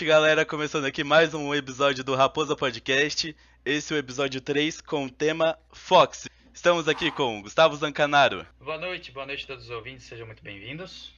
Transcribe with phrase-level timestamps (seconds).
[0.00, 0.46] noite, galera.
[0.46, 3.36] Começando aqui mais um episódio do Raposa Podcast.
[3.66, 6.26] Esse é o episódio 3 com o tema Fox.
[6.54, 10.42] Estamos aqui com Gustavo Zancanaro, Boa noite, boa noite a todos os ouvintes, sejam muito
[10.42, 11.14] bem-vindos.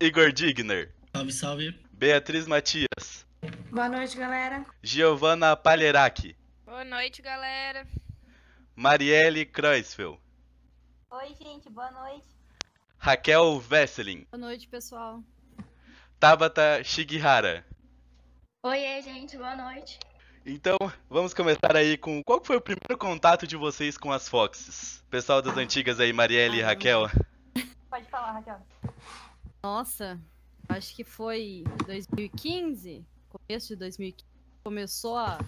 [0.00, 1.80] Igor Digner, Salve, salve.
[1.92, 3.26] Beatriz Matias,
[3.70, 4.64] Boa noite, galera.
[4.82, 7.86] Giovanna Palheraki, Boa noite, galera.
[8.74, 10.18] Marielle Kreuzfeld,
[11.10, 12.24] Oi, gente, boa noite.
[12.96, 15.22] Raquel Vesselin, Boa noite, pessoal.
[16.18, 17.64] Tabata Shigihara.
[18.68, 19.96] Oi, gente, boa noite.
[20.44, 20.76] Então,
[21.08, 25.04] vamos começar aí com qual foi o primeiro contato de vocês com as Foxes?
[25.08, 27.02] Pessoal das antigas aí, Marielle e Raquel.
[27.88, 28.60] Pode falar, Raquel.
[29.62, 30.20] Nossa,
[30.68, 34.28] acho que foi 2015, começo de 2015,
[34.64, 35.38] começou a.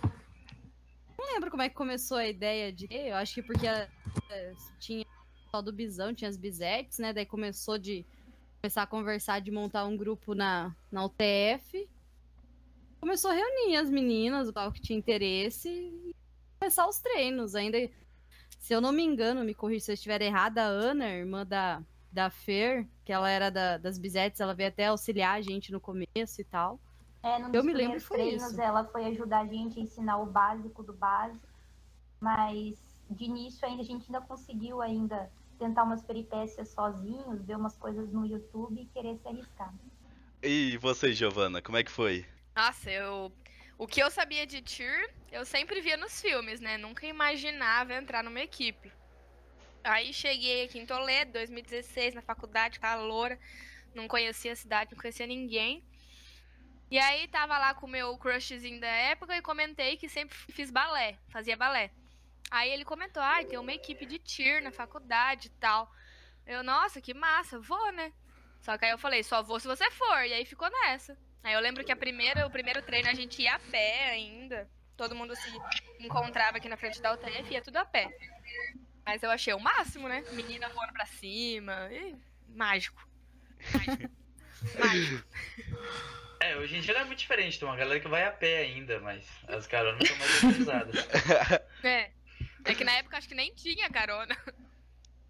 [1.19, 2.87] Não lembro como é que começou a ideia de.
[2.89, 7.13] Eu acho que porque é, tinha o pessoal do Bisão, tinha as Bizetes, né?
[7.13, 8.07] Daí começou de
[8.63, 11.89] começar a conversar de montar um grupo na, na UTF.
[13.01, 16.15] Começou a reunir as meninas, o pessoal que tinha interesse, e
[16.59, 17.55] começar os treinos.
[17.55, 17.79] Ainda,
[18.59, 21.83] se eu não me engano, me corrija se eu estiver errada, a Ana, irmã da,
[22.13, 25.81] da Fer, que ela era da- das Bizetes, ela veio até auxiliar a gente no
[25.81, 26.81] começo e tal.
[27.23, 28.61] É, num Eu me lembro foi treinos, isso.
[28.61, 31.47] ela foi ajudar a gente a ensinar o básico do básico,
[32.21, 32.77] mas
[33.11, 38.13] de início ainda a gente ainda conseguiu ainda tentar umas peripécias sozinhos, ver umas coisas
[38.13, 39.73] no YouTube e querer se arriscar.
[40.43, 42.25] E você, Giovanna, como é que foi?
[42.59, 43.33] Nossa, eu.
[43.79, 46.77] O que eu sabia de Tyr, eu sempre via nos filmes, né?
[46.77, 48.93] Nunca imaginava entrar numa equipe.
[49.85, 53.39] Aí cheguei aqui em Toledo, 2016, na faculdade, calor,
[53.95, 55.85] não conhecia a cidade, não conhecia ninguém.
[56.91, 60.69] E aí tava lá com o meu crushzinho da época e comentei que sempre fiz
[60.69, 61.93] balé, fazia balé.
[62.51, 65.89] Aí ele comentou, ai, tem uma equipe de Tyr na faculdade e tal.
[66.45, 68.13] Eu, nossa, que massa, vou, né?
[68.61, 70.27] Só que aí eu falei, só vou se você for.
[70.27, 71.17] E aí ficou nessa.
[71.43, 74.69] Aí eu lembro que a primeira, o primeiro treino a gente ia a pé ainda.
[74.97, 75.51] Todo mundo se
[76.01, 78.09] encontrava aqui na frente da UTF, ia tudo a pé.
[79.05, 80.25] Mas eu achei o máximo, né?
[80.33, 81.89] Menina voando pra cima.
[81.93, 82.17] Ih,
[82.49, 83.09] mágico.
[83.73, 84.11] Mágico.
[84.79, 85.25] mágico.
[86.41, 88.59] É, hoje em dia não é muito diferente, tem uma galera que vai a pé
[88.59, 91.09] ainda, mas as caronas são mais utilizadas.
[91.83, 92.11] É.
[92.65, 94.37] É que na época acho que nem tinha carona.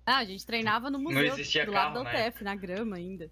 [0.05, 2.97] Ah, a gente treinava no museu existia do lado carro da na UTF, na grama
[2.97, 3.31] ainda.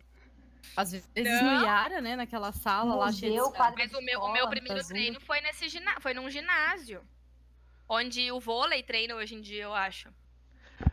[0.77, 1.59] Às vezes Não.
[1.59, 5.21] no Iara, né, naquela sala lá cheia de Mas o meu, o meu primeiro treino
[5.21, 6.01] foi nesse gina...
[6.01, 7.03] foi num ginásio.
[7.89, 10.09] Onde o vôlei treina hoje em dia, eu acho.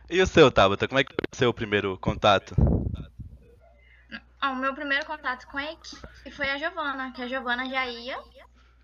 [0.08, 2.54] E o seu, Tabata, como é que foi o seu primeiro contato?
[4.42, 7.86] Ó, o meu primeiro contato com a equipe foi a Giovana, que a Giovana já
[7.86, 8.18] ia.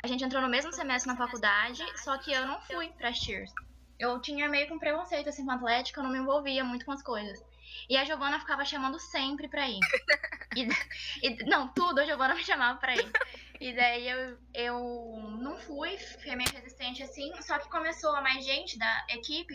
[0.02, 3.52] A gente entrou no mesmo semestre na faculdade, só que eu não fui pra Cheers.
[3.98, 6.86] Eu tinha meio que um preconceito assim com a atlética, eu não me envolvia muito
[6.86, 7.38] com as coisas.
[7.88, 9.80] E a Giovana ficava chamando sempre pra ir.
[10.56, 10.68] E,
[11.22, 13.10] e- não, tudo a Giovana me chamava pra ir.
[13.60, 14.78] E daí eu, eu
[15.40, 19.54] não fui, fiquei meio resistente assim, só que começou a mais gente da equipe,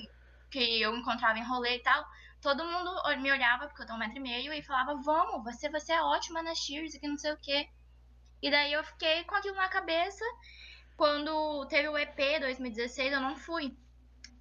[0.52, 2.06] que eu encontrava em rolê e tal,
[2.42, 5.70] todo mundo me olhava, porque eu tenho um metro e meio, e falava, vamos, você,
[5.70, 7.68] você é ótima na Cheers, e que não sei o quê.
[8.42, 10.24] E daí eu fiquei com aquilo na cabeça.
[10.98, 13.76] Quando teve o EP 2016, eu não fui.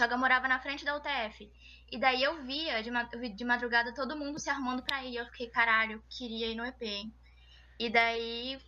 [0.00, 1.50] Só que eu morava na frente da UTF.
[1.94, 5.14] E daí eu via de, ma- de madrugada todo mundo se arrumando pra ir.
[5.16, 6.82] Eu fiquei, caralho, queria ir no EP.
[6.82, 7.14] hein?
[7.78, 8.58] E daí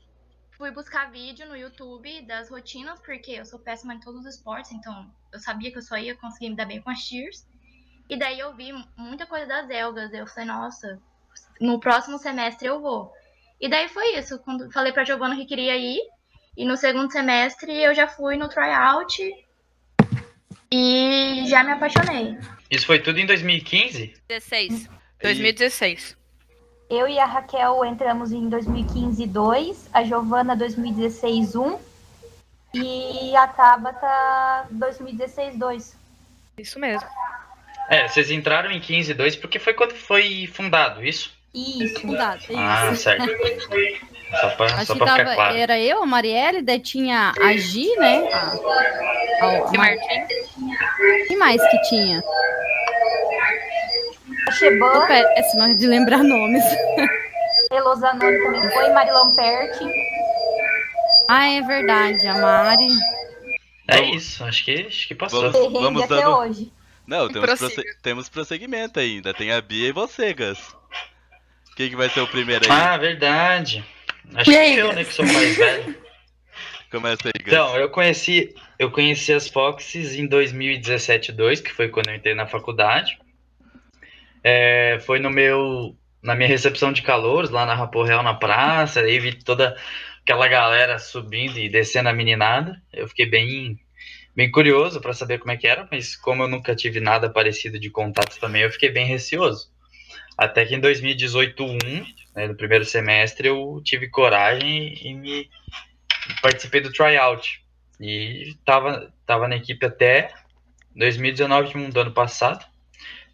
[0.57, 4.71] fui buscar vídeo no YouTube das rotinas, porque eu sou péssima em todos os esportes,
[4.71, 7.45] então eu sabia que eu só ia conseguir me dar bem com as cheers.
[8.09, 10.13] E daí eu vi muita coisa das Elgas.
[10.13, 11.03] Eu falei, nossa,
[11.61, 13.13] no próximo semestre eu vou.
[13.61, 14.39] E daí foi isso.
[14.45, 16.01] Quando falei pra Giovana que queria ir.
[16.57, 19.19] E no segundo semestre eu já fui no tryout.
[20.71, 22.37] E já me apaixonei.
[22.71, 24.15] Isso foi tudo em 2015?
[24.29, 24.89] 16.
[25.23, 26.17] 2016.
[26.91, 31.79] Eu e a Raquel entramos em 2015 2, a Giovana 2016 1
[32.75, 35.97] e a Tabata 2016 2.
[36.59, 37.07] Isso mesmo.
[37.89, 41.33] É, vocês entraram em 15 2 porque foi quando foi fundado, isso?
[41.55, 42.01] Isso.
[42.01, 43.03] Fundado, é Ah, isso.
[43.03, 43.25] certo.
[44.41, 45.57] Só pra, Acho só que pra tava, ficar claro.
[45.57, 48.29] era eu, a Marielle, daí tinha a Gi, né?
[48.33, 50.46] A, a, E a, Martim?
[51.29, 52.23] Quem mais que tinha?
[54.49, 56.63] A Sheban, Tô péssima de lembrar nomes.
[57.73, 59.85] Elozanoni também foi, Marilão Perti.
[61.29, 62.87] Ah, é verdade, a Mari.
[63.89, 65.51] É isso, acho que, acho que passou.
[65.51, 66.73] Vamos- vamos até dando- hoje.
[67.07, 69.33] Não, temos, prosse- temos prosseguimento ainda.
[69.35, 70.59] Tem a Bia e você, Gus.
[71.77, 72.71] Quem que vai ser o primeiro aí?
[72.71, 73.85] Ah, verdade.
[74.35, 74.97] Acho E que aí, eu, Gus?
[74.97, 75.95] né, que sou mais velho.
[76.91, 77.53] Começa aí, Gus.
[77.53, 82.47] Então, eu conheci, eu conheci as Foxes em 2017-2, que foi quando eu entrei na
[82.47, 83.19] faculdade.
[84.45, 89.01] É, foi no meu, na minha recepção de calouros, lá na Rapo Real, na praça,
[89.01, 89.77] aí vi toda
[90.23, 92.81] aquela galera subindo e descendo a meninada.
[92.93, 93.79] Eu fiquei bem,
[94.35, 97.79] bem curioso para saber como é que era, mas como eu nunca tive nada parecido
[97.79, 99.71] de contato também, eu fiquei bem receoso.
[100.37, 105.49] Até que em 2018-1, né, no primeiro semestre, eu tive coragem e me
[106.43, 107.66] participei do tryout.
[108.01, 110.33] E tava, tava na equipe até
[110.95, 112.65] 2019 um do ano passado.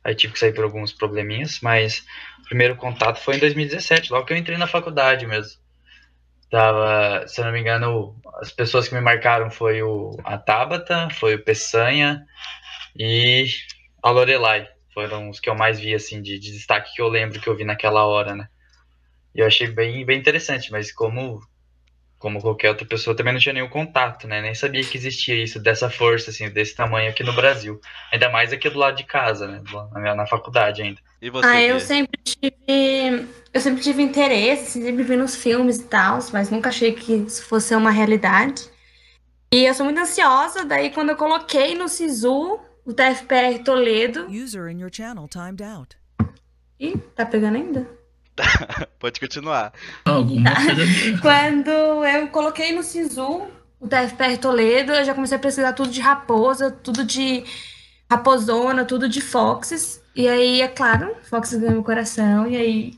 [0.04, 2.04] Aí tive que sair por alguns probleminhas, mas
[2.40, 5.60] o primeiro contato foi em 2017, logo que eu entrei na faculdade mesmo.
[6.50, 11.08] Tava, se eu não me engano, as pessoas que me marcaram foi o, a Tabata,
[11.10, 12.26] foi o Peçanha
[12.96, 13.46] e
[14.02, 14.68] a Lorelai.
[14.92, 17.56] Foram os que eu mais vi, assim, de, de destaque que eu lembro que eu
[17.56, 18.48] vi naquela hora, né?
[19.34, 21.40] E eu achei bem, bem interessante, mas como
[22.22, 24.40] como qualquer outra pessoa, também não tinha nenhum contato, né?
[24.40, 27.80] Nem sabia que existia isso, dessa força, assim, desse tamanho aqui no Brasil.
[28.12, 29.60] Ainda mais aqui do lado de casa, né?
[29.92, 31.00] Na, minha- na faculdade ainda.
[31.20, 32.54] E você, Ah, eu sempre tive.
[33.52, 37.12] Eu sempre tive interesse, assim, sempre vi nos filmes e tal, mas nunca achei que
[37.12, 38.70] isso fosse uma realidade.
[39.52, 44.26] E eu sou muito ansiosa, daí quando eu coloquei no Sisu, o TFPR Toledo.
[44.30, 45.96] User in your channel timed out.
[46.80, 47.86] Ih, tá pegando ainda?
[48.98, 49.72] Pode continuar.
[50.04, 50.82] Alguma coisa.
[51.20, 53.46] Quando eu coloquei no Sisu
[53.80, 57.44] o TFPR Toledo, eu já comecei a pesquisar tudo de raposa, tudo de
[58.10, 60.00] raposona, tudo de foxes.
[60.14, 62.46] E aí, é claro, foxes ganhou meu coração.
[62.48, 62.94] E aí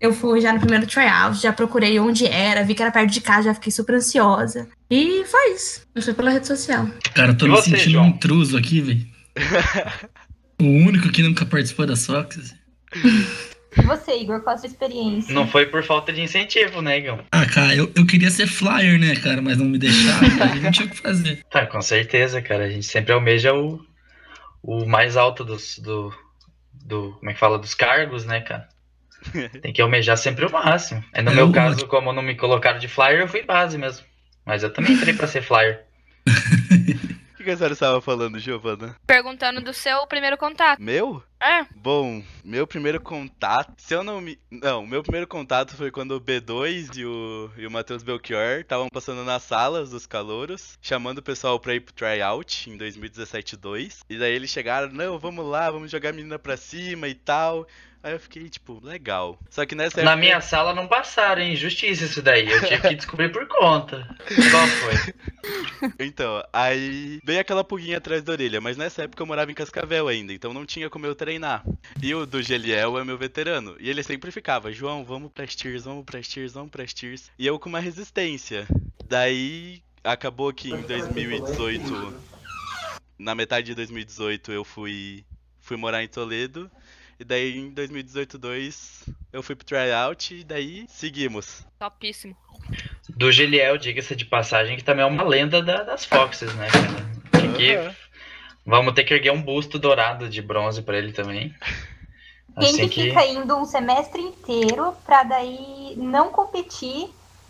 [0.00, 3.20] eu fui já no primeiro tryout, já procurei onde era, vi que era perto de
[3.20, 4.68] casa, já fiquei super ansiosa.
[4.90, 5.82] E foi isso.
[5.94, 6.88] Eu fui pela rede social.
[7.14, 8.04] Cara, eu tô E me você, sentindo João?
[8.04, 9.06] um intruso aqui, velho.
[10.62, 12.54] o único que nunca participou da Sox.
[13.78, 15.32] E você, Igor, qual a sua experiência?
[15.34, 17.20] Não foi por falta de incentivo, né, Igor?
[17.32, 20.70] Ah, cara, eu, eu queria ser flyer, né, cara, mas não me deixaram, aí não
[20.70, 21.42] tinha o que fazer.
[21.50, 22.64] Tá, com certeza, cara.
[22.64, 23.80] A gente sempre almeja o,
[24.62, 26.12] o mais alto dos, do,
[26.72, 27.12] do.
[27.18, 27.58] Como é que fala?
[27.58, 28.68] Dos cargos, né, cara?
[29.62, 31.02] Tem que almejar sempre o máximo.
[31.12, 33.76] Aí no É, meu o- caso, como não me colocaram de flyer, eu fui base
[33.78, 34.04] mesmo.
[34.44, 35.84] Mas eu também entrei pra ser flyer.
[37.34, 38.96] O que que a senhora estava falando, Giovana?
[39.06, 40.82] Perguntando do seu primeiro contato.
[40.82, 41.22] Meu?
[41.40, 41.64] É.
[41.76, 43.72] Bom, meu primeiro contato.
[43.78, 44.38] Se eu não me.
[44.50, 48.88] Não, meu primeiro contato foi quando o B2 e o, e o Matheus Belchior estavam
[48.88, 53.98] passando nas salas dos calouros, chamando o pessoal pra ir pro tryout em 2017-2.
[54.10, 57.66] E daí eles chegaram, não, vamos lá, vamos jogar a menina pra cima e tal.
[58.00, 59.36] Aí eu fiquei, tipo, legal.
[59.50, 60.16] Só que nessa Na época.
[60.24, 61.56] minha sala não passaram, hein?
[61.56, 62.48] Justiça isso daí.
[62.48, 64.06] Eu tive que descobrir por conta.
[64.52, 65.92] Qual foi?
[65.98, 70.06] Então, aí veio aquela pulguinha atrás da orelha, mas nessa época eu morava em Cascavel
[70.06, 71.62] ainda, então não tinha como eu treinar.
[72.02, 75.84] E o do Geliel é meu veterano, e ele sempre ficava, João, vamos pra Steers,
[75.84, 77.30] vamos pra Steers, vamos pra Steers.
[77.38, 78.66] E eu com uma resistência.
[79.06, 82.14] Daí acabou que em 2018,
[83.18, 85.22] na metade de 2018 eu fui
[85.60, 86.70] fui morar em Toledo.
[87.20, 91.66] E daí em 2018-2 eu fui pro tryout e daí seguimos.
[91.78, 92.34] Topíssimo.
[93.10, 97.52] Do Giliel, diga-se de passagem, que também é uma lenda da- das Foxes, né, cara?
[97.56, 97.94] Que- Aham.
[98.68, 101.54] Vamos ter que erguer um busto dourado de bronze pra ele também.
[102.60, 107.08] Quem Assim que fica indo um semestre inteiro pra daí não competir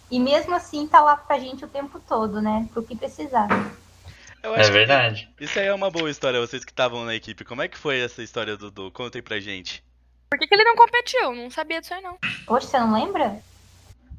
[0.08, 2.68] e mesmo assim tá lá pra gente o tempo todo, né?
[2.72, 3.48] Pro que precisar.
[4.44, 5.28] Eu É verdade.
[5.40, 7.44] Isso aí é uma boa história, vocês que estavam na equipe.
[7.44, 8.92] Como é que foi essa história, Dudu?
[8.92, 9.82] Contem pra gente.
[10.30, 11.34] Por que, que ele não competiu?
[11.34, 12.16] Não sabia disso aí, não.
[12.46, 13.42] Poxa, você não lembra?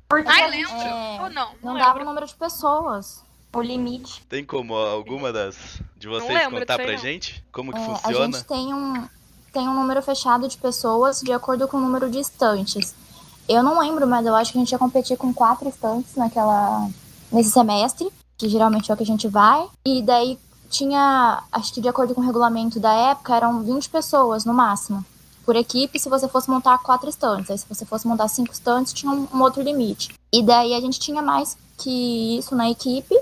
[0.09, 0.73] Porque Ai, lembro.
[0.73, 1.55] É, Ou não?
[1.63, 3.23] Não Não dava o número de pessoas.
[3.53, 4.23] O limite.
[4.29, 5.55] Tem como alguma das
[5.97, 6.97] de vocês lembro contar pra não.
[6.97, 7.43] gente?
[7.51, 8.37] Como que É, a funciona?
[8.37, 9.07] gente tem um,
[9.51, 12.93] tem um número fechado de pessoas de acordo com o número de estantes.
[13.47, 16.87] Eu não lembro, mas eu acho que a gente ia competir com quatro estantes naquela,
[17.31, 19.67] nesse semestre, que geralmente é o que a gente vai.
[19.83, 20.37] E daí
[20.69, 25.03] tinha, acho que de acordo com o regulamento da época, eram 20 pessoas no máximo.
[25.43, 27.49] Por equipe, se você fosse montar quatro estantes.
[27.49, 30.09] Aí, se você fosse montar cinco estantes, tinha um, um outro limite.
[30.31, 33.15] E daí a gente tinha mais que isso na equipe.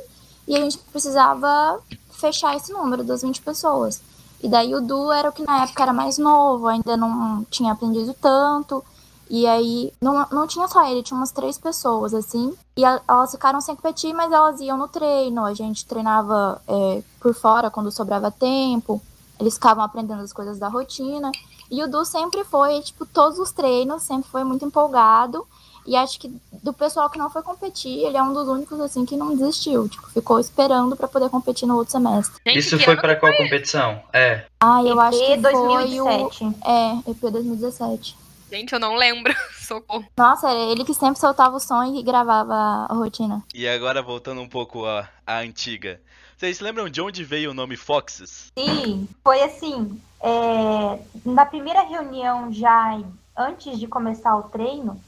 [0.48, 1.80] E a gente precisava
[2.12, 4.02] fechar esse número das 20 pessoas.
[4.42, 7.74] E daí o Du era o que na época era mais novo, ainda não tinha
[7.74, 8.84] aprendido tanto.
[9.30, 12.54] E aí não, não tinha só ele, tinha umas três pessoas, assim.
[12.78, 15.44] E a- elas ficaram sem competir, mas elas iam no treino.
[15.44, 19.02] A gente treinava é, por fora quando sobrava tempo.
[19.40, 21.30] Eles ficavam aprendendo as coisas da rotina.
[21.70, 25.46] E o Du sempre foi, tipo, todos os treinos, sempre foi muito empolgado.
[25.88, 26.30] E acho que
[26.62, 29.88] do pessoal que não foi competir, ele é um dos únicos assim que não desistiu.
[29.88, 32.40] Tipo, ficou esperando pra poder competir no outro semestre.
[32.46, 34.04] Isso foi pra qual competição?
[34.12, 34.44] É.
[34.60, 36.44] Ah, eu acho que EP foi 2017.
[36.44, 36.56] o.
[36.66, 38.18] É, EP 2017.
[38.52, 39.34] Gente, eu não lembro.
[39.60, 40.06] Socorro.
[40.18, 42.54] Nossa, era ele que sempre soltava o som e gravava
[42.90, 43.44] a rotina.
[43.54, 46.02] E agora voltando um pouco à, à antiga.
[46.38, 48.52] Vocês lembram de onde veio o nome Foxes?
[48.58, 50.00] Sim, foi assim.
[50.22, 53.00] é, na primeira reunião, já
[53.36, 55.00] antes de começar o treino,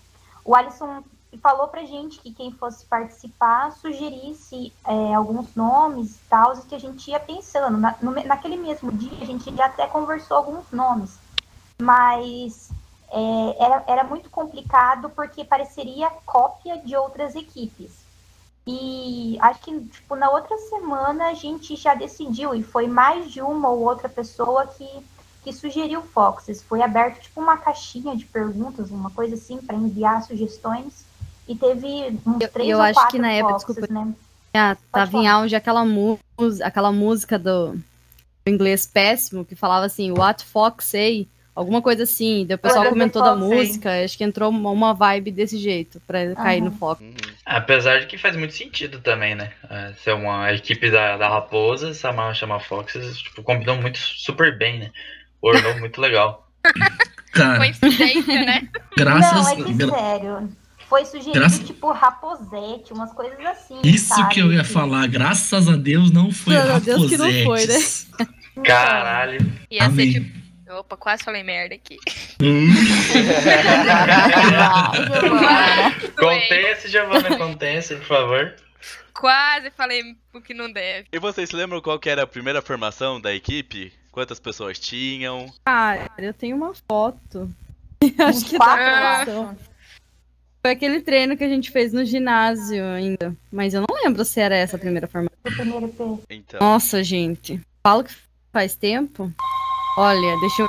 [0.49, 1.03] o Alisson
[1.43, 6.79] falou pra gente que quem fosse participar sugerisse é, alguns nomes e tal, que a
[6.79, 7.77] gente ia pensando.
[7.77, 11.19] Na- no naquele mesmo dia, a gente já até conversou alguns nomes,
[11.79, 12.71] mas
[13.11, 17.99] é, era, era muito complicado porque pareceria cópia de outras equipes.
[18.65, 23.39] E acho que tipo, na outra semana a gente já decidiu, e foi mais de
[23.39, 24.87] uma ou outra pessoa que,
[25.43, 26.61] que sugeriu Foxes.
[26.61, 31.05] Foi aberto tipo uma caixinha de perguntas, uma coisa assim, para enviar sugestões.
[31.47, 34.13] E teve uns três eu ou acho quatro que na época, Foxes, desculpa, né?
[34.53, 35.83] Ah, tava em auge aquela,
[36.63, 37.81] aquela música do, do
[38.47, 41.27] inglês péssimo que falava assim, What Fox Say?
[41.55, 42.45] Alguma coisa assim.
[42.45, 46.33] Daí o pessoal comentou da música, acho que entrou uma, uma vibe desse jeito, pra
[46.33, 47.03] cair no foco.
[47.45, 49.51] Apesar de que faz muito sentido também, né?
[49.69, 54.79] É, ser uma equipe da, da Raposa, chamar, chamar Foxes, tipo, combinou muito super bem,
[54.79, 54.91] né?
[55.41, 56.49] Ornou muito legal.
[57.31, 58.67] Cara, Coincidência, né?
[58.97, 60.49] Graças- Não, é que gra- sério.
[60.89, 63.79] Foi sugerido Graças- tipo Raposete, umas coisas assim.
[63.83, 64.33] isso sabe?
[64.33, 65.07] que eu ia falar.
[65.07, 67.77] Graças a Deus não foi Graças a Deus que não foi, né?
[68.65, 69.39] Caralho.
[69.69, 70.13] Ia Amém.
[70.13, 70.39] ser tipo.
[70.71, 71.97] Opa, quase falei merda aqui.
[76.17, 78.53] Contense, Giovana, contense, por favor.
[79.13, 80.01] Quase falei
[80.33, 81.07] o que não deve.
[81.11, 83.91] E vocês lembram qual que era a primeira formação da equipe?
[84.19, 85.45] Quantas pessoas tinham?
[85.63, 87.49] Cara, eu tenho uma foto.
[88.19, 89.23] acho que pra
[90.61, 93.33] Foi aquele treino que a gente fez no ginásio ainda.
[93.49, 96.21] Mas eu não lembro se era essa a primeira formação.
[96.29, 96.59] Então.
[96.59, 97.61] Nossa, gente.
[97.81, 98.13] Falo que
[98.51, 99.31] faz tempo.
[99.97, 100.67] Olha, deixa eu.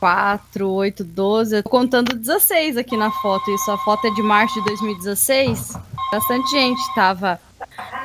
[0.00, 1.56] 4, 8, 12.
[1.56, 3.50] Eu tô contando 16 aqui na foto.
[3.50, 5.74] Isso, a foto é de março de 2016.
[6.10, 6.94] Bastante gente.
[6.94, 7.38] Tava.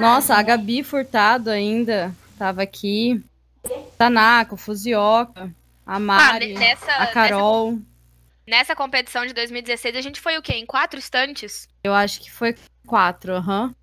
[0.01, 3.23] Nossa, a Gabi Furtado ainda tava aqui.
[3.97, 5.51] Tanaka, o Fuzioka,
[5.85, 7.79] a Mari, Ah, nessa- a Carol.
[8.47, 10.53] Nessa competição de 2016, a gente foi o quê?
[10.53, 11.67] Em quatro estantes?
[11.83, 12.55] Eu acho que foi
[12.87, 13.73] quatro, aham.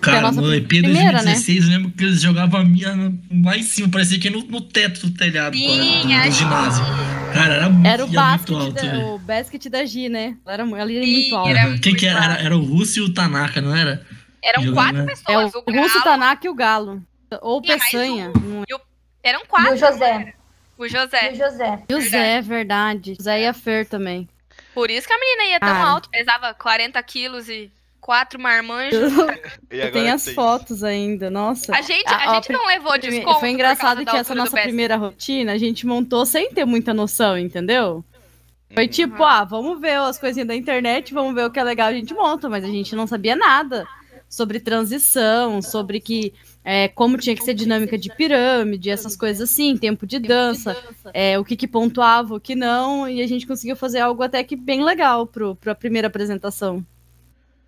[0.00, 1.32] Cara, a nossa no EP primeira, né?
[1.32, 4.44] 2016, eu lembro que eles jogavam a minha no- lá em cima, parecia que no,
[4.44, 6.84] no teto do telhado Sim, do, do ginásio.
[7.32, 9.06] Cara, era muito, Era o basket, muito alto, da, velho.
[9.14, 10.36] o basket da Gi, né?
[10.44, 11.50] Ela era, ela era muito alta.
[11.58, 11.78] Aham.
[11.78, 12.22] Quem que era?
[12.24, 12.34] era?
[12.42, 14.06] Era o Russo e o Tanaka, não era?
[14.42, 15.06] Eram Jogando, quatro né?
[15.06, 15.54] pessoas.
[15.54, 17.02] É o o Russo, Galo, Tanaka e o Galo.
[17.40, 18.28] Ou E Peçanha.
[18.28, 18.64] não é?
[18.68, 18.80] e o-
[19.24, 19.72] Eram quatro.
[19.72, 20.34] E o José.
[20.76, 21.30] O José.
[21.30, 21.82] E o José.
[21.90, 23.14] José, verdade.
[23.16, 24.28] José e a Fer também.
[24.74, 25.88] Por isso que a menina ia tão Cara.
[25.88, 29.12] alto, pesava 40 quilos e quatro marmanjos.
[29.70, 31.74] E Eu agora tenho que as tem- fotos ainda, nossa.
[31.74, 33.40] A gente, a, gente não levou desconto.
[33.40, 37.96] Foi engraçado que essa nossa primeira rotina a gente montou sem ter muita noção, entendeu?
[37.96, 38.74] Uhum.
[38.74, 41.88] Foi tipo, ah, vamos ver as coisinhas da internet, vamos ver o que é legal,
[41.88, 43.86] a gente monta, mas a gente não sabia nada
[44.28, 49.76] sobre transição, sobre que é, como tinha que ser dinâmica de pirâmide, essas coisas assim,
[49.76, 50.74] tempo de dança,
[51.12, 54.42] é, o que, que pontuava, o que não, e a gente conseguiu fazer algo até
[54.42, 56.84] que bem legal pro, pra primeira apresentação.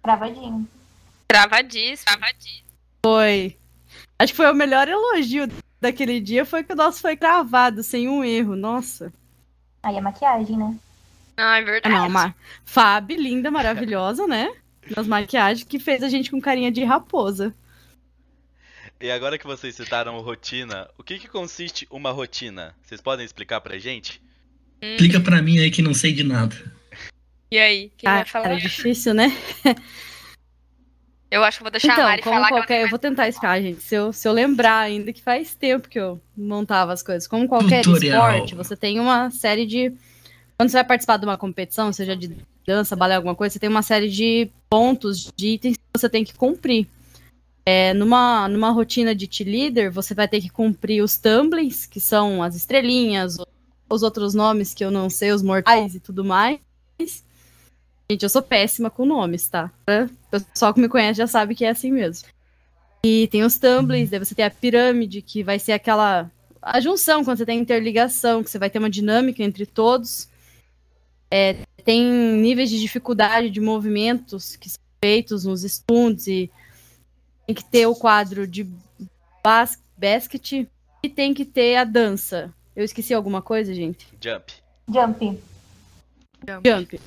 [0.03, 0.67] Travadinho.
[1.29, 2.07] Travadíssimo.
[2.07, 2.67] Travadíssimo.
[3.05, 3.57] Foi.
[4.19, 5.47] Acho que foi o melhor elogio
[5.81, 9.13] daquele dia, foi que o nosso foi cravado, sem um erro, nossa.
[9.83, 10.75] Aí é maquiagem, né?
[11.37, 11.95] Ah, é Ah, verdade.
[11.95, 12.35] não, ma...
[12.65, 14.51] Fábio, linda, maravilhosa, né?
[14.97, 17.55] Nas maquiagens, que fez a gente com carinha de raposa.
[19.01, 22.75] E agora que vocês citaram rotina, o que que consiste uma rotina?
[22.83, 24.23] Vocês podem explicar pra gente?
[24.81, 26.57] Explica pra mim aí que não sei de nada.
[27.51, 28.45] E aí, quem vai falar?
[28.45, 29.31] Cara, é difícil, né?
[31.31, 32.83] Eu acho que eu vou deixar a Então, Mari como falar qualquer.
[32.83, 33.83] Eu vou tentar explicar, gente.
[33.83, 37.27] Se eu, se eu lembrar ainda que faz tempo que eu montava as coisas.
[37.27, 38.31] Como qualquer Tutorial.
[38.31, 39.93] esporte, você tem uma série de.
[40.57, 42.35] Quando você vai participar de uma competição, seja de
[42.67, 46.25] dança, balé, alguma coisa, você tem uma série de pontos, de itens que você tem
[46.25, 46.89] que cumprir.
[47.69, 51.99] É, numa, numa rotina de team leader, você vai ter que cumprir os tumblings, que
[52.01, 53.39] são as estrelinhas,
[53.91, 56.61] os outros nomes que eu não sei, os mortais e tudo mais.
[58.09, 59.73] Gente, eu sou péssima com nomes, tá?
[59.89, 62.29] O pessoal que me conhece já sabe que é assim mesmo.
[63.05, 66.31] E tem os tumblings, daí você tem a pirâmide, que vai ser aquela.
[66.63, 70.29] A junção, quando você tem interligação, que você vai ter uma dinâmica entre todos.
[71.29, 76.51] É, tem níveis de dificuldade de movimentos que são feitos nos stunts e
[77.47, 78.69] tem que ter o quadro de
[79.43, 80.67] bas basket
[81.03, 82.53] e tem que ter a dança.
[82.75, 84.07] Eu esqueci alguma coisa, gente?
[84.21, 84.53] Jump.
[84.89, 85.39] Jump.
[86.65, 87.01] Jump.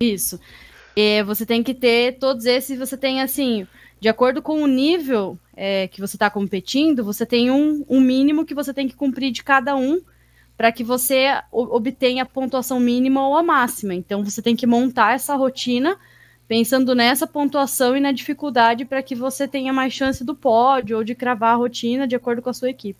[0.00, 0.40] Isso.
[0.96, 3.66] É, você tem que ter todos esses, você tem assim,
[4.00, 8.44] de acordo com o nível é, que você está competindo, você tem um, um mínimo
[8.44, 10.00] que você tem que cumprir de cada um
[10.56, 13.94] para que você obtenha a pontuação mínima ou a máxima.
[13.94, 15.96] Então você tem que montar essa rotina
[16.48, 21.04] pensando nessa pontuação e na dificuldade para que você tenha mais chance do pódio ou
[21.04, 22.98] de cravar a rotina de acordo com a sua equipe.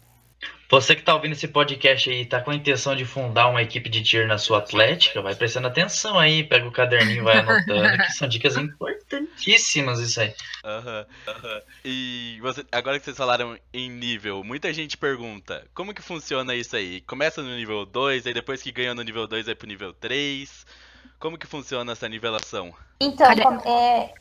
[0.71, 3.89] Você que tá ouvindo esse podcast aí, tá com a intenção de fundar uma equipe
[3.89, 7.97] de tier na sua atlética, vai prestando atenção aí, pega o caderninho e vai anotando,
[8.05, 10.35] que são dicas importantíssimas isso aí.
[10.63, 11.63] Aham, aham.
[11.83, 16.77] E você, agora que vocês falaram em nível, muita gente pergunta, como que funciona isso
[16.77, 17.01] aí?
[17.01, 20.67] Começa no nível 2, aí depois que ganha no nível 2 vai pro nível 3.
[21.19, 22.73] Como que funciona essa nivelação?
[23.01, 23.29] Então,
[23.65, 24.15] é,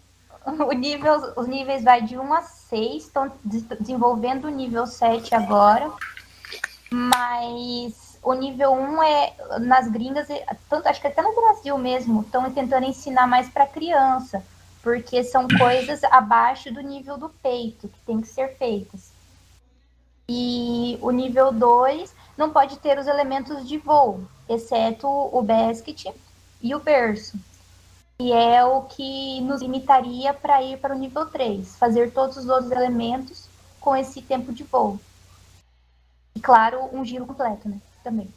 [0.45, 5.33] o nível, os níveis vai de 1 a 6, estão des- desenvolvendo o nível 7
[5.35, 5.91] agora,
[6.91, 12.21] mas o nível 1 é, nas gringas, é- tanto, acho que até no Brasil mesmo,
[12.21, 14.43] estão tentando ensinar mais para criança,
[14.81, 19.11] porque são coisas abaixo do nível do peito que tem que ser feitas.
[20.29, 26.05] E o nível 2 não pode ter os elementos de voo, exceto o basket
[26.61, 27.39] e o berço
[28.17, 32.47] que é o que nos limitaria para ir para o nível 3, fazer todos os
[32.47, 33.47] outros elementos
[33.79, 34.99] com esse tempo de voo.
[36.35, 37.79] E claro, um giro completo, né?
[38.03, 38.27] Também.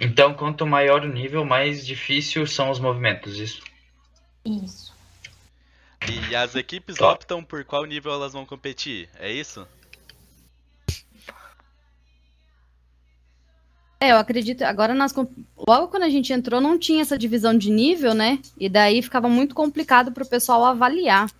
[0.00, 3.62] Então, quanto maior o nível, mais difícil são os movimentos, isso.
[4.44, 4.96] Isso.
[6.30, 9.66] E as equipes optam por qual nível elas vão competir, é isso?
[14.00, 14.62] É, eu acredito.
[14.62, 18.38] Agora, nas, logo quando a gente entrou, não tinha essa divisão de nível, né?
[18.58, 21.30] E daí ficava muito complicado para o pessoal avaliar.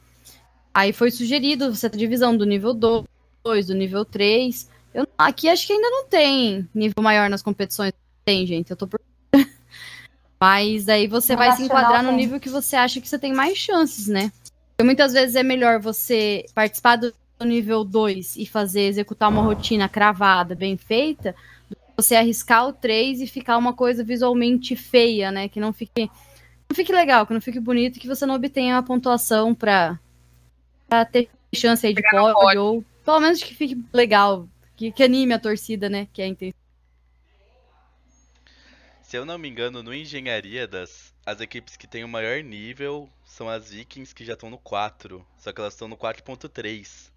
[0.75, 4.69] Aí foi sugerido essa divisão do nível 2, do nível 3.
[4.93, 7.93] Eu, aqui acho que ainda não tem nível maior nas competições.
[8.25, 8.71] Tem, gente.
[8.71, 9.01] Eu tô por.
[10.41, 13.33] Mas aí você No vai se enquadrar no nível que você acha que você tem
[13.33, 14.33] mais chances, né?
[14.71, 19.89] Porque muitas vezes é melhor você participar do nível 2 e fazer, executar uma rotina
[19.89, 21.35] cravada, bem feita,
[21.99, 25.49] você arriscar o 3 e ficar uma coisa visualmente feia, né?
[25.49, 26.09] Que não fique,
[26.69, 29.99] não fique legal, que não fique bonito e que você não obtenha uma pontuação pra,
[30.89, 35.35] pra ter chance aí de pódio, ou pelo menos que fique legal, que, que anime
[35.35, 36.07] a torcida, né?
[36.13, 36.61] Que é a intenção.
[39.03, 43.09] Se eu não me engano, no Engenharia, das, as equipes que têm o maior nível
[43.25, 45.27] são as Vikings que já estão no 4.
[45.39, 47.11] Só que elas estão no 4.3.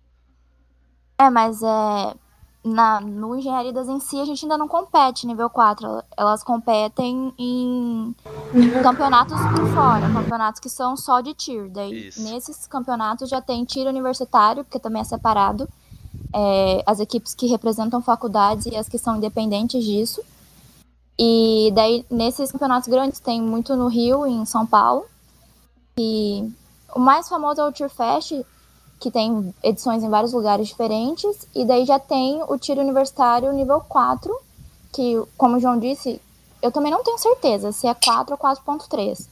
[1.20, 2.31] É, mas é.
[2.64, 6.04] Na, no Engenharia das em si, a gente ainda não compete nível 4.
[6.16, 8.16] Elas competem em
[8.84, 11.70] campeonatos por fora, campeonatos que são só de tier.
[11.70, 15.68] Daí, nesses campeonatos já tem tier universitário, porque também é separado.
[16.34, 20.24] é, as equipes que representam faculdades e as que são independentes disso.
[21.18, 25.06] E daí, nesses campeonatos grandes, tem muito no Rio em São Paulo.
[25.98, 26.50] E
[26.96, 28.34] o mais famoso é o Tier Fest,
[29.02, 31.48] que tem edições em vários lugares diferentes.
[31.56, 34.34] E daí já tem o tiro universitário nível 4,
[34.94, 36.22] que, como o João disse,
[36.62, 39.26] eu também não tenho certeza se é 4 ou 4.3.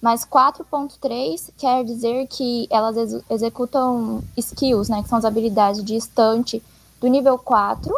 [0.00, 5.94] Mas 4.3 quer dizer que elas ex- executam skills, né, que são as habilidades de
[5.94, 6.60] estante
[7.00, 7.96] do nível 4.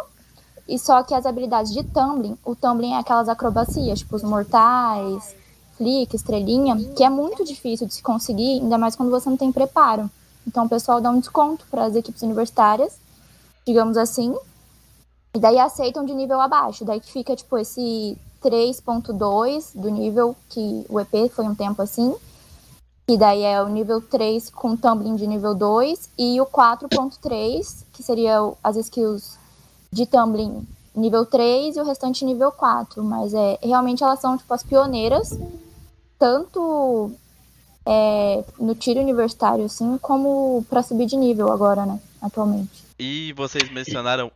[0.67, 5.35] E só que as habilidades de tumbling, o tumbling é aquelas acrobacias, tipo os mortais,
[5.77, 9.51] flick, estrelinha, que é muito difícil de se conseguir, ainda mais quando você não tem
[9.51, 10.07] preparo.
[10.47, 12.97] Então o pessoal dá um desconto para as equipes universitárias,
[13.65, 14.35] digamos assim,
[15.35, 16.85] e daí aceitam de nível abaixo.
[16.85, 22.15] Daí que fica tipo esse 3.2 do nível que o EP foi um tempo assim.
[23.05, 28.01] Que daí é o nível 3 com tumbling de nível 2 e o 4.3, que
[28.01, 29.37] seria as skills
[29.91, 33.03] de tumbling nível 3 e o restante nível 4.
[33.03, 35.37] Mas é realmente elas são tipo as pioneiras,
[36.17, 37.11] tanto
[37.85, 41.99] é, no tiro universitário, assim, como para subir de nível agora, né?
[42.21, 42.83] Atualmente.
[42.97, 44.31] E vocês mencionaram.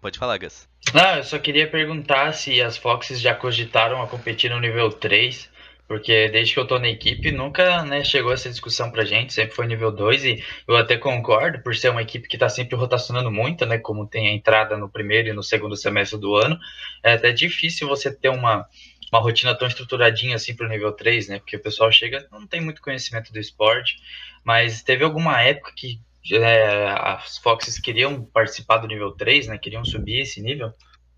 [0.00, 0.68] Pode falar, Gus.
[0.94, 5.48] Não, eu só queria perguntar se as Foxes já cogitaram a competir no nível 3,
[5.88, 9.54] porque desde que eu tô na equipe nunca né, chegou essa discussão pra gente, sempre
[9.54, 13.30] foi nível 2 e eu até concordo, por ser uma equipe que tá sempre rotacionando
[13.30, 16.58] muito, né, como tem a entrada no primeiro e no segundo semestre do ano,
[17.02, 18.66] é até difícil você ter uma,
[19.12, 22.60] uma rotina tão estruturadinha assim pro nível 3, né, porque o pessoal chega, não tem
[22.60, 23.96] muito conhecimento do esporte,
[24.44, 26.00] mas teve alguma época que
[26.32, 30.72] é, as Foxes queriam participar do nível 3, né, queriam subir esse nível?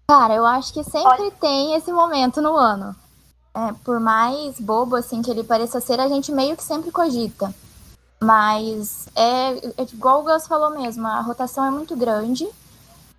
[0.09, 2.95] Cara, eu acho que sempre tem esse momento no ano.
[3.55, 7.53] É, por mais bobo assim que ele pareça ser, a gente meio que sempre cogita.
[8.23, 12.47] Mas é, é igual o Gus falou mesmo, a rotação é muito grande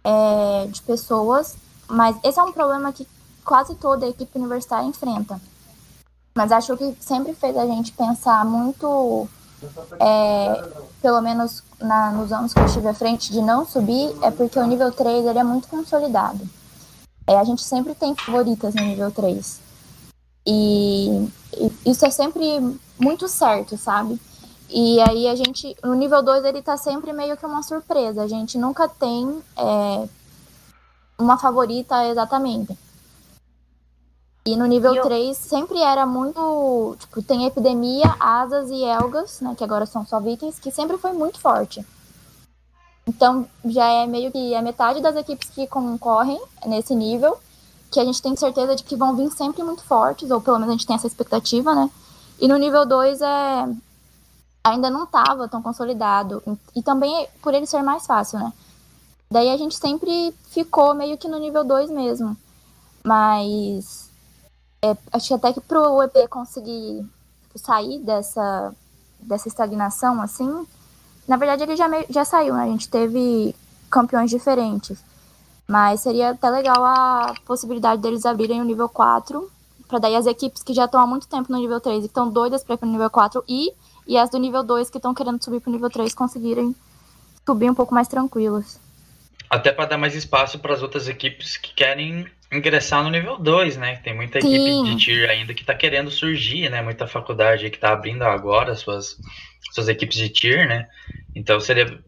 [0.04, 1.58] é, de pessoas,
[1.88, 3.08] mas esse é um problema que
[3.44, 5.40] quase toda equipe universitária enfrenta.
[6.36, 9.28] Mas acho que sempre fez a gente pensar muito,
[10.00, 10.70] é,
[11.02, 14.58] pelo menos na- nos anos que eu estive à frente, de não subir, é porque
[14.58, 16.48] o nível 3 ele é muito consolidado.
[17.28, 19.60] É, a gente sempre tem favoritas no nível 3.
[20.46, 24.20] E, e isso é sempre muito certo, sabe?
[24.70, 28.24] E aí a gente, no nível 2 ele tá sempre meio que uma surpresa.
[28.24, 30.08] A gente nunca tem é,
[31.20, 32.78] uma favorita exatamente.
[34.46, 36.96] E no nível 3 sempre era muito.
[37.00, 39.54] Tipo, tem Epidemia, Asas e Elgas, né?
[39.56, 41.86] Que agora são só Vikings, que sempre foi muito forte.
[43.06, 47.38] Então já é meio que a metade das equipes que concorrem nesse nível,
[47.92, 50.70] que a gente tem certeza de que vão vir sempre muito fortes, ou pelo menos
[50.70, 51.90] a gente tem essa expectativa, né?
[52.40, 53.70] E no nível 2 é.
[54.64, 56.42] Ainda não estava tão consolidado.
[56.76, 58.54] E também por ele ser mais fácil, né?
[59.30, 62.36] Daí a gente sempre ficou meio que no nível 2 mesmo.
[63.04, 64.11] Mas
[64.84, 67.06] é, acho que até que pro EP conseguir
[67.44, 68.74] tipo, sair dessa,
[69.20, 70.66] dessa estagnação, assim,
[71.28, 72.64] na verdade ele já, já saiu, né?
[72.64, 73.56] A gente teve
[73.90, 75.04] campeões diferentes.
[75.68, 79.50] Mas seria até legal a possibilidade deles abrirem o nível 4,
[79.88, 82.30] para daí as equipes que já estão há muito tempo no nível 3 e estão
[82.30, 83.74] doidas para ir pro nível 4 ir,
[84.08, 86.76] e as do nível 2 que estão querendo subir pro nível 3 conseguirem
[87.46, 88.80] subir um pouco mais tranquilas.
[89.50, 93.78] Até para dar mais espaço para as outras equipes que querem ingressar no nível 2,
[93.78, 93.96] né?
[93.98, 94.54] Tem muita Sim.
[94.54, 96.82] equipe de tier ainda que tá querendo surgir, né?
[96.82, 99.18] Muita faculdade que tá abrindo agora suas,
[99.72, 100.88] suas equipes de tier, né?
[101.36, 102.00] Então seria.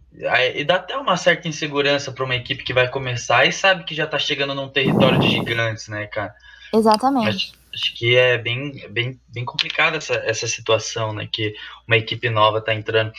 [0.53, 3.95] E dá até uma certa insegurança para uma equipe que vai começar e sabe que
[3.95, 6.35] já tá chegando num território de gigantes, né, cara?
[6.73, 7.29] Exatamente.
[7.29, 11.27] Acho, acho que é bem, bem, bem complicada essa, essa situação, né?
[11.31, 11.55] Que
[11.87, 13.11] uma equipe nova tá entrando.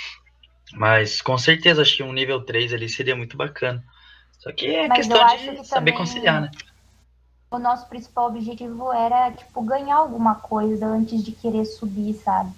[0.75, 3.83] Mas com certeza acho que um nível 3 ali seria muito bacana.
[4.39, 6.51] Só que é Mas questão de que saber também- conciliar, né?
[7.55, 12.53] O nosso principal objetivo era, tipo, ganhar alguma coisa antes de querer subir, sabe?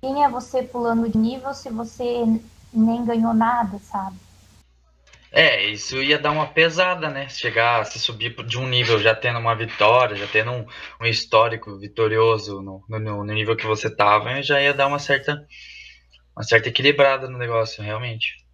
[0.00, 2.24] Quem é você pulando de nível se você
[2.72, 4.16] nem ganhou nada, sabe?
[5.30, 7.28] É, isso ia dar uma pesada, né?
[7.28, 10.66] Chegar, se subir de um nível já tendo uma vitória, já tendo um,
[11.00, 15.46] um histórico vitorioso no, no, no nível que você tava, já ia dar uma certa,
[16.36, 18.44] uma certa equilibrada no negócio, realmente.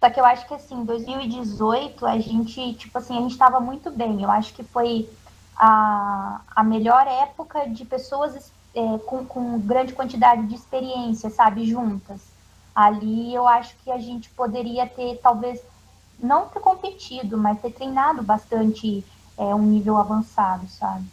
[0.00, 3.90] Só que eu acho que assim, 2018 a gente, tipo assim, a gente tava muito
[3.90, 4.22] bem.
[4.22, 5.08] Eu acho que foi
[5.56, 12.20] a, a melhor época de pessoas é, com, com grande quantidade de experiência, sabe, juntas.
[12.74, 15.60] Ali eu acho que a gente poderia ter, talvez,
[16.18, 19.04] não ter competido, mas ter treinado bastante
[19.36, 21.04] é, um nível avançado, sabe?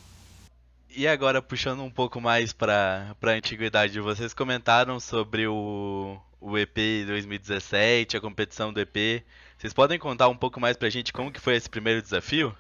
[0.96, 7.06] E agora, puxando um pouco mais pra, pra antiguidade, vocês comentaram sobre o, o EP
[7.08, 9.26] 2017, a competição do EP.
[9.58, 12.56] Vocês podem contar um pouco mais pra gente como que foi esse primeiro desafio?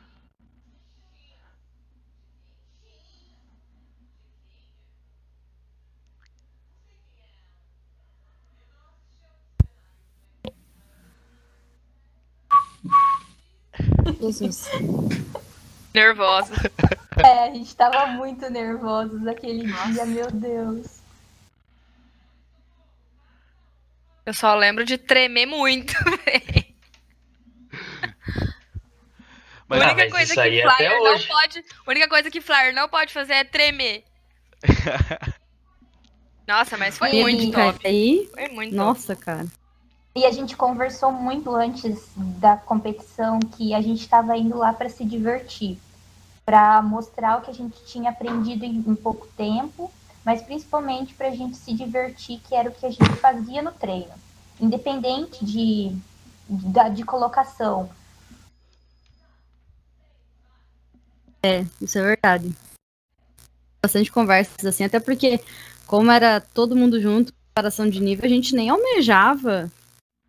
[14.19, 14.67] Jesus.
[15.93, 16.55] Nervosa.
[17.17, 21.04] É, a gente tava muito nervosos naquele dia, meu Deus.
[24.25, 25.93] Eu só lembro de tremer muito.
[29.67, 31.27] Mas- a Ah, única mas coisa que é Flyer não hoje.
[31.27, 31.59] pode.
[31.59, 34.03] A única coisa que Flyer não pode fazer é tremer.
[36.47, 37.87] Nossa, mas foi E- muito top.
[37.87, 38.75] aí, Foi muito top.
[38.77, 39.45] nossa, cara.
[40.15, 44.87] E a gente conversou muito antes da competição que a gente estava indo lá para
[44.87, 45.77] se divertir,
[46.45, 49.91] para mostrar o que a gente tinha aprendido em, em pouco tempo,
[50.25, 53.71] mas principalmente para a gente se divertir, que era o que a gente fazia no
[53.71, 54.11] treino,
[54.59, 55.95] independente de,
[56.49, 57.89] de, de colocação.
[61.43, 62.51] É, isso é verdade.
[63.83, 65.39] Bastante conversas assim, até porque,
[65.85, 69.71] como era todo mundo junto, comparação de nível, a gente nem almejava.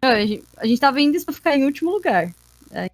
[0.02, 2.34] A gente, a gente tava indo pra ficar em último lugar.
[2.70, 2.90] É.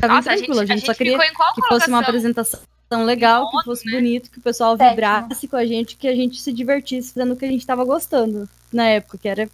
[0.00, 2.02] Tava Nossa, a tranquilo, gente- a gente só queria ficou em qual que fosse uma
[2.02, 2.60] colocação?
[2.90, 6.40] Apresentação legal, que fosse bonito, que o pessoal vibrasse com a gente, que a gente
[6.40, 9.48] se divertisse fazendo o que a gente tava gostando na época, que era,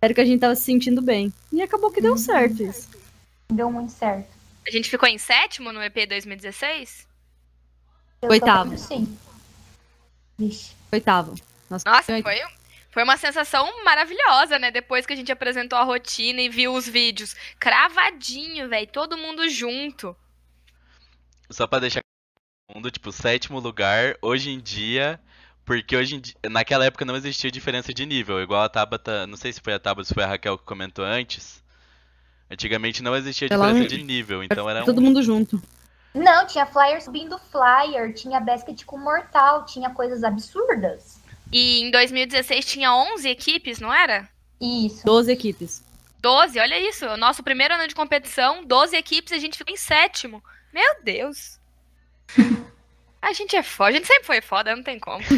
[0.00, 1.32] era o que a gente tava se sentindo bem.
[1.52, 2.18] E acabou que deu Uhum.
[2.18, 2.88] certo isso.
[3.52, 4.28] Deu muito certo.
[4.66, 7.06] A gente ficou em sétimo no EP 2016?
[8.22, 8.76] Eu Oitavo.
[8.78, 9.18] Sim.
[10.38, 10.72] Vixe.
[10.92, 11.34] Oitavo.
[11.70, 12.38] Nossa, Nossa, foi- foi,
[12.90, 14.70] foi uma sensação maravilhosa, né?
[14.70, 17.34] Depois que a gente apresentou a rotina e viu os vídeos.
[17.58, 18.86] Cravadinho, velho.
[18.88, 20.14] Todo mundo junto.
[21.50, 22.00] Só pra deixar
[22.74, 25.18] mundo, tipo, sétimo lugar, hoje em dia,
[25.64, 29.36] porque hoje em dia, naquela época não existia diferença de nível, igual a Tabata, não
[29.36, 31.62] sei se foi a Tabata ou se foi a Raquel que comentou antes.
[32.50, 35.62] Antigamente não existia Ela diferença não- de nível, então era todo um, mundo junto.
[36.14, 41.20] Não, tinha flyer subindo flyer, tinha basket com mortal, tinha coisas absurdas.
[41.52, 44.28] E em 2016 tinha 11 equipes, não era?
[44.60, 45.04] Isso.
[45.06, 45.82] 12 equipes.
[46.20, 47.06] 12, olha isso.
[47.06, 50.42] O nosso primeiro ano de competição, 12 equipes, a gente ficou em sétimo.
[50.72, 51.57] Meu Deus.
[53.20, 55.22] A gente é foda, a gente sempre foi foda, não tem como.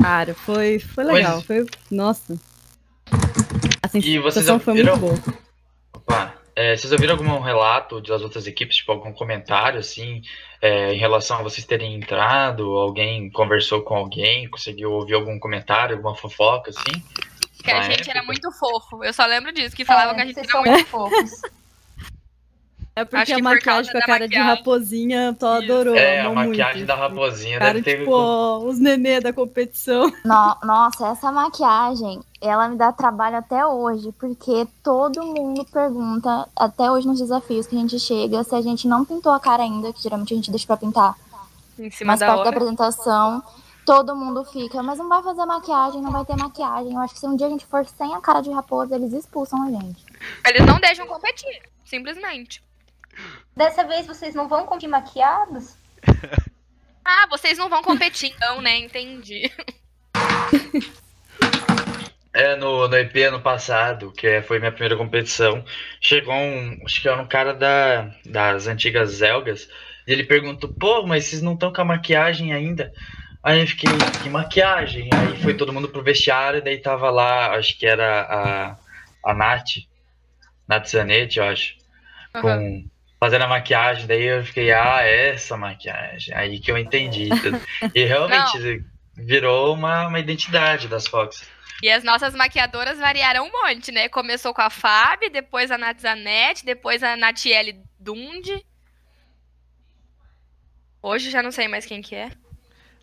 [0.00, 1.40] Cara, foi, foi legal.
[1.42, 2.38] Foi, nossa.
[3.82, 5.14] A E vocês sensação foi muito boa.
[5.94, 10.20] Opa, é, vocês ouviram algum relato das outras equipes, tipo, algum comentário, assim,
[10.60, 12.64] é, em relação a vocês terem entrado?
[12.76, 17.02] Alguém conversou com alguém, conseguiu ouvir algum comentário, alguma fofoca, assim?
[17.62, 18.10] Que a gente época?
[18.10, 19.04] era muito fofo.
[19.04, 21.30] Eu só lembro disso, que falavam É, que a gente era muito muito fofos.
[22.94, 24.56] É porque Acho a que por maquiagem causa com a da cara de maquiagem.
[24.58, 25.96] raposinha, tu adorou.
[25.96, 26.86] É, a maquiagem muito.
[26.88, 27.98] da raposinha Cara, deve ter...
[28.00, 30.12] tipo, ó, os nenê da competição.
[30.24, 36.90] No- nossa, essa maquiagem, ela me dá trabalho até hoje, porque todo mundo pergunta, até
[36.90, 39.90] hoje nos desafios que a gente chega, se a gente não pintou a cara ainda,
[39.90, 41.14] que geralmente a gente deixa pra pintar
[41.78, 42.50] em cima mais da parte da hora.
[42.50, 43.42] apresentação.
[43.86, 46.92] Todo mundo fica, mas não vai fazer maquiagem, não vai ter maquiagem.
[46.92, 49.12] Eu acho que se um dia a gente for sem a cara de raposa, eles
[49.14, 50.04] expulsam a gente.
[50.46, 52.62] Eles não deixam competir, simplesmente.
[53.56, 55.76] Dessa vez vocês não vão competir maquiados?
[57.04, 58.78] Ah, vocês não vão competir, então, né?
[58.78, 59.50] Entendi.
[62.34, 65.62] É, no, no EP ano passado, que é- foi minha primeira competição,
[66.00, 69.68] chegou um, acho que era um cara da, das antigas Zelgas,
[70.06, 72.90] e ele perguntou, pô, mas vocês não estão com a maquiagem ainda?
[73.42, 73.90] Aí eu fiquei,
[74.22, 75.10] que maquiagem?
[75.12, 78.76] Aí foi todo mundo pro vestiário, e daí tava lá, acho que era a,
[79.30, 79.82] a Nath,
[80.66, 81.74] Nath Zanetti, eu acho,
[82.40, 82.88] com,
[83.22, 87.28] fazendo a maquiagem, daí eu fiquei, ah, essa maquiagem, aí que eu entendi.
[87.28, 87.60] tudo.
[87.94, 88.84] E realmente
[89.16, 91.48] virou uma, uma identidade das Fox.
[91.80, 94.08] E as nossas maquiadoras variaram um monte, né?
[94.08, 98.60] Começou com a Fábio, depois a Nath Zanetti, depois a Natiele Dundi.
[101.00, 102.28] Hoje já não sei mais quem que é.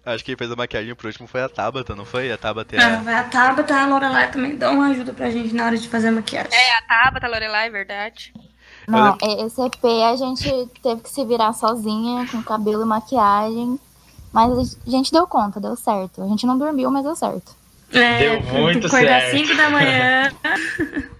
[0.05, 2.29] Acho que quem fez a maquiagem por último foi a Tabata, não foi?
[2.29, 3.01] A Tabata é Ah, a...
[3.01, 6.09] vai a Tabata, a Lorelai também dão uma ajuda pra gente na hora de fazer
[6.09, 6.51] a maquiagem.
[6.53, 8.33] É, a Tabata, a Lorelai, é verdade.
[8.89, 13.79] Não, e- esse EP a gente teve que se virar sozinha, com cabelo e maquiagem.
[14.31, 16.21] Mas a gente deu conta, deu certo.
[16.21, 17.51] A gente não dormiu, mas deu certo.
[17.91, 19.37] É, Deu muito acordar certo.
[19.47, 20.31] 5 da manhã.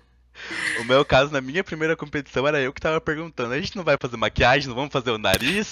[0.80, 3.54] O meu caso, na minha primeira competição, era eu que tava perguntando.
[3.54, 5.72] A gente não vai fazer maquiagem, não vamos fazer o nariz?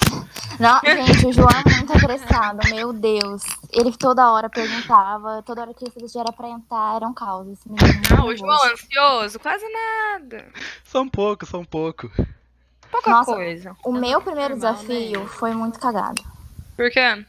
[0.60, 3.44] Não, gente, o João é muito apressado, meu Deus.
[3.72, 7.48] Ele toda hora perguntava, toda hora que ele vestia era pra entrar, era um caos.
[7.48, 8.36] Esse menino, muito Ah, o.
[8.36, 9.40] João ansioso?
[9.40, 10.46] Quase nada.
[10.84, 12.12] Só um pouco, só um pouco.
[12.92, 13.76] Pouca Nossa, coisa.
[13.84, 15.28] O meu primeiro normal, desafio né?
[15.28, 16.24] foi muito cagado.
[16.76, 17.26] Por quê?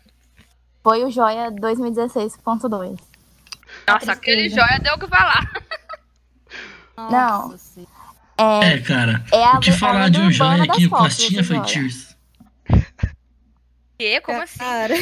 [0.83, 2.99] Foi o Joia 2016.2.
[3.87, 5.51] Nossa, aquele joia deu o que falar.
[7.11, 7.49] Não.
[7.51, 7.81] Nossa.
[8.37, 9.25] É, É, cara.
[9.33, 11.43] é a, O que é a falar lenda de um joia das aqui, o Costinha
[11.45, 11.61] foi.
[11.63, 12.17] Tears.
[13.99, 14.21] Quê?
[14.21, 14.59] Como assim?
[14.59, 14.95] Cara,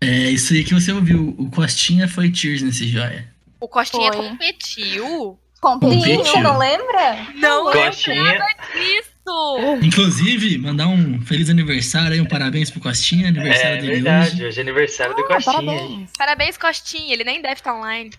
[0.00, 1.34] É, isso aí que você ouviu.
[1.38, 3.28] O Costinha foi Tears nesse joia.
[3.60, 4.28] O Costinha Foi.
[4.28, 5.38] competiu?
[5.60, 6.40] Competiu.
[6.42, 7.26] Não lembra?
[7.36, 8.38] Não Coxinha.
[8.74, 9.78] Isso!
[9.82, 14.44] Inclusive, mandar um feliz aniversário aí, um parabéns pro Costinha, aniversário É dele verdade, hoje.
[14.46, 15.58] hoje é aniversário do Ah, Coxinha.
[15.58, 15.66] aí.
[15.66, 16.10] parabéns.
[16.16, 17.12] Parabéns, Costinha.
[17.12, 18.10] Ele nem deve estar online.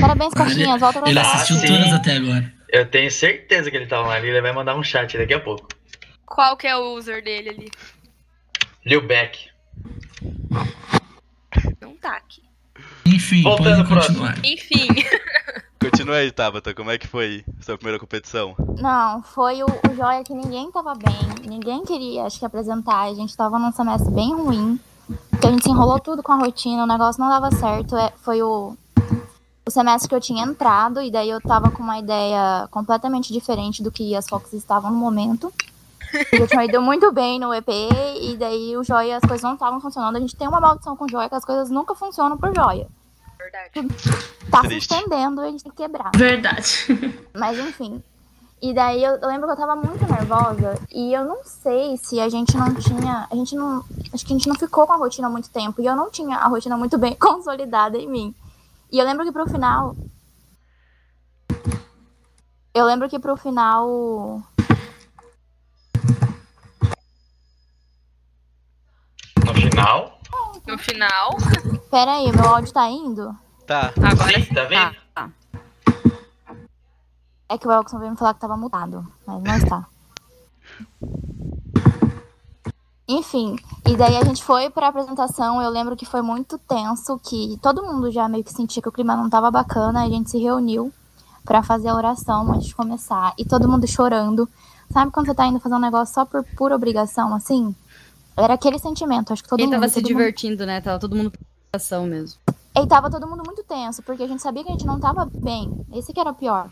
[0.00, 0.76] Parabéns, Coxinha.
[0.78, 1.66] Volta pra Ele assistiu sim.
[1.66, 2.52] todas até agora.
[2.68, 5.68] Eu tenho certeza que ele tá online, ele vai mandar um chat daqui a pouco.
[6.24, 7.70] Qual que é o user dele ali?
[8.86, 9.48] Lil Beck.
[11.80, 12.42] Não tá aqui.
[13.04, 14.38] Enfim, Voltando pode pro continuar.
[14.44, 14.88] Enfim.
[15.80, 18.54] Continua aí, Tabata, como é que foi sua primeira competição?
[18.78, 21.48] Não, foi o, o Joia que ninguém tava bem.
[21.48, 23.08] Ninguém queria, acho que, apresentar.
[23.08, 24.78] A gente tava num semestre bem ruim.
[25.30, 27.96] Porque a gente se enrolou tudo com a rotina, o negócio não dava certo.
[27.96, 28.76] É, foi o,
[29.70, 33.82] o semestre que eu tinha entrado, e daí eu tava com uma ideia completamente diferente
[33.82, 35.52] do que as Fox estavam no momento.
[36.32, 37.68] Eu tinha ido muito bem no EP,
[38.20, 40.16] e daí o Joia, as coisas não estavam funcionando.
[40.16, 42.88] A gente tem uma maldição com o Joia, que as coisas nunca funcionam pro Joia.
[43.38, 43.88] Verdade.
[44.50, 44.88] Tá Triste.
[44.88, 46.10] se estendendo, a gente tem que quebrar.
[46.14, 46.86] Verdade.
[47.32, 48.02] Mas enfim.
[48.60, 52.20] E daí eu, eu lembro que eu tava muito nervosa e eu não sei se
[52.20, 53.26] a gente não tinha.
[53.30, 53.82] A gente não.
[54.12, 55.80] Acho que a gente não ficou com a rotina há muito tempo.
[55.80, 58.34] E eu não tinha a rotina muito bem consolidada em mim.
[58.92, 59.96] E eu lembro que pro final.
[62.74, 64.42] Eu lembro que pro final.
[69.44, 70.20] No final.
[70.66, 71.36] No final.
[71.90, 73.36] Pera aí, meu áudio tá indo?
[73.66, 73.92] Tá.
[73.96, 74.96] Agora Sim, tá vendo?
[75.14, 75.30] tá.
[77.48, 79.86] É que o Elkson veio me falar que tava mutado, mas não está.
[83.12, 85.60] Enfim, e daí a gente foi pra apresentação.
[85.60, 88.92] Eu lembro que foi muito tenso, que todo mundo já meio que sentia que o
[88.92, 90.04] clima não tava bacana.
[90.04, 90.92] A gente se reuniu.
[91.42, 93.32] pra fazer a oração antes de começar.
[93.38, 94.46] E todo mundo chorando.
[94.92, 97.74] Sabe quando você tá indo fazer um negócio só por pura obrigação, assim?
[98.36, 99.76] Era aquele sentimento, acho que todo Quem mundo.
[99.76, 100.80] tava se todo mundo- divertindo, né?
[100.82, 101.38] Tava todo mundo com
[101.72, 102.38] ação mesmo.
[102.76, 105.24] E tava todo mundo muito tenso, porque a gente sabia que a gente não tava
[105.24, 105.84] bem.
[105.94, 106.70] Esse que era o pior.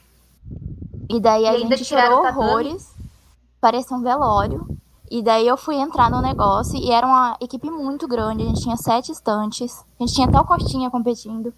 [1.09, 2.94] E daí a E gente chorou horrores.
[3.61, 4.68] Parecia um velório.
[5.11, 8.42] E daí eu fui entrar no negócio e era uma equipe muito grande.
[8.42, 9.85] A gente tinha sete estantes.
[9.99, 11.53] A gente tinha até o Costinha competindo.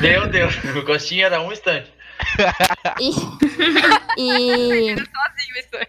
[0.00, 1.92] Meu Deus, o Costinha era um instante.
[3.00, 3.10] E.
[4.18, 4.96] e...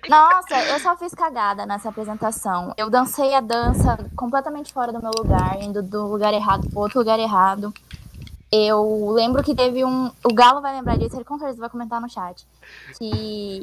[0.09, 2.73] Nossa, eu só fiz cagada nessa apresentação.
[2.77, 6.99] Eu dancei a dança completamente fora do meu lugar, indo do lugar errado pro outro
[6.99, 7.73] lugar errado.
[8.51, 10.11] Eu lembro que teve um.
[10.23, 12.45] O Galo vai lembrar disso, ele com certeza vai comentar no chat.
[12.97, 13.61] Que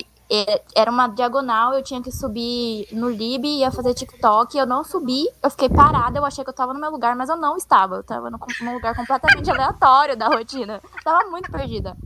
[0.75, 5.29] era uma diagonal, eu tinha que subir no Lib, ia fazer TikTok, eu não subi,
[5.43, 7.97] eu fiquei parada, eu achei que eu tava no meu lugar, mas eu não estava.
[7.97, 10.81] Eu tava num lugar completamente aleatório da rotina.
[11.05, 11.97] Tava muito perdida.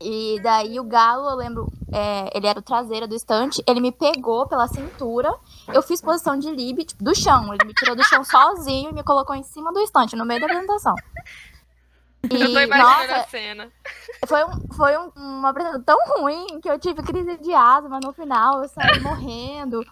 [0.00, 3.92] E daí o Galo, eu lembro, é, ele era o traseiro do estante, ele me
[3.92, 5.32] pegou pela cintura,
[5.72, 7.54] eu fiz posição de lib, tipo, do chão.
[7.54, 10.40] Ele me tirou do chão sozinho e me colocou em cima do estante, no meio
[10.40, 10.96] da apresentação.
[12.22, 13.68] Eu tô E, imaginando nossa, a cena.
[14.26, 18.12] foi, um, foi um- uma apresentação tão ruim que eu tive crise de asma no
[18.12, 19.84] final, eu saí morrendo.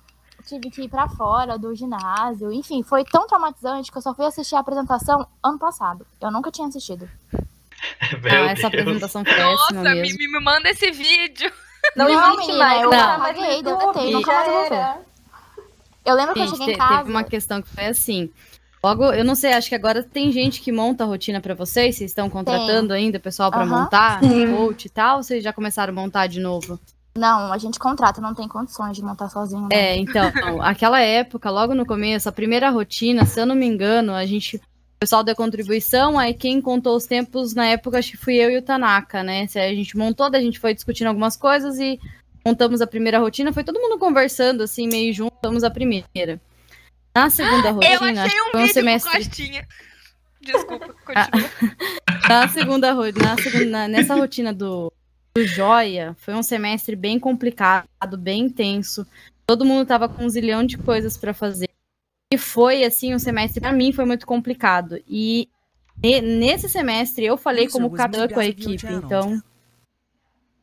[0.46, 2.50] Tive que ir pra fora do ginásio.
[2.52, 6.06] Enfim, foi tão traumatizante que eu só fui assistir a apresentação ano passado.
[6.20, 7.08] Eu nunca tinha assistido.
[8.22, 8.82] Meu ah, essa Deus.
[8.82, 10.18] apresentação péssima Nossa, me, mesmo.
[10.18, 11.52] me, me manda esse vídeo.
[11.96, 15.00] Não, Não, existe mais, eu não apaguei, deletei, nunca já mais eu vou ver.
[16.04, 16.98] Eu lembro que eu Gente, cheguei em casa.
[16.98, 18.30] teve uma questão que foi assim.
[18.82, 21.96] Logo, eu não sei, acho que agora tem gente que monta a rotina pra vocês.
[21.96, 23.82] Vocês estão contratando ainda pessoal pra Aham.
[23.82, 24.48] montar, Sim.
[24.50, 25.18] coach e tal?
[25.18, 26.80] Ou vocês já começaram a montar de novo?
[27.16, 29.62] Não, a gente contrata, não tem condições de montar sozinho.
[29.62, 29.68] né?
[29.72, 34.14] É, então, aquela época, logo no começo, a primeira rotina, se eu não me engano,
[34.14, 34.56] a gente.
[34.56, 38.50] O pessoal da contribuição, aí quem contou os tempos na época, acho que fui eu
[38.50, 39.46] e o Tanaka, né?
[39.54, 41.98] A gente montou, daí a gente foi discutindo algumas coisas e
[42.46, 46.38] montamos a primeira rotina, foi todo mundo conversando, assim, meio junto, montamos a primeira.
[47.14, 49.10] Na segunda rotina, Eu achei um um vídeo semestre.
[49.10, 49.68] com Costinha.
[50.40, 51.50] Desculpa, Ah, continua.
[52.28, 54.92] na segunda, ro- na segunda nessa rotina do,
[55.34, 59.06] do Joia, foi um semestre bem complicado, bem intenso.
[59.46, 61.68] Todo mundo tava com um zilhão de coisas para fazer.
[62.32, 65.00] E foi, assim, um semestre, para mim, foi muito complicado.
[65.08, 65.48] E
[66.00, 69.42] ne- nesse semestre eu falei User como moved com a equipe, então.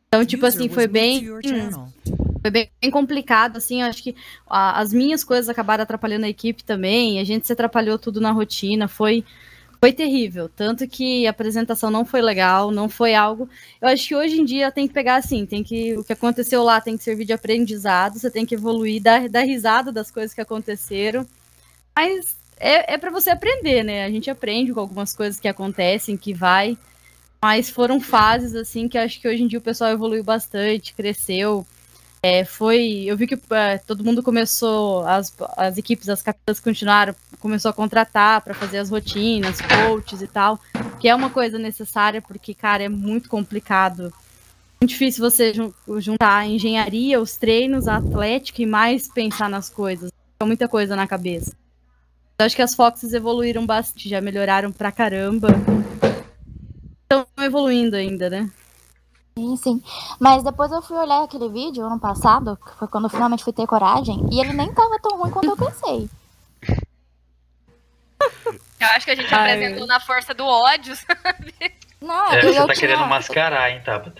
[0.07, 1.29] Então, tipo assim, foi bem.
[1.29, 1.91] hum.
[2.41, 4.15] Foi bem, complicado, assim, acho que
[4.47, 8.31] a- as minhas coisas acabaram atrapalhando a equipe também, a gente se atrapalhou tudo na
[8.31, 9.23] rotina, foi
[9.79, 13.47] foi terrível, tanto que a apresentação não foi legal, não foi algo.
[13.79, 16.63] Eu acho que hoje em dia tem que pegar assim, tem que o que aconteceu
[16.63, 20.33] lá tem que servir de aprendizado, você tem que evoluir, dar, dar risada das coisas
[20.33, 21.27] que aconteceram.
[21.95, 24.05] Mas é, é para você aprender, né?
[24.05, 26.77] A gente aprende com algumas coisas que acontecem, que vai.
[27.41, 31.65] Mas foram fases assim que acho que hoje em dia o pessoal evoluiu bastante, cresceu.
[32.23, 37.15] É, foi, eu vi que é, todo mundo começou, as, as equipes, as capitãs continuaram,
[37.39, 40.59] começou a contratar para fazer as rotinas, coaches e tal,
[40.99, 44.11] que é uma coisa necessária porque, cara, é muito complicado.
[44.81, 49.69] Muito difícil você jun- juntar a engenharia, os treinos, a atlética e mais pensar nas
[49.69, 50.11] coisas.
[50.11, 51.55] Fica muita coisa na cabeça.
[52.39, 55.49] Eu acho que as Foxes evoluíram bastante, já melhoraram pra caramba.
[57.03, 58.49] Estão evoluindo ainda, né?
[59.37, 59.83] Sim, sim.
[60.19, 63.53] Mas depois eu fui olhar aquele vídeo ano passado, que foi quando eu finalmente fui
[63.53, 66.09] ter coragem, e ele nem tava tão ruim quanto eu pensei.
[68.79, 69.53] Eu acho que a gente Ai.
[69.53, 71.53] apresentou na força do ódio, sabe?
[71.99, 72.87] Não, É, eu, você eu tá tinha...
[72.87, 74.13] querendo mascarar, hein, Tabata?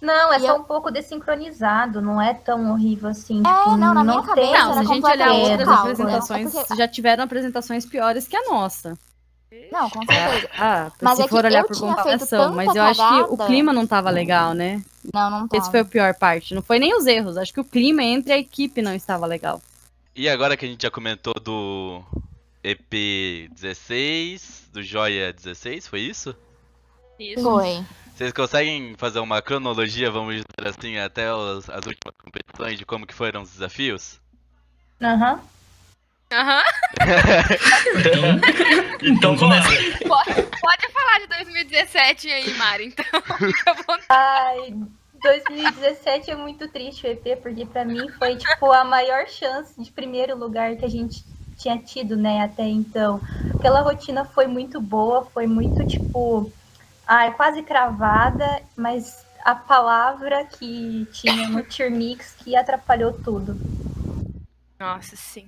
[0.00, 3.42] Não, é E só eu- um pouco desincronizado, não é tão horrível assim.
[3.46, 5.74] É, tipo, não, na minha tem- cabeça Não, se a gente olhar outras né?
[5.74, 8.98] apresentações, É porque- já tiveram apresentações piores que a nossa.
[9.70, 10.50] Não, com certeza.
[10.58, 13.28] Ah, Mas se é que for olhar eu por comparação, mas eu acho que o
[13.36, 13.46] cagada.
[13.46, 14.82] clima não tava legal, né?
[15.12, 15.62] Não, não tava.
[15.62, 16.54] Esse foi a pior parte.
[16.54, 19.60] Não foi nem os erros, acho que o clima entre a equipe não estava legal.
[20.14, 22.02] E agora que a gente já comentou do
[22.64, 26.34] EP 16, do Joia 16, foi isso?
[27.18, 27.42] Isso.
[27.42, 27.84] Foi.
[28.14, 33.06] Vocês conseguem fazer uma cronologia, vamos dizer assim, até os- as últimas competições de como
[33.06, 34.18] que foram os desafios?
[35.02, 35.40] Aham.
[36.32, 36.62] Aham.
[39.02, 39.68] Então começa.
[40.06, 43.04] Pode, pode falar de 2017 aí, Mari, então.
[43.38, 44.06] Fica à vontade.
[44.08, 44.74] Ai,
[45.22, 49.90] 2017 é muito triste o EP, porque pra mim foi, tipo, a maior chance de
[49.90, 51.24] primeiro lugar que a gente
[51.56, 53.20] tinha tido, né, até então.
[53.58, 56.52] Aquela rotina foi muito boa, foi muito, tipo,
[57.06, 63.56] ai, quase cravada, mas a palavra que tinha no Tier Mix que atrapalhou tudo.
[64.78, 65.46] Nossa, sim.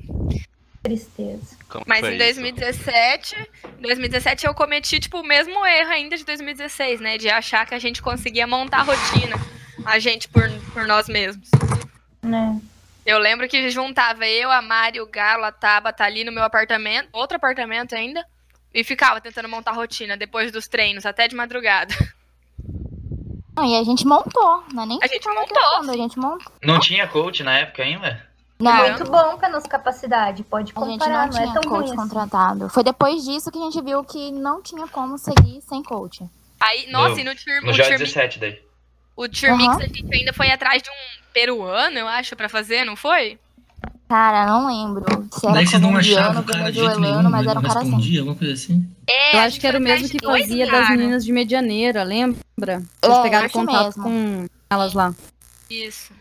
[0.88, 1.56] Tristeza.
[1.68, 2.40] Como Mas em isso?
[2.40, 3.36] 2017,
[3.78, 7.18] em 2017 eu cometi, tipo, o mesmo erro ainda de 2016, né?
[7.18, 9.36] De achar que a gente conseguia montar a rotina,
[9.84, 11.50] a gente por, por nós mesmos.
[12.22, 12.60] Né?
[13.04, 17.08] Eu lembro que juntava eu, a Mari, o Galo, a Tabata ali no meu apartamento,
[17.12, 18.24] outro apartamento ainda,
[18.72, 21.94] e ficava tentando montar a rotina depois dos treinos, até de madrugada.
[23.56, 26.52] Não, e a gente montou, não é nem A gente montou, a gente montou.
[26.62, 28.27] Não tinha coach na época ainda?
[28.60, 31.62] Não, Muito bom pra nossa capacidade, pode a gente comparar, não não, é tinha tão
[31.62, 31.96] coach ruim assim.
[31.96, 32.68] contratado.
[32.68, 36.24] Foi depois disso que a gente viu que não tinha como seguir sem coach.
[36.60, 38.60] Aí, nossa, No- e no Tier, No o já Tier Mix, 17 daí.
[39.16, 39.78] o Tier Mix Aham.
[39.84, 43.38] a gente ainda foi atrás de um peruano, eu acho, pra fazer, não foi?
[44.08, 48.18] Cara, não lembro se era não colombiano, venezuelano, mas era um cara assim.
[48.18, 48.86] alguma coisa assim.
[49.08, 50.96] É, Eu acho que era o mesmo que fazia das cara.
[50.96, 52.82] meninas de Medianeira, lembra?
[53.02, 54.02] É, Vocês pegaram contato mesmo.
[54.02, 55.14] com elas lá.
[55.70, 56.12] Isso.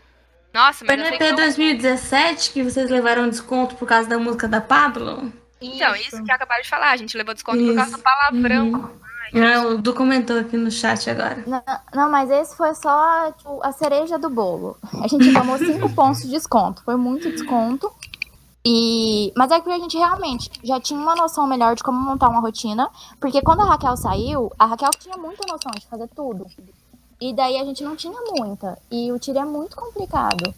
[0.58, 4.08] Nossa, Foi mas no sei que EP eu- 2017 que vocês levaram desconto por causa
[4.08, 5.32] da música da Pablo?
[5.60, 7.98] Então, isso que acabaram de falar, a gente levou desconto por causa Isso.
[7.98, 8.66] do palavrão.
[8.72, 9.44] Uhum.
[9.44, 11.44] Ah, o Du comentou aqui no chat agora.
[11.46, 11.62] Não,
[11.94, 14.76] não, mas esse foi só tipo, a cereja do bolo.
[15.04, 16.82] A gente tomou 5 pontos de desconto.
[16.82, 17.92] Foi muito desconto.
[18.64, 19.32] E...
[19.36, 22.40] Mas é que a gente realmente já tinha uma noção melhor de como montar uma
[22.40, 22.90] rotina.
[23.20, 26.46] Porque quando a Raquel saiu, a Raquel tinha muita noção de fazer tudo.
[27.20, 28.78] E daí a gente não tinha muita.
[28.90, 30.54] E o tiro é muito complicado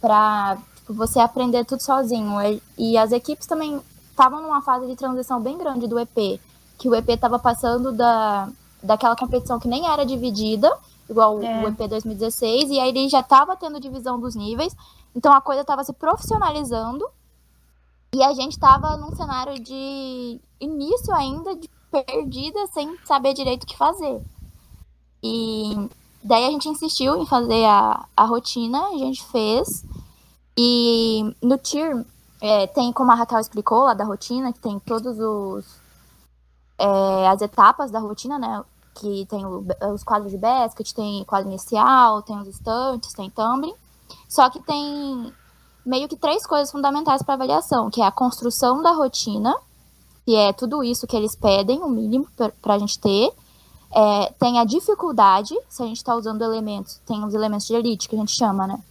[0.00, 2.40] pra tipo, você aprender tudo sozinho.
[2.42, 6.40] E, e as equipes também estavam numa fase de transição bem grande do EP.
[6.78, 8.48] Que o EP estava passando da,
[8.82, 10.70] daquela competição que nem era dividida,
[11.08, 11.64] igual É.
[11.64, 14.76] o EP 2016, e aí ele já estava tendo divisão dos níveis.
[15.14, 17.08] Então a coisa estava se profissionalizando.
[18.14, 23.66] E a gente estava num cenário de início ainda, de perdida, sem saber direito o
[23.66, 24.20] que fazer.
[25.22, 25.88] E
[26.22, 29.84] daí a gente insistiu em fazer a, a rotina, a gente fez.
[30.56, 32.04] E no tier,
[32.40, 35.64] é, tem, como a Raquel explicou lá da rotina, que tem todos os
[36.78, 38.62] é, as etapas da rotina, né?
[38.94, 39.64] Que tem o-
[39.94, 43.74] os quadros de basket, tem quadro inicial, tem os estantes, tem tumbling.
[44.28, 45.32] Só que tem
[45.84, 49.54] meio que três coisas fundamentais para avaliação, que é a construção da rotina,
[50.24, 53.32] que é tudo isso que eles pedem, o mínimo para a gente ter.
[53.94, 58.08] É, tem a dificuldade, se a gente está usando elementos, tem os elementos de elite
[58.08, 58.82] que a gente chama, né?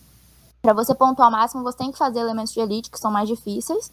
[0.61, 3.27] Para você pontuar ao máximo, você tem que fazer elementos de elite que são mais
[3.27, 3.91] difíceis.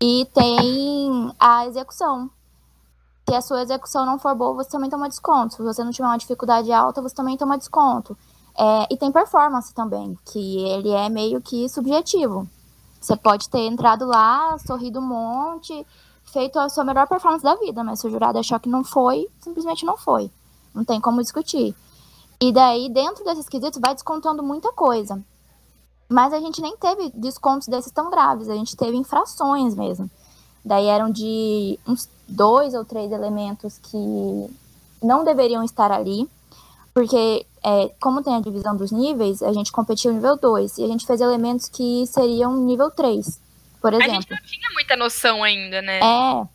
[0.00, 2.30] E tem a execução.
[3.28, 5.56] Se a sua execução não for boa, você também toma desconto.
[5.56, 8.16] Se você não tiver uma dificuldade alta, você também toma desconto.
[8.56, 12.48] É, e tem performance também, que ele é meio que subjetivo.
[12.98, 15.86] Você pode ter entrado lá, sorrido um monte,
[16.32, 19.28] feito a sua melhor performance da vida, mas se o jurado achar que não foi,
[19.40, 20.30] simplesmente não foi.
[20.74, 21.74] Não tem como discutir.
[22.40, 25.22] E daí, dentro desses quesitos, vai descontando muita coisa.
[26.08, 30.10] Mas a gente nem teve descontos desses tão graves, a gente teve infrações mesmo.
[30.64, 34.50] Daí eram de uns dois ou três elementos que
[35.02, 36.28] não deveriam estar ali,
[36.92, 40.88] porque é, como tem a divisão dos níveis, a gente competiu nível 2 e a
[40.88, 43.40] gente fez elementos que seriam nível 3,
[43.80, 44.14] por A exemplo.
[44.14, 46.00] gente não tinha muita noção ainda, né?
[46.00, 46.48] É.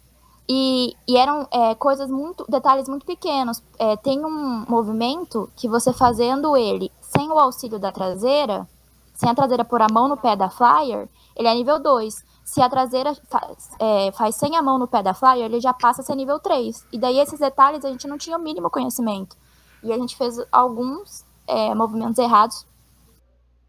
[0.47, 2.45] E, e eram é, coisas muito.
[2.47, 3.63] detalhes muito pequenos.
[3.79, 8.67] É, tem um movimento que você fazendo ele sem o auxílio da traseira,
[9.13, 12.23] sem a traseira pôr a mão no pé da flyer, ele é nível 2.
[12.43, 15.73] Se a traseira faz, é, faz sem a mão no pé da flyer, ele já
[15.73, 16.85] passa a ser nível 3.
[16.91, 19.35] E daí esses detalhes a gente não tinha o mínimo conhecimento.
[19.81, 22.65] E a gente fez alguns é, movimentos errados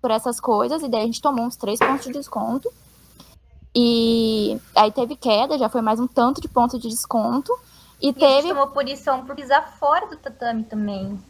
[0.00, 2.70] por essas coisas, e daí a gente tomou uns 3 pontos de desconto.
[3.78, 7.52] E aí teve queda, já foi mais um tanto de ponto de desconto.
[8.00, 8.48] E E a gente teve.
[8.48, 11.20] tomou punição por pisar fora do tatame também.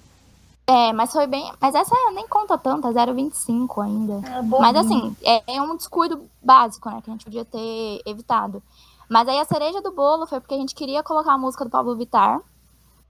[0.64, 1.52] É, mas foi bem.
[1.60, 4.28] Mas essa nem conta tanto, é 0,25 ainda.
[4.28, 4.42] É.
[4.42, 7.00] Mas assim, é, é um descuido básico, né?
[7.02, 8.62] Que a gente podia ter evitado.
[9.08, 11.70] Mas aí a cereja do bolo foi porque a gente queria colocar a música do
[11.70, 12.40] Pablo Vittar,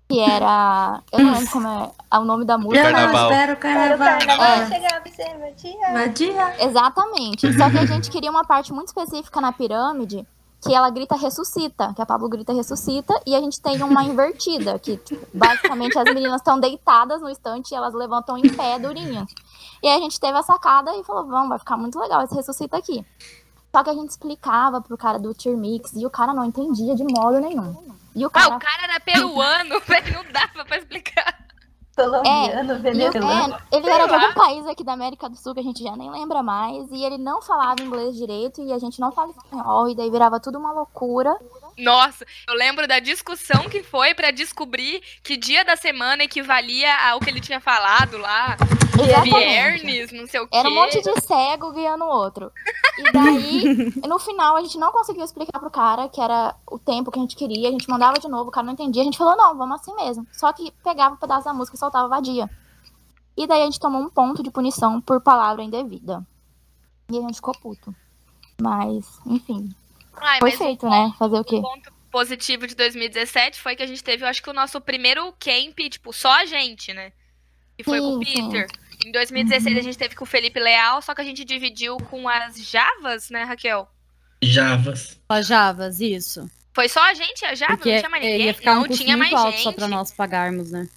[0.09, 1.03] que era.
[1.13, 2.79] Eu não lembro como é o nome da música.
[2.79, 3.31] Eu não Carnaval.
[3.31, 4.09] espero o carnaval.
[4.09, 4.67] É.
[4.67, 5.93] chegar você, Matia.
[5.93, 6.65] Vadia.
[6.65, 7.53] Exatamente.
[7.53, 10.27] Só que a gente queria uma parte muito específica na pirâmide
[10.61, 14.79] que ela grita ressuscita, que a Pablo grita ressuscita, e a gente tem uma invertida,
[14.79, 19.31] que tipo, basicamente as meninas estão deitadas no estante e elas levantam em pé durinhas.
[19.83, 22.35] E aí a gente teve a sacada e falou, vamos, vai ficar muito legal esse
[22.35, 23.05] ressuscita aqui.
[23.71, 26.97] Só que a gente explicava pro cara do Tier Mix e o cara não entendia
[26.97, 27.77] de modo nenhum.
[28.17, 31.47] E o Ah, cara o cara era peruano, velho, não dava pra explicar.
[31.95, 33.55] Colombiano, o- venezuelano.
[33.55, 35.97] é, ele era de algum país aqui da América do Sul que a gente já
[35.97, 36.91] nem lembra mais.
[36.91, 39.89] E ele não falava inglês direito e a gente não falava espanhol.
[39.89, 41.35] E daí virava tudo uma loucura.
[41.79, 47.21] Nossa, eu lembro da discussão que foi pra descobrir que dia da semana equivalia ao
[47.21, 48.57] que ele tinha falado lá.
[49.23, 50.57] Viernes, não sei o quê.
[50.57, 52.51] Era um monte de cego guiando o outro.
[52.99, 57.11] E daí, no final, a gente não conseguiu explicar pro cara que era o tempo
[57.11, 57.69] que a gente queria.
[57.69, 59.03] A gente mandava de novo, o cara não entendia.
[59.03, 60.27] A gente falou, não, vamos assim mesmo.
[60.33, 62.49] Só que pegava um pedaço da música e soltava vadia.
[63.37, 66.27] E daí a gente tomou um ponto de punição por palavra indevida.
[67.11, 67.95] E a gente ficou puto.
[68.61, 69.69] Mas, enfim.
[70.21, 71.13] Ai, foi feito, né?
[71.19, 71.61] Fazer o quê?
[71.61, 75.33] ponto positivo de 2017 foi que a gente teve, eu acho que o nosso primeiro
[75.39, 77.13] camp, tipo, só a gente, né?
[77.77, 78.51] Que foi com o Sim, sim.
[78.51, 78.67] Peter.
[79.05, 82.27] Em 2016 a gente teve com o Felipe Leal, só que a gente dividiu com
[82.29, 83.87] as Javas, né, Raquel?
[84.43, 85.19] Javas.
[85.31, 86.51] Só Javas, isso.
[86.75, 87.77] Foi só a gente, a Java?
[87.77, 88.55] Porque não tinha mais ia ninguém?
[88.55, 89.63] ficar um Não, tinha mais alto gente.
[89.63, 90.89] só pra nós pagarmos, né?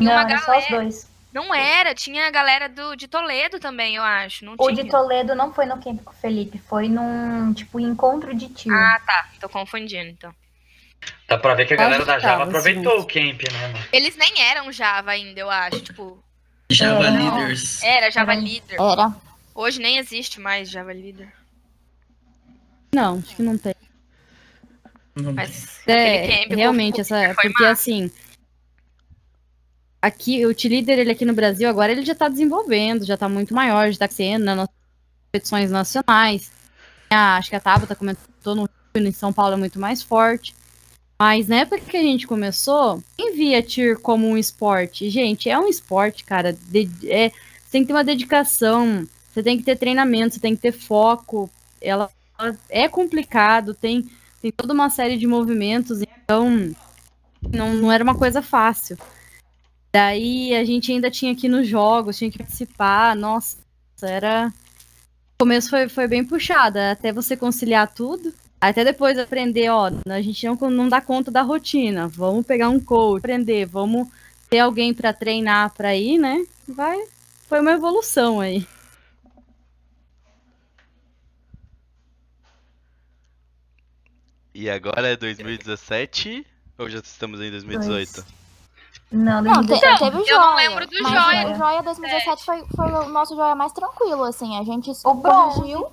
[0.00, 0.76] Uma Não, era só os galera.
[0.82, 1.08] dois.
[1.32, 4.44] Não era, tinha a galera do, de Toledo também, eu acho.
[4.44, 4.82] Não O tinha.
[4.84, 8.72] de Toledo não foi no camp com o Felipe, foi num, tipo, encontro de tio.
[8.72, 9.28] Ah, tá.
[9.40, 10.34] Tô confundindo, então.
[11.28, 13.84] Dá pra ver que a galera da Java aproveitou o camp, né, mano?
[13.92, 15.80] Eles nem eram Java ainda, eu acho.
[15.80, 16.22] Tipo,
[16.70, 17.36] Java não.
[17.38, 17.82] Leaders.
[17.82, 18.40] era Java Era.
[18.40, 18.80] Leader.
[18.80, 19.14] Era.
[19.54, 21.32] Hoje nem existe mais Java Leader.
[22.92, 23.74] Não, acho que não tem.
[25.14, 25.92] Não Mas É,
[26.24, 27.70] aquele camp com- realmente, essa, porque massa.
[27.70, 28.10] assim,
[30.00, 33.54] aqui, o T-Leader, ele aqui no Brasil, agora ele já tá desenvolvendo, já tá muito
[33.54, 34.68] maior, já tá sendo nas
[35.26, 36.50] competições nacionais.
[37.10, 40.54] Ah, acho que a Tabata comentou no Rio, em São Paulo é muito mais forte.
[41.20, 45.10] Mas na época que a gente começou, quem via Tier como um esporte?
[45.10, 46.52] Gente, é um esporte, cara.
[46.52, 50.54] De- é, você tem que ter uma dedicação, você tem que ter treinamento, você tem
[50.54, 51.50] que ter foco.
[51.80, 54.08] Ela, ela é complicado, tem,
[54.40, 56.72] tem toda uma série de movimentos, então
[57.52, 58.96] não, não era uma coisa fácil.
[59.92, 63.56] Daí a gente ainda tinha que ir nos jogos, tinha que participar, nossa,
[64.02, 64.52] era.
[65.34, 68.32] O começo foi, foi bem puxado, até você conciliar tudo.
[68.60, 72.08] Até depois aprender, ó, a gente não, não dá conta da rotina.
[72.08, 74.08] Vamos pegar um coach, aprender, vamos
[74.50, 76.44] ter alguém pra treinar pra ir, né?
[76.66, 76.98] Vai.
[77.48, 78.66] Foi uma evolução aí.
[84.52, 86.44] E agora é 2017
[86.76, 88.37] ou já estamos em 2018?
[89.10, 89.98] Não, Não, te- 2017.
[90.00, 90.40] teve o eu Joia.
[90.40, 91.52] não lembro do mas Joia.
[91.52, 94.56] O Joia 2017 foi, foi o nosso Joia mais tranquilo, assim.
[94.58, 95.86] A gente corrigiu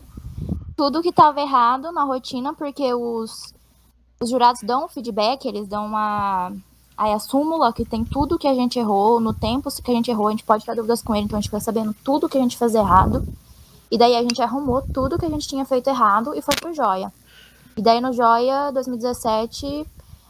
[0.76, 3.53] tudo que tava errado na rotina, porque os,
[4.22, 6.51] os jurados dão feedback, eles dão uma.
[6.97, 10.09] Aí a súmula, que tem tudo que a gente errou, no tempo que a gente
[10.11, 12.38] errou, a gente pode tirar dúvidas com ele, então a gente fica sabendo tudo que
[12.38, 13.26] a gente fez errado.
[13.91, 16.74] E daí a gente arrumou tudo que a gente tinha feito errado e foi pro
[16.74, 17.11] Joia.
[17.78, 19.86] E daí no Joia 2017,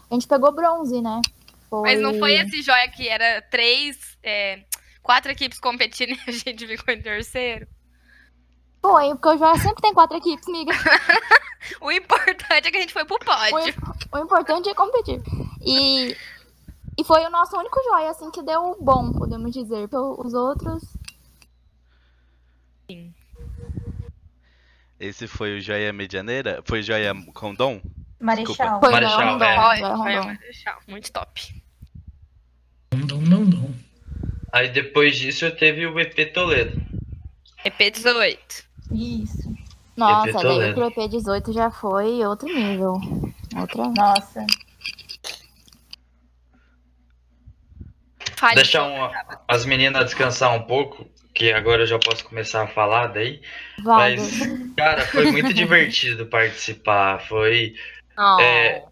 [0.10, 1.22] a gente pegou bronze, né?
[1.72, 4.64] Mas não foi esse joia que era três, é,
[5.02, 7.68] quatro equipes competindo e a gente ficou em terceiro?
[8.82, 10.72] Foi, porque o Joia sempre tem quatro equipes, miga.
[11.82, 13.58] O importante é que a gente foi pro O, pódio.
[13.70, 13.74] im-
[14.12, 15.20] o importante é competir.
[15.66, 16.16] E,
[16.96, 19.90] e foi o nosso único joia, assim, que deu bom, podemos dizer.
[19.92, 20.84] Os outros.
[25.00, 26.62] Esse foi o Joia Medianeira?
[26.66, 27.82] Foi o Joia Condom?
[28.20, 28.80] Marechal.
[28.80, 30.24] Foi Marechal, é.
[30.26, 31.62] Foi deixar, muito top.
[32.94, 33.76] Não, não, não.
[34.52, 36.82] Aí depois disso teve o EP Toledo.
[37.66, 38.64] EP18.
[38.92, 39.56] Isso.
[39.98, 42.94] Nossa, EP daí pro EP18 já foi outro nível.
[43.58, 43.90] Outra.
[43.90, 44.46] Nossa.
[48.38, 48.56] Fale.
[48.56, 49.12] Deixar um-
[49.48, 53.42] as meninas descansar um pouco, que agora eu já posso começar a falar daí.
[53.84, 54.16] Vaga.
[54.16, 54.40] Mas,
[54.76, 57.20] cara, foi muito divertido participar.
[57.28, 57.76] Foi
[58.18, 58.40] Oh.
[58.40, 58.84] É,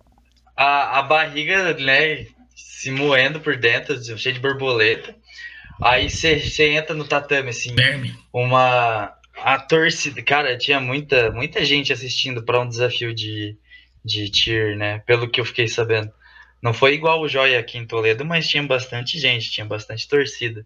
[0.56, 5.16] a, a barriga, né, se moendo por dentro, cheio de borboleta.
[5.82, 8.16] Aí você entra no tatame, assim, Verme.
[8.32, 13.58] uma a torcida, cara, tinha muita muita gente assistindo para um desafio de
[14.06, 15.00] de tier, né?
[15.00, 16.12] Pelo que eu fiquei sabendo.
[16.62, 20.66] Não foi igual o Joia aqui em Toledo, mas tinha bastante gente, tinha bastante torcida.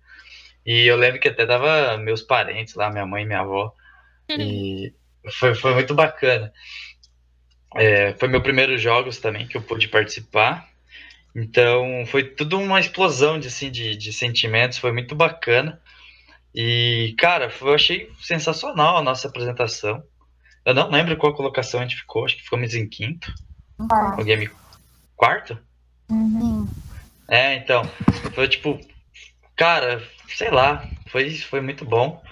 [0.66, 3.74] E eu lembro que até tava meus parentes lá, minha mãe e minha avó.
[4.44, 4.94] E
[5.32, 6.52] foi, foi muito bacana.
[7.76, 10.68] É, foi meu primeiro jogos também que eu pude participar.
[11.36, 15.80] Então foi tudo uma explosão de, assim, de, de sentimentos, foi muito bacana.
[16.54, 20.02] E, cara, foi- eu achei sensacional a nossa apresentação.
[20.66, 23.32] Eu não lembro qual colocação a gente ficou, acho que ficamos em quinto.
[23.88, 24.22] Quarto.
[24.22, 24.50] O game
[25.16, 25.60] quarto?
[26.10, 26.68] Sim.
[27.30, 27.84] É, então,
[28.34, 28.80] foi tipo,
[29.56, 32.24] cara, sei lá, foi, foi muito bom.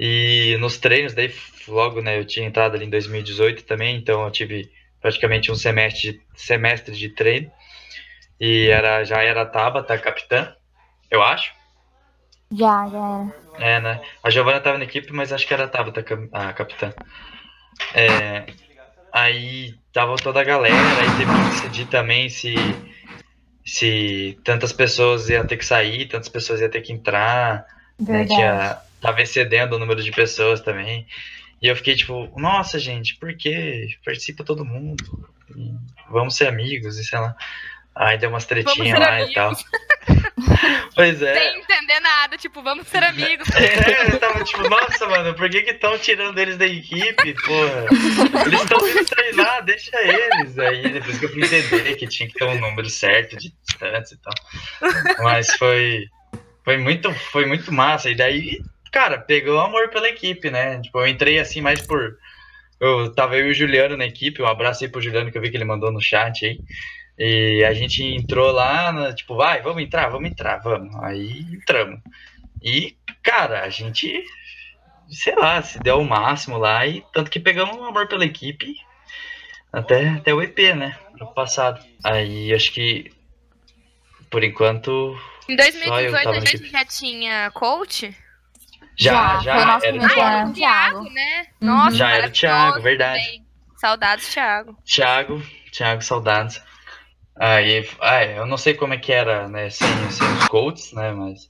[0.00, 1.30] E nos treinos, daí
[1.68, 4.70] logo, né, eu tinha entrado ali em 2018 também, então eu tive
[5.00, 7.50] praticamente um semestre de, semestre de treino.
[8.40, 10.54] E era, já era a Tabata, capitã,
[11.10, 11.52] eu acho.
[12.52, 13.34] Já, já era.
[13.58, 14.00] É, né?
[14.24, 16.92] A Giovana tava na equipe, mas acho que era a Tabata a cap- a capitã.
[17.94, 18.46] É,
[19.12, 22.54] Aí tava toda a galera, aí teve que decidir também se,
[23.64, 27.66] se tantas pessoas iam ter que sair, tantas pessoas iam ter que entrar.
[27.98, 28.24] Né?
[28.24, 28.34] Verdade.
[28.34, 31.06] Tinha, tava excedendo o número de pessoas também.
[31.60, 33.88] E eu fiquei tipo, nossa, gente, por que?
[34.04, 35.04] Participa todo mundo.
[36.10, 37.36] Vamos ser amigos, e sei lá.
[37.94, 39.52] Aí deu umas tretinhas lá e tal.
[40.94, 41.34] pois é.
[41.34, 43.46] Sem entender nada, tipo, vamos ser amigos.
[43.60, 47.86] É, eu tava tipo, nossa, mano, por que que estão tirando eles da equipe, porra?
[48.46, 50.58] Eles estão vindo treinar, deixa eles.
[50.58, 54.12] Aí depois que eu fui entender que tinha que ter um número certo de distantes
[54.12, 54.34] e tal.
[55.22, 56.06] Mas foi,
[56.64, 58.08] foi, muito, foi muito massa.
[58.08, 58.60] E daí,
[58.90, 60.80] cara, pegou amor pela equipe, né?
[60.80, 62.18] Tipo, eu entrei assim mais por...
[62.78, 65.42] Eu tava eu e o Juliano na equipe, um abraço aí pro Juliano que eu
[65.42, 66.58] vi que ele mandou no chat aí.
[67.18, 70.94] E a gente entrou lá, tipo, vai, vamos entrar, vamos entrar, vamos.
[71.02, 72.00] Aí entramos.
[72.62, 74.24] E, cara, a gente,
[75.10, 78.74] sei lá, se deu o máximo lá e tanto que pegamos um amor pela equipe
[79.70, 80.98] até, até o EP, né?
[81.18, 81.84] No passado.
[82.02, 83.10] Aí acho que,
[84.30, 85.14] por enquanto,
[85.46, 88.16] Em Só eu 2018 tava a gente já tinha coach?
[89.04, 91.46] Já, já, nosso era, Ah, era ano, o Thiago, né?
[91.60, 91.66] Uhum.
[91.68, 93.22] Nossa, já era o Thiago, verdade.
[93.24, 93.46] também.
[93.76, 94.76] Saudades, Thiago.
[94.84, 95.42] Thiago,
[95.72, 96.62] Thiago, saudades.
[97.38, 101.10] Aí, ah, eu não sei como é que era, né, sem, sem os coaches, né,
[101.12, 101.48] mas,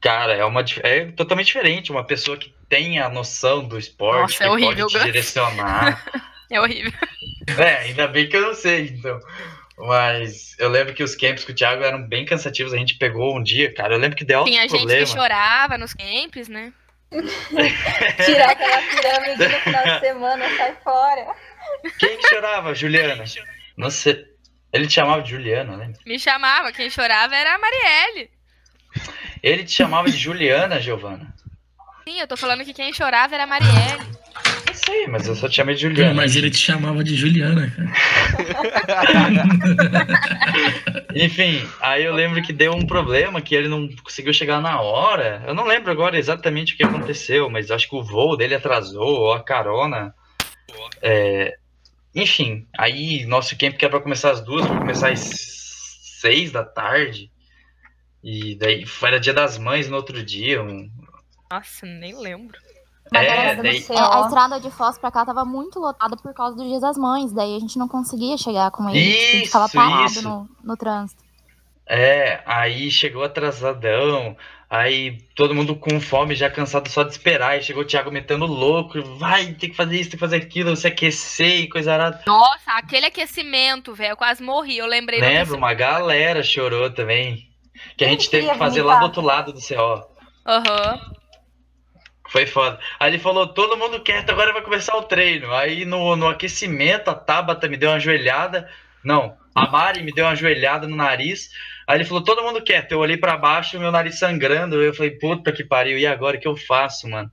[0.00, 4.38] cara, é uma é totalmente diferente, uma pessoa que tem a noção do esporte, Nossa,
[4.38, 6.02] que é horrível, pode te direcionar.
[6.48, 6.92] É horrível.
[7.58, 9.18] é, ainda bem que eu não sei, então.
[9.78, 13.36] Mas eu lembro que os camps com o Thiago eram bem cansativos, a gente pegou
[13.36, 15.04] um dia, cara, eu lembro que deu Tinha gente problema.
[15.04, 16.72] que chorava nos camps, né?
[18.24, 21.26] Tirar aquela pirâmide no final de semana, sai fora.
[21.98, 22.74] Quem que chorava?
[22.74, 23.24] Juliana?
[23.76, 24.24] Não sei.
[24.72, 25.92] Ele te chamava de Juliana, né?
[26.04, 28.30] Me chamava, quem chorava era a Marielle.
[29.42, 31.34] Ele te chamava de Juliana, Giovana?
[32.08, 34.15] Sim, eu tô falando que quem chorava era a Marielle.
[34.88, 36.14] Eu sei, mas eu só te chamei de Juliana.
[36.14, 37.92] Mas ele te chamava de Juliana, cara.
[41.14, 45.42] Enfim, aí eu lembro que deu um problema que ele não conseguiu chegar na hora.
[45.46, 49.20] Eu não lembro agora exatamente o que aconteceu, mas acho que o voo dele atrasou,
[49.20, 50.14] ou a carona.
[51.02, 51.56] É,
[52.14, 55.20] Enfim, aí nosso camp que era pra começar às duas, vai começar às
[56.20, 57.30] seis da tarde.
[58.22, 60.62] E daí era dia das mães no outro dia.
[60.62, 60.90] Um...
[61.50, 62.65] Nossa, nem lembro.
[63.14, 63.84] É, daí...
[63.88, 66.96] É, a estrada de Foz pra cá tava muito lotada por causa do Dia das
[66.96, 69.00] Mães, daí a gente não conseguia chegar com ele.
[69.00, 70.22] tipo, a gente ficava Isso, parado isso.
[70.22, 71.24] no, no trânsito.
[71.88, 74.36] É, aí chegou atrasadão,
[74.68, 78.44] aí todo mundo com fome, já cansado só de esperar, aí chegou o Thiago metendo
[78.44, 82.24] louco, vai, tem que fazer isso, tem que fazer aquilo, se aquecer e coisa arada.
[82.26, 84.78] Nossa, aquele aquecimento, velho, eu quase morri.
[84.78, 87.48] Eu lembrei Lembro, uma galera chorou também,
[87.96, 90.04] que a gente teve que fazer lá do outro lado do CO.
[90.44, 91.15] Aham.
[92.36, 92.78] Foi foda.
[93.00, 95.54] Aí ele falou, todo mundo quieto, agora vai começar o treino.
[95.54, 98.68] Aí no, no aquecimento, a Tabata me deu uma joelhada.
[99.02, 101.48] Não, a Mari me deu uma joelhada no nariz.
[101.86, 102.92] Aí ele falou, todo mundo quieto.
[102.92, 104.82] Eu olhei pra baixo, meu nariz sangrando.
[104.82, 107.32] Eu falei, puta que pariu, e agora o que eu faço, mano?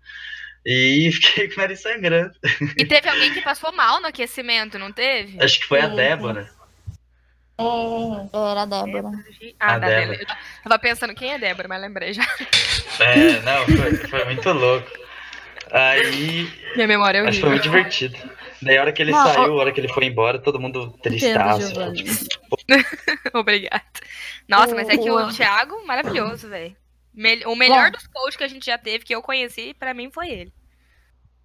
[0.66, 2.36] E fiquei com o nariz sangrando.
[2.78, 5.38] E teve alguém que passou mal no aquecimento, não teve?
[5.44, 6.50] Acho que foi a Débora.
[8.34, 9.12] É, era a Débora.
[9.60, 10.18] Ah, A da Débora.
[10.18, 10.38] Débora.
[10.66, 12.24] Eu tava pensando quem é Débora, mas lembrei já.
[13.00, 14.90] É, não, foi, foi muito louco.
[15.72, 16.48] Aí.
[16.76, 17.72] Minha memória é Mas foi horrível.
[17.72, 18.32] muito divertido.
[18.62, 20.92] Daí a hora que ele Não, saiu, a hora que ele foi embora, todo mundo
[21.02, 21.68] tristaço.
[21.70, 22.06] Giovanni.
[23.34, 23.84] Obrigada.
[24.48, 26.76] Nossa, mas é que o Thiago, maravilhoso, velho.
[27.48, 27.92] O melhor É.
[27.92, 30.54] dos coaches que a gente já teve, que eu conheci, pra mim foi ele.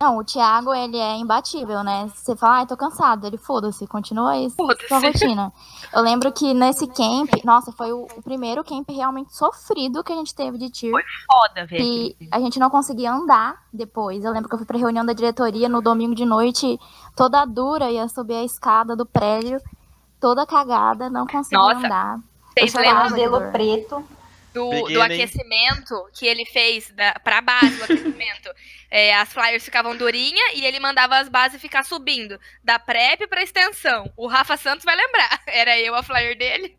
[0.00, 2.08] Não, o Thiago, ele é imbatível, né?
[2.14, 3.26] Você fala, ai, tô cansado.
[3.26, 5.52] Ele, foda-se, continua isso, sua rotina.
[5.92, 10.16] Eu lembro que nesse camp, nossa, foi o, o primeiro camp realmente sofrido que a
[10.16, 10.92] gente teve de tiro.
[10.92, 11.82] Foi foda, velho.
[11.82, 14.24] E a gente não conseguia andar depois.
[14.24, 16.78] Eu lembro que eu fui pra reunião da diretoria no domingo de noite,
[17.16, 19.60] toda dura, ia subir a escada do prédio,
[20.20, 22.20] toda cagada, não conseguia Nossa, andar.
[22.56, 23.50] Vocês lembram dor.
[23.50, 24.04] preto.
[24.52, 28.50] Do, do aquecimento que ele fez da, pra base do aquecimento.
[28.90, 32.40] É, as flyers ficavam durinha e ele mandava as bases ficar subindo.
[32.64, 34.10] Da prep pra extensão.
[34.16, 35.42] O Rafa Santos vai lembrar.
[35.46, 36.74] Era eu a flyer dele?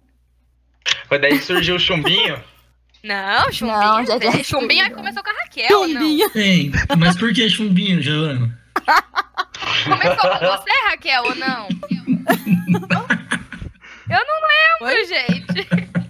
[1.08, 2.44] Foi daí que surgiu o chumbinho.
[3.04, 3.80] Não, chumbinho.
[3.80, 6.02] Não, já tinha chumbinho aí começou com a Raquel, não.
[6.36, 8.60] Hein, mas por que chumbinho, Giovana?
[9.86, 11.70] Começou com você, Raquel, ou não?
[14.10, 16.09] Eu não lembro, gente.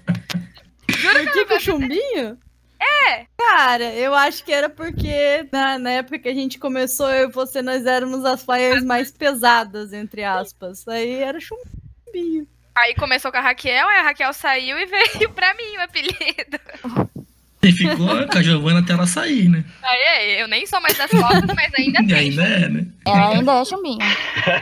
[0.99, 2.37] Juro que, que o chumbinho?
[2.79, 3.25] É.
[3.37, 7.31] Cara, eu acho que era porque na, na época que a gente começou, eu e
[7.31, 10.87] você, nós éramos as flyers mais pesadas, entre aspas.
[10.87, 12.47] Aí era chumbinho.
[12.75, 16.59] Aí começou com a Raquel, aí a Raquel saiu e veio pra mim o apelido.
[17.61, 19.65] E ficou com a Giovana até ela sair, né?
[19.83, 22.13] Aí, é, eu nem sou mais das fotos, mas ainda tem.
[22.13, 22.87] ainda é, né?
[23.05, 24.05] Ela ainda é chumbinha.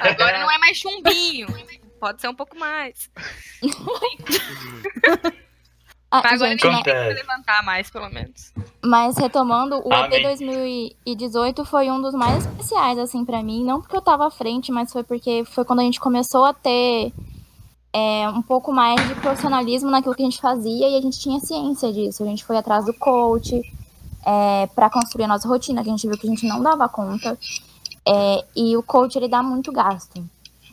[0.02, 1.48] Agora não é mais chumbinho.
[2.00, 3.12] Pode ser um pouco mais.
[6.10, 8.54] Ah, Mas agora gente, ninguém vai levantar mais, pelo menos.
[8.84, 10.20] Mas retomando, o Amém.
[10.20, 13.64] EP 2018 foi um dos mais especiais, assim, pra mim.
[13.64, 16.54] Não porque eu tava à frente, mas foi porque foi quando a gente começou a
[16.54, 17.12] ter
[17.92, 21.40] é, um pouco mais de profissionalismo naquilo que a gente fazia e a gente tinha
[21.42, 22.24] ciência disso.
[22.24, 23.62] A gente foi atrás do coach
[24.26, 26.88] é, para construir a nossa rotina, que a gente viu que a gente não dava
[26.88, 27.38] conta.
[28.08, 30.24] É, e o coach, ele dá muito gasto.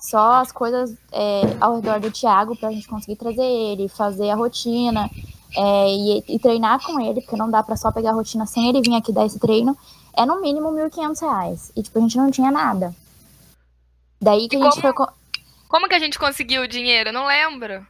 [0.05, 4.35] Só as coisas é, ao redor do Thiago pra gente conseguir trazer ele, fazer a
[4.37, 5.09] rotina
[5.57, 8.69] é, e, e treinar com ele, porque não dá pra só pegar a rotina sem
[8.69, 9.75] ele vir aqui dar esse treino,
[10.15, 11.73] é no mínimo 1.500 reais.
[11.75, 12.95] E, tipo, a gente não tinha nada.
[14.21, 14.93] Daí que a gente foi...
[14.93, 15.13] co-
[15.69, 17.09] Como que a gente conseguiu o dinheiro?
[17.09, 17.87] Eu não lembro.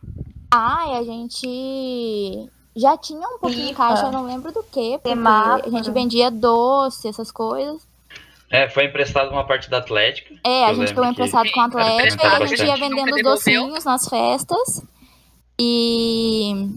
[0.53, 3.77] Ah, e a gente já tinha um pouquinho em Rifa.
[3.89, 5.09] caixa, eu não lembro do que, porque
[5.67, 7.83] a gente vendia doce, essas coisas.
[8.55, 10.35] É, foi emprestado uma parte da Atlética.
[10.45, 13.15] É, a gente lembro pegou que emprestado com a Atlética, emprestado a gente ia vendendo
[13.17, 14.83] os docinhos nas festas.
[15.61, 16.69] E.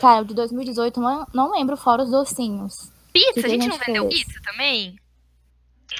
[0.00, 2.90] Cara, o de 2018, não, não lembro fora os docinhos.
[3.12, 3.32] Pizza?
[3.34, 4.24] Que que a a gente gente não vendeu fez?
[4.24, 4.96] pizza também?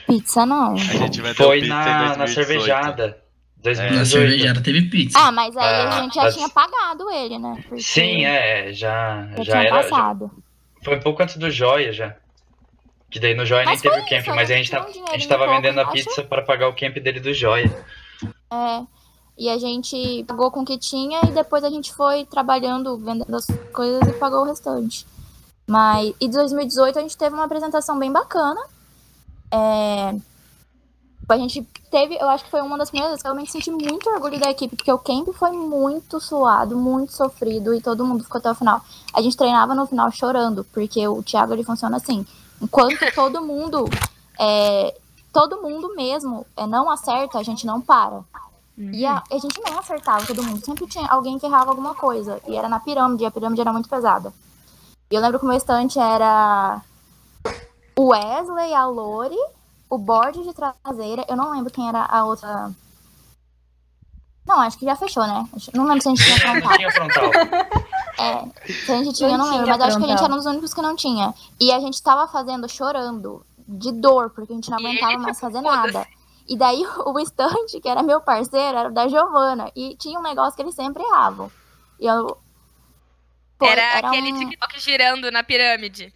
[0.06, 0.72] Pizza não.
[0.74, 2.34] A gente vendeu Foi pizza em na, na 2018.
[2.34, 3.06] cervejada.
[3.08, 4.06] Na 2018.
[4.10, 5.18] cervejada teve pizza.
[5.18, 7.64] Ah, mas aí Ah, a gente já mas- tinha pagado ele, né?
[7.68, 9.68] Porque Sim, é, já, Já já tinha era.
[9.68, 10.30] já- passado.
[10.82, 12.14] foi um pouco antes do Joia já.
[13.14, 15.12] Que daí no Joia Mas nem teve o camp, isso, mas a gente, um a
[15.12, 17.72] gente tava vendendo a pizza para pagar o camp dele do Joia.
[18.52, 18.82] É.
[19.38, 23.36] E a gente pagou com o que tinha e depois a gente foi trabalhando, vendendo
[23.36, 25.06] as coisas e pagou o restante.
[25.64, 28.60] Mas, e 2018 a gente teve uma apresentação bem bacana.
[29.52, 30.16] É,
[31.28, 31.62] a gente
[31.92, 34.50] teve, eu acho que foi uma das primeiras que eu realmente senti muito orgulho da
[34.50, 38.56] equipe, porque o camp foi muito suado, muito sofrido e todo mundo ficou até o
[38.56, 38.84] final.
[39.14, 42.26] A gente treinava no final chorando, porque o Thiago ele funciona assim.
[42.64, 43.84] Enquanto todo mundo,
[44.40, 44.96] é,
[45.30, 48.24] todo mundo mesmo é, não acerta, a gente não para.
[48.76, 50.64] E a, a gente não acertava todo mundo.
[50.64, 52.40] Sempre tinha alguém que errava alguma coisa.
[52.48, 54.32] E era na pirâmide, a pirâmide era muito pesada.
[55.10, 56.80] E eu lembro que o meu estante era
[57.96, 59.38] o Wesley, a Lori,
[59.88, 61.24] o board de traseira.
[61.28, 62.72] Eu não lembro quem era a outra.
[64.46, 65.46] Não, acho que já fechou, né?
[65.72, 66.76] Não lembro se a gente tinha Não frontal.
[66.76, 67.30] tinha frontal.
[68.18, 70.22] É, se a gente tinha, eu não Não lembro, tinha mas acho que a gente
[70.24, 71.34] era um dos únicos que não tinha.
[71.60, 75.40] E a gente tava fazendo chorando, de dor, porque a gente não E aguentava mais
[75.40, 76.06] fazer nada.
[76.46, 79.70] E daí o estante, que era meu parceiro, era o da Giovana.
[79.74, 81.50] E tinha um negócio que eles sempre erravam.
[81.98, 82.36] E eu.
[83.58, 86.12] Pô, era, aquele um- TikTok girando na pirâmide.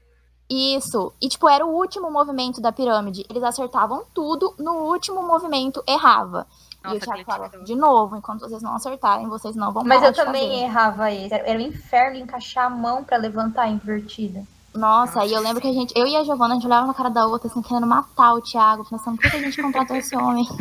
[0.50, 1.12] Isso.
[1.20, 3.24] E, tipo, era o último movimento da pirâmide.
[3.28, 6.46] Eles acertavam tudo, no último movimento errava.
[6.90, 7.64] E Nossa, o Thiago falava, TikTok.
[7.66, 10.62] de novo, enquanto vocês não acertarem, vocês não vão Mas eu também fazer.
[10.64, 11.34] errava esse.
[11.34, 14.42] Era um inferno encaixar a mão pra levantar invertida.
[14.74, 16.94] Nossa, aí eu lembro que a gente, eu e a Giovana, a gente olhava na
[16.94, 20.14] cara da outra, assim, querendo matar o Thiago, pensando, por que a gente contratou esse
[20.16, 20.46] homem?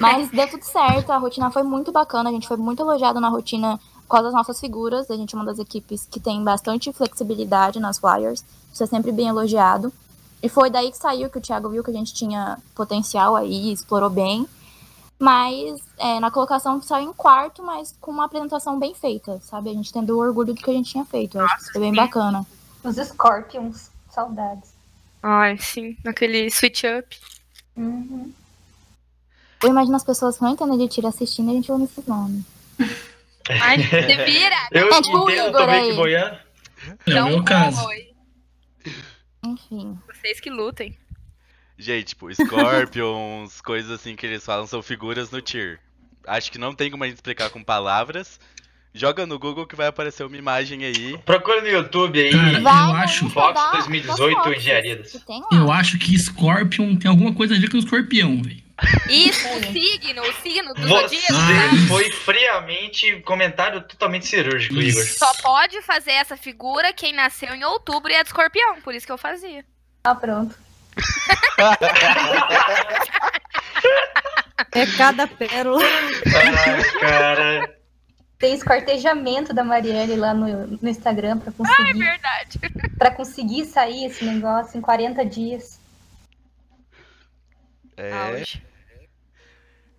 [0.00, 3.28] Mas deu tudo certo, a rotina foi muito bacana, a gente foi muito elogiado na
[3.28, 6.92] rotina por causa das nossas figuras, a gente é uma das equipes que tem bastante
[6.92, 9.92] flexibilidade nas flyers, isso é sempre bem elogiado.
[10.42, 13.72] E foi daí que saiu que o Thiago viu que a gente tinha potencial aí,
[13.72, 14.46] explorou bem.
[15.18, 19.68] Mas é, na colocação saiu em quarto, mas com uma apresentação bem feita, sabe?
[19.68, 21.36] A gente tendo orgulho do que a gente tinha feito.
[21.36, 21.96] Eu acho que foi bem sim.
[21.96, 22.46] bacana.
[22.82, 24.72] Os Scorpions, saudades.
[25.22, 25.94] Ai, sim.
[26.02, 27.18] Naquele switch up.
[27.76, 28.32] Uhum.
[29.62, 32.06] Eu imagino as pessoas que não entendem de tiro assistindo e a gente ouve esses
[32.06, 32.42] nomes.
[33.62, 34.56] Ai, se vira.
[34.70, 35.96] Eu É, tipo o tô Igor meio que aí.
[35.96, 36.38] boiando.
[37.06, 37.86] É o meu caso.
[39.44, 39.98] Enfim.
[40.20, 40.96] Vocês que lutem.
[41.78, 45.80] Gente, tipo, Scorpions, coisas assim que eles falam são figuras no tier.
[46.26, 48.38] Acho que não tem como a gente explicar com palavras.
[48.92, 51.16] Joga no Google que vai aparecer uma imagem aí.
[51.18, 52.32] Procura no YouTube aí.
[52.32, 55.12] Cara, Vai eu acho, Fox da- 2018 das Foxes, Engenharias.
[55.12, 55.48] que tem lá.
[55.52, 58.60] eu acho que Scorpion tem alguma coisa a ver com escorpião, velho.
[59.08, 61.76] Isso, o signo, o signo do Você zodíaco.
[61.86, 65.04] foi friamente comentário totalmente cirúrgico, Igor.
[65.04, 69.06] Só pode fazer essa figura quem nasceu em outubro e é de escorpião, por isso
[69.06, 69.64] que eu fazia.
[70.04, 70.54] Ah, pronto.
[74.72, 75.82] É cada pérola.
[75.84, 77.76] Ai, cara.
[78.38, 82.58] Tem esquartejamento da Marielle lá no, no Instagram pra É conseguir, verdade.
[82.96, 85.78] pra conseguir sair esse negócio em 40 dias.
[87.96, 88.12] É.
[88.12, 88.62] Auge.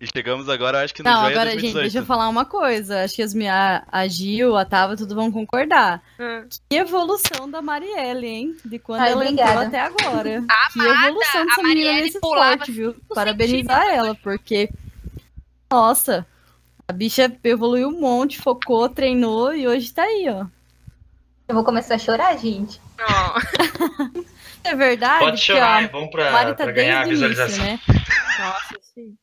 [0.02, 1.82] E chegamos agora, acho que no Não, Joia agora, gente, 2018.
[1.84, 3.04] deixa eu falar uma coisa.
[3.04, 6.02] Acho que as minha, a Gil, a Tava, tudo vão concordar.
[6.18, 6.44] Hum.
[6.68, 8.56] Que evolução da Marielle, hein?
[8.64, 9.50] De quando Ai, ela obrigada.
[9.52, 10.42] entrou até agora.
[10.72, 12.96] que Amada, evolução a dessa menina Marielle nesse esporte, viu?
[13.14, 14.68] Parabenizar ela, porque.
[15.70, 16.26] Nossa,
[16.88, 20.46] a bicha evoluiu um monte, focou, treinou e hoje tá aí, ó.
[21.46, 22.80] Eu vou começar a chorar, gente.
[24.64, 25.24] É verdade?
[25.24, 27.64] Pode chorar, ó, é bom pra- a Mari tá pra ganhar desde o início, visualização.
[27.64, 27.80] né?
[28.38, 29.16] Nossa, sim.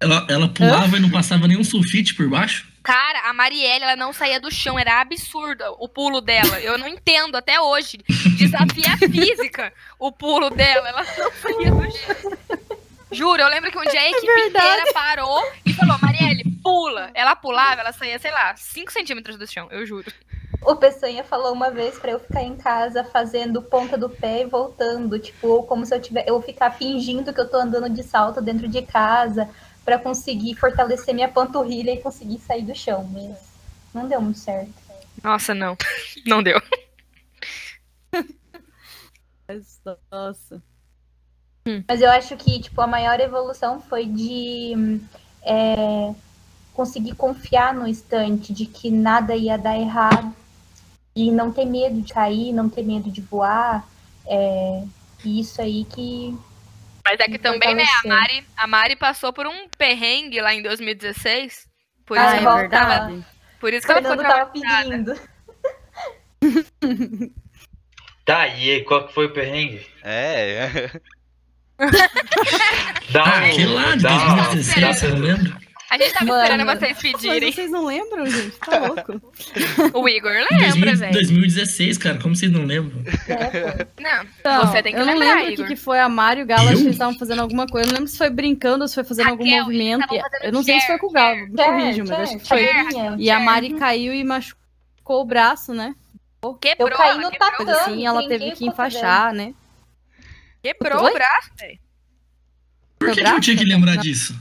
[0.00, 2.68] Ela, ela pulava e não passava nenhum sulfite por baixo?
[2.82, 6.60] Cara, a Marielle, ela não saía do chão, era absurdo o pulo dela.
[6.60, 7.98] Eu não entendo até hoje.
[8.38, 10.88] Desafia a física o pulo dela.
[10.88, 12.58] Ela não saía do chão.
[13.10, 17.10] Juro, eu lembro que um dia a equipe inteira parou e falou: Marielle, pula.
[17.14, 20.12] Ela pulava, ela saía, sei lá, 5 centímetros do chão, eu juro.
[20.62, 24.46] O Peçanha falou uma vez pra eu ficar em casa fazendo ponta do pé e
[24.46, 28.42] voltando, tipo, como se eu tiver, eu ficar fingindo que eu tô andando de salto
[28.42, 29.48] dentro de casa
[29.88, 33.38] pra conseguir fortalecer minha panturrilha e conseguir sair do chão, mas
[33.94, 34.70] não deu muito certo.
[35.24, 35.78] Nossa, não.
[36.26, 36.60] Não deu.
[39.48, 39.80] Mas,
[40.12, 40.62] Nossa.
[41.88, 45.00] Mas eu acho que, tipo, a maior evolução foi de hum,
[45.42, 46.14] é,
[46.74, 50.36] conseguir confiar no instante, de que nada ia dar errado,
[51.16, 53.88] e não ter medo de cair, não ter medo de voar.
[54.26, 54.84] É,
[55.24, 56.36] e isso aí que.
[57.08, 58.08] Mas é que também, né, a.
[58.08, 61.66] Mari, a Mari passou por um perrengue lá em 2016.
[62.04, 62.86] Por Ah, isso é que ela verdade.
[63.00, 63.24] tava-
[63.60, 65.20] Por isso que ela ficou tava pedindo.
[68.24, 69.86] Tá, e aí, qual que foi o perrengue?
[70.04, 70.90] É.
[73.10, 75.58] Dá Ah, um- lá de dá uma- 2016, você não lembra?
[75.90, 76.42] A gente tava Mano.
[76.42, 77.52] esperando vocês Mas pedirem.
[77.52, 78.58] vocês não lembram, gente?
[78.58, 79.32] Tá louco.
[79.94, 81.12] O Igor Em lembra, 2000 velho.
[81.12, 83.02] 2016, cara, como vocês não lembram?
[83.98, 86.42] Não, Então, você tem que eu não lembrar, lembro o que, foi a Mari e
[86.42, 87.86] o Galo, acho que eles estavam fazendo alguma coisa.
[87.88, 90.02] Eu não lembro se foi brincando ou se foi fazendo algum Raquel, movimento.
[90.02, 92.38] estavam fazendo Eu não sei se foi com o Galo, me Chair, corrijam, mas acho
[92.38, 92.68] que foi.
[93.18, 95.94] E a Mari caiu e machucou o braço, né?
[96.60, 97.70] Quebrou, Eu caí no quebrou, tatame.
[97.72, 99.54] assim, ela teve que enfaixar, né?
[100.62, 101.10] quebrou Oi?
[101.10, 101.78] o braço, velho.
[102.98, 104.38] Por que, que eu tinha que lembrar disso?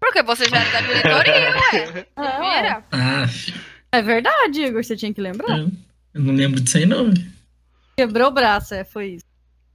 [0.00, 1.34] Porque você já era da diretoria,
[2.16, 2.82] ué.
[2.90, 2.90] Ah.
[2.92, 3.24] Ah,
[3.92, 5.58] É verdade, Igor, você tinha que lembrar.
[5.58, 5.70] eu
[6.14, 7.12] eu não lembro disso aí, não.
[7.96, 9.24] Quebrou o braço, é, foi isso.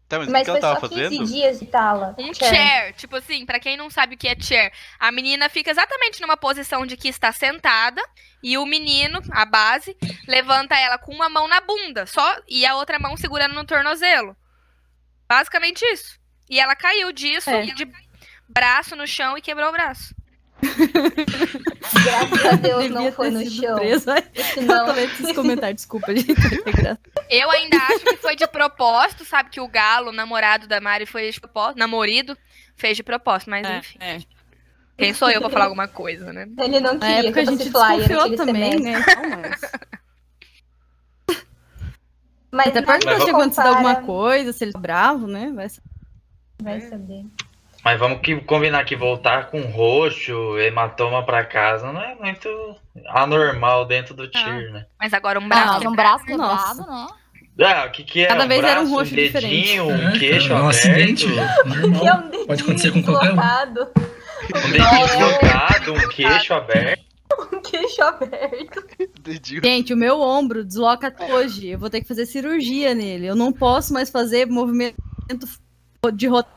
[0.08, 1.26] Tá, mas, o Mas que ela foi tava só 15 fazendo?
[1.28, 2.16] dias de tala.
[2.20, 2.54] Um Chair.
[2.56, 6.22] chair, tipo assim, pra quem não sabe o que é chair, a menina fica exatamente
[6.22, 8.02] numa posição de que está sentada
[8.44, 9.96] e o menino, a base,
[10.28, 14.36] levanta ela com uma mão na bunda, só e a outra mão segurando no tornozelo.
[15.28, 16.20] Basicamente isso.
[16.50, 17.62] E ela caiu disso, É.
[17.64, 17.86] de
[18.50, 20.14] braço no chão e quebrou o braço.
[20.62, 23.76] Graças a Deus não foi no chão.
[23.76, 24.16] presa.
[24.54, 26.34] Senão- Eu lendo esses comentários, desculpa, gente.
[27.30, 29.50] Eu ainda acho que foi de propósito, sabe?
[29.50, 31.78] Que o Galo, o namorado da Mari, foi de propósito.
[31.78, 32.38] Namorido,
[32.76, 33.98] fez de propósito, mas É, enfim.
[34.00, 34.18] é.
[34.98, 36.48] Quem sou eu pra falar alguma coisa, né?
[36.58, 38.82] Ele não Na queria época que a gente desconfiou também, semestre.
[38.82, 39.00] né?
[39.00, 39.62] Então, mas...
[42.52, 45.52] Mas Até tinha vamos- acontecido compara- alguma coisa, se ele tá bravo, né?
[46.62, 47.26] Vai saber.
[47.86, 52.50] Mas vamos que combinar que voltar com roxo, hematoma pra casa, não é muito
[53.10, 54.88] anormal dentro do tir, né?
[55.00, 55.70] Mas agora um braço.
[55.70, 56.82] Ah, mas um braço quebrado, Nossa.
[56.92, 57.08] né?
[57.62, 58.28] Ah, o que que é?
[58.28, 61.26] Cada um vez era um braço, roxo um dedinho, um É, queixo um aberto, acidente.
[61.30, 61.44] Que é
[61.76, 62.18] Normal.
[62.18, 63.36] um dedinho Pode acontecer com qualquer um.
[63.36, 63.92] deslocado,
[64.56, 67.04] um dedinho deslocado, um queixo aberto.
[67.54, 68.86] um queixo aberto.
[69.64, 71.68] Gente, o meu ombro desloca até hoje.
[71.70, 73.28] Eu vou ter que fazer cirurgia nele.
[73.28, 74.96] Eu não posso mais fazer movimento
[76.14, 76.56] de rotação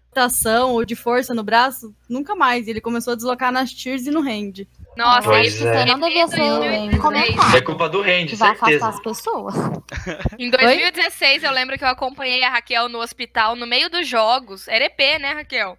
[0.72, 1.94] ou de força no braço.
[2.08, 2.66] Nunca mais.
[2.66, 4.66] Ele começou a deslocar nas tiers e no hand.
[4.96, 5.84] Nossa, Pois isso é.
[5.84, 7.56] Isso não devia ser comentado.
[7.56, 8.88] É culpa do Randy, vai afastar certeza.
[8.88, 9.54] as pessoas.
[10.38, 14.66] Em 2016, eu lembro que eu acompanhei a Raquel no hospital no meio dos jogos.
[14.66, 15.78] Era EP, né, Raquel?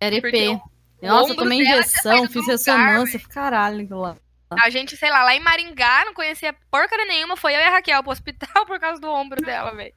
[0.00, 0.60] Era Porque EP.
[1.02, 3.20] o Nossa, eu tomei injeção, fiz do lugar, ressonância.
[3.28, 4.16] Caralho, lá.
[4.50, 7.36] A gente, sei lá, lá em Maringá, não conhecia porcaria nenhuma.
[7.36, 9.92] Foi eu e a Raquel pro hospital por causa do ombro dela, velho.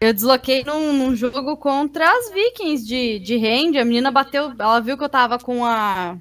[0.00, 3.76] Eu desloquei num, num jogo contra as Vikings de, de hand.
[3.78, 4.50] A menina bateu.
[4.58, 6.16] Ela viu que eu tava com a,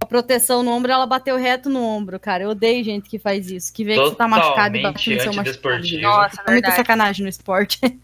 [0.00, 2.44] a proteção no ombro, ela bateu reto no ombro, cara.
[2.44, 3.72] Eu odeio gente que faz isso.
[3.72, 5.44] Que vê que você tá machucado e bate no seu machucado.
[6.02, 7.80] Nossa, É muita sacanagem no esporte.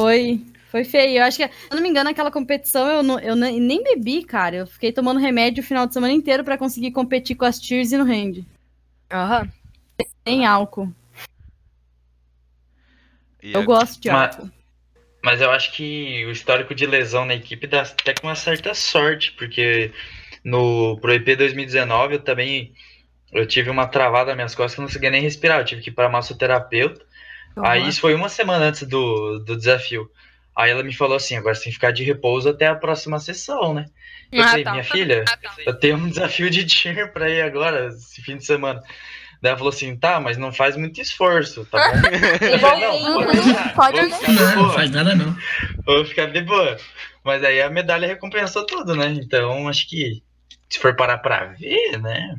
[0.00, 0.40] Foi,
[0.70, 1.18] foi feio.
[1.18, 4.24] Eu acho que, se eu não me engano, aquela competição eu, não, eu nem bebi,
[4.24, 4.56] cara.
[4.56, 7.92] Eu fiquei tomando remédio o final de semana inteiro pra conseguir competir com as cheers
[7.92, 8.42] e no hand.
[9.12, 9.46] Aham.
[10.26, 10.90] Sem álcool.
[13.42, 14.50] E Eu a- gosto de Mas- álcool.
[15.22, 18.72] Mas eu acho que o histórico de lesão na equipe dá até com uma certa
[18.72, 19.92] sorte, porque
[20.42, 22.72] no pro EP 2019 eu também
[23.30, 25.82] eu tive uma travada nas minhas costas que eu não conseguia nem respirar, eu tive
[25.82, 27.04] que ir para massoterapeuta.
[27.56, 30.10] Aí isso foi uma semana antes do, do desafio.
[30.56, 33.20] Aí ela me falou assim, agora você tem que ficar de repouso até a próxima
[33.20, 33.86] sessão, né?
[34.32, 34.70] Eu Ah, falei, tá.
[34.72, 35.24] minha filha,
[35.66, 38.82] eu tenho um desafio de tir pra ir agora, esse fim de semana.
[39.42, 42.00] Daí ela falou assim, tá, mas não faz muito esforço, tá bom?
[42.58, 43.12] Falei, não, Igualzinho.
[43.14, 44.18] vou deixar, Pode deixar.
[44.18, 45.36] ficar de Não, faz nada não.
[45.86, 46.76] Vou ficar de boa.
[47.24, 49.06] Mas aí a medalha recompensou tudo, né?
[49.08, 50.22] Então acho que
[50.68, 52.34] se for parar pra ver, né?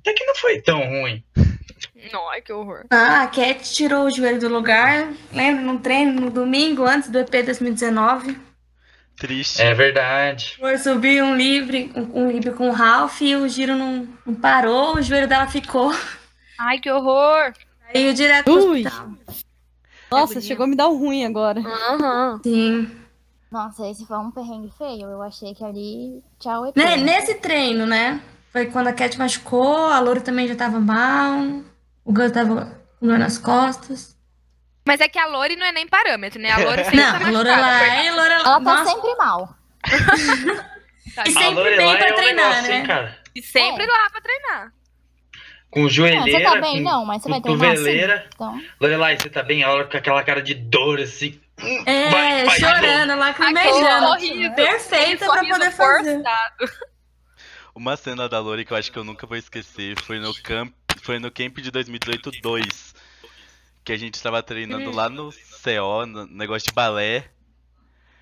[0.00, 1.22] Até que não foi tão ruim.
[2.32, 2.84] Ai, que horror.
[2.90, 5.08] Ah, a Cat tirou o joelho do lugar.
[5.32, 5.62] Lembra?
[5.62, 8.36] Num treino no domingo, antes do EP 2019.
[9.16, 9.60] Triste.
[9.60, 10.56] É verdade.
[10.58, 14.34] Foi subir um livre, um, um livre com o Ralph e o giro não, não
[14.34, 15.94] parou, o joelho dela ficou.
[16.60, 17.52] Ai, que horror.
[17.94, 18.84] Aí eu direto pro Ui.
[18.86, 19.08] hospital.
[20.10, 21.60] Nossa, chegou a me dar um ruim agora.
[21.60, 22.40] Aham.
[22.42, 22.90] Sim.
[23.50, 25.08] Nossa, esse foi um perrengue feio.
[25.08, 26.22] Eu achei que ali.
[26.38, 26.76] Tchau, EP.
[26.76, 28.20] Ne- nesse treino, né?
[28.52, 31.38] Foi quando a Cat machucou, a Lori também já tava mal,
[32.04, 34.16] o Gus tava com dor nas costas.
[34.86, 36.50] Mas é que a Lori não é nem parâmetro, né?
[36.50, 37.38] A Lori sempre Não, tá a machucada.
[37.38, 39.56] Lorelai, a Lorelai, Ela tá nossa, sempre mal.
[41.14, 43.16] Tá, e A sempre bem pra é um treinar, negócio, né?
[43.34, 44.72] E sempre lá pra treinar.
[45.70, 48.00] Com Não, joelheira, você tá bem, com não, mas você vai treinar assim.
[48.34, 49.62] Então, Lorelai, você tá bem?
[49.62, 51.40] Ela com aquela cara de dor, assim.
[51.86, 54.54] É, vai, vai, chorando, lacrimejando.
[54.56, 56.16] Perfeita pra poder fazer.
[56.22, 56.72] forçado.
[57.74, 60.72] Uma cena da Lori que eu acho que eu nunca vou esquecer foi no camp,
[61.02, 62.94] foi no camp de 2018 2,
[63.84, 64.94] que a gente estava treinando Hum.
[64.94, 65.30] lá no
[65.62, 67.26] CO, no negócio de balé,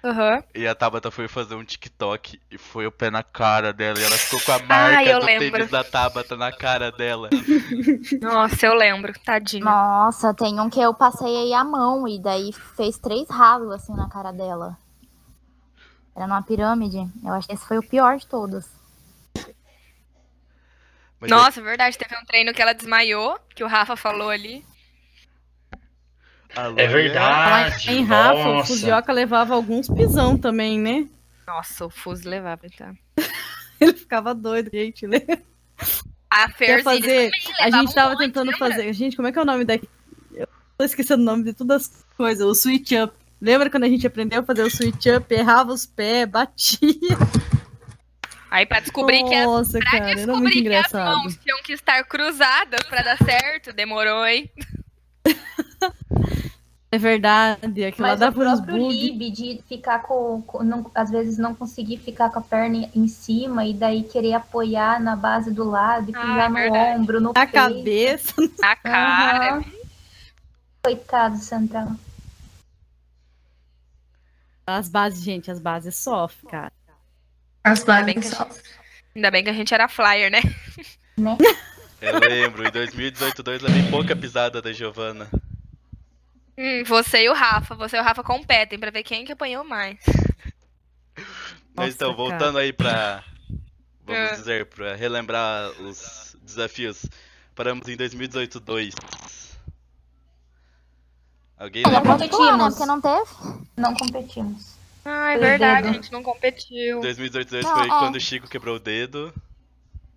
[0.05, 0.43] Aham.
[0.55, 4.05] e a Tabata foi fazer um TikTok e foi o pé na cara dela, e
[4.05, 5.51] ela ficou com a marca eu do lembro.
[5.51, 7.29] tênis da Tabata na cara dela.
[8.23, 9.65] Nossa, eu lembro, tadinha.
[9.65, 13.95] nossa, tem um que eu passei aí a mão e daí fez três rasgos assim
[13.95, 14.79] na cara dela.
[16.15, 16.99] Era numa pirâmide.
[17.25, 18.67] Eu acho que esse foi o pior de todos.
[21.21, 24.65] Mas é- Nossa, verdade, teve um treino que ela desmaiou, que o Rafa falou ali.
[26.77, 27.91] É verdade.
[27.91, 28.67] Em Rafa, o nossa.
[28.67, 31.07] Fuzioka levava alguns pisão também, né?
[31.47, 32.95] Nossa, o Fuso levava, então.
[33.81, 35.21] Ele ficava doido, gente, né?
[36.31, 37.31] A Ferzines fazer.
[37.61, 38.69] A gente tava um monte, tentando lembra?
[38.69, 38.93] fazer.
[38.93, 39.89] Gente, como é que é o nome daqui?
[40.35, 40.47] Eu
[40.77, 42.45] tô esquecendo o nome de todas as coisas.
[42.47, 43.15] O switch up.
[43.41, 45.33] Lembra quando a gente aprendeu a fazer o switch up?
[45.33, 46.91] Errava os pés, batia.
[48.51, 51.17] Aí pra descobrir que as, Nossa, pra cara, era muito descobrir que as engraçado.
[51.17, 54.51] mãos tinham que estar cruzadas pra dar certo, demorou, hein?
[56.91, 58.97] É verdade, aquilo lá Mas dá o por uns próprio bugs.
[58.99, 63.07] Lib de ficar com, com- não- às vezes não conseguir ficar com a perna em
[63.07, 67.01] cima e daí querer apoiar na base do lado e Ah, pisar é no verdade.
[67.01, 67.53] ombro, no A peito.
[67.53, 68.35] cabeça.
[68.63, 69.51] A cara.
[69.57, 69.65] Aham.
[70.83, 71.89] Coitado central.
[74.67, 76.73] As bases, gente, as bases sofrem, cara.
[77.65, 78.37] As bases gente,
[79.15, 80.41] ainda bem que a gente era flyer, né?
[82.01, 85.27] Eu lembro, em 2018 2 levei pouca pisada da Giovanna.
[86.61, 87.75] Hum, você e o Rafa.
[87.77, 89.99] Você e o Rafa competem pra ver quem que apanhou mais.
[91.17, 92.17] Mas Nossa, então, cara.
[92.17, 93.23] voltando aí pra.
[94.05, 94.35] Vamos É.
[94.35, 97.07] dizer, pra relembrar os desafios.
[97.55, 98.95] Paramos em 2018 2.
[101.57, 102.07] Alguém pular, né?
[102.13, 102.75] competimos.
[102.75, 103.31] Porque não teve.
[103.77, 104.79] Não competimos.
[105.05, 107.01] Ah, é verdade, a gente não competiu.
[107.01, 107.89] 2018 2 Não, foi é.
[107.89, 109.33] quando o Chico quebrou o dedo.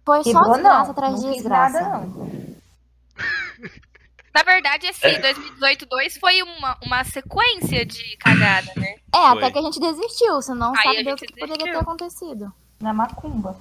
[0.05, 0.91] Foi só bom, desgraça não.
[0.91, 1.81] atrás não de desgraça.
[1.81, 2.55] nada, não.
[4.33, 5.19] Na verdade, assim, É.
[5.19, 8.95] 2018 2 foi uma, uma sequência de cagada, né?
[9.13, 9.43] É, Foi.
[9.43, 11.79] até que a gente desistiu, senão Aí sabe Deus o que poderia ter desistiu.
[11.81, 12.53] acontecido.
[12.79, 13.57] Na macumba.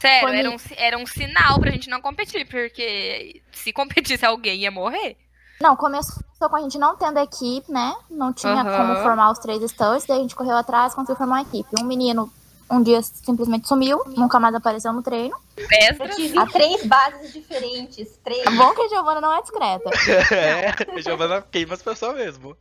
[0.00, 4.60] Sério, Foi era um, era um sinal pra gente não competir, porque se competisse alguém
[4.60, 5.16] ia morrer.
[5.60, 6.20] Não, começou
[6.50, 7.94] com a gente não tendo equipe, né?
[8.10, 8.76] Não tinha Aham.
[8.76, 11.68] como formar os três estantes, daí a gente correu atrás e conseguiu formar uma equipe.
[11.80, 12.32] Um menino
[12.72, 15.36] um dia simplesmente sumiu, nunca mais apareceu no treino.
[15.56, 18.16] Eu tive três bases diferentes.
[18.24, 18.46] Três.
[18.46, 19.90] É bom que a Giovana não é discreta.
[20.34, 22.56] é, a Giovanna queima as pessoas mesmo.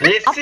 [0.00, 0.32] Mesmo.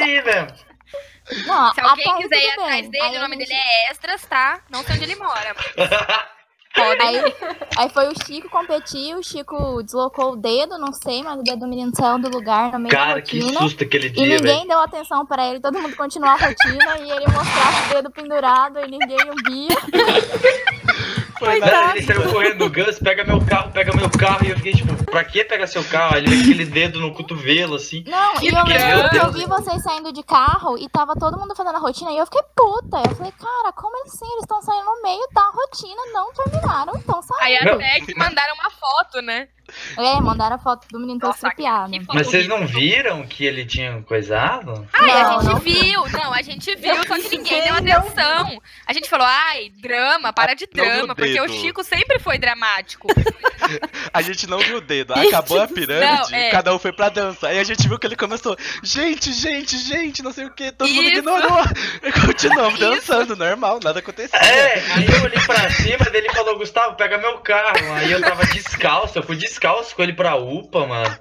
[1.47, 4.61] Não, se alguém quiser ir atrás dele, Aí o nome gente- dele é Esdras, tá?
[4.71, 5.55] Não sei onde ele mora.
[5.77, 6.36] mas
[6.77, 7.09] Podem.
[7.09, 7.35] Aí,
[7.79, 11.61] aí foi o Chico competir, o Chico deslocou o dedo, não sei, mas o dedo
[11.61, 13.61] do menino saiu do lugar no meio Cara, da que rotina.
[13.61, 14.69] susto aquele E dia, ninguém velho.
[14.69, 18.79] deu atenção pra ele, todo mundo continuou a rotina e ele mostrava o dedo pendurado
[18.81, 19.77] e ninguém o via.
[21.39, 24.57] Foi Não, ele saiu correndo do Gus, pega meu carro, pega meu carro, e eu
[24.57, 26.15] fiquei tipo, pra que pegar seu carro?
[26.15, 28.05] Aí ele vê aquele dedo no cotovelo, assim.
[28.07, 31.39] Não, e eu Meu lembro que eu vi vocês saindo de carro e tava todo
[31.39, 33.03] mundo fazendo a rotina e eu fiquei puta.
[33.07, 34.27] Eu falei, cara, como assim?
[34.33, 37.75] Eles estão saindo no meio da rotina, não terminaram, estão Aí saindo.
[37.75, 39.49] até que mandaram uma foto, né?
[39.97, 41.93] É, mandaram a foto do menino todo estripiado.
[42.05, 44.87] foto Mas vocês não viram que ele tinha coisado?
[44.93, 45.59] Ai, a Não, gente não.
[45.59, 48.63] viu, não, a gente viu, só que ninguém deu atenção.
[48.87, 51.47] A gente falou, ai, drama, para de drama, porque o.
[51.57, 53.09] Chico sempre foi dramático.
[54.13, 55.13] A gente não viu o dedo.
[55.15, 56.51] Acabou a pirâmide, Não, é.
[56.51, 57.49] cada um foi pra dança.
[57.49, 60.89] Aí a gente viu que ele começou, gente, gente, gente, não sei o que, todo
[60.89, 61.19] mundo Isso.
[61.19, 61.65] ignorou.
[62.03, 64.39] E continuamos dançando, normal, nada aconteceu.
[64.39, 67.93] É, aí eu olhei pra cima dele e falou, Gustavo, pega meu carro.
[67.95, 71.19] Aí eu tava descalço, eu fui descalço com ele pra UPA, mano.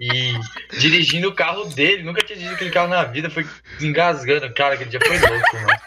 [0.00, 0.34] E
[0.78, 3.46] dirigindo o carro dele, nunca tinha dirigido aquele carro na vida, foi
[3.80, 4.52] engasgando.
[4.54, 5.78] Cara, aquele dia foi louco, mano.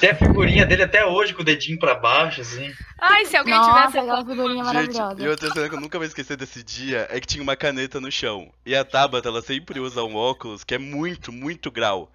[0.00, 2.72] Tem a figurinha dele até hoje com o dedinho pra baixo, assim.
[2.98, 3.98] Ai, se alguém Nossa, tivesse.
[3.98, 5.22] aquela figurinha Gente, maravilhosa.
[5.22, 8.00] e outra cena que eu nunca vou esquecer desse dia é que tinha uma caneta
[8.00, 8.50] no chão.
[8.66, 12.10] E a Tabata, ela sempre usa um óculos que é muito, muito grau.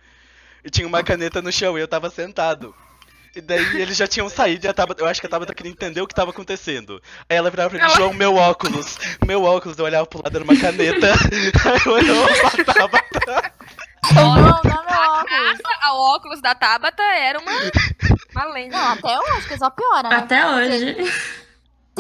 [0.66, 2.76] E tinha uma caneta no chão e eu tava sentado.
[3.38, 5.72] E daí eles já tinham saído e a Tabata, eu acho que a Tabata queria
[5.72, 7.00] entender o que tava acontecendo.
[7.30, 8.98] Aí ela virava pra mim, João, meu óculos.
[9.28, 11.14] Meu óculos, eu olhava pro lado, era uma caneta.
[11.70, 13.54] Aí eu olhava pra Tabata.
[14.16, 15.30] Não, não, meu A óculos.
[15.30, 17.52] graça ao óculos da Tabata era uma,
[18.32, 18.76] uma lenda.
[18.76, 20.16] Não, até hoje, que só piora, né?
[20.16, 20.96] Até hoje.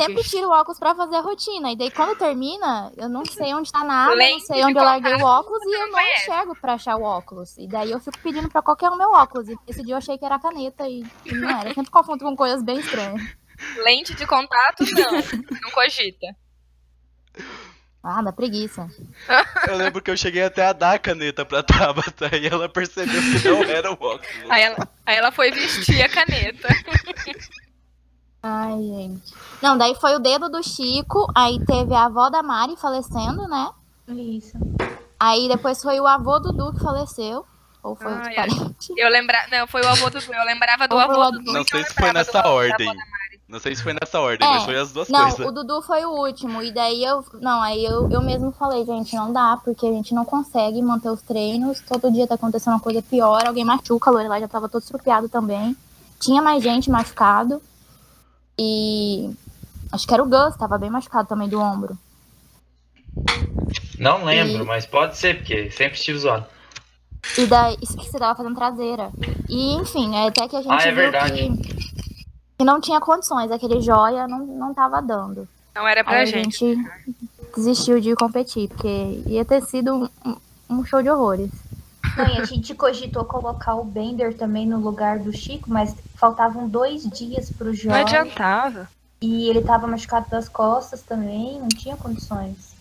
[0.05, 1.71] Sempre tiro o óculos pra fazer a rotina.
[1.71, 4.77] E daí quando termina, eu não sei onde tá nada, não Lente sei de onde
[4.77, 6.21] eu larguei o óculos e eu não não conhece.
[6.21, 7.57] enxergo pra achar o óculos.
[7.57, 9.49] E daí eu fico pedindo pra qualquer um meu óculos.
[9.49, 11.69] E esse dia eu achei que era caneta e, e não era.
[11.69, 13.21] Eu sempre confundo com coisas bem estranhas.
[13.83, 15.11] Lente de contato, não.
[15.61, 16.27] Não cogita.
[18.03, 18.87] Ah, dá preguiça.
[19.67, 23.19] Eu lembro que eu cheguei até a dar a caneta pra Tabata e ela percebeu
[23.21, 24.27] que não era o óculos.
[24.49, 26.67] Aí ela, aí ela foi vestir a caneta.
[28.47, 29.33] Ai, gente.
[29.61, 33.69] Não, daí foi o dedo do Chico, aí teve a avó da Mari falecendo, né?
[34.07, 34.57] Isso.
[35.19, 37.45] Aí depois foi o avô do Du que faleceu.
[37.83, 38.35] Ou foi ai.
[38.35, 38.93] parente.
[38.95, 39.47] Eu lembrava.
[39.49, 40.17] Não, foi o avô do.
[40.17, 41.39] Eu lembrava do o avô do.
[41.43, 42.89] do- Não sei se foi nessa ordem.
[43.47, 45.47] Não sei se foi nessa ordem, mas foi as duas não, coisas.
[45.47, 46.61] o Dudu foi o último.
[46.61, 47.23] E daí eu.
[47.35, 51.09] Não, aí eu, eu mesmo falei, gente, não dá, porque a gente não consegue manter
[51.09, 51.79] os treinos.
[51.81, 55.29] Todo dia tá acontecendo uma coisa pior, alguém machuca, a Lorelai já tava todo estrupiado
[55.29, 55.75] também.
[56.19, 57.61] Tinha mais gente machucado.
[58.59, 59.29] E.
[59.91, 61.97] Acho que era o Gus, tava bem machucado também do ombro.
[63.99, 66.45] Não lembro, E- mas pode ser, porque sempre estive zoado.
[67.37, 67.77] E daí.
[67.81, 69.11] Isso que você tava fazendo traseira.
[69.49, 71.33] E, enfim, é até que a gente Ah, é viu verdade.
[71.49, 71.77] que.
[72.57, 75.47] Que não tinha condições, aquele joia não, não tava dando.
[75.75, 76.65] Não era pra Aí gente.
[76.65, 76.89] a gente
[77.55, 80.35] desistiu de competir, porque ia ter sido um,
[80.69, 81.51] um show de horrores.
[82.15, 86.67] Não, e a gente cogitou colocar o Bender também no lugar do Chico, mas faltavam
[86.69, 88.15] dois dias pro Não Jorge.
[88.15, 88.89] adiantava.
[89.19, 92.75] E ele tava machucado das costas também, não tinha condições.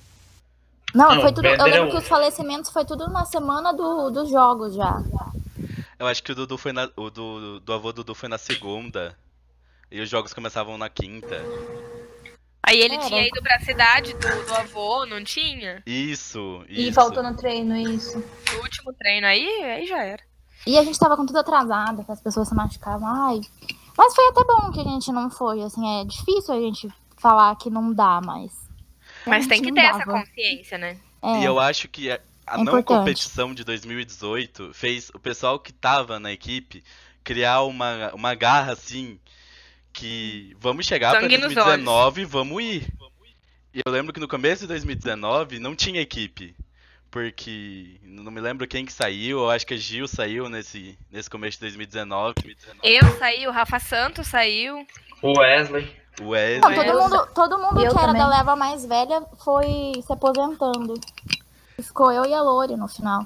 [0.95, 1.47] Não, Não, foi tudo.
[1.47, 4.75] Eu Bender é lembro o- que os falecimentos foi tudo na semana do, dos jogos
[4.75, 5.03] já.
[5.99, 6.89] Eu acho que o Dudu foi na.
[6.97, 9.17] O do, do avô Dudu foi na segunda.
[9.91, 11.37] E os jogos começavam na quinta.
[12.67, 13.07] Aí ele Era.
[13.07, 15.83] tinha ido pra cidade do, do avô, não tinha?
[15.87, 16.95] Isso, E isso.
[16.95, 18.19] faltou no treino isso.
[18.53, 20.23] No último treino aí, aí já era.
[20.67, 23.07] E a gente tava com tudo atrasado, que as pessoas se machucavam.
[23.07, 23.41] Ai.
[23.97, 25.63] Mas foi até bom que a gente não foi.
[25.63, 28.51] Assim, é difícil a gente falar que não dá, mas.
[29.25, 30.99] Mas tem que ter essa consciência, né?
[31.23, 31.41] É.
[31.41, 32.87] E eu acho que a, a É não importante.
[32.99, 36.83] competição de 2018 fez o pessoal que tava na equipe
[37.23, 39.19] criar uma, uma garra assim.
[39.97, 42.87] Que vamos chegar pra Sangue nos 2019 e vamos ir.
[43.73, 46.55] E eu lembro que no começo de 2019 não tinha equipe.
[47.11, 51.31] Porque não me lembro quem que saiu, eu acho que a Gil saiu nesse, nesse
[51.31, 52.35] começo de 2019.
[52.83, 54.87] Eu saí, o Rafa Santos saiu.
[55.23, 55.91] O Wesley.
[56.21, 56.75] O Não, Wesley.
[56.85, 58.21] todo mundo, todo mundo Eu que era também.
[58.23, 60.93] da leva mais velha foi se aposentando.
[61.83, 63.25] Ficou eu e a Lori no final.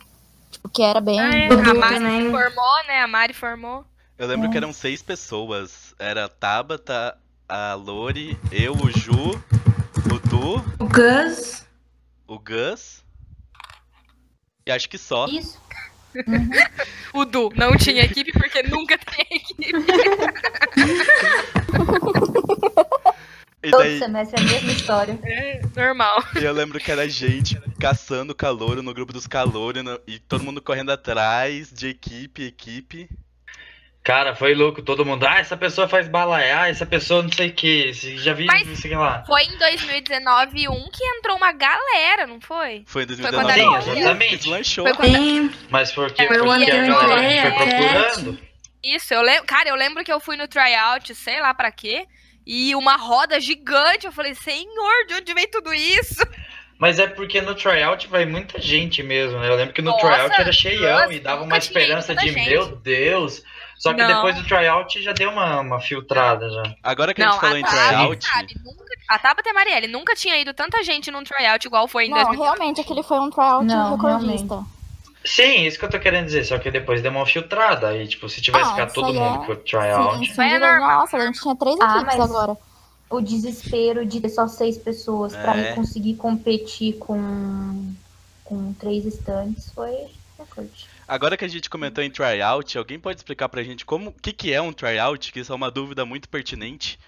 [0.53, 1.19] Tipo, que era bem.
[1.19, 2.31] É, Dudu a Mari também.
[2.31, 3.01] formou, né?
[3.03, 3.85] A Mari formou.
[4.19, 4.51] Eu lembro É.
[4.53, 5.90] que eram seis pessoas.
[6.01, 9.13] Era a Tabata, a Lori, eu, o Ju,
[10.07, 11.67] o Du, O Gus.
[12.27, 13.05] o Gus.
[14.67, 15.27] E acho que só.
[15.27, 15.61] Isso.
[17.13, 19.73] O Du não tinha equipe porque nunca tem equipe.
[23.63, 25.19] E Todo daí semestre é a mesma história.
[25.23, 26.25] É normal.
[26.35, 30.91] eu lembro que era gente caçando calouro no grupo dos calouros e todo mundo correndo
[30.91, 33.07] atrás de equipe, equipe.
[34.03, 34.83] Cara, foi louco.
[34.83, 37.93] Todo mundo, ah, essa pessoa faz balaiar, essa pessoa não sei o que.
[37.93, 39.23] Já vi Mas- isso aqui lá.
[39.27, 42.83] Foi em 2019 um que entrou uma galera, não foi?
[42.87, 43.61] Foi em quando 2019.
[43.61, 44.37] era Sim, exatamente.
[44.37, 44.85] Deslanchou.
[44.87, 45.13] Foi quando...
[45.13, 45.51] Tem.
[45.69, 48.39] Mas porque, Foi porque a galera foi a procurando.
[48.83, 49.45] Isso, eu lembro.
[49.45, 52.07] Cara, eu lembro que eu fui no tryout, sei lá pra quê.
[52.47, 54.07] E uma roda gigante.
[54.07, 56.27] Eu falei, senhor, de onde vem tudo isso?
[56.79, 59.49] Mas é porque no tryout vai muita gente mesmo, né?
[59.51, 62.49] Eu lembro que no Nossa, tryout era cheião nossa, e dava uma esperança de, gente.
[62.49, 63.43] meu Deus.
[63.81, 64.09] Só que Não.
[64.15, 66.63] depois do tryout já deu uma, uma filtrada já.
[66.83, 69.55] Agora que a Não, gente falou em Tabata, tryout, sabe, nunca, a Tabata e a
[69.55, 72.59] Marielle nunca tinha ido tanta gente num tryout igual foi em Não, 2019.
[72.59, 74.63] realmente aquele foi um tryout Não, recordista.
[75.25, 77.89] Sim, isso que eu tô querendo dizer, só que depois deu uma filtrada.
[77.89, 80.27] Aí, tipo, se tivesse Ah, ficado todo mundo é- com o tryout.
[80.35, 81.01] Sim, normal.
[81.01, 82.57] Nossa, a gente tinha três Ah, equipes mas- agora.
[83.09, 85.73] O desespero de ter só seis pessoas pra É.
[85.75, 87.93] conseguir competir com,
[88.45, 89.95] com três estantes foi
[90.39, 90.87] recorde.
[91.11, 94.33] Agora que a gente comentou em tryout, alguém pode explicar pra gente como, o que
[94.33, 95.33] que é um tryout?
[95.33, 96.99] Que isso é uma dúvida muito pertinente.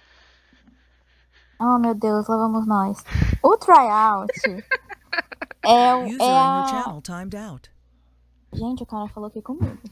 [1.60, 3.04] Oh, meu Deus, lá vamos nós.
[3.42, 4.32] O tryout
[5.64, 6.66] é, o- User é a...
[6.68, 7.70] channel timed out.
[8.54, 9.78] Gente, o cara falou aqui comigo.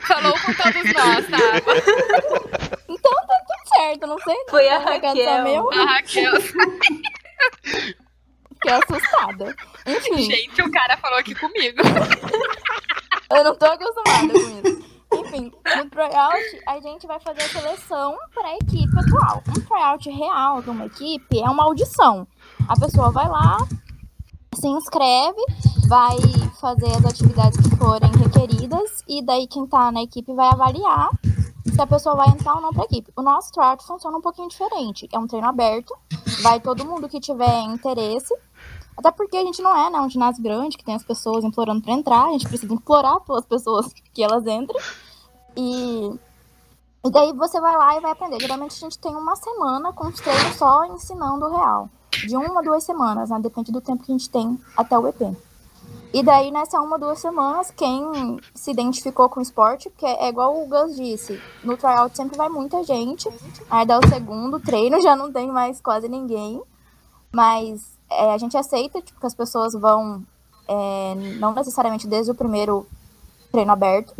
[0.00, 1.38] Falou com todos nós, tá?
[2.88, 4.36] Então tá tudo certo, não sei.
[4.48, 5.42] Foi a Raquel.
[5.44, 6.32] Meu, A Raquel.
[8.66, 9.56] Fiquei assustada.
[9.86, 11.78] Enfim, Gente, o cara falou aqui comigo.
[13.30, 14.86] eu não tô acostumada com isso.
[15.14, 19.42] Enfim, no tryout a gente vai fazer a seleção para a equipe atual.
[19.48, 22.26] Um tryout real de uma equipe é uma audição.
[22.68, 23.58] A pessoa vai lá,
[24.54, 25.40] se inscreve,
[25.88, 26.16] vai
[26.60, 31.10] fazer as atividades que forem requeridas e daí quem tá na equipe vai avaliar
[31.76, 33.12] se a pessoa vai entrar ou não pra equipe.
[33.14, 35.08] O nosso tryout funciona um pouquinho diferente.
[35.12, 35.94] É um treino aberto,
[36.42, 38.34] vai todo mundo que tiver interesse.
[38.96, 41.82] Até porque a gente não é né, um ginásio grande, que tem as pessoas implorando
[41.82, 42.26] pra entrar.
[42.26, 44.80] A gente precisa implorar pelas pessoas que elas entrem.
[45.56, 46.18] E,
[47.04, 48.40] e daí você vai lá e vai aprender.
[48.40, 51.90] Geralmente a gente tem uma semana com os treinos só ensinando o real.
[52.10, 53.38] De uma a duas semanas, né?
[53.40, 55.36] Depende do tempo que a gente tem até o EP.
[56.12, 60.62] E daí, nessa uma, duas semanas, quem se identificou com o esporte, porque é igual
[60.62, 63.28] o Gus disse, no tryout sempre vai muita gente,
[63.68, 66.62] aí dá o segundo treino, já não tem mais quase ninguém,
[67.30, 70.22] mas é, a gente aceita tipo, que as pessoas vão,
[70.68, 72.86] é, não necessariamente desde o primeiro
[73.50, 74.14] treino aberto,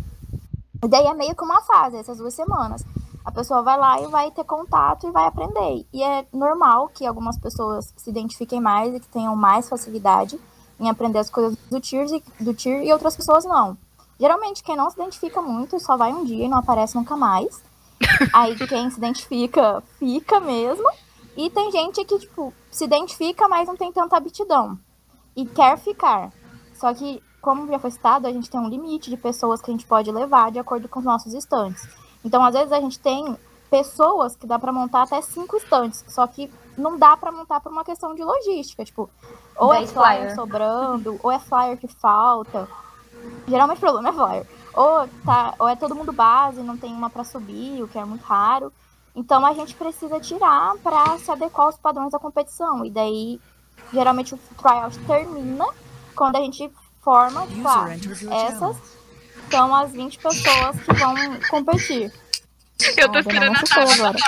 [0.83, 2.85] e daí é meio que uma fase, essas duas semanas.
[3.25, 5.85] A pessoa vai lá e vai ter contato e vai aprender.
[5.93, 10.39] E é normal que algumas pessoas se identifiquem mais e que tenham mais facilidade
[10.79, 13.77] em aprender as coisas do tier, e, do tier e outras pessoas não.
[14.19, 17.63] Geralmente, quem não se identifica muito só vai um dia e não aparece nunca mais.
[18.33, 20.89] Aí quem se identifica, fica mesmo.
[21.37, 24.79] E tem gente que, tipo, se identifica, mas não tem tanta aptidão.
[25.37, 26.33] E quer ficar.
[26.75, 29.75] Só que, como já foi citado, a gente tem um limite de pessoas que a
[29.75, 31.87] gente pode levar de acordo com os nossos estantes.
[32.25, 33.37] Então, às vezes, a gente tem
[33.71, 36.05] pessoas que dá para montar até cinco estantes.
[36.09, 38.85] Só que não dá para montar por uma questão de logística.
[38.85, 39.11] Tipo,
[39.57, 40.35] ou é flyer flyer.
[40.35, 42.67] sobrando, ou é flyer que falta.
[43.47, 44.47] Geralmente o problema é flyer.
[44.75, 48.05] Ou, tá, ou é todo mundo base, não tem uma para subir, o que é
[48.05, 48.73] muito raro.
[49.17, 52.85] Então a gente precisa tirar para se adequar aos padrões da competição.
[52.85, 53.41] E daí,
[53.93, 55.67] geralmente o tryout termina
[56.15, 56.71] quando a gente
[57.03, 57.87] forma, tipo, ah,
[58.47, 58.77] essas
[59.51, 61.15] são as 20 pessoas que vão
[61.51, 62.13] competir.
[62.97, 64.19] Eu tô esperando a Tabata agora.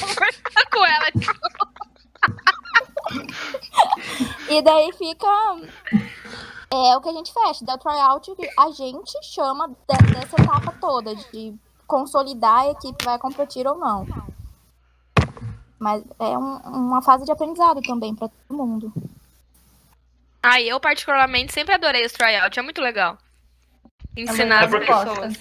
[0.00, 1.10] conversar com ela.
[1.12, 1.34] tipo,
[4.48, 5.26] E daí fica.
[6.72, 7.64] É o que a gente fecha.
[7.64, 11.54] Da tryout, a gente chama de- dessa etapa toda, de
[11.98, 14.04] consolidar a equipe que vai competir ou não.
[15.78, 16.56] Mas é um-
[16.88, 18.92] uma fase de aprendizado também para todo mundo.
[20.42, 23.16] Ah, eu particularmente sempre adorei os tryouts, é muito legal.
[24.16, 25.34] Ensinar É as pessoas.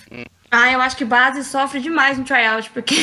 [0.51, 2.95] Ah, eu acho que base sofre demais no tryout, porque.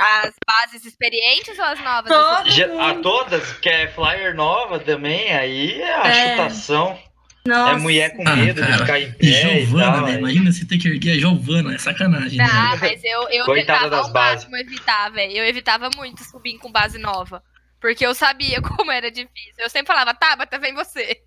[0.00, 2.10] As bases experientes ou as novas?
[2.10, 6.30] Todo a todas, que é flyer nova também, aí é a É.
[6.36, 6.98] chutação.
[7.46, 7.72] Nossa.
[7.72, 8.78] É mulher com Ah, medo de cara.
[8.78, 10.02] ficar em pé e Giovana, tal.
[10.06, 10.14] né?
[10.18, 12.38] Imagina você ter que erguer a Giovana, é sacanagem.
[12.38, 12.48] né?
[12.48, 14.44] Tá, mas eu, eu Coitada tentava das ao bases.
[14.48, 15.32] máximo evitar, velho.
[15.32, 17.42] Eu evitava muito subir com base nova.
[17.80, 19.54] Porque eu sabia como era difícil.
[19.58, 21.20] Eu sempre falava, Tabata, vem você.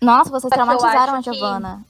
[0.00, 1.84] Nossa, vocês traumatizaram a acho que- Giovana.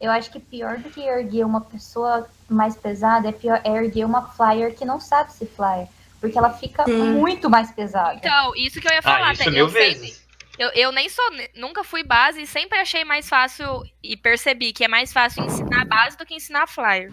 [0.00, 4.06] Eu acho que pior do que erguer uma pessoa mais pesada é, pior, é erguer
[4.06, 5.86] uma flyer que não sabe se flyer.
[6.18, 7.10] Porque ela fica Sim.
[7.12, 8.14] muito mais pesada.
[8.14, 9.28] Então, isso que eu ia falar.
[9.28, 9.50] Ah, isso tá?
[9.50, 10.25] mil eu sempre- vezes.
[10.58, 11.24] Eu, eu nem sou,
[11.54, 15.84] nunca fui base e sempre achei mais fácil e percebi que é mais fácil ensinar
[15.84, 17.12] base do que ensinar flyer.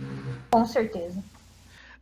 [0.49, 1.24] Com certeza.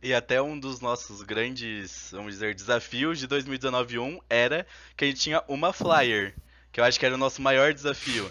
[0.02, 4.66] E até um dos nossos grandes, vamos dizer, desafios de 2019-1 era
[4.96, 6.34] que a gente tinha uma flyer.
[6.72, 8.30] Que eu acho que era o nosso maior desafio.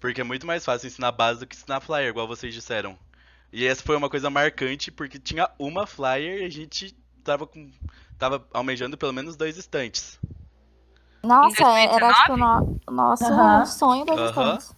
[0.00, 2.98] Porque é muito mais fácil ensinar base do que ensinar flyer, igual vocês disseram.
[3.52, 7.70] E essa foi uma coisa marcante, porque tinha uma flyer e a gente tava com.
[8.18, 10.18] tava almejando pelo menos dois estantes.
[11.24, 13.64] Nossa, Em era tipo o no- nosso Aham.
[13.66, 14.28] sonho das Aham.
[14.56, 14.76] estantes.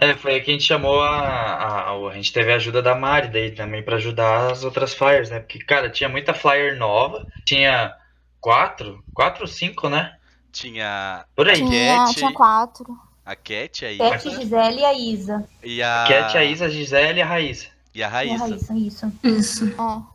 [0.00, 2.94] É, foi aí que a gente chamou a, a, a gente teve a ajuda da
[2.94, 5.38] Mari daí também pra ajudar as outras flyers, né?
[5.40, 7.94] Porque, cara, tinha muita flyer nova, tinha
[8.40, 10.16] quatro, quatro ou cinco, né?
[10.50, 11.56] Tinha Por aí.
[11.56, 12.98] Tinha, Cat, tinha quatro.
[13.24, 15.48] a Cat, a Cat, Isa Gisele e a Isa.
[15.62, 16.04] e a.
[16.08, 17.66] Cat, a Isa, a Gisele e a Raíssa.
[17.94, 18.44] E a E a Raíssa.
[18.44, 19.12] Raíssa, isso.
[19.22, 19.74] Isso.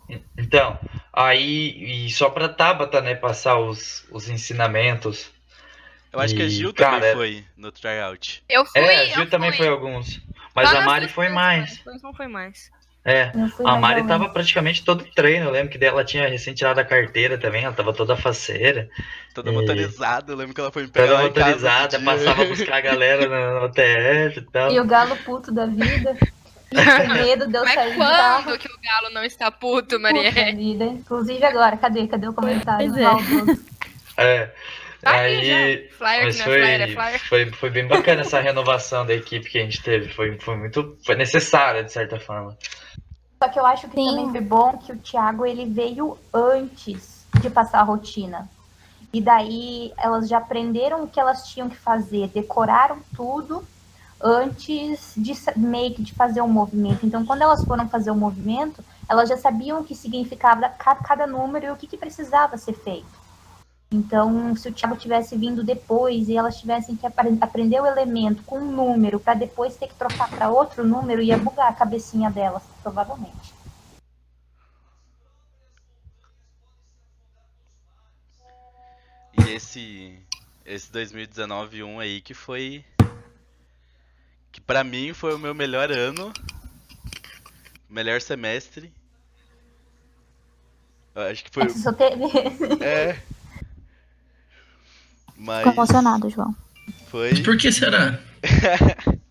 [0.10, 0.20] É.
[0.38, 0.78] Então,
[1.14, 5.32] aí, e só pra Tabata, né, passar os, os ensinamentos.
[6.12, 8.44] Eu acho que a E, Gil cara, também foi no tryout.
[8.50, 8.82] Eu fui.
[8.82, 9.58] É, a Gil também fui.
[9.60, 10.22] foi alguns.
[10.56, 11.82] Mas a Mari foi mais.
[12.02, 12.72] Não foi mais.
[13.06, 13.32] É,
[13.64, 15.46] a Mari tava praticamente todo treino.
[15.46, 18.90] Eu lembro que dela tinha recém tirado a carteira também, ela tava toda faceira.
[19.34, 22.76] Toda E- motorizada, eu lembro que ela foi me pegar Toda motorizada, passava a buscar
[22.78, 24.72] a galera no, no TF e tal.
[24.72, 26.18] E o galo puto da vida.
[26.68, 30.52] Com medo de eu Mas sair quando que o Galo não está puto, Puta Marielle?
[30.54, 30.84] vida.
[30.84, 32.06] Inclusive agora, cadê?
[32.08, 32.92] Cadê o comentário?
[32.92, 33.02] Pois
[34.18, 34.54] é.
[35.04, 35.10] É.
[35.10, 37.20] Aí, Flyer mas que não é foi, flyer, é flyer.
[37.28, 40.10] foi, foi bem bacana essa renovação da equipe que a gente teve.
[40.10, 40.98] Foi, foi muito.
[41.06, 42.58] Foi necessária, de certa forma.
[43.42, 47.50] Só que eu acho que também foi bom que o Thiago ele veio antes de
[47.50, 48.50] passar a rotina.
[49.14, 53.64] E daí elas já aprenderam o que elas tinham que fazer, decoraram tudo
[54.22, 57.06] antes de meio que de fazer o movimento.
[57.06, 61.28] Então, quando elas foram fazer o movimento, elas já sabiam o que significava ca- cada
[61.28, 63.27] número e o que, que precisava ser feito.
[63.90, 68.44] Então, se o Thiago tivesse vindo depois e elas tivessem que apre- aprender o elemento
[68.44, 72.30] com um número para depois ter que trocar para outro número, ia bugar a cabecinha
[72.30, 73.54] delas, provavelmente.
[79.34, 80.20] E esse
[80.66, 82.84] esse 2019 1 aí que foi
[84.52, 86.34] que pra mim foi o meu melhor ano,
[87.90, 88.92] melhor semestre.
[91.16, 92.26] Eu acho que foi Você só teve.
[92.82, 93.18] é.
[95.38, 96.56] Mas Ficou emocionado, João.
[97.10, 98.20] foi Por que será?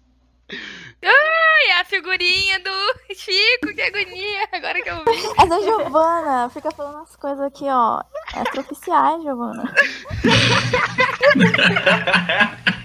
[1.03, 4.49] Ai, a figurinha do Chico, que agonia.
[4.53, 5.27] Agora que eu vi.
[5.39, 8.01] Essa Giovana fica falando as coisas aqui, ó.
[8.43, 9.73] Extraoficiais, Giovana.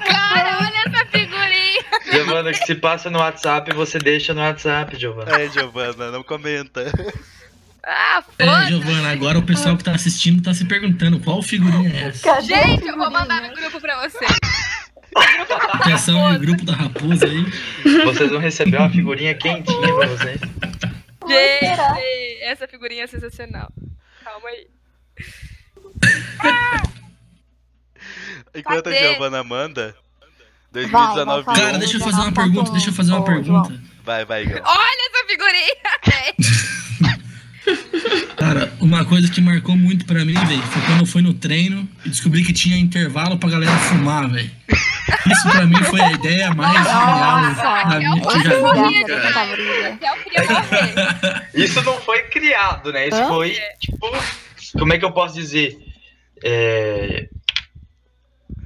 [0.06, 1.81] Cara, olha essa figurinha.
[2.11, 5.41] Giovana, que se passa no WhatsApp, você deixa no WhatsApp, Giovana.
[5.41, 6.85] É, Giovana, não comenta.
[7.84, 12.08] Ah, É, Giovana, agora o pessoal que tá assistindo tá se perguntando qual figurinha é
[12.10, 12.40] essa.
[12.41, 14.26] Gente, eu vou mandar no grupo pra você.
[15.74, 17.45] Atenção no grupo da raposa aí.
[18.06, 20.40] Vocês vão receber uma figurinha quentinha pra vocês.
[21.28, 23.72] Gente, essa figurinha é sensacional.
[24.24, 24.68] Calma aí.
[28.53, 29.10] Enquanto a Cadê?
[29.14, 29.95] Giovana manda
[30.72, 33.82] 2019 vai, Cara, deixa eu fazer uma pergunta, deixa eu fazer uma pergunta.
[34.03, 34.62] Vai, vai, Gal.
[34.66, 35.76] Olha essa figurinha.
[38.41, 41.88] Cara, uma coisa que marcou muito pra mim, velho, foi quando eu fui no treino
[42.03, 44.49] e descobri que tinha intervalo pra galera fumar, velho.
[45.27, 49.47] Isso pra mim foi a ideia mais genial da minha que eu já vi, cara.
[50.01, 51.47] Eu queria morrer.
[51.53, 53.09] Isso não foi criado, né?
[53.09, 53.27] Isso Hã?
[53.27, 54.09] foi, tipo,
[54.73, 55.77] como é que eu posso dizer?
[56.43, 57.30] É,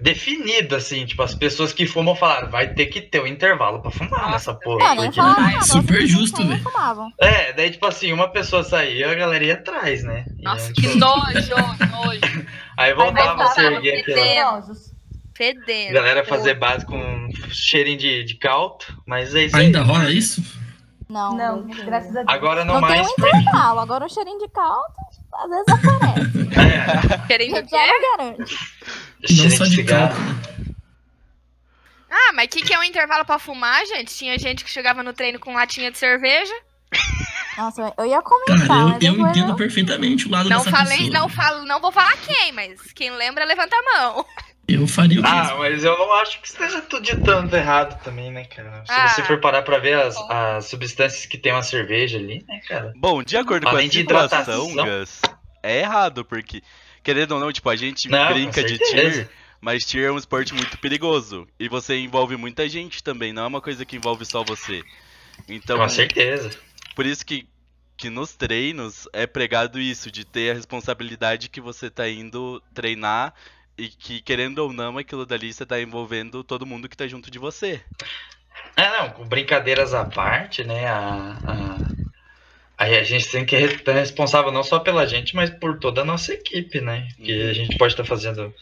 [0.02, 3.90] Definido, assim, tipo, as pessoas que fumam falaram, vai ter que ter um intervalo pra
[3.92, 4.94] fumar nessa porra.
[4.96, 5.62] Nem porque- nada.
[5.62, 6.62] Super justo, velho.
[6.62, 7.12] fumavam.
[7.20, 10.26] É, daí, tipo assim, uma pessoa saía, a galera ia atrás, né?
[10.38, 11.56] E, Nossa, tipo, que nojo,
[11.92, 12.46] nojo.
[12.78, 14.62] Aí voltava a Mas se tava erguer aquela.
[15.36, 15.94] Fedendo.
[15.94, 19.66] Galera fazer base com cheirinho de, de calto, mas é isso aí.
[19.66, 20.42] Ainda rola isso?
[21.10, 21.86] Não, Não, livre.
[21.86, 22.26] graças a Deus.
[22.30, 23.38] Agora não, Não tem mais um porque.
[23.38, 23.80] intervalo.
[23.80, 24.94] Agora um cheirinho de caldo,
[25.34, 27.28] às vezes aparece.
[27.28, 27.88] Querendo o Já quê?
[27.92, 28.56] não garante.
[29.34, 30.16] Não só de de cigarro.
[32.10, 34.16] Ah, mas o que, que é um intervalo pra fumar, gente?
[34.16, 36.54] Tinha gente que chegava no treino com latinha de cerveja.
[37.58, 40.98] Nossa, eu ia comentar, Cara, eu, eu entendo eu- perfeitamente o lado Não dessa falei,
[40.98, 41.14] pessoa.
[41.20, 44.26] não falo, não vou falar quem, mas quem lembra, levanta a mão.
[44.68, 45.38] Eu faria o mesmo.
[45.38, 48.84] Ah, mas eu não acho que esteja tudo de tanto errado também, né, cara?
[48.86, 49.08] Se Ah.
[49.10, 52.92] você for parar pra ver as, as substâncias que tem uma cerveja ali, né, cara?
[52.98, 55.00] Bom, de acordo Além com de a situação, hidratação.
[55.00, 55.22] Gus,
[55.64, 56.62] é errado, porque,
[57.06, 59.30] querendo ou não, tipo, a gente Não, brinca de tir,
[59.62, 61.48] mas tir é um esporte muito perigoso.
[61.60, 64.84] E você envolve muita gente também, não é uma coisa que envolve só você.
[65.48, 66.50] Então, Com certeza.
[66.96, 67.48] por isso que,
[67.96, 73.34] que nos treinos é pregado isso, de ter a responsabilidade que você tá indo treinar
[73.78, 77.30] e que, querendo ou não, aquilo dali você tá envolvendo todo mundo que tá junto
[77.30, 77.82] de você.
[78.76, 80.88] É, não, com brincadeiras à parte, né?
[80.88, 82.05] A, a,
[82.78, 86.06] aí a gente tem que estar responsável não só pela gente, mas por toda a
[86.06, 87.08] nossa equipe, né?
[87.18, 88.54] Que a gente pode estar fazendo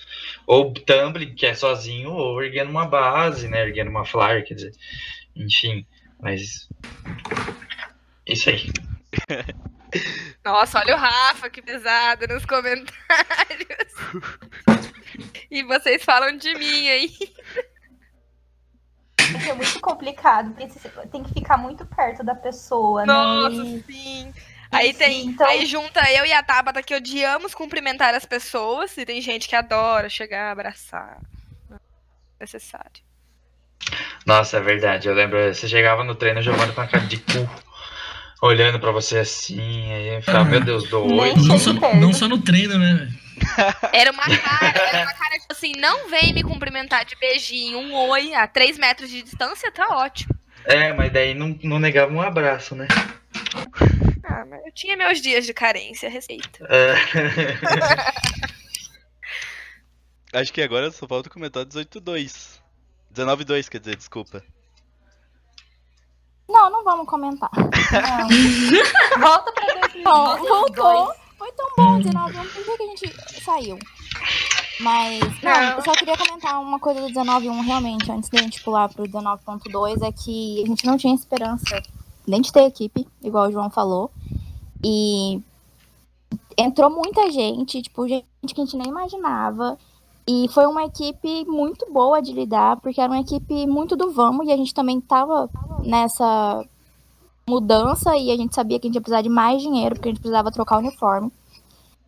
[0.46, 3.62] ou tumbling, que é sozinho, ou erguendo uma base, né?
[3.62, 4.74] Erguendo uma flyer, quer dizer.
[5.36, 5.86] Enfim,
[6.20, 6.70] mas.
[8.26, 8.72] Isso aí.
[10.44, 12.94] Nossa, olha o Rafa, que pesado nos comentários.
[15.52, 17.12] E vocês falam de mim aí.
[19.50, 20.68] É muito complicado, porque
[21.12, 23.84] tem que ficar muito perto da pessoa, Nossa, né?
[23.88, 24.34] E- sim.
[24.72, 25.28] Aí tem.
[25.28, 28.98] então- Aí junta eu e a Tabata que odiamos cumprimentar as pessoas.
[28.98, 31.20] E tem gente que adora chegar, abraçar.
[32.40, 33.04] Necessário.
[34.26, 35.08] Nossa, é verdade.
[35.08, 37.50] Eu lembro, você chegava no treino jogando com a cara de cu,
[38.42, 39.60] olhando pra você assim,
[39.92, 41.34] aí eu ficava, meu Deus, dou oi.
[41.36, 43.10] Não só, não só no treino, né?
[43.94, 47.94] Era uma cara, era uma cara tipo assim, não vem me cumprimentar de beijinho, um
[48.10, 50.34] oi a 3 metros de distância, tá ótimo.
[50.66, 52.88] É, mas daí não, não negava um abraço, né?
[54.24, 56.66] Ah, mas eu tinha meus dias de carência, respeito.
[56.66, 56.96] É.
[60.40, 62.60] Acho que agora só falta comentar 18-2.
[63.14, 64.44] 19-2, quer dizer, desculpa.
[66.50, 67.50] Não, não vamos comentar.
[69.20, 69.66] Volta pra
[69.96, 70.48] Não, 2022.
[70.48, 71.23] voltou.
[71.44, 72.54] Foi tão bom, 19 anos.
[72.54, 73.78] Por que que a gente saiu?
[74.80, 78.88] Mas, não, eu só queria comentar uma coisa do 19.1 realmente, antes da gente pular
[78.88, 81.84] pro 19.2, é que a gente não tinha esperança
[82.26, 84.10] nem de ter equipe, igual o João falou.
[84.82, 85.42] E
[86.58, 89.78] entrou muita gente, tipo, gente que a gente nem imaginava.
[90.26, 94.48] E foi uma equipe muito boa de lidar, porque era uma equipe muito do vamos,
[94.48, 95.50] e a gente também tava
[95.84, 96.66] nessa
[97.48, 100.12] mudança, e a gente sabia que a gente ia precisar de mais dinheiro, porque a
[100.12, 101.32] gente precisava trocar o uniforme.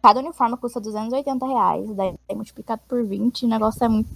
[0.02, 4.10] Cada uniforme custa 280 reais, daí multiplicado por 20, o negócio é muito.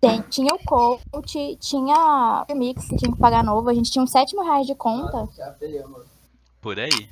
[0.00, 4.02] Tem- tinha o coach, tinha o mix que tinha que pagar novo, a gente tinha
[4.02, 5.28] uns 7 mil reais de conta.
[6.60, 7.08] Por aí.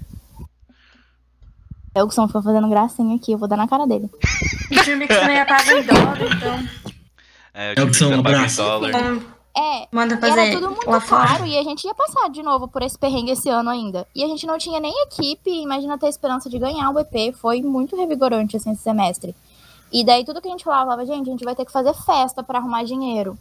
[1.95, 4.11] É o Gustavo foi fazendo gracinha aqui, eu vou dar na cara dele.
[4.13, 6.69] O que também é pago em dólar, então.
[7.55, 8.63] É, É o que são, paga em abraço.
[8.63, 9.36] dólar.
[9.59, 11.27] É, Manda era fazer tudo muito lá fora.
[11.29, 14.07] caro e a gente ia passar de novo por esse perrengue esse ano ainda.
[14.15, 17.63] E a gente não tinha nem equipe, imagina ter esperança de ganhar o EP, foi
[17.63, 19.35] muito revigorante assim, esse semestre.
[19.91, 21.95] E daí tudo que a gente falava, falava, gente, a gente vai ter que fazer
[21.95, 23.39] festa pra arrumar dinheiro.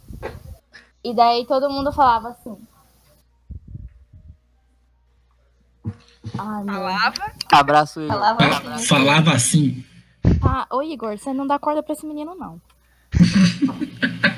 [1.04, 2.56] E daí todo mundo falava assim.
[6.38, 6.64] Ai.
[6.64, 7.32] Falava?
[7.52, 8.14] Abraço, Igor.
[8.16, 8.86] Falava Fa- assim.
[8.86, 9.84] Falava assim.
[10.42, 12.60] Ah, ô Igor, você não dá corda pra esse menino, não.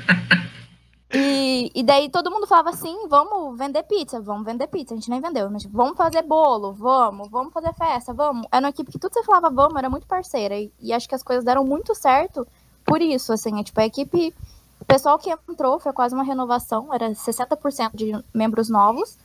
[1.11, 4.93] e, e daí todo mundo falava assim, vamos vender pizza, vamos vender pizza.
[4.93, 8.47] A gente nem vendeu, mas tipo, vamos fazer bolo, vamos, vamos fazer festa, vamos.
[8.51, 10.55] Era uma equipe que tudo você falava vamos, era muito parceira.
[10.55, 12.47] E, e acho que as coisas deram muito certo
[12.89, 14.33] por isso, assim, é, tipo, a equipe...
[14.79, 19.17] O pessoal que entrou foi quase uma renovação, era 60% de membros novos.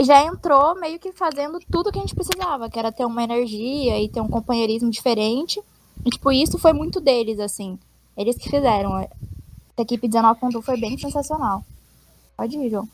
[0.00, 4.00] Já entrou meio que fazendo tudo que a gente precisava, que era ter uma energia
[4.00, 5.60] e ter um companheirismo diferente.
[6.06, 7.78] E, tipo, isso foi muito deles, assim.
[8.16, 9.06] Eles que fizeram.
[9.78, 11.64] A equipe 19.1 foi bem sensacional.
[12.36, 12.88] Pode ir, João.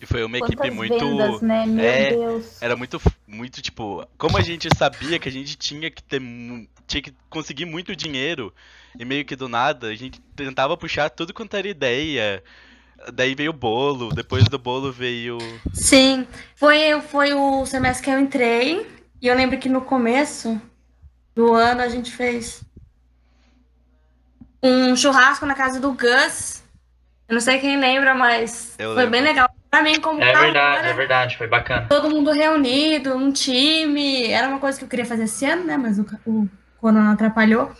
[0.00, 0.98] E foi uma Quantas equipe muito.
[0.98, 1.64] vendas, né?
[1.64, 2.60] Meu é, Deus.
[2.60, 4.06] Era muito, muito, tipo.
[4.18, 6.20] Como a gente sabia que a gente tinha que ter.
[6.86, 8.52] Tinha que conseguir muito dinheiro.
[8.98, 12.42] E meio que do nada, a gente tentava puxar tudo quanto era ideia.
[13.12, 15.38] Daí veio o bolo, depois do bolo veio.
[15.72, 18.86] Sim, foi, foi o semestre que eu entrei.
[19.20, 20.60] E eu lembro que no começo
[21.34, 22.62] do ano a gente fez
[24.62, 26.62] um churrasco na casa do Gus.
[27.28, 29.10] Eu não sei quem lembra, mas Eu foi lembro.
[29.10, 29.48] bem legal.
[29.70, 31.86] Pra mim, como É verdade, é verdade, foi bacana.
[31.88, 34.26] todo mundo reunido, um time.
[34.30, 35.76] Era uma coisa que eu queria fazer esse ano, né?
[35.76, 36.48] Mas o, o
[36.80, 37.72] corona atrapalhou.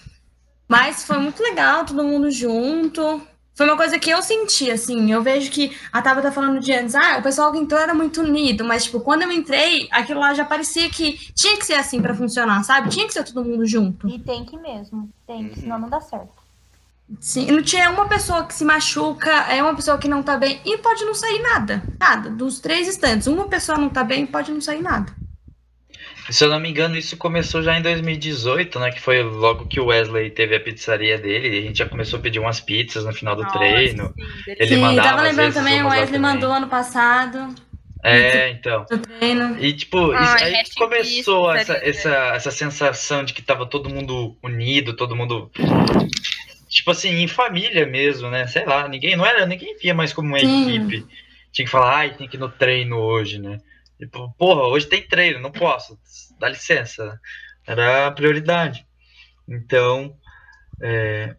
[0.69, 3.23] Mas foi muito legal, todo mundo junto.
[3.55, 5.11] Foi uma coisa que eu senti, assim.
[5.13, 7.95] Eu vejo que a Taba tá falando de antes, ah, o pessoal que entrou era
[7.95, 11.75] muito unido, mas, tipo, quando eu entrei, aquilo lá já parecia que tinha que ser
[11.75, 12.91] assim pra funcionar, sabe?
[12.91, 14.09] Tinha que ser todo mundo junto.
[14.11, 15.09] E tem que mesmo.
[15.27, 16.36] Tem que, senão não dá certo.
[17.21, 20.61] Sim, não tinha uma pessoa que se machuca, é uma pessoa que não tá bem
[20.65, 21.83] e pode não sair nada.
[22.01, 22.31] Nada.
[22.31, 25.13] Dos três instantes, uma pessoa não tá bem pode não sair nada.
[26.29, 28.91] Se eu não me engano, isso começou já em 2018, né?
[28.91, 31.49] Que foi logo que o Wesley teve a pizzaria dele.
[31.55, 34.13] E a gente já começou a pedir umas pizzas no final do Nossa, treino.
[34.49, 35.09] Ele Sim, mandava.
[35.11, 36.21] tava lembrando vezes, também, o Wesley também.
[36.21, 37.55] mandou ano passado.
[38.03, 38.85] É, então.
[38.91, 39.57] Do treino.
[39.61, 44.37] E tipo, isso- Ai, aí começou essa, essa, essa sensação de que tava todo mundo
[44.43, 45.49] unido, todo mundo.
[46.69, 48.47] Tipo assim, em família mesmo, né?
[48.47, 50.69] Sei lá, ninguém não era, ninguém via mais como uma Sim.
[50.71, 51.07] equipe.
[51.53, 53.61] Tinha que falar, ai, tem que ir no treino hoje, né?
[53.99, 55.99] Tipo, porra, hoje tem treino, não posso,
[56.39, 57.19] dá licença.
[57.67, 58.87] Era a prioridade.
[59.49, 60.17] Então,
[60.81, 61.37] é,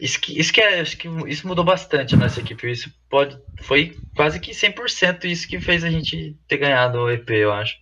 [0.00, 2.70] isso que, isso que é, acho que isso mudou bastante a nossa equipe.
[2.70, 7.28] Isso pode, foi quase que 100% isso que fez a gente ter ganhado o EP,
[7.30, 7.76] eu acho.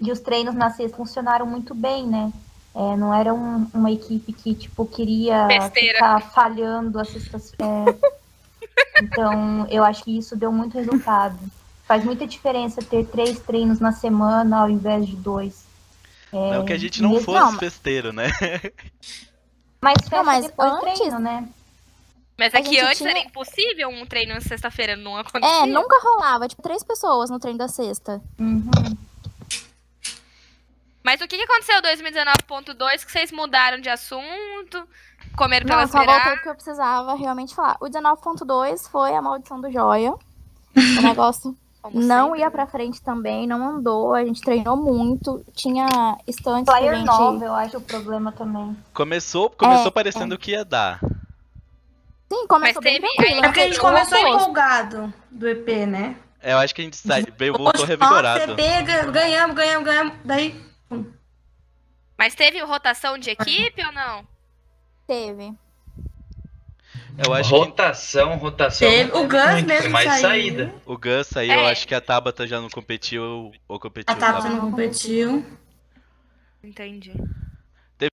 [0.00, 2.32] E os treinos na sexta funcionaram muito bem, né?
[2.74, 5.94] É, não era um- uma equipe que, tipo, queria Besteira.
[5.94, 7.52] ficar falhando as sextas
[9.02, 11.38] Então, eu acho que isso deu muito resultado.
[11.84, 15.64] Faz muita diferença ter três treinos na semana ao invés de dois.
[16.32, 18.30] É, Não que a gente não fosse Não, festeiro, né?
[19.80, 21.48] mas festa mas depois antes- treino, né?
[22.38, 25.64] Mas A é que gente antes tinha- era impossível um treino na sexta-feira, não acontecia.
[25.64, 28.20] É, nunca rolava, tipo, três pessoas no treino da sexta.
[31.02, 34.86] Mas o que, que aconteceu em 2019.2 que vocês mudaram de assunto?
[35.36, 36.34] Comeram Não, pelas só voltei beiradas?
[36.34, 37.76] porque eu precisava realmente falar.
[37.80, 40.12] O 19.2 foi a maldição do joia.
[40.12, 40.18] O
[41.02, 41.56] negócio
[41.92, 44.14] não ia pra frente também, não andou.
[44.14, 45.44] A gente treinou muito.
[45.54, 45.86] Tinha
[46.26, 47.06] estantes que Player gente...
[47.06, 48.76] nova, eu acho o problema também.
[48.94, 51.00] Começou, começou É, parecendo que ia dar.
[52.32, 53.40] Sim, começou Mas bem teve- tranquilo.
[53.40, 56.16] É porque a gente começou empolgado do EP, né?
[56.40, 58.54] É, Eu acho que a gente sai, voltou Nossa, revigorado.
[58.56, 60.14] pega, ganhamos, ganhamos, ganhamos.
[60.24, 60.71] Daí,
[62.18, 64.26] Mas teve rotação de equipe ou não?
[65.06, 65.52] Teve.
[67.24, 68.88] Eu acho rotação, rotação.
[68.88, 70.20] Teve- o Gus muito, mesmo mais saiu.
[70.22, 70.74] saída.
[70.86, 74.14] O Gus saiu, eu acho que a Tabata já não competiu ou competiu.
[74.14, 74.54] a Tabata sabe?
[74.54, 75.44] não competiu.
[76.62, 77.12] Entendi.
[77.98, 78.12] Teve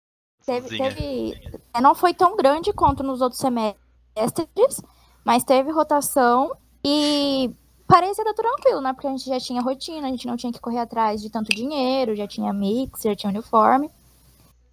[0.46, 4.80] Teve, teve- é, não foi tão grande quanto nos outros semestres,
[5.24, 7.50] mas teve rotação e
[7.88, 8.94] parecia dar tranquilo, né?
[8.94, 11.53] Porque a gente já tinha rotina, a gente não tinha que correr atrás de tanto
[11.53, 13.90] dinheiro, já tinha mix, já tinha uniforme.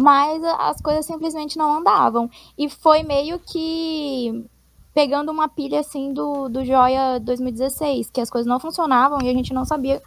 [0.01, 2.31] Mas as coisas simplesmente não andavam.
[2.57, 4.45] E foi meio que
[4.95, 9.33] pegando uma pilha assim do, do Joia 2016, que as coisas não funcionavam e a
[9.33, 10.03] gente não sabia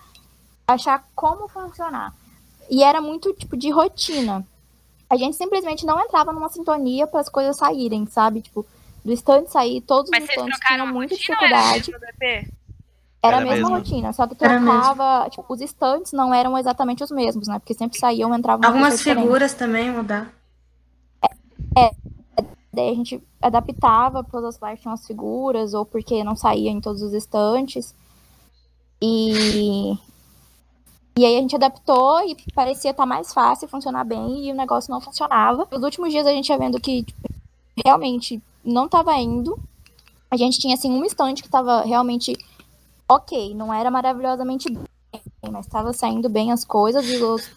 [0.67, 2.13] achar como funcionar.
[2.69, 4.45] E era muito tipo de rotina.
[5.09, 8.41] A gente simplesmente não entrava numa sintonia para as coisas saírem, sabe?
[8.41, 8.65] Tipo,
[9.03, 11.19] do stand sair, todos Mas os stands tinham muita ou
[13.27, 13.75] era a mesma mesmo.
[13.75, 17.59] rotina, só que trocava, tipo, os stands não eram exatamente os mesmos, né?
[17.59, 20.31] Porque sempre saíam, entravam uma Algumas figuras também mudar.
[22.75, 26.81] Daí a gente adaptava para as que tinham as figuras, ou porque não saía em
[26.81, 27.95] todos os estantes.
[29.01, 29.97] E.
[31.17, 34.91] E aí a gente adaptou e parecia estar mais fácil, funcionar bem, e o negócio
[34.91, 35.65] não funcionava.
[35.71, 37.29] Nos últimos dias a gente ia vendo que tipo,
[37.85, 39.57] realmente não estava indo.
[40.29, 42.37] A gente tinha assim um estante que estava realmente
[43.07, 47.49] ok, não era maravilhosamente bem, mas estava saindo bem as coisas e os...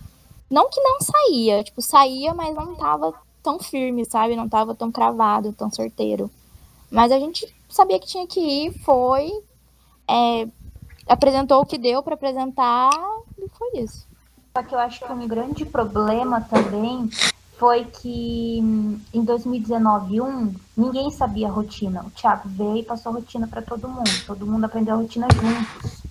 [0.51, 4.37] não que não saía, tipo, saía, mas não tava tão firme, sabe?
[4.37, 6.31] Não tava tão cravado, tão certeiro.
[6.91, 9.31] Mas a gente sabia que tinha que ir, foi,
[10.09, 10.49] é,
[11.07, 12.91] apresentou o que deu para apresentar
[13.39, 14.07] e foi isso.
[14.57, 17.09] Só que eu acho que um grande problema também
[17.59, 22.03] foi que hum, em 2019 um, ninguém sabia a rotina.
[22.05, 24.11] O Thiago veio e passou a rotina para todo mundo.
[24.27, 26.03] Todo mundo aprendeu a rotina juntos.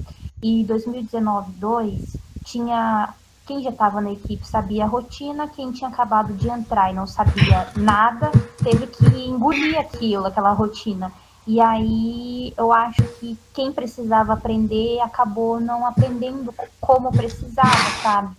[0.43, 3.13] E 2019 2 tinha
[3.45, 7.07] quem já estava na equipe sabia a rotina, quem tinha acabado de entrar e não
[7.07, 8.29] sabia nada,
[8.61, 11.13] teve que engolir aquilo, aquela rotina.
[11.47, 17.71] E aí eu acho que quem precisava aprender acabou não aprendendo co- como precisava,
[18.03, 18.35] sabe?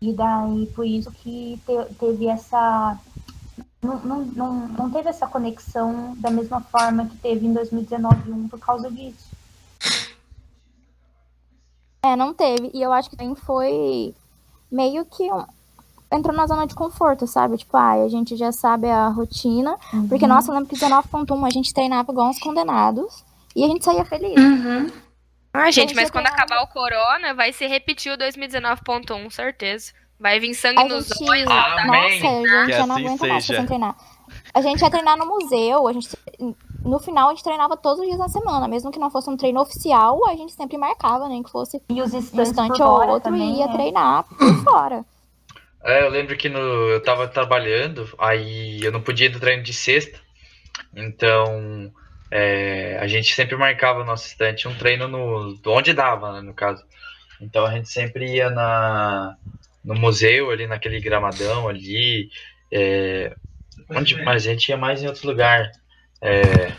[0.00, 2.98] E daí por isso que te- teve essa.
[3.82, 8.48] Não, não, não, não teve essa conexão da mesma forma que teve em 2019 um
[8.48, 9.26] por causa disso.
[12.02, 12.70] É, não teve.
[12.74, 14.14] E eu acho que também foi
[14.70, 15.44] meio que um...
[16.12, 17.56] entrou na zona de conforto, sabe?
[17.58, 19.76] Tipo, ai, a gente já sabe a rotina.
[20.08, 20.28] Porque, Uhum.
[20.32, 23.24] nossa, eu lembro que 19.1 a gente treinava igual uns condenados.
[23.54, 24.36] E a gente saía feliz.
[24.38, 24.86] Uhum.
[25.52, 29.92] Ah, gente, mas quando acabar o corona, vai se repetir o 2019.1, certeza.
[30.20, 31.30] Vai vir sangue A nos gente.
[31.30, 31.48] olhos.
[31.48, 32.20] Amém.
[32.20, 33.96] Nossa, a gente Que já não assim aguenta mais sem treinar.
[34.52, 36.08] A gente ia treinar no museu, a gente.
[36.84, 39.36] No final a gente treinava todos os dias da semana, mesmo que não fosse um
[39.36, 43.06] treino oficial, a gente sempre marcava, nem que fosse E os um estantes instante ou
[43.08, 43.72] outro também, e ia né?
[43.72, 45.04] treinar por fora.
[45.84, 49.62] É, eu lembro que no, eu tava trabalhando, aí eu não podia ir do treino
[49.62, 50.18] de sexta,
[50.94, 51.92] então
[52.30, 56.54] é, a gente sempre marcava no nosso estante um treino no, onde dava, né, no
[56.54, 56.84] caso.
[57.40, 59.36] Então a gente sempre ia na,
[59.84, 62.30] no museu, ali naquele gramadão ali,
[62.70, 63.34] é,
[63.88, 65.70] onde, mas a gente ia mais em outro lugar.
[66.20, 66.72] É,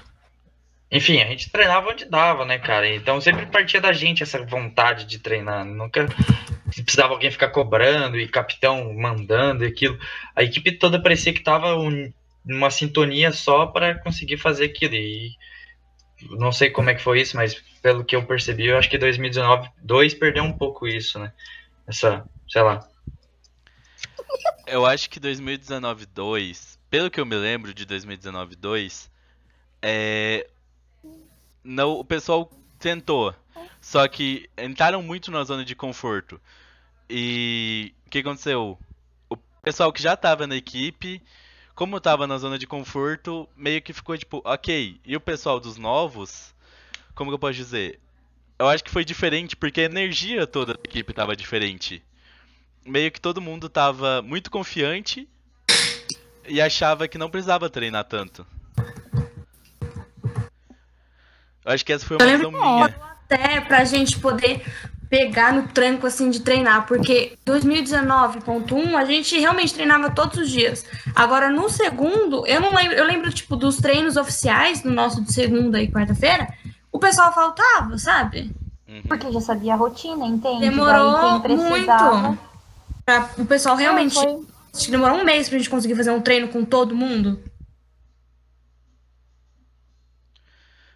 [0.91, 2.88] enfim, a gente treinava onde dava, né, cara?
[2.88, 5.63] Então sempre partia da gente essa vontade de treinar.
[5.65, 6.07] Nunca
[6.84, 9.97] precisava alguém ficar cobrando e capitão mandando e aquilo.
[10.35, 11.76] A equipe toda parecia que tava
[12.45, 14.95] numa sintonia só para conseguir fazer aquilo.
[14.95, 15.36] E
[16.32, 18.98] não sei como é que foi isso, mas pelo que eu percebi, eu acho que
[18.98, 21.32] 2019 2 perdeu um pouco isso, né?
[21.88, 22.88] Essa, sei lá.
[24.68, 29.11] Eu acho que 2019 2, pelo que eu me lembro de 2019 2,
[29.82, 30.48] é
[31.64, 32.49] não, o pessoal
[32.80, 33.36] tentou,
[33.82, 36.40] só que entraram muito na zona de conforto.
[37.10, 38.78] E o que aconteceu?
[39.30, 41.22] O pessoal que já tava na equipe,
[41.80, 44.99] como tava na zona de conforto, meio que ficou tipo, OK.
[45.06, 46.53] E o pessoal dos novos,
[47.15, 48.01] como que eu posso dizer?
[48.60, 52.03] Eu acho que foi diferente porque a energia toda da equipe tava diferente
[52.85, 55.26] meio que todo mundo tava muito confiante
[56.45, 58.45] e achava que não precisava treinar tanto.
[61.64, 62.85] Eu acho que essa foi uma Eu visão minha.
[62.85, 64.65] até pra gente poder
[65.10, 70.86] pegar no tranco assim de treinar, porque 2019.1 a gente realmente treinava todos os dias.
[71.15, 75.34] Agora no segundo, eu não lembro, eu lembro tipo dos treinos oficiais do nosso de
[75.34, 76.48] segunda e quarta-feira,
[76.91, 78.52] o pessoal faltava, sabe?
[78.88, 79.02] Uhum.
[79.07, 80.60] Porque já sabia a rotina, entende?
[80.61, 82.38] Demorou muito.
[83.06, 86.11] Pra o pessoal realmente Não, foi- acho que demorou um mês pra gente conseguir fazer
[86.11, 87.41] um treino com todo mundo.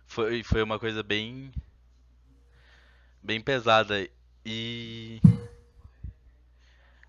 [0.06, 1.52] Foi, foi uma coisa bem.
[3.23, 4.07] Bem pesada.
[4.45, 5.21] E.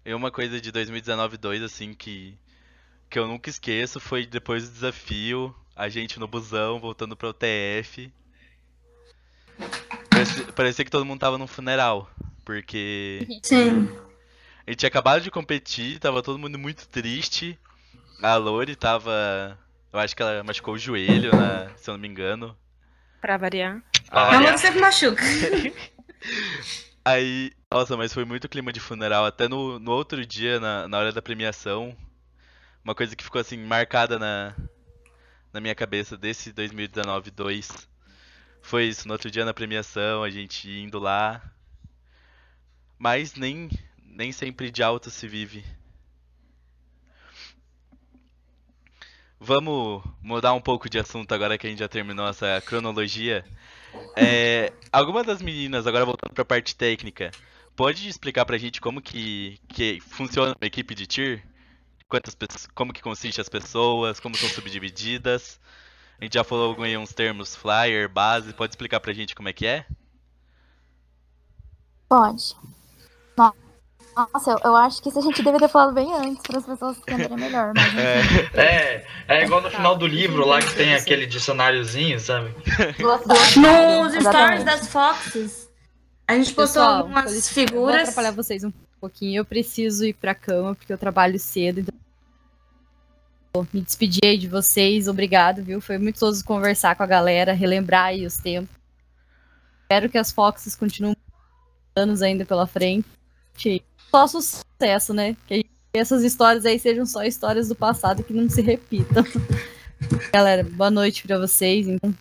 [0.04, 2.38] E uma coisa de 2019-2, assim, que.
[3.10, 8.12] que eu nunca esqueço foi depois do desafio, a gente no busão, voltando pra UTF.
[10.10, 12.10] Parecia, parecia que todo mundo tava num funeral.
[12.44, 13.26] Porque.
[13.42, 13.88] Sim.
[14.66, 17.58] A gente tinha acabado de competir, tava todo mundo muito triste.
[18.22, 19.58] A Lori tava.
[19.92, 21.70] Eu acho que ela machucou o joelho, né?
[21.76, 22.56] Se eu não me engano.
[23.20, 23.82] Pra variar.
[24.10, 25.22] Ah, A Lori sempre machuca.
[27.04, 29.26] Aí, nossa, mas foi muito clima de funeral.
[29.26, 31.96] Até no, no outro dia, na, na hora da premiação,
[32.82, 34.54] uma coisa que ficou assim, marcada na,
[35.52, 37.86] na minha cabeça desse 2019-2
[38.64, 39.06] foi isso.
[39.06, 41.42] No outro dia na premiação, a gente indo lá.
[42.98, 43.68] Mas nem,
[44.02, 45.62] nem sempre de alto se vive.
[49.38, 53.44] Vamos mudar um pouco de assunto agora que a gente já terminou essa cronologia.
[54.16, 57.30] É, alguma das meninas, agora voltando para a parte técnica,
[57.74, 61.46] pode explicar pra gente como que, que funciona uma equipe de tir?
[62.08, 65.58] Quantas pessoas, como que consiste as pessoas, como são subdivididas?
[66.20, 69.66] A gente já falou alguns termos, flyer, base, pode explicar pra gente como é que
[69.66, 69.86] é?
[72.08, 72.54] Pode.
[74.16, 76.66] Nossa, eu, eu acho que isso a gente deveria ter falado bem antes para as
[76.66, 77.72] pessoas entenderem melhor.
[77.74, 78.50] Mas enfim.
[78.54, 82.54] É, é igual no final do livro lá que tem aquele dicionáriozinho, sabe?
[82.98, 85.68] Nos stories das Foxes,
[86.26, 88.00] a gente postou Pessoal, algumas Eu vou figuras.
[88.02, 89.40] atrapalhar vocês um pouquinho.
[89.40, 91.80] Eu preciso ir pra cama, porque eu trabalho cedo.
[91.80, 91.94] Então...
[93.72, 95.06] Me despedir aí de vocês.
[95.06, 95.80] Obrigado, viu?
[95.80, 98.74] Foi muito gostoso conversar com a galera, relembrar aí os tempos.
[99.82, 101.16] Espero que as Foxes continuem
[101.94, 103.06] anos ainda pela frente.
[104.14, 105.36] Só sucesso, né?
[105.48, 109.24] Que essas histórias aí sejam só histórias do passado que não se repitam.
[110.32, 111.88] Galera, boa noite pra vocês.
[111.88, 112.14] Então,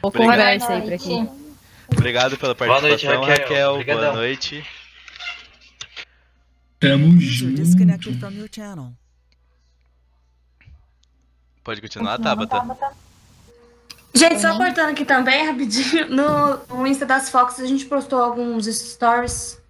[0.00, 0.30] boa Obrigado.
[0.30, 1.28] conversa aí pra quem.
[1.90, 3.78] Obrigado pela Boa noite, participação, Raquel.
[3.78, 3.96] Raquel.
[3.96, 4.64] Boa noite.
[6.78, 7.62] Tamo junto.
[11.64, 12.62] Pode continuar, Tabata?
[14.14, 16.08] Gente, só cortando aqui também, rapidinho.
[16.10, 19.60] No, no Insta das Foxes a gente postou alguns stories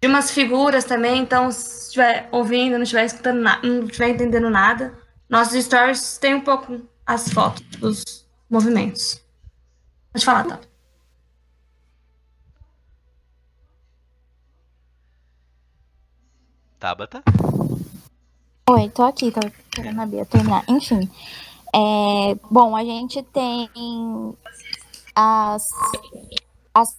[0.00, 1.22] de umas figuras também.
[1.22, 4.96] Então, se estiver ouvindo, não estiver escutando nada, não estiver entendendo nada,
[5.28, 9.22] nossos stories tem um pouco as fotos dos movimentos.
[10.12, 10.60] Pode falar, tá?
[16.78, 17.22] Tabata?
[18.70, 20.64] Oi, tô aqui, tô esperando a Bia terminar.
[20.68, 21.10] Enfim,
[21.74, 23.68] é, bom, a gente tem
[25.14, 25.64] as,
[26.72, 26.96] as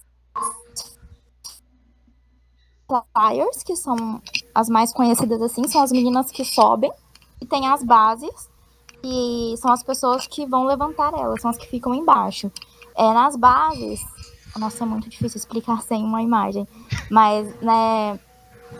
[2.90, 4.20] flyers, que são
[4.54, 6.92] as mais conhecidas assim, são as meninas que sobem,
[7.40, 8.48] e tem as bases,
[9.02, 12.50] que são as pessoas que vão levantar elas, são as que ficam embaixo.
[12.96, 14.00] É, nas bases,
[14.56, 16.66] nossa, é muito difícil explicar sem uma imagem,
[17.10, 18.18] mas, né,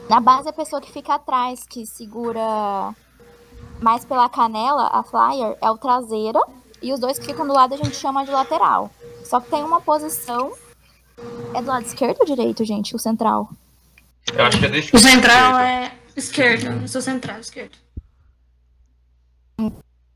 [0.09, 2.95] na base, a pessoa que fica atrás, que segura
[3.81, 6.41] mais pela canela, a flyer, é o traseiro.
[6.83, 8.91] E os dois que ficam do lado a gente chama de lateral.
[9.25, 10.53] Só que tem uma posição.
[11.55, 12.97] É do lado esquerdo ou direito, gente?
[12.97, 13.51] O central.
[14.33, 15.01] Eu acho que é do O esquerdo.
[15.01, 16.83] central é esquerdo.
[16.83, 17.77] Eu sou central, esquerdo.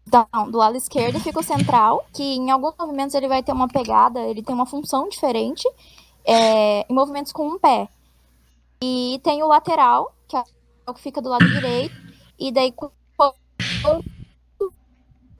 [0.07, 3.69] Então, do lado esquerdo fica o central, que em alguns movimentos ele vai ter uma
[3.69, 5.69] pegada, ele tem uma função diferente.
[6.27, 7.89] é, em movimentos com um pé.
[8.83, 10.45] E tem o lateral, que é
[10.87, 11.95] o que fica do lado direito.
[12.39, 12.91] E daí, com
[13.83, 14.03] com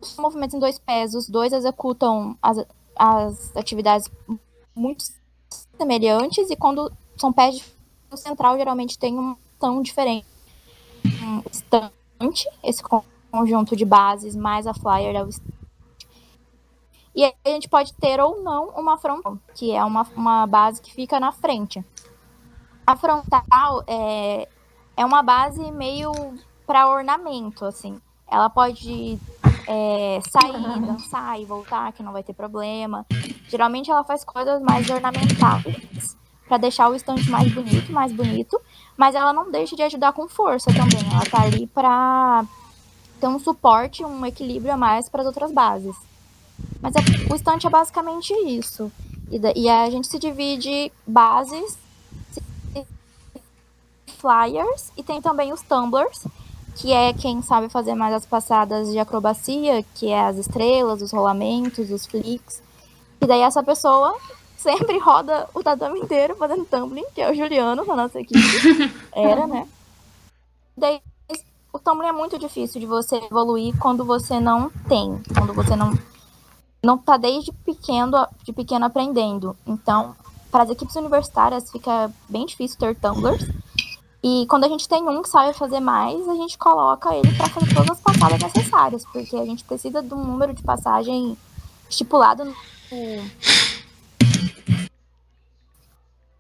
[0.01, 2.59] os movimentos em dois pés, os dois executam as,
[2.97, 4.11] as atividades
[4.75, 5.05] muito
[5.79, 6.51] semelhantes.
[6.51, 7.63] E quando são pés,
[8.15, 10.27] o central geralmente tem um tom diferente.
[11.23, 15.55] Um estante, esse con- conjunto de bases, mais a flyer é o estante.
[17.15, 20.81] E aí a gente pode ter ou não uma frontal, que é uma, uma base
[20.81, 21.85] que fica na frente.
[22.87, 24.49] A frontal é,
[24.97, 26.13] é uma base meio
[26.67, 28.01] para ornamento, assim.
[28.27, 29.19] Ela pode
[29.69, 33.07] é, sair, dançar e voltar, que não vai ter problema.
[33.49, 38.61] Geralmente ela faz coisas mais ornamentais para deixar o estante mais bonito, mais bonito.
[38.97, 41.01] Mas ela não deixa de ajudar com força também.
[41.13, 42.45] Ela tá ali para
[43.21, 45.97] ter um suporte, um equilíbrio a mais para as outras bases.
[46.81, 48.93] Mas é- o estante é basicamente isso.
[49.31, 51.79] E, e a gente se divide bases,
[54.25, 56.27] flyers e tem também os tumblers,
[56.77, 61.13] que é quem sabe fazer mais as passadas de acrobacia, que é as estrelas, os
[61.13, 62.63] rolamentos, os flicks.
[63.21, 64.17] E daí essa pessoa
[64.65, 68.41] sempre roda o tatame inteiro fazendo tumbling, que é o Juliano da nossa equipe.
[69.13, 69.69] Era, né?
[70.75, 71.03] Daí
[71.71, 75.93] o tumbling é muito difícil de você evoluir quando você não tem, quando você não
[76.83, 79.57] não tá desde pequeno, de pequeno aprendendo.
[79.67, 80.15] Então,
[80.51, 83.47] para as equipes universitárias fica bem difícil ter tumblers.
[84.23, 87.49] E quando a gente tem um que sabe fazer mais, a gente coloca ele para
[87.49, 91.37] fazer todas as passadas necessárias, porque a gente precisa de um número de passagem
[91.89, 92.55] estipulado no,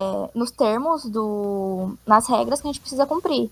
[0.01, 3.51] é, nos termos do nas regras que a gente precisa cumprir.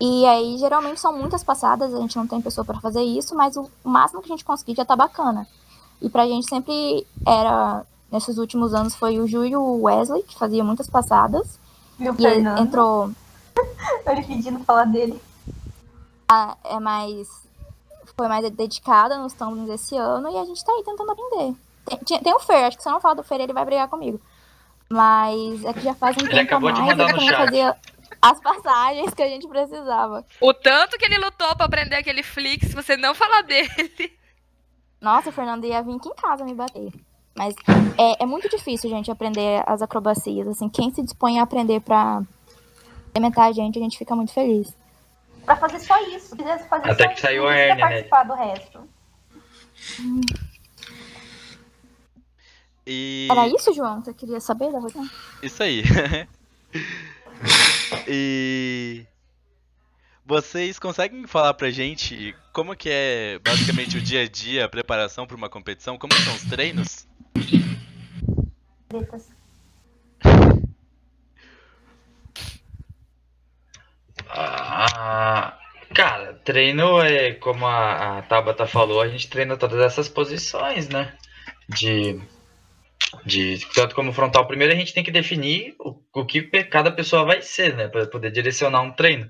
[0.00, 3.56] E aí, geralmente, são muitas passadas, a gente não tem pessoa para fazer isso, mas
[3.56, 5.46] o máximo que a gente conseguir já tá bacana.
[6.00, 10.38] E pra gente sempre era, nesses últimos anos, foi o Ju e o Wesley, que
[10.38, 11.58] fazia muitas passadas.
[11.98, 12.58] E o E Fernando?
[12.60, 13.10] entrou.
[14.06, 15.20] Ele pedindo falar dele.
[16.28, 17.28] a- é mais.
[18.16, 21.54] Foi mais dedicada nos tumblings desse ano e a gente tá aí tentando aprender.
[22.04, 23.88] Tem, tem o Fer, acho que se eu não falar do Fer, ele vai brigar
[23.88, 24.20] comigo.
[24.90, 27.36] Mas é que já faz um Ele tempo a acabou de mais, mandar ele no
[27.36, 27.76] chat.
[28.22, 30.24] as passagens que a gente precisava.
[30.40, 34.16] O tanto que ele lutou pra aprender aquele Flix, se você não falar dele.
[35.00, 36.90] Nossa, o Fernando ia vir aqui em casa me bater.
[37.36, 37.54] Mas
[37.96, 40.48] é, é muito difícil, gente, aprender as acrobacias.
[40.48, 42.22] Assim, quem se dispõe a aprender pra
[43.10, 44.76] implementar a gente, a gente fica muito feliz.
[45.44, 46.30] Pra fazer só isso.
[46.30, 47.80] Se quisesse fazer Até só que isso, saiu a hérnia, né?
[47.90, 48.80] participar do resto.
[52.88, 53.28] E.
[53.30, 54.02] Era isso, João?
[54.02, 55.08] Você queria saber da rotina?
[55.42, 55.82] Isso aí.
[58.08, 59.04] e.
[60.24, 65.26] Vocês conseguem falar pra gente como que é basicamente o dia a dia, a preparação
[65.26, 65.98] pra uma competição?
[65.98, 67.06] Como são os treinos?
[68.88, 69.28] Tretas.
[74.30, 75.58] Ah,
[75.94, 81.16] cara, treino é como a, a Tabata falou, a gente treina todas essas posições, né?
[81.68, 82.20] De,
[83.24, 84.46] de tanto como frontal.
[84.46, 87.88] Primeiro a gente tem que definir o, o que cada pessoa vai ser, né?
[87.88, 89.28] Para poder direcionar um treino.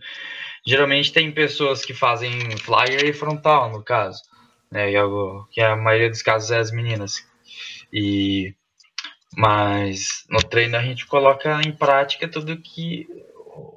[0.67, 4.23] Geralmente tem pessoas que fazem flyer e frontal, no caso,
[4.71, 4.91] né?
[4.91, 7.27] E algo que a maioria dos casos é as meninas.
[7.93, 8.55] E
[9.37, 13.07] mas no treino a gente coloca em prática tudo que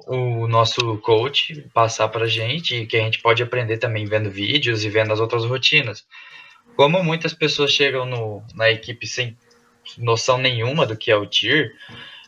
[0.06, 4.84] o nosso coach passar pra gente e que a gente pode aprender também vendo vídeos
[4.84, 6.04] e vendo as outras rotinas.
[6.76, 9.36] Como muitas pessoas chegam no, na equipe sem
[9.98, 11.72] noção nenhuma do que é o tier,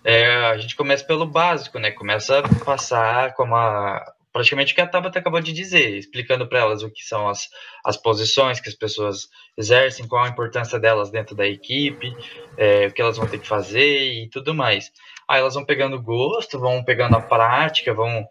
[0.04, 1.90] é, a gente começa pelo básico, né?
[1.90, 4.04] Começa a passar como a
[4.34, 7.48] praticamente o que a Tabata acabou de dizer, explicando para elas o que são as,
[7.84, 12.12] as posições que as pessoas exercem, qual a importância delas dentro da equipe,
[12.56, 14.90] é, o que elas vão ter que fazer e tudo mais.
[15.28, 18.26] Aí elas vão pegando gosto, vão pegando a prática, vão,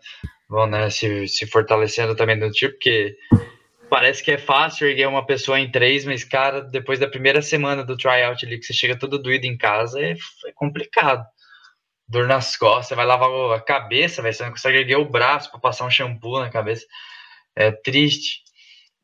[0.49, 3.15] vão né, se, se fortalecendo também no tipo, porque
[3.93, 7.83] parece que é fácil erguer uma pessoa em três, mas, cara, depois da primeira semana
[7.83, 11.23] do tryout ali, que você chega todo doído em casa, é, é complicado.
[12.07, 15.51] Dor nas costas, você vai lavar a cabeça, véio, você não consegue erguer o braço
[15.51, 16.87] para passar um shampoo na cabeça.
[17.55, 18.41] É triste.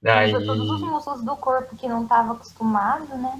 [0.01, 0.33] Daí...
[0.33, 3.39] Usa todos os músculos do corpo que não tava acostumado, né?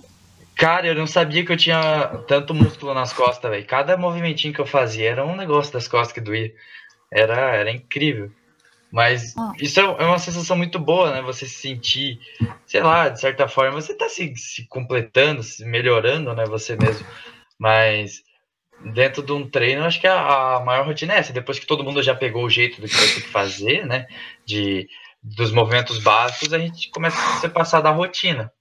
[0.55, 3.65] Cara, eu não sabia que eu tinha tanto músculo nas costas, velho.
[3.65, 6.53] Cada movimentinho que eu fazia era um negócio das costas que doía.
[7.11, 8.31] Era, era incrível.
[8.91, 11.21] Mas isso é é uma sensação muito boa, né?
[11.21, 12.19] Você se sentir,
[12.65, 16.45] sei lá, de certa forma, você tá se, se completando, se melhorando, né?
[16.45, 17.05] Você mesmo.
[17.57, 18.23] Mas
[18.93, 21.33] dentro de um treino, acho que a, a maior rotina é essa.
[21.33, 24.07] Depois que todo mundo já pegou o jeito do que vai ter que fazer, né?
[24.45, 24.87] De,
[25.21, 28.51] dos movimentos básicos, a gente começa a se passar da rotina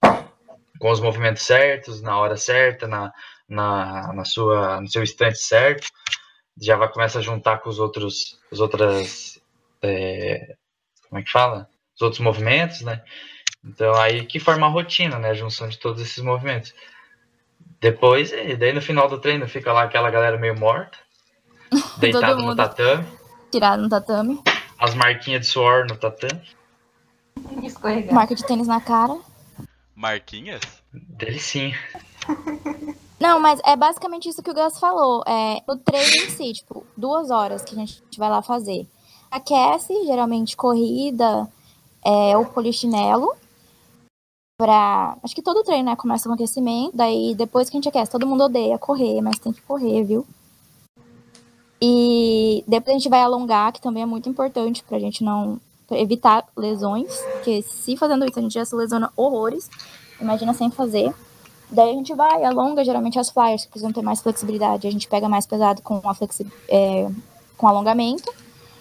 [0.78, 3.12] com os movimentos certos, na hora certa, na,
[3.48, 5.88] na, na sua, no seu instante certo,
[6.60, 9.37] já vai começar a juntar com os outros, os outras,
[9.82, 10.56] é,
[11.08, 11.68] como é que fala?
[11.94, 13.02] Os outros movimentos, né?
[13.64, 15.30] Então aí que forma a rotina, né?
[15.30, 16.74] A junção de todos esses movimentos.
[17.80, 20.98] Depois, e daí no final do treino fica lá aquela galera meio morta,
[21.98, 23.06] deitada no tatame,
[23.50, 24.42] Tirado no tatame,
[24.78, 26.42] as marquinhas de suor no tatame.
[27.62, 28.14] Escorregar.
[28.14, 29.16] marca de tênis na cara.
[29.94, 30.60] Marquinhas?
[30.92, 31.78] Delicinha.
[33.18, 35.24] Não, mas é basicamente isso que o Gus falou.
[35.26, 38.86] É, o treino em si, tipo, duas horas que a gente vai lá fazer.
[39.30, 41.48] Aquece, geralmente corrida
[42.04, 43.34] é, ou polichinelo.
[44.58, 45.16] Pra...
[45.22, 46.96] Acho que todo treino né, começa com aquecimento.
[46.96, 50.26] Daí depois que a gente aquece, todo mundo odeia correr, mas tem que correr, viu?
[51.80, 55.98] E depois a gente vai alongar, que também é muito importante pra gente não pra
[55.98, 57.16] evitar lesões.
[57.32, 59.70] Porque se fazendo isso a gente já se lesiona horrores.
[60.20, 61.14] Imagina sem fazer.
[61.70, 64.86] Daí a gente vai, alonga geralmente as flyers que precisam ter mais flexibilidade.
[64.86, 67.08] A gente pega mais pesado com, a flexi é,
[67.56, 68.32] com alongamento.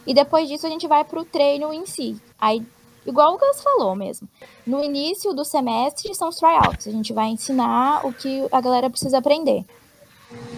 [0.07, 2.19] E depois disso a gente vai pro treino em si.
[2.39, 2.65] Aí,
[3.05, 4.27] igual o Gus falou mesmo.
[4.65, 6.87] No início do semestre são os tryouts.
[6.87, 9.65] A gente vai ensinar o que a galera precisa aprender.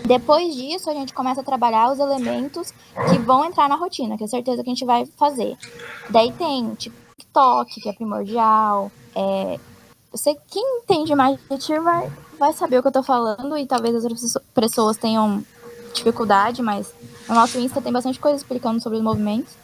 [0.06, 2.72] Depois disso, a gente começa a trabalhar os elementos
[3.10, 5.58] que vão entrar na rotina, que é certeza que a gente vai fazer.
[6.10, 8.92] Daí tem, tipo, TikTok, que é primordial.
[9.16, 9.60] É,
[10.12, 13.66] você, quem entende mais de tiro vai, vai saber o que eu tô falando e
[13.66, 15.44] talvez as outras pessoas tenham
[15.94, 16.94] dificuldade, mas
[17.30, 19.56] no nosso Insta tem bastante coisa explicando sobre os movimentos.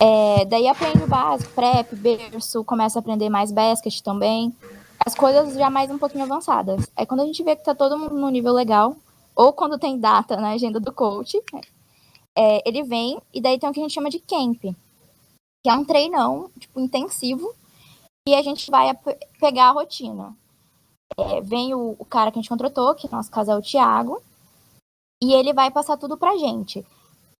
[0.00, 4.56] É, daí aprende o básico, prep, berço, começa a aprender mais basket também.
[5.04, 6.90] As coisas já mais um pouquinho avançadas.
[6.96, 8.96] Aí quando a gente vê que tá todo mundo no nível legal,
[9.36, 11.38] ou quando tem data na agenda do coach,
[12.34, 14.62] é, ele vem e daí tem o que a gente chama de camp.
[15.62, 17.54] que é um treinão, tipo, intensivo,
[18.26, 18.96] e a gente vai
[19.38, 20.34] pegar a rotina.
[21.18, 23.60] É, vem o, o cara que a gente contratou, que no nosso caso é o
[23.60, 24.22] Thiago,
[25.22, 26.84] e ele vai passar tudo pra gente.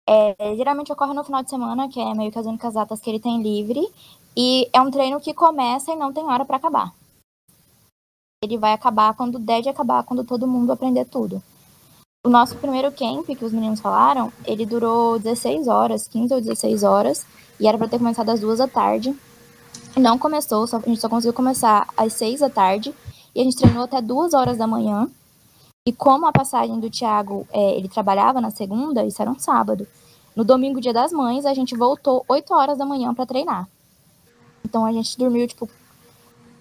[0.08, 3.08] É, geralmente ocorre no final de semana, que é meio que as únicas datas que
[3.08, 3.88] ele tem livre,
[4.36, 6.92] e é um treino que começa e não tem hora pra acabar.
[8.42, 11.42] Ele vai acabar quando der de acabar, quando todo mundo aprender tudo.
[12.24, 16.82] O nosso primeiro camp, que os meninos falaram, ele durou 16 horas, 15 ou 16
[16.82, 17.26] horas,
[17.58, 19.14] e era pra ter começado às duas da tarde.
[19.96, 22.94] Não começou, só, a gente só conseguiu começar às 6 da tarde,
[23.34, 25.08] e a gente treinou até duas horas da manhã.
[25.86, 29.86] E como a passagem do Thiago, é, ele trabalhava na segunda, isso era um sábado.
[30.36, 33.68] No domingo, dia das mães, a gente voltou 8 horas da manhã pra treinar.
[34.64, 35.68] Então a gente dormiu, tipo,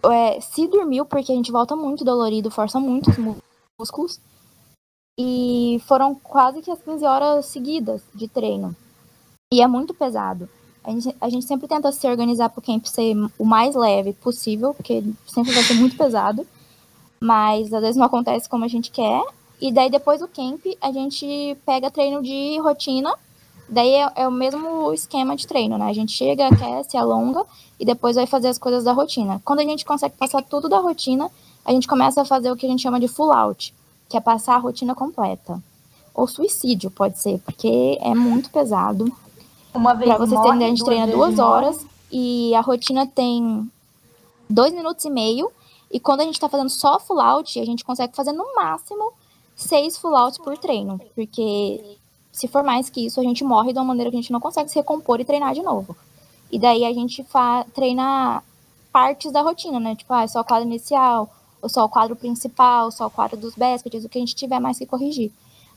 [0.09, 3.37] é, se dormiu, porque a gente volta muito dolorido, força muito os mú-
[3.79, 4.19] músculos.
[5.19, 8.73] E foram quase que as 15 horas seguidas de treino.
[9.53, 10.47] E é muito pesado.
[10.81, 14.13] A gente, a gente sempre tenta se organizar para o camp ser o mais leve
[14.13, 16.47] possível, porque sempre vai ser muito pesado.
[17.19, 19.21] Mas às vezes não acontece como a gente quer.
[19.61, 23.13] E daí depois do camp, a gente pega treino de rotina.
[23.67, 25.85] Daí é, é o mesmo esquema de treino, né?
[25.85, 27.43] A gente chega, aquece, alonga
[27.79, 29.41] e depois vai fazer as coisas da rotina.
[29.45, 31.29] Quando a gente consegue passar tudo da rotina,
[31.63, 33.73] a gente começa a fazer o que a gente chama de full out,
[34.07, 35.61] que é passar a rotina completa.
[36.15, 39.11] Ou suicídio, pode ser, porque é muito pesado.
[39.73, 41.41] Uma vez Pra vocês morre, terem a gente duas treina duas morre.
[41.49, 43.69] horas e a rotina tem
[44.49, 45.51] dois minutos e meio.
[45.91, 49.13] E quando a gente tá fazendo só full out, a gente consegue fazer no máximo
[49.55, 50.99] seis full outs por treino.
[51.15, 51.97] Porque
[52.31, 54.39] se for mais que isso, a gente morre de uma maneira que a gente não
[54.39, 55.95] consegue se recompor e treinar de novo.
[56.51, 57.25] E daí a gente
[57.73, 58.43] treina
[58.91, 59.95] partes da rotina, né?
[59.95, 61.29] Tipo, ah, é só o quadro inicial,
[61.61, 64.59] ou só o quadro principal, só o quadro dos baskets, o que a gente tiver
[64.59, 65.31] mais que corrigir.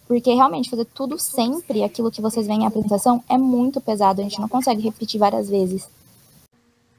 [0.06, 4.20] Porque realmente fazer tudo sempre, aquilo que vocês veem em apresentação, é muito pesado.
[4.20, 5.88] A gente não consegue repetir várias vezes.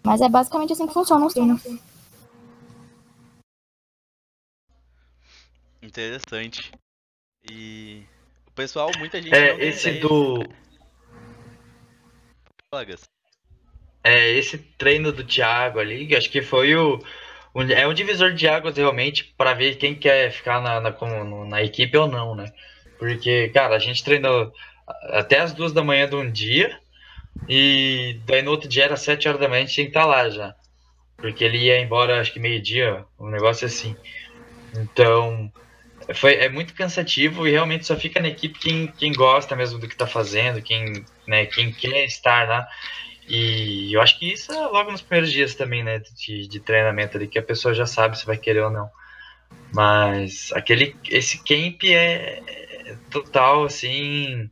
[0.04, 1.62] Mas é basicamente assim que funciona os treinos.
[5.84, 6.72] Interessante.
[7.46, 8.04] E
[8.48, 10.46] o pessoal, muita gente É, esse do.
[12.72, 13.04] Fala, Gus.
[14.04, 17.00] É, esse treino do Thiago ali, que acho que foi o.
[17.54, 20.92] o- é um divisor de águas realmente para ver quem quer ficar na, na,
[21.50, 22.46] na equipe ou não, né?
[22.98, 24.52] Porque, cara, a gente treinou
[25.12, 26.80] até as duas da manhã de um dia
[27.48, 30.06] e daí no outro dia era sete horas da manhã a gente tinha que estar
[30.06, 30.56] lá já.
[31.22, 33.98] Porque ele ia embora acho que meio-dia, um negócio assim.
[34.76, 35.52] Então,
[36.14, 39.88] foi, é muito cansativo e realmente só fica na equipe quem, quem gosta mesmo do
[39.88, 42.68] que tá fazendo, quem, né, quem quer estar lá.
[43.28, 47.18] E eu acho que isso é logo nos primeiros dias também, né, de, de treinamento
[47.18, 48.90] ali, que a pessoa já sabe se vai querer ou não.
[49.74, 54.50] Mas aquele, esse camp é, é total, assim,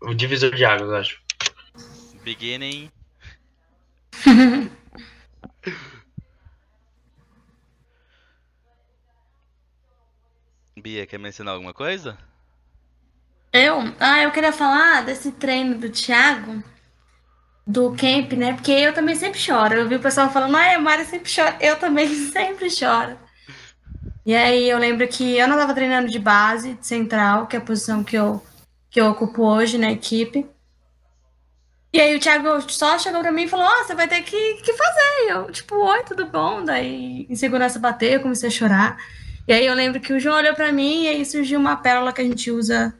[0.00, 1.20] o divisor de águas, eu acho.
[2.22, 2.90] Beginning.
[10.78, 12.18] Bia, quer mencionar alguma coisa?
[13.50, 13.78] Eu?
[13.98, 16.62] Ah, eu queria falar desse treino do Thiago,
[17.66, 18.52] do camp, né?
[18.52, 19.74] Porque eu também sempre choro.
[19.74, 21.56] Eu vi o pessoal falando, ah, a Mari sempre chora.
[21.60, 23.18] Eu também sempre choro.
[24.26, 27.58] E aí eu lembro que eu não tava treinando de base, de central, que é
[27.58, 28.44] a posição que eu,
[28.90, 30.46] que eu ocupo hoje na equipe.
[31.90, 34.54] E aí o Thiago só chegou pra mim e falou, ó, você vai ter que,
[34.62, 35.24] que fazer.
[35.24, 36.62] E eu, tipo, oi, tudo bom?
[36.62, 38.98] Daí insegurança bateu, eu comecei a chorar.
[39.48, 42.12] E aí eu lembro que o João olhou pra mim e aí surgiu uma pérola
[42.12, 42.94] que a gente usa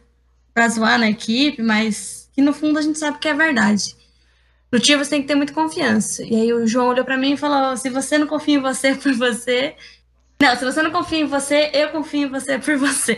[0.54, 3.96] pra zoar na equipe, mas que no fundo a gente sabe que é verdade.
[4.70, 6.22] No time você tem que ter muita confiança.
[6.24, 8.94] E aí o João olhou pra mim e falou: se você não confia em você
[8.96, 9.74] por você.
[10.40, 13.16] Não, se você não confia em você, eu confio em você por você.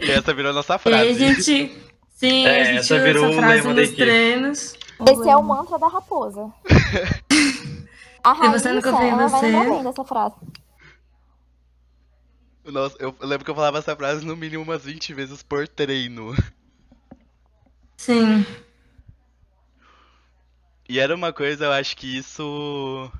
[0.00, 0.96] E essa virou nossa E frase.
[1.02, 1.76] aí a gente.
[2.14, 4.74] Sim, É, a gente essa usa virou essa frase nos treinos.
[5.06, 6.50] Esse é o mantra da raposa.
[8.24, 10.34] A Se você não confia em ela vai você- lembrar bem dessa frase.
[12.66, 16.34] Nossa, eu lembro que eu falava essa frase no mínimo umas 20 vezes por treino.
[17.96, 18.44] Sim.
[20.88, 23.10] E era uma coisa, eu acho que isso.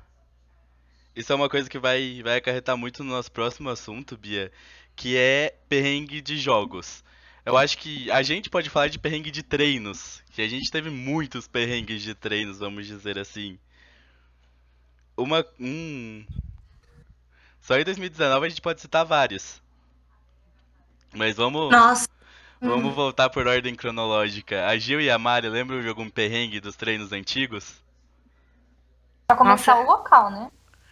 [1.15, 4.51] Isso é uma coisa que vai, vai acarretar muito no nosso próximo assunto, Bia,
[4.95, 7.03] que é perrengue de jogos.
[7.45, 10.89] Eu acho que a gente pode falar de perrengue de treinos, que a gente teve
[10.89, 13.57] muitos perrengues de treinos, vamos dizer assim.
[15.17, 15.45] Uma.
[15.59, 16.25] Um.
[17.67, 19.61] Só em 2019 a gente pode citar vários.
[21.13, 21.69] Mas vamos.
[21.69, 22.07] Nossa.
[22.61, 24.65] Vamos voltar por ordem cronológica.
[24.67, 27.83] A Gil e a Mari lembram de algum perrengue dos treinos antigos?
[29.27, 30.49] Pra começar o local, né?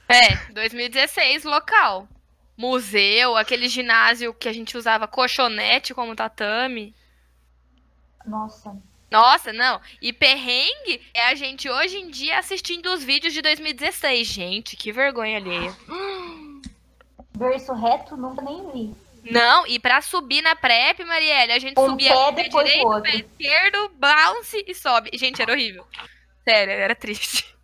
[0.10, 2.10] É, 2016, local.
[2.58, 6.94] Museu, aquele ginásio que a gente usava colchonete como tatame.
[8.26, 8.76] Nossa.
[9.10, 9.80] Nossa, não.
[10.02, 14.28] E perrengue é a gente hoje em dia assistindo os vídeos de 2016.
[14.28, 15.74] Gente, que vergonha alheia.
[17.36, 18.96] Verso reto, nunca nem vi.
[19.32, 23.16] Não, e pra subir na prep, Marielle, a gente Um subia pé pé direito, pé
[23.16, 25.10] esquerdo, bounce e sobe.
[25.14, 25.86] Gente, era horrível.
[26.44, 27.56] Sério, era triste.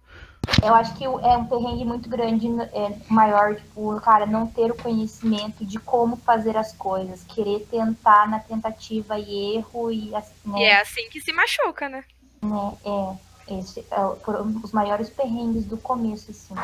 [0.64, 4.76] Eu acho que é um perrengue muito grande, é, maior, tipo, cara, não ter o
[4.76, 10.60] conhecimento de como fazer as coisas, querer tentar na tentativa e erro e assim, né?
[10.60, 12.04] E é assim que se machuca, né?
[12.42, 16.56] né, é, esse é, foram os maiores perrengues do começo, assim.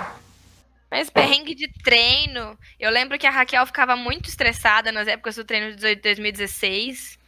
[0.90, 2.58] Mas perrengue de treino.
[2.80, 7.20] Eu lembro que a Raquel ficava muito estressada nas épocas do treino de 2016.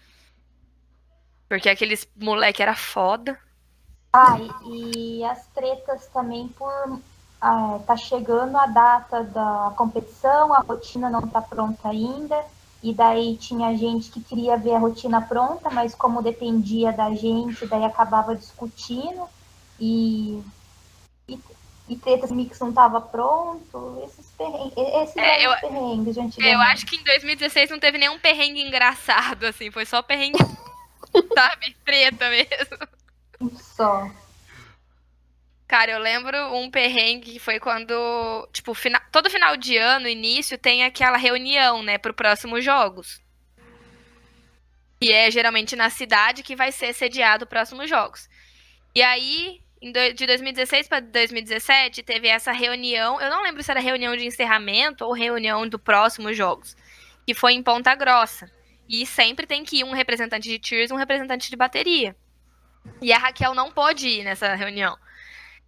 [1.47, 3.37] Porque aqueles moleque era foda.
[4.13, 6.99] Ah, e, e as tretas também por
[7.41, 12.43] ah, tá chegando a data da competição, a rotina não tá pronta ainda,
[12.83, 17.65] e daí tinha gente que queria ver a rotina pronta, mas como dependia da gente,
[17.65, 19.27] daí acabava discutindo,
[19.79, 20.43] e,
[21.27, 21.39] e,
[21.89, 26.53] e tretas mix não tava pronto, esses perrengues, esses É, eu- perrengues de antigamente.
[26.55, 29.71] Eu acho que em 2016 não teve nenhum perrengue engraçado, assim.
[29.71, 30.37] Foi só perrengue,
[31.35, 31.75] sabe?
[31.83, 33.57] Treta mesmo.
[33.59, 34.09] Só.
[35.67, 40.57] Cara, eu lembro um perrengue que foi quando, tipo, fina- todo final de ano, início,
[40.57, 43.21] tem aquela reunião, né, pro próximos jogos.
[45.01, 48.27] Que é geralmente na cidade que vai ser sediado os próximos jogos.
[48.95, 53.19] E aí, de 2016 para 2017, teve essa reunião.
[53.21, 56.75] Eu não lembro se era reunião de encerramento ou reunião do próximos jogos.
[57.25, 58.51] Que foi em Ponta Grossa.
[58.89, 62.15] E sempre tem que ir um representante de e um representante de bateria.
[63.01, 64.97] E a Raquel não pôde ir nessa reunião.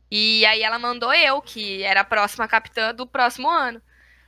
[0.10, 3.82] E aí ela mandou eu, que era a próxima capitã do próximo ano.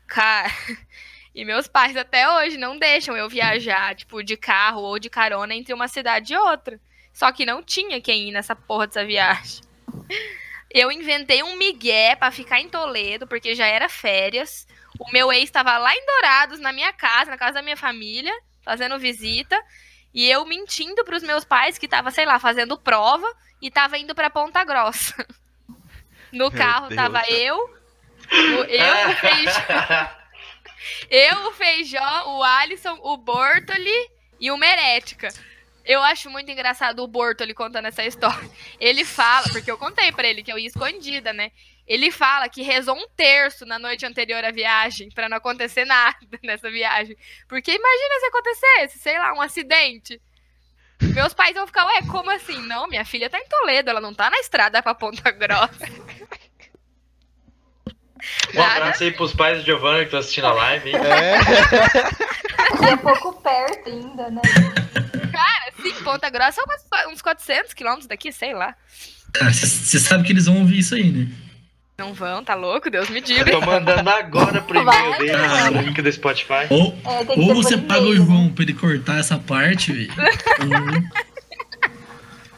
[0.07, 0.49] Cara,
[1.35, 5.53] e meus pais até hoje não deixam eu viajar, tipo, de carro ou de carona
[5.53, 6.79] entre uma cidade e outra.
[7.11, 9.72] Só que não tinha quem ir nessa porra dessa viagem.
[10.69, 14.67] Eu inventei um migué pra ficar em Toledo, porque já era férias.
[14.99, 18.33] O meu ex estava lá em Dourados, na minha casa, na casa da minha família,
[18.63, 19.59] fazendo visita.
[20.13, 23.27] E eu mentindo pros meus pais que tava, sei lá, fazendo prova
[23.61, 25.15] e tava indo pra Ponta Grossa.
[26.31, 26.95] No carro Deus.
[26.95, 30.09] tava eu, o- eu, o Feijó,
[31.07, 34.09] eu, o Feijó, o Alisson, o Bortoli
[34.39, 35.27] e o Merética.
[35.85, 38.49] Eu acho muito engraçado o Bortoli contando essa história.
[38.79, 41.51] Ele fala, porque eu contei pra ele que eu ia escondida, né?
[41.85, 46.17] Ele fala que rezou um terço na noite anterior à viagem pra não acontecer nada
[46.41, 47.17] nessa viagem.
[47.47, 50.21] Porque imagina se acontecesse, sei lá, um acidente.
[51.01, 52.61] Meus pais vão ficar, ué, como assim?
[52.61, 55.85] Não, minha filha tá em Toledo, ela não tá na estrada pra Ponta Grossa.
[58.55, 60.89] Um abraço aí pros pais do Giovanna que estão assistindo a live.
[60.91, 60.95] hein?
[62.81, 64.41] E é pouco perto ainda, né?
[65.33, 66.61] Cara, sim, Ponta Grossa
[66.95, 68.75] é uns 400 quilômetros daqui, sei lá.
[69.33, 71.27] Cara, você sabe que eles vão ouvir isso aí, né?
[71.97, 72.89] Não vão, tá louco?
[72.89, 73.51] Deus me Eu diga.
[73.51, 75.71] tô mandando agora pro e-mail dele cara.
[75.71, 76.65] o link do Spotify.
[76.69, 78.15] Ou, É, ou você paga o?
[78.15, 80.11] João pra ele cortar essa parte, velho.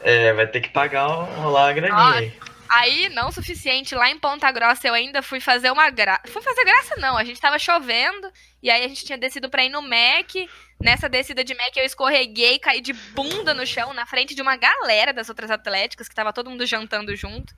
[0.02, 2.32] É, vai ter que pagar um- lá a graninha
[2.68, 3.08] aí.
[3.10, 6.22] Não o suficiente, lá em Ponta Grossa eu ainda fui fazer uma graça.
[6.26, 7.16] Fui fazer graça, não.
[7.16, 8.30] A gente tava chovendo,
[8.62, 10.32] e aí a gente tinha descido pra ir no Mac.
[10.80, 14.56] Nessa descida de Mac eu escorreguei, caí de bunda no chão, na frente de uma
[14.56, 17.54] galera das outras atléticas, que tava todo mundo jantando junto.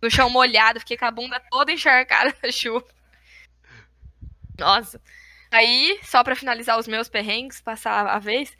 [0.00, 2.86] No chão molhado, fiquei com a bunda toda encharcada na chuva.
[4.58, 5.00] Nossa.
[5.50, 8.54] Aí, só pra finalizar os meus perrengues, passar a vez,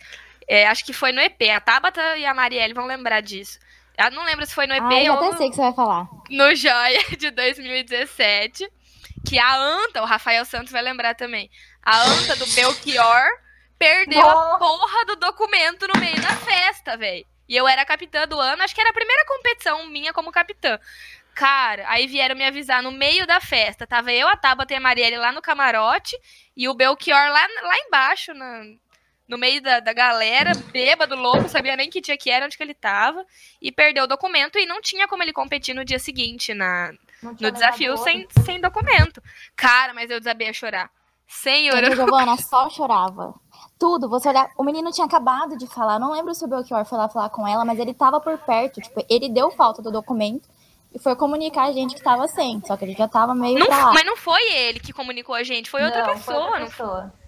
[0.49, 1.43] é, acho que foi no EP.
[1.55, 3.59] A Tabata e a Marielle vão lembrar disso.
[3.99, 5.63] Eu não lembro se foi no EP Ai, já ou até no sei que você
[5.63, 6.09] vai falar.
[6.31, 8.69] no Joia de 2017,
[9.29, 11.51] que a Anta, o Rafael Santos vai lembrar também,
[11.83, 13.27] a Anta do Belchior
[13.79, 17.27] perdeu a porra do documento no meio da festa, velho.
[17.49, 20.79] E eu era capitã do ano, acho que era a primeira competição minha como capitã.
[21.35, 23.87] Cara, aí vieram me avisar no meio da festa.
[23.87, 26.17] Tava eu, a Tabata e a Marielle lá no camarote
[26.57, 28.65] e o Belchior lá, lá embaixo, na-
[29.29, 32.63] no meio da, da galera, bêbado, louco, sabia nem que dia que era, onde que
[32.63, 33.25] ele tava,
[33.61, 36.93] e perdeu o documento e não tinha como ele competir no dia seguinte na,
[37.23, 39.23] no desafio sem, sem documento.
[39.55, 40.91] Cara, mas eu desabei a chorar.
[41.27, 41.95] Senhor, eu...
[41.95, 43.35] Giovana só chorava.
[43.79, 44.51] Tudo, você olhar.
[44.57, 45.99] O menino tinha acabado de falar.
[45.99, 48.81] Não lembro se o Belchior foi lá falar com ela, mas ele tava por perto.
[48.81, 50.49] Tipo, ele deu falta do documento
[50.93, 52.63] e foi comunicar a gente que tava sem.
[52.65, 55.71] Só que ele já tava meio Não, mas não foi ele que comunicou a gente,
[55.71, 56.37] foi outra Não, pessoa.
[56.37, 57.03] foi outra pessoa.
[57.03, 57.28] Não,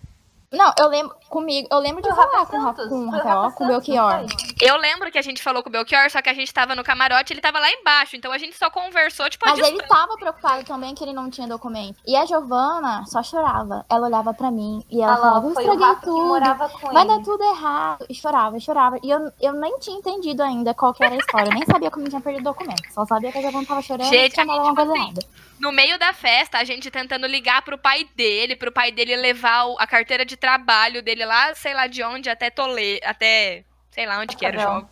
[0.53, 3.57] eu lembro comigo, eu lembro de o falar Rafa com, Santos, com o Rafael, Rafa
[3.57, 4.21] com o Belchior.
[4.23, 4.27] não?
[4.61, 6.83] Eu lembro que a gente falou com o Belchior, só que a gente tava no
[6.83, 9.89] camarote, ele tava lá embaixo, então a gente só conversou, tipo, a Mas ele distância.
[9.95, 11.99] tava preocupado também que ele não tinha documento.
[12.05, 13.87] E a Giovana só chorava.
[13.89, 16.27] Ela olhava pra mim e ela Ah lá, falava, eu estraguei tudo.
[16.27, 17.17] morava com Vai ele.
[17.17, 18.07] dar tudo errado.
[18.09, 18.99] E chorava, e chorava.
[19.05, 21.49] E eu, eu nem tinha entendido ainda qual que era a história.
[21.49, 22.93] Eu nem sabia como tinha perdido o documento.
[22.93, 24.87] Só sabia que a Giovana tava chorando e Gente, tinha a dado gente, alguma tipo
[24.89, 25.51] coisa assim, errada.
[25.61, 29.67] No meio da festa, a gente tentando ligar pro pai dele, pro pai dele levar
[29.67, 34.07] o- a carteira de trabalho dele lá, sei lá de onde, até Tole, até sei
[34.07, 34.81] lá onde que era o Cascavel.
[34.81, 34.91] jogo.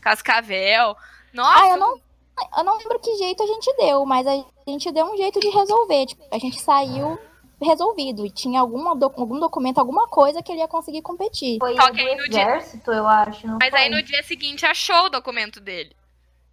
[0.00, 0.96] Cascavel.
[1.32, 2.00] Nossa, Ah, eu não,
[2.58, 4.34] eu não lembro que jeito a gente deu, mas a
[4.66, 6.06] gente deu um jeito de resolver.
[6.06, 7.18] Tipo, a gente saiu
[7.60, 8.24] resolvido.
[8.24, 11.58] E tinha alguma doc- algum documento, alguma coisa que ele ia conseguir competir.
[11.58, 13.46] Foi Só que do aí no dia- exército, eu acho.
[13.46, 13.80] Não Mas foi?
[13.80, 15.94] aí no dia seguinte achou o documento dele.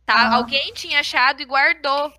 [0.06, 0.16] Tá?
[0.16, 0.36] Ah.
[0.36, 2.12] Alguém tinha achado e guardou.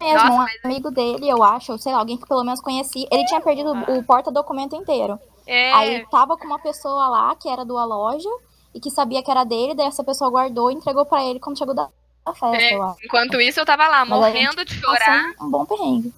[0.00, 2.60] Mesmo, Nossa, um mas- amigo dele, eu acho, ou sei lá, alguém que pelo menos
[2.60, 5.18] conhecia, ele tinha perdido o porta-documento inteiro.
[5.46, 5.72] É.
[5.72, 8.28] Aí tava com uma pessoa lá que era da loja
[8.74, 11.58] e que sabia que era dele, daí essa pessoa guardou e entregou pra ele quando
[11.58, 11.88] chegou da
[12.34, 12.78] festa, É.
[13.04, 15.32] Enquanto isso, eu tava lá, Mas morrendo de chorar.
[15.40, 16.12] um bom perrengue.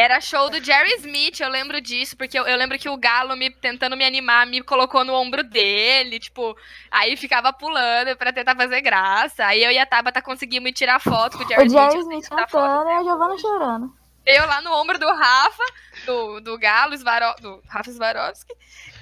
[0.00, 3.36] Era show do Jerry Smith, eu lembro disso, porque eu, eu lembro que o Galo,
[3.36, 6.56] me tentando me animar, me colocou no ombro dele, tipo,
[6.90, 9.44] aí ficava pulando pra tentar fazer graça.
[9.44, 12.22] Aí eu e a Tabata conseguimos tirar foto com o Jerry O Jerry Smith.
[12.24, 13.94] Smith cantando e a Giovanna chorando.
[14.24, 15.64] Eu lá no ombro do Rafa,
[16.06, 18.54] do, do Galo, Svaro, do Rafa Swarovski,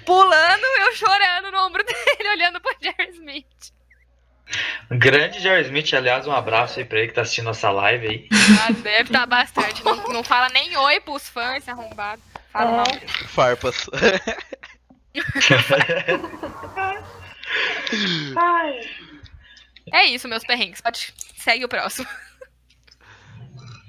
[0.05, 3.71] pulando, eu chorando no ombro dele, olhando pro Jerry Smith.
[4.91, 8.27] Grande Jerry Smith, aliás, um abraço aí pra ele que tá assistindo essa live aí.
[8.67, 9.83] Ah, deve estar bastante.
[9.83, 12.21] Não, não fala nem oi pros fãs, arrombado.
[12.51, 12.85] Fala mal.
[13.27, 13.87] Farpas.
[19.91, 20.81] É isso, meus perrengues.
[20.81, 21.13] Pode...
[21.35, 22.07] Segue o próximo.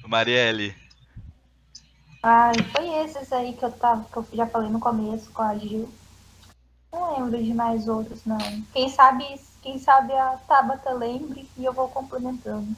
[0.07, 0.75] Marielle.
[2.23, 5.57] Ai, foi esses aí que eu, tava, que eu já falei no começo com a
[5.57, 5.93] Gil.
[6.93, 8.39] Não lembro de mais outros, não.
[8.73, 9.25] Quem sabe,
[9.63, 12.69] quem sabe a Tabata lembre e eu vou complementando.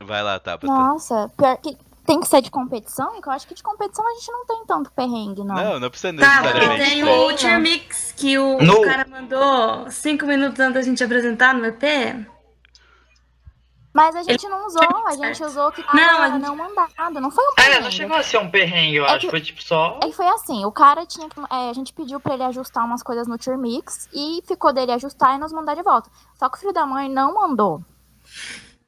[0.00, 0.66] Vai lá, Tabata.
[0.66, 1.76] Nossa, pior que
[2.06, 4.64] tem que ser de competição, que eu acho que de competição a gente não tem
[4.66, 5.54] tanto perrengue, não.
[5.56, 6.90] Não, não precisa Tá, porque necessariamente.
[6.90, 11.02] tem o Ultra Mix que o, No- o cara mandou cinco minutos antes da gente
[11.02, 11.82] apresentar no EP.
[13.96, 17.30] Mas a gente não usou, a gente usou o que tava Não, não, mandado, não
[17.30, 17.84] foi um É, perrengue.
[17.84, 19.20] não chegou a ser um perrengue, eu É acho.
[19.20, 19.98] que- Foi tipo só.
[20.02, 21.40] É que foi assim, o cara tinha que.
[21.40, 24.92] é, a gente pediu pra ele ajustar umas coisas no Tier Mix e ficou dele
[24.92, 26.10] ajustar e nos mandar de volta.
[26.38, 27.82] Só que o filho da mãe não mandou.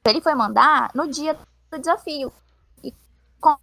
[0.05, 1.35] Ele foi mandar no dia
[1.71, 2.31] do desafio.
[2.83, 2.93] E,
[3.41, 3.57] com-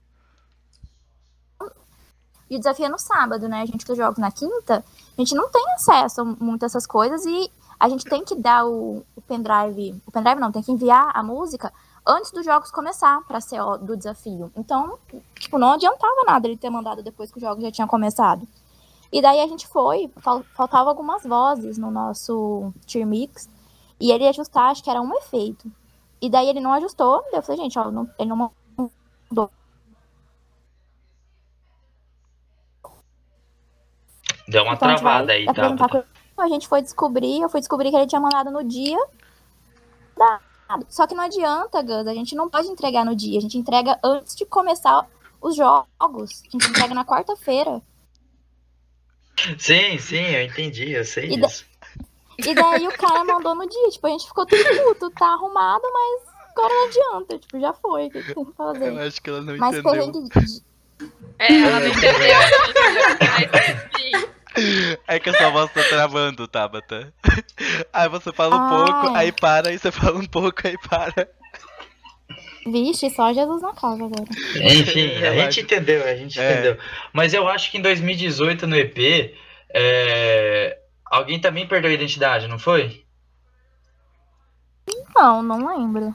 [2.50, 3.62] e o desafio é no sábado, né?
[3.62, 4.84] A gente que joga na quinta,
[5.16, 8.34] a gente não tem acesso a muito a essas coisas e a gente tem que
[8.34, 10.00] dar o pendrive.
[10.06, 11.72] O pendrive não, tem que enviar a música
[12.06, 14.50] antes dos jogos começar pra ser do desafio.
[14.56, 14.98] Então,
[15.34, 18.46] tipo, não adiantava nada ele ter mandado depois que os jogos já tinham começado.
[19.12, 23.48] E daí a gente foi, fal- faltava algumas vozes no nosso tier mix,
[24.00, 25.70] e ele ia ajustar, acho que era um efeito.
[26.20, 29.50] E daí ele não ajustou, eu falei, gente, ó, não- ele não mandou.
[34.48, 36.04] Deu uma Então travada aí, com-
[36.36, 38.98] A gente foi descobrir, eu fui descobrir que ele tinha mandado no dia
[40.16, 40.86] dado.
[40.88, 43.98] Só que não adianta, Gus, a gente não pode entregar no dia, a gente entrega
[44.04, 45.06] antes de começar
[45.40, 46.42] os jogos.
[46.48, 47.80] A gente entrega na quarta-feira.
[49.58, 51.64] Sim, sim, eu entendi, eu sei E da- disso.
[52.38, 55.82] E daí o cara mandou no dia, tipo, a gente ficou tudo puto, tá arrumado,
[55.92, 58.98] mas agora não adianta, tipo, já foi, o que que tem que Eu fazer?
[58.98, 59.92] acho que ela não Mas entendeu.
[59.92, 60.62] perrengue de-
[61.38, 62.36] É, ela não entendeu.
[63.52, 64.28] Mas, enfim.
[65.06, 67.12] É que a sua voz tá travando, Tabata.
[67.92, 71.28] Aí você fala um Ah, pouco, aí para, aí você fala um pouco, aí para.
[72.66, 74.24] Vixe, só Jesus na causa agora.
[74.56, 76.52] Enfim, a gente entendeu, a gente É.
[76.52, 76.78] entendeu.
[77.12, 79.34] Mas eu acho que em 2018, no EP,
[79.72, 83.04] é, alguém também perdeu a identidade, não foi?
[85.14, 86.12] Não, não lembro.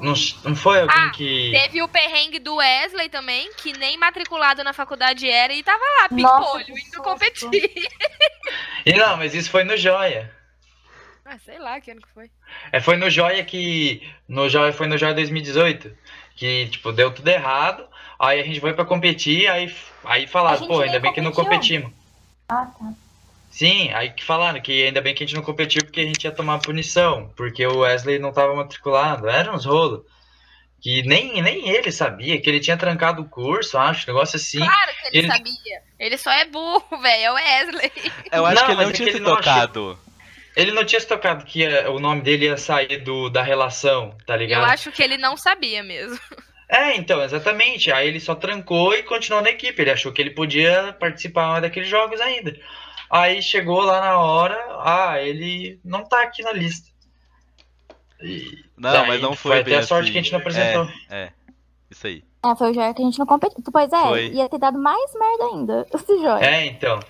[0.00, 0.14] Não,
[0.44, 1.50] não foi alguém Ah, que.
[1.52, 6.08] Teve o perrengue do Wesley também, que nem matriculado na faculdade era e tava lá,
[6.08, 7.02] pimpolho, indo susto.
[7.02, 7.88] competir.
[8.86, 10.34] E não, mas isso foi no Joia.
[11.24, 12.30] Ah, sei lá que ano que foi.
[12.72, 14.02] É, foi no Joia que.
[14.26, 15.94] No Joia, foi no Joia 2018.
[16.34, 17.86] Que, tipo, deu tudo errado.
[18.18, 19.74] Aí a gente foi pra competir, aí,
[20.04, 21.92] aí falaram, pô, ainda bem que não competimos.
[22.48, 22.92] Ah, tá.
[23.60, 26.24] Sim, aí que falaram que ainda bem que a gente não competiu porque a gente
[26.24, 30.00] ia tomar punição, porque o Wesley não tava matriculado, era uns rolos.
[30.80, 34.60] Que nem, nem ele sabia, que ele tinha trancado o curso, acho, negócio assim.
[34.60, 35.82] Claro que ele, Ele- sabia.
[35.98, 37.22] Ele só é burro, velho.
[37.22, 37.92] É o Wesley.
[38.32, 39.98] Eu acho Não, que ele não é tinha que se não achou- tocado.
[40.56, 44.16] Ele não tinha se tocado que ia- o nome dele ia sair do, da relação,
[44.26, 44.64] tá Eu ligado?
[44.70, 46.18] acho que ele não sabia mesmo.
[46.66, 47.92] É, então, exatamente.
[47.92, 49.82] Aí ele só trancou e continuou na equipe.
[49.82, 52.56] Ele achou que ele podia participar daqueles jogos ainda.
[53.10, 56.88] Aí chegou lá na hora, ah, ele não tá aqui na lista.
[58.22, 60.12] E Não, daí mas não foi, Foi bem até a sorte assim.
[60.12, 60.88] que a gente não apresentou.
[61.08, 61.32] É, é.
[61.90, 62.22] Isso aí.
[62.44, 63.62] É, foi o joia que a gente não competiu.
[63.72, 64.26] Pois é, Foi.
[64.28, 66.44] ia ter dado mais merda ainda, esse joia.
[66.44, 67.00] É, então.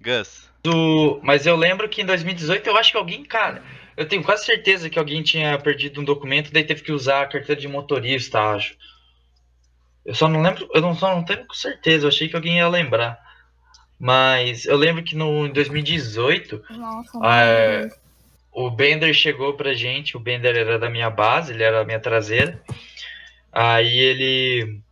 [0.00, 0.50] Gus.
[0.62, 1.20] Do...
[1.22, 3.62] Mas eu lembro que em 2018 eu acho que alguém, cara,
[3.96, 7.26] eu tenho quase certeza que alguém tinha perdido um documento, daí teve que usar a
[7.26, 8.76] carteira de motorista, acho.
[10.04, 12.56] Eu só não lembro, eu não, só não tenho com certeza, eu achei que alguém
[12.56, 13.18] ia lembrar.
[13.98, 17.88] Mas eu lembro que no em 2018, Nossa, é,
[18.50, 22.00] o Bender chegou pra gente, o Bender era da minha base, ele era a minha
[22.00, 22.60] traseira.
[23.52, 24.82] Aí ele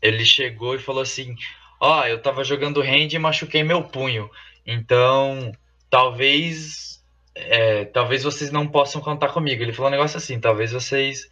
[0.00, 1.34] ele chegou e falou assim:
[1.80, 4.30] Ó, eu tava jogando hand e machuquei meu punho.
[4.66, 5.52] Então,
[5.88, 7.02] talvez.
[7.34, 9.62] é, talvez vocês não possam contar comigo.
[9.62, 11.28] Ele falou um negócio assim, talvez vocês.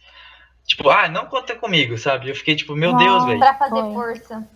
[0.69, 2.29] Tipo, ah, não contem comigo, sabe?
[2.29, 3.39] Eu fiquei tipo, meu Deus, velho.
[3.39, 4.47] Pra fazer força.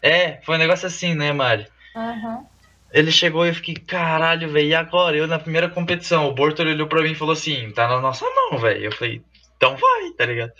[0.00, 1.66] É, foi um negócio assim, né, Mari?
[1.96, 2.46] Aham.
[2.92, 5.16] Ele chegou e eu fiquei, caralho, velho, e agora?
[5.16, 8.24] Eu na primeira competição, o Borto olhou pra mim e falou assim, tá na nossa
[8.24, 8.84] mão, velho.
[8.84, 9.20] Eu falei,
[9.56, 10.52] então vai, tá ligado?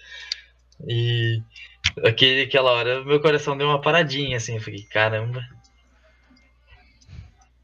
[0.87, 1.41] E
[2.05, 5.41] aquele, aquela hora meu coração deu uma paradinha, assim, eu fiquei, caramba.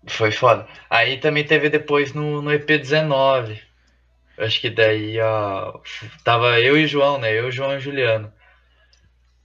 [0.07, 0.67] Foi foda.
[0.89, 3.61] Aí também teve depois no, no EP19.
[4.39, 5.79] Acho que daí, ó,
[6.25, 7.33] tava eu e o João, né?
[7.39, 8.33] Eu, João e o Juliano.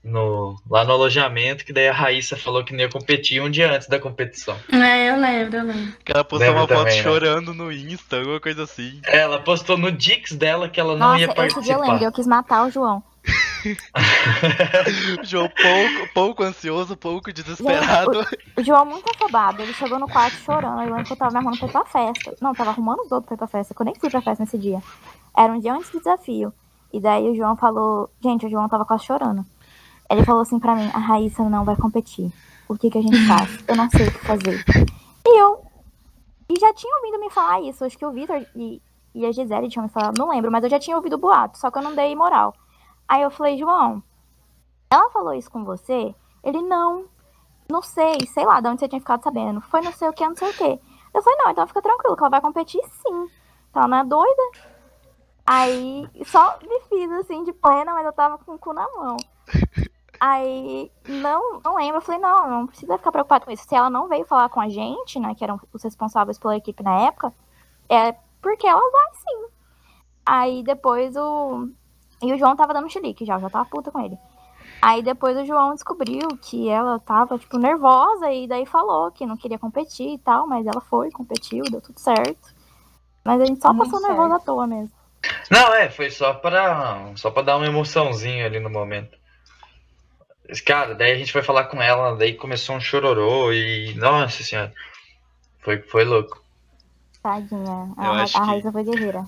[0.02, 3.70] No, lá no alojamento, que daí a Raíssa falou que não ia competir um dia
[3.70, 4.56] antes da competição.
[4.72, 5.92] É, eu lembro, eu lembro.
[6.02, 7.02] Que ela postou Lembro uma foto também, né?
[7.02, 8.98] chorando no Insta, alguma coisa assim.
[9.04, 11.80] Ela postou no Dix dela que ela não Nossa, ia esse dia eu participar.
[11.92, 13.02] lembro, eu quis matar o João.
[15.22, 18.26] João pouco, pouco ansioso, pouco desesperado.
[18.56, 20.80] O João muito afobado, ele chegou no quarto chorando.
[20.82, 22.36] Eu lembro que eu tava me arrumando pra ir pra festa.
[22.40, 24.42] Não, tava arrumando os outros pra ir pra festa, que eu nem fui pra festa
[24.42, 24.82] nesse dia.
[25.36, 26.52] Era um dia antes do desafio.
[26.92, 28.10] E daí o João falou.
[28.22, 29.44] Gente, o João tava quase chorando.
[30.10, 32.32] Ele falou assim pra mim: a Raíssa não vai competir.
[32.68, 33.58] O que que a gente faz?
[33.66, 34.64] Eu não sei o que fazer.
[35.26, 35.64] E eu.
[36.48, 37.84] E já tinha ouvido me falar isso.
[37.84, 38.82] Acho que o Vitor e,
[39.14, 41.58] e a Gisele tinham me falado, não lembro, mas eu já tinha ouvido o boato,
[41.58, 42.54] só que eu não dei moral.
[43.10, 44.00] Aí eu falei, João,
[44.88, 46.14] ela falou isso com você?
[46.44, 47.06] Ele, não,
[47.68, 49.60] não sei, sei lá de onde você tinha ficado sabendo.
[49.62, 50.80] Foi não sei o que, não sei o que.
[51.12, 53.28] Eu falei, não, então fica tranquilo, que ela vai competir sim.
[53.68, 54.42] Então ela não é doida.
[55.44, 59.16] Aí só me fiz assim de plena, mas eu tava com o cu na mão.
[60.20, 63.66] Aí não, não lembro, eu falei, não, não precisa ficar preocupado com isso.
[63.66, 66.80] Se ela não veio falar com a gente, né, que eram os responsáveis pela equipe
[66.80, 67.34] na época,
[67.88, 69.46] é porque ela vai sim.
[70.24, 71.68] Aí depois o.
[72.22, 74.16] E o João tava dando chilique já, eu já tava puta com ele.
[74.82, 79.36] Aí depois o João descobriu que ela tava, tipo, nervosa e daí falou que não
[79.36, 82.54] queria competir e tal, mas ela foi, competiu, deu tudo certo.
[83.24, 84.90] Mas a gente só Muito passou nervosa à toa mesmo.
[85.50, 89.18] Não, é, foi só pra, só pra dar uma emoçãozinha ali no momento.
[90.66, 93.94] Cara, daí a gente foi falar com ela, daí começou um chororô e.
[93.94, 94.72] Nossa senhora.
[95.60, 96.42] Foi, foi louco.
[97.22, 97.92] Tadinha.
[97.98, 99.26] Eu A, a que- Raíssa foi guerreira.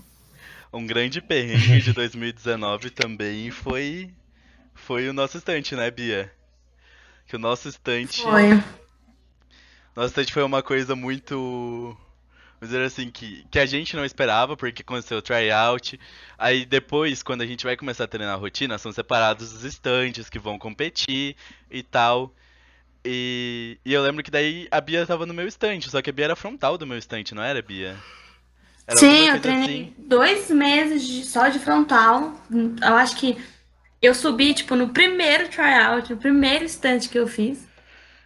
[0.73, 4.11] Um grande perrengue de 2019 também foi
[4.75, 6.33] foi o nosso estante, né, Bia?
[7.27, 8.63] Que o nosso estante Foi.
[9.95, 11.97] Nosso estante foi uma coisa muito
[12.59, 16.01] vamos dizer assim que que a gente não esperava porque aconteceu o tryout.
[16.39, 20.31] Aí depois, quando a gente vai começar a treinar a rotina, são separados os estantes
[20.31, 21.37] que vão competir
[21.71, 22.35] e tal.
[23.05, 26.13] E, e eu lembro que daí a Bia tava no meu estante, só que a
[26.13, 27.97] Bia era frontal do meu estante, não era, Bia?
[28.87, 29.95] Era Sim, eu treinei assim.
[29.99, 32.35] dois meses de- só de frontal.
[32.51, 33.37] Eu acho que
[34.03, 37.67] eu subi, tipo, no primeiro tryout, no primeiro instante que eu fiz.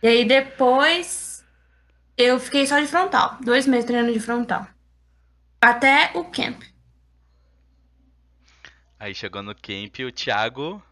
[0.03, 1.45] E aí depois
[2.19, 3.39] eu fiquei só de frontal.
[3.43, 4.67] Dois meses treinando de frontal.
[5.61, 6.63] Até o camp.
[8.99, 10.83] Aí chegou no camp o Thiago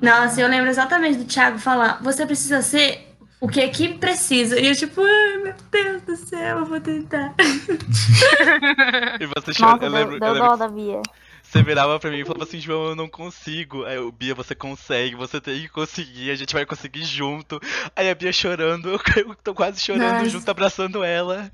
[0.00, 3.13] Nossa, eu lembro exatamente do Thiago falar: você precisa ser
[3.44, 4.58] o que a equipe precisa.
[4.58, 7.34] E eu, tipo, ai meu Deus do céu, eu vou tentar.
[9.20, 11.02] E você chorou, Nossa, eu lembro, deu eu dó lembro da Bia.
[11.42, 13.84] que você virava pra mim e falava assim, João, eu não consigo.
[13.84, 17.60] Aí eu, Bia, você consegue, você tem que conseguir, a gente vai conseguir junto.
[17.94, 20.28] Aí a Bia chorando, eu, eu tô quase chorando Nossa.
[20.30, 21.50] junto, abraçando ela.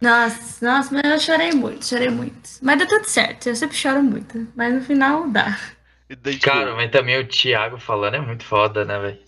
[0.00, 2.50] Nossa, nossa, mas eu chorei muito, chorei muito.
[2.62, 4.46] Mas deu tudo certo, eu sempre choro muito.
[4.56, 5.58] Mas no final dá.
[6.22, 9.25] Daí, tipo, Cara, mas também o Thiago falando é muito foda, né, velho?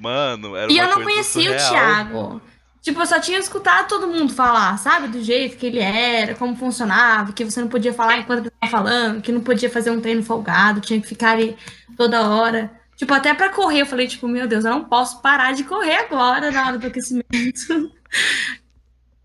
[0.00, 1.70] Mano, era E eu não conhecia o surreal.
[1.70, 2.42] Thiago.
[2.82, 5.08] Tipo, eu só tinha escutado todo mundo falar, sabe?
[5.08, 8.72] Do jeito que ele era, como funcionava, que você não podia falar enquanto ele tava
[8.72, 11.56] falando, que não podia fazer um treino folgado, tinha que ficar ali
[11.96, 12.70] toda hora.
[12.96, 15.96] Tipo, até pra correr, eu falei, tipo, meu Deus, eu não posso parar de correr
[15.96, 17.28] agora na hora do aquecimento.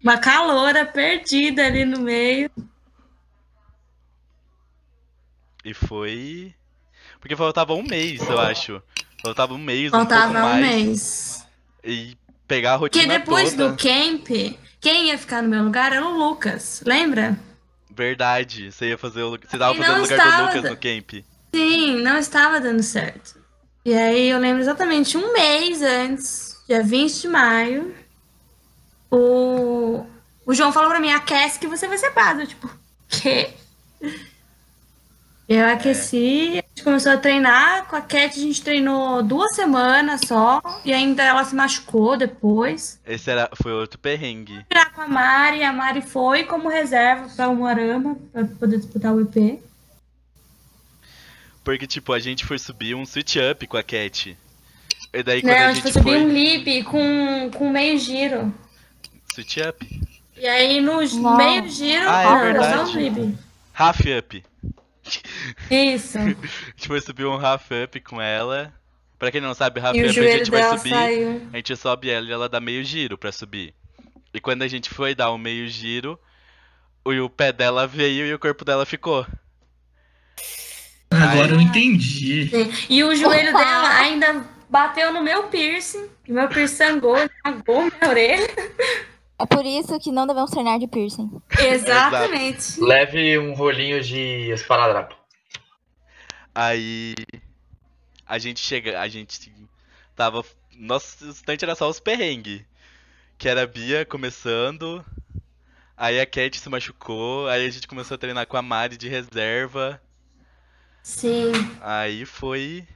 [0.04, 2.52] Uma caloura perdida ali no meio.
[5.64, 6.54] E foi.
[7.20, 8.82] Porque faltava um mês, eu acho.
[9.26, 10.62] Faltava um mês, um Faltava um mais.
[10.62, 11.48] mês.
[11.84, 13.70] E pegar a Porque rotina depois toda.
[13.70, 14.30] do camp,
[14.80, 17.38] quem ia ficar no meu lugar era o Lucas, lembra?
[17.90, 18.72] Verdade.
[18.72, 19.32] Você ia fazer o.
[19.32, 21.26] Você tava fazendo o lugar do Lucas no camp.
[21.54, 23.40] Sim, não estava dando certo.
[23.86, 27.96] E aí eu lembro exatamente um mês antes, dia 20 de maio,
[29.12, 30.06] o,
[30.46, 32.42] o João falou pra mim, aquece que você vai ser base.
[32.42, 32.70] Eu, tipo,
[33.08, 33.52] quê?
[35.48, 40.22] Eu aqueci, a gente começou a treinar, com a Cat a gente treinou duas semanas
[40.28, 43.00] só, e ainda ela se machucou depois.
[43.06, 44.62] Esse era, foi outro perrengue.
[44.68, 49.14] Treinar com a Mari, a Mari foi como reserva para o Moarama, para poder disputar
[49.14, 49.62] o EP.
[51.64, 54.38] Porque, tipo, a gente foi subir um switch up com a Cat.
[55.14, 56.32] E daí quando Não, a a gente foi subir um foi.
[56.34, 58.54] lip com, com meio giro.
[59.34, 60.08] Switch up?
[60.38, 61.38] E aí no Não.
[61.38, 63.38] meio giro, Ah, é não, um lip.
[63.74, 64.44] Half up.
[65.70, 66.18] Isso.
[66.18, 68.74] A gente foi subir um half up com ela.
[69.18, 70.90] Pra quem não sabe, half E up a gente vai subir.
[70.90, 71.48] saiu.
[71.54, 73.74] A gente sobe ela e ela dá meio giro pra subir.
[74.34, 76.20] E quando a gente foi dar o meio giro,
[77.04, 79.26] o, o pé dela veio e o corpo dela ficou.
[81.10, 82.50] Agora eu entendi.
[82.50, 82.72] Sim.
[82.90, 86.10] E o joelho dela ainda bateu no meu piercing.
[86.28, 88.48] E meu piercing sangrou, esmagou minha orelha.
[89.38, 91.30] É por isso que não devemos treinar de piercing.
[91.60, 92.80] Exatamente.
[92.80, 95.16] Leve um rolinho de esparadrapo.
[96.54, 97.14] Aí
[98.26, 99.52] a gente chega, a gente
[100.16, 100.44] tava,
[100.74, 102.66] nosso instante era só os perrengue,
[103.38, 105.06] que era a Bia começando,
[105.98, 109.10] aí a Cat se machucou, aí a gente começou a treinar com a Mari de
[109.10, 110.02] reserva,
[111.04, 111.52] Sim.
[111.82, 112.88] aí foi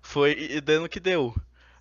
[0.00, 1.34] foi e dando o que deu.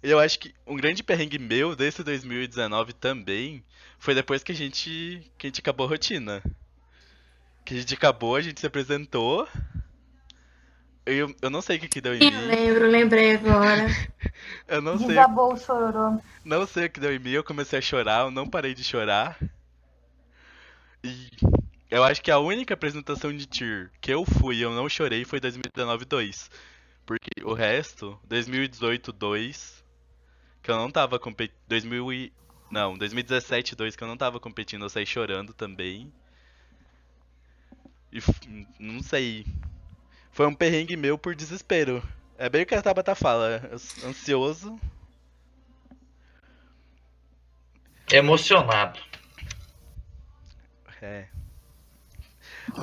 [0.04, 3.64] E eu acho que um grande perrengue meu desse 2019 também
[3.98, 6.44] foi depois que a gente que a gente acabou a rotina.
[7.66, 9.48] Que a gente acabou, a gente se apresentou.
[11.06, 12.38] Eu, eu não sei o que que deu em Eu mim.
[12.48, 13.88] lembro, lembrei agora.
[14.68, 16.20] Eu não sei, Desabou o chororô.
[16.44, 17.32] não sei o que deu em mim.
[17.32, 19.38] Eu comecei a chorar, eu não parei de chorar.
[21.04, 21.30] E
[21.92, 25.24] eu acho que a única apresentação de Tyr que eu fui e eu não chorei
[25.26, 26.50] foi 2019 2.
[27.06, 29.83] Porque o resto, 2018 2,
[30.64, 31.58] que eu não tava competindo.
[31.68, 32.34] 2000 e...
[32.72, 36.12] Não, 2017 2 que eu não tava competindo, eu saí chorando também.
[38.12, 38.20] E
[38.80, 39.46] não sei.
[40.32, 42.02] Foi um perrengue meu por desespero.
[42.38, 44.80] É bem o que a Tabata fala, ans- ansioso.
[48.12, 49.00] Emocionado.
[51.02, 51.28] É.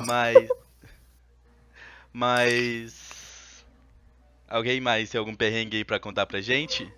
[0.05, 0.49] Mas.
[2.13, 3.65] Mas.
[4.47, 6.91] Alguém mais tem algum perrengue aí pra contar pra gente?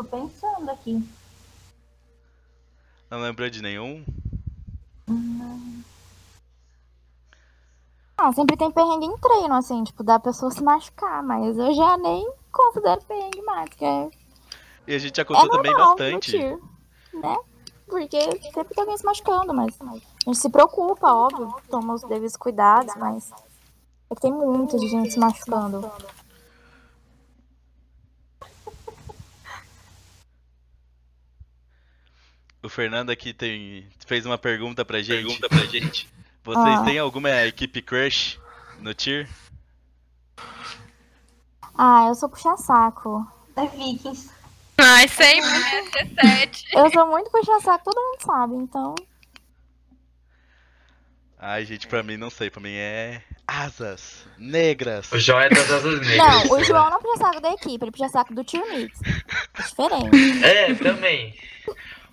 [0.00, 1.06] Tô pensando aqui.
[3.10, 4.02] Não lembrou de nenhum?
[8.16, 11.98] Ah, sempre tem perrengue em treino, assim, tipo, da pessoa se machucar, mas eu já
[11.98, 14.10] nem considero perrengue mais, que é,
[14.86, 16.30] E a gente já é contou também normal no bastante.
[16.30, 16.58] tir,
[17.14, 17.36] né?
[17.86, 18.20] Porque
[18.52, 19.94] sempre tem alguém se machucando, mas a
[20.24, 23.30] gente se preocupa, óbvio, toma os devidos cuidados, mas
[24.08, 25.90] é que tem muita gente se machucando.
[32.62, 35.24] O Fernando aqui tem fez uma pergunta pra gente.
[35.24, 36.08] Pergunta pra gente.
[36.44, 36.84] Vocês Ah.
[36.84, 38.38] têm alguma equipe crush
[38.80, 39.28] no tier?
[41.76, 43.26] Ah, eu sou puxa-saco.
[43.56, 44.30] É Vikings.
[44.78, 45.48] Ai, sempre,
[46.14, 46.46] né?
[46.46, 46.64] C7.
[46.72, 48.94] Eu sou muito puxa-saco, todo mundo sabe, então.
[51.38, 55.10] Ai, gente, pra mim não sei, pra mim é asas negras.
[55.12, 56.16] O João é das asas negras.
[56.48, 59.00] Não, o João não é puxa-saco da equipe, ele é puxa-saco do Tier Mix.
[59.02, 60.44] É diferente.
[60.44, 61.34] É, também.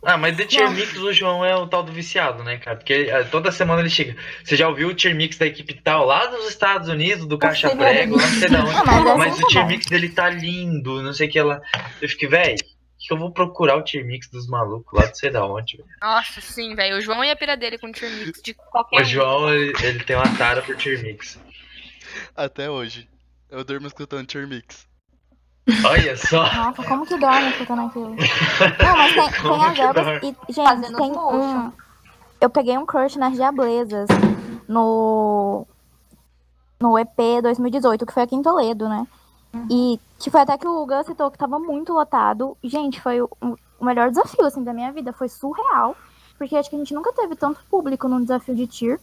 [0.03, 2.77] Ah, mas de Tier Mix o João é o tal do viciado, né, cara?
[2.77, 4.15] Porque eh, toda semana ele chega.
[4.43, 7.75] Você já ouviu o Tier Mix da equipe tal lá dos Estados Unidos, do Caixa
[7.75, 8.75] Prego, lá não sei da onde.
[8.75, 9.67] Ah, mas é Mas o Tier.
[9.67, 11.61] Mix dele tá lindo, não sei o que lá.
[12.01, 12.55] Eu fiquei, véi,
[12.99, 15.77] que eu vou procurar o Tier Mix dos malucos lá, não sei da onde.
[15.77, 15.89] velho.
[16.01, 16.97] Nossa, sim, velho.
[16.97, 19.03] O João e a pira dele com o Tier Mix de qualquer O.
[19.05, 21.39] João, ele, ele tem uma tara por Tier Mix.
[22.35, 23.07] Até hoje.
[23.49, 24.85] Eu durmo escutando tier mix.
[25.85, 26.43] Olha só.
[26.53, 28.09] Nossa, como que dorme escutando aquilo?
[28.09, 30.19] Não, mas tem, tem as dorme?
[30.47, 31.71] e, gente, Fazendo tem um...
[32.39, 34.07] Eu peguei um crush nas Diablesas
[34.67, 35.65] no...
[36.79, 39.07] No EP 2018, que foi aqui em Toledo, né?
[39.69, 42.55] E que foi até que o Gus citou que tava muito lotado.
[42.63, 45.13] Gente, foi o, o melhor desafio, assim, da minha vida.
[45.13, 45.95] Foi surreal.
[46.37, 48.99] Porque acho que a gente nunca teve tanto público num desafio de tir.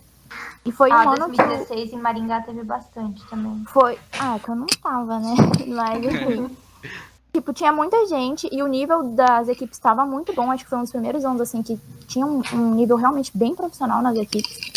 [0.65, 1.43] E foi um Ah, ano que...
[1.43, 3.65] o- 2016 em Maringá teve bastante também.
[3.69, 3.99] Foi.
[4.19, 5.35] Ah, que eu não tava, né?
[5.69, 6.57] Mas enfim.
[7.33, 10.51] tipo, tinha muita gente e o nível das equipes estava muito bom.
[10.51, 13.55] Acho que foi um dos primeiros anos, assim, que tinha um, um nível realmente bem
[13.55, 14.73] profissional nas equipes.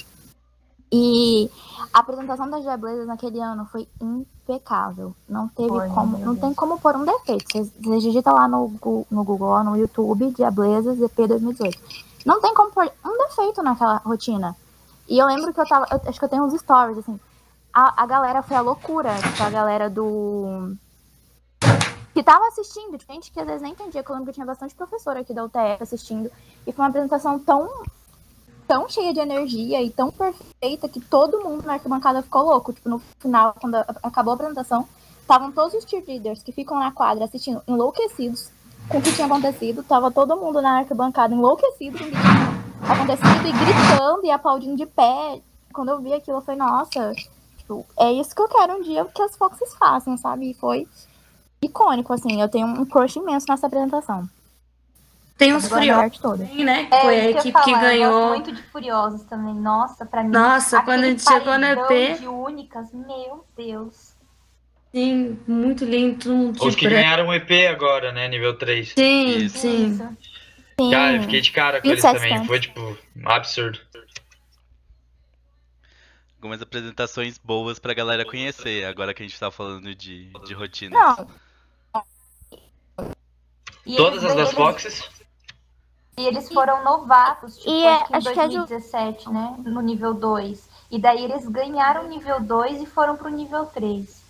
[0.91, 1.49] E
[1.93, 5.13] A apresentação das Diablezas naquele ano foi impecável.
[5.27, 7.45] Não teve Foi, como, não tem como pôr um defeito.
[7.51, 8.71] Você, digita lá no,
[9.11, 11.77] no Google, no YouTube, Diablezas EP 2018.
[12.25, 14.55] Não tem como pôr um defeito naquela rotina.
[15.07, 17.19] E eu lembro que eu tava, eu acho que eu tenho uns stories, assim.
[17.73, 20.75] A, a galera foi a loucura, tipo, a galera do
[22.17, 24.45] que tava assistindo, tipo, gente que às vezes nem entendia, que eu lembro que tinha
[24.45, 26.31] bastante professor aqui da UTF assistindo,
[26.65, 27.69] e foi uma apresentação tão,
[28.67, 32.73] tão cheia de energia e tão perfeita que todo mundo na arquibancada ficou louco.
[32.73, 34.87] Tipo, no final, quando acabou a apresentação,
[35.21, 38.49] estavam todos os cheerleaders que ficam na quadra assistindo enlouquecidos
[38.89, 42.33] com o que tinha acontecido, tava todo mundo na arquibancada enlouquecido com o que tinha
[42.33, 45.41] acontecido e gritando e aplaudindo de pé.
[45.73, 47.13] Quando eu vi aquilo, eu falei, nossa,
[47.57, 50.51] tipo, é isso que eu quero um dia que as Foxes façam, sabe?
[50.51, 50.87] E foi
[51.61, 52.41] icônico, assim.
[52.41, 54.27] Eu tenho um crush imenso nessa apresentação.
[55.37, 56.87] Tem uns furiosos, também, né?
[56.89, 58.11] É, Foi a isso que eu equipe que falar, Eu ganhou.
[58.11, 59.53] gosto muito de Furiosos também.
[59.53, 60.31] Nossa, pra mim.
[60.31, 62.19] Nossa, quando a gente chegou no paredão EP.
[62.19, 64.13] de únicas, meu Deus.
[64.91, 66.53] Sim, muito lindo.
[66.59, 68.27] Os que ganharam o EP agora, né?
[68.27, 68.93] Nível 3.
[68.97, 69.59] Sim, Isso.
[69.59, 69.99] sim.
[70.79, 70.91] Sim.
[70.91, 72.45] Cara, eu fiquei de cara com eles 27 também.
[72.47, 73.79] Foi, tipo, absurdo.
[76.35, 80.97] Algumas apresentações boas pra galera conhecer, agora que a gente tá falando de, de rotina.
[80.99, 81.27] Não,
[83.85, 85.09] E Todas eles, as das eles- Foxes?
[86.17, 89.29] E eles foram novatos, tipo, E é- acho que em acho que a Ju- 2017,
[89.29, 89.55] né?
[89.65, 90.67] No nível 2.
[90.91, 94.21] E daí eles ganharam o nível 2 e foram pro nível 3.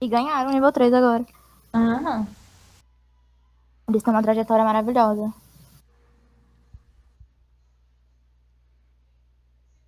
[0.00, 1.24] e ganharam o nível 3 agora.
[1.72, 2.26] Uhum.
[3.88, 5.32] Eles têm uma trajetória maravilhosa.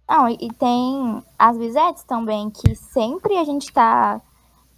[0.08, 4.20] Não, e, tem as Bizettes também, que sempre a gente tá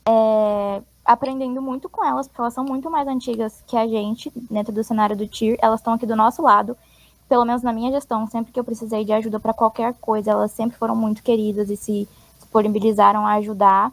[0.04, 4.72] é, aprendendo muito com elas, porque elas são muito mais antigas que a gente dentro
[4.72, 5.56] do cenário do TIR.
[5.62, 6.76] Elas estão aqui do nosso lado.
[7.28, 10.50] Pelo menos na minha gestão, sempre que eu precisei de ajuda para qualquer coisa, elas
[10.50, 12.08] sempre foram muito queridas e se
[12.40, 13.92] disponibilizaram a ajudar.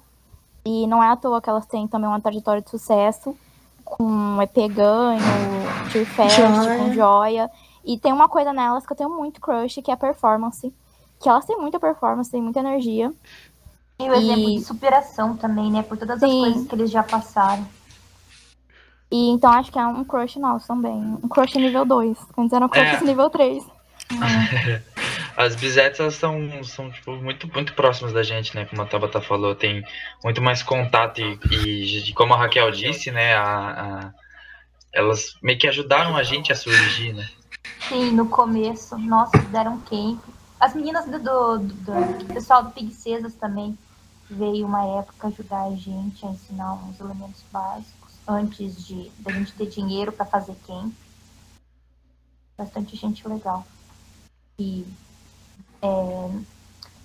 [0.66, 3.38] E não é à toa que elas têm também uma trajetória de sucesso
[3.86, 5.22] com EP ganho,
[5.92, 6.78] Tear Fest, Joia.
[6.78, 7.52] com joia.
[7.86, 10.74] E tem uma coisa nelas que eu tenho muito crush, que é a performance.
[11.22, 13.12] Que elas têm muita performance, têm muita energia.
[14.00, 15.82] E o exemplo E- de superação também, né?
[15.82, 16.40] Por todas as Sim.
[16.40, 17.68] coisas que eles já passaram.
[19.10, 20.94] E então acho que é um crush nosso também.
[21.24, 22.18] Um crush nível 2.
[22.38, 23.02] Antes era um crush É.
[23.04, 23.64] nível 3.
[25.36, 28.66] As bisetes, elas são, são tipo, muito, muito próximas da gente, né?
[28.66, 29.84] Como a Tabata falou, tem
[30.24, 33.36] muito mais contato e, e como a Raquel disse, né?
[33.36, 34.14] A, a-
[34.94, 37.28] elas meio que ajudaram a gente a surgir, né?
[37.88, 40.20] Sim, no começo, nossa, deram camp.
[40.60, 43.78] As meninas do, do, do- do pessoal do Princesas também
[44.30, 49.54] veio uma época ajudar a gente a ensinar uns elementos básicos antes de da gente
[49.54, 50.92] ter dinheiro para fazer camp.
[52.58, 53.66] Bastante gente legal.
[54.60, 54.86] E
[55.82, 55.88] é,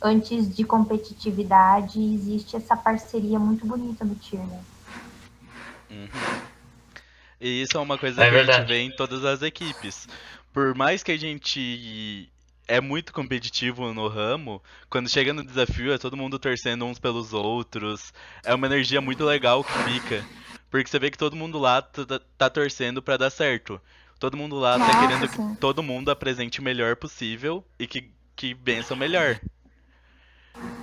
[0.01, 4.65] antes de competitividade existe essa parceria muito bonita no Tier, né?
[5.91, 6.09] Uhum.
[7.39, 8.73] E isso é uma coisa É que a gente verdade.
[8.73, 10.09] vê em todas as equipes.
[10.53, 12.31] Por mais que a gente
[12.68, 17.32] é muito competitivo no ramo, quando chega no desafio é todo mundo torcendo uns pelos
[17.32, 18.12] outros.
[18.44, 20.24] É uma energia muito legal que fica.
[20.70, 23.80] Porque você vê que todo mundo lá tá, tá- tá torcendo pra dar certo.
[24.18, 25.55] Todo mundo lá tá Nossa, querendo sim.
[25.55, 29.39] que todo mundo apresente o melhor possível e que, que vença o melhor.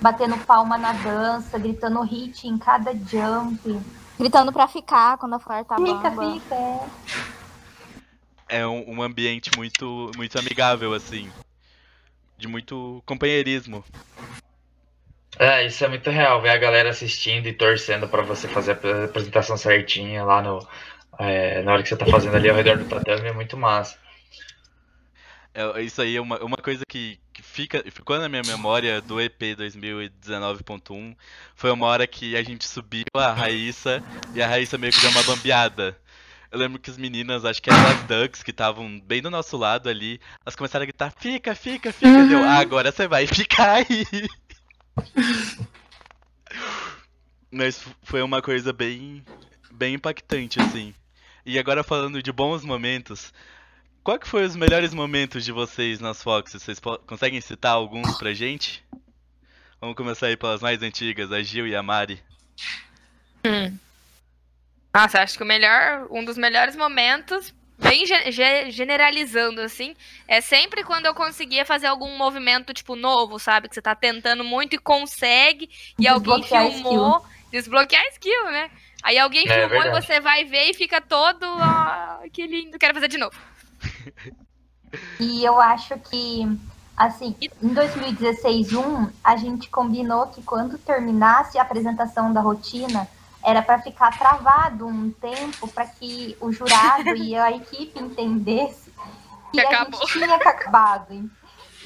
[0.00, 3.80] Batendo palma na dança, gritando hit em cada jump.
[4.18, 6.34] Gritando pra ficar quando a flor tá Fica, bamba.
[6.34, 6.90] fica, é.
[8.60, 11.30] É um, um ambiente muito, muito amigável, assim.
[12.40, 13.84] De muito companheirismo.
[15.38, 18.74] É, isso é muito real, ver a galera assistindo e torcendo pra você fazer a
[18.74, 20.66] ap- apresentação certinha lá no.
[21.18, 23.98] é, na hora que você tá fazendo ali ao redor do tatame é muito massa.
[25.52, 29.20] É, isso aí é uma, uma coisa que, que fica, ficou na minha memória do
[29.20, 31.16] EP 2019.1.
[31.56, 34.02] Foi uma hora que a gente subiu a Raíssa
[34.32, 35.99] e a Raíssa meio que deu uma bambeada.
[36.50, 39.56] Eu lembro que as meninas, acho que eram as Ducks, que estavam bem do nosso
[39.56, 42.08] lado ali, elas começaram a gritar: fica, fica, fica.
[42.08, 42.28] Uhum.
[42.28, 44.06] Deu, ah, agora você vai ficar aí.
[47.52, 49.24] Mas foi uma coisa bem,
[49.72, 50.92] bem impactante, assim.
[51.46, 53.32] E agora falando de bons momentos,
[54.02, 56.62] qual que foi os melhores momentos de vocês nas Foxes?
[56.62, 58.84] Vocês conseguem citar alguns pra gente?
[59.80, 62.20] Vamos começar aí pelas mais antigas, a Gil e a Mari.
[63.44, 63.78] Hum.
[64.94, 69.94] Nossa, acho que o melhor, um dos melhores momentos, bem ge- ge- generalizando assim,
[70.26, 73.68] é sempre quando eu conseguia fazer algum movimento tipo novo, sabe?
[73.68, 75.68] Que você tá tentando muito e consegue,
[75.98, 78.70] e alguém filmou, desbloquear a skill, né?
[79.02, 82.94] Aí alguém É, filmou e você vai ver e fica todo, ah, que lindo, quero
[82.94, 83.36] fazer de novo.
[85.20, 86.46] E eu acho que
[87.00, 93.08] Assim, em 2016, um, a gente combinou que quando terminasse a apresentação da rotina,
[93.44, 98.92] era para ficar travado um tempo para que o jurado e a equipe entendesse
[99.52, 101.30] que a gente tinha acabado.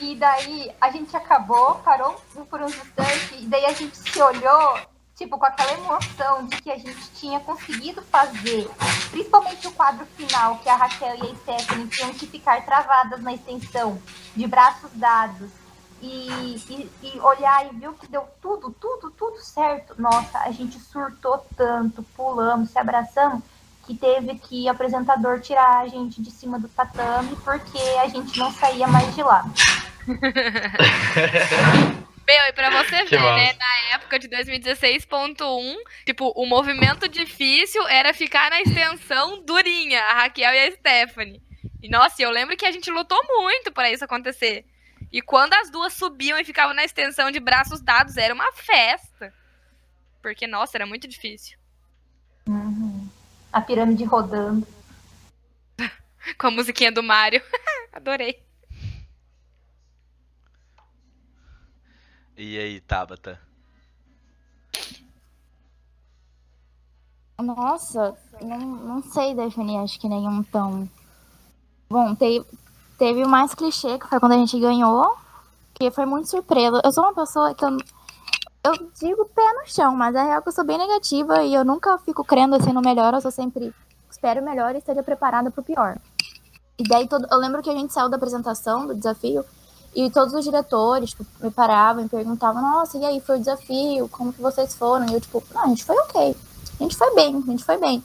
[0.00, 2.20] E daí a gente acabou, parou
[2.50, 4.78] por uns instantes, e daí a gente se olhou,
[5.14, 8.68] tipo, com aquela emoção de que a gente tinha conseguido fazer,
[9.12, 13.34] principalmente o quadro final, que a Raquel e a Stephanie tinham que ficar travadas na
[13.34, 14.02] extensão,
[14.34, 15.50] de braços dados,
[16.04, 19.94] e, e, e olhar e viu que deu tudo, tudo, tudo certo.
[19.98, 23.42] Nossa, a gente surtou tanto, pulamos, se abraçamos,
[23.86, 28.38] que teve que o apresentador tirar a gente de cima do tatame porque a gente
[28.38, 29.44] não saía mais de lá.
[32.26, 33.52] Meu, e pra você Que ver, né?
[33.52, 35.76] Na época de 2016.1,
[36.06, 41.42] tipo, o movimento difícil era ficar na extensão durinha, a Raquel e a Stephanie.
[41.82, 44.64] E nossa, eu lembro que a gente lutou muito pra isso acontecer.
[45.14, 49.32] E quando as duas subiam e ficavam na extensão de braços dados, era uma festa.
[50.20, 51.56] Porque, nossa, era muito difícil.
[52.48, 53.08] Uhum.
[53.52, 54.66] A pirâmide rodando.
[56.36, 57.40] Com a musiquinha do Mario.
[57.94, 58.42] Adorei.
[62.36, 63.40] E aí, Tabata?
[67.38, 70.90] Nossa, não, não sei definir, acho que nenhum tão.
[71.88, 72.44] Bom, teve,
[72.98, 75.16] teve o mais clichê, que foi quando a gente ganhou,
[75.74, 76.80] que foi muito surpresa.
[76.84, 77.76] Eu sou uma pessoa que eu.
[78.64, 81.64] Eu digo pé no chão, mas é real que eu sou bem negativa e eu
[81.64, 83.74] nunca fico crendo assim no melhor, eu sou sempre
[84.10, 85.98] espero o melhor e esteja preparada pro pior.
[86.78, 89.44] E daí todo, eu lembro que a gente saiu da apresentação do desafio
[89.94, 94.08] e todos os diretores tipo, me paravam e perguntavam, nossa, e aí, foi o desafio?
[94.08, 95.06] Como que vocês foram?
[95.06, 96.36] E eu, tipo, não, a gente foi ok.
[96.80, 98.02] A gente foi bem, a gente foi bem.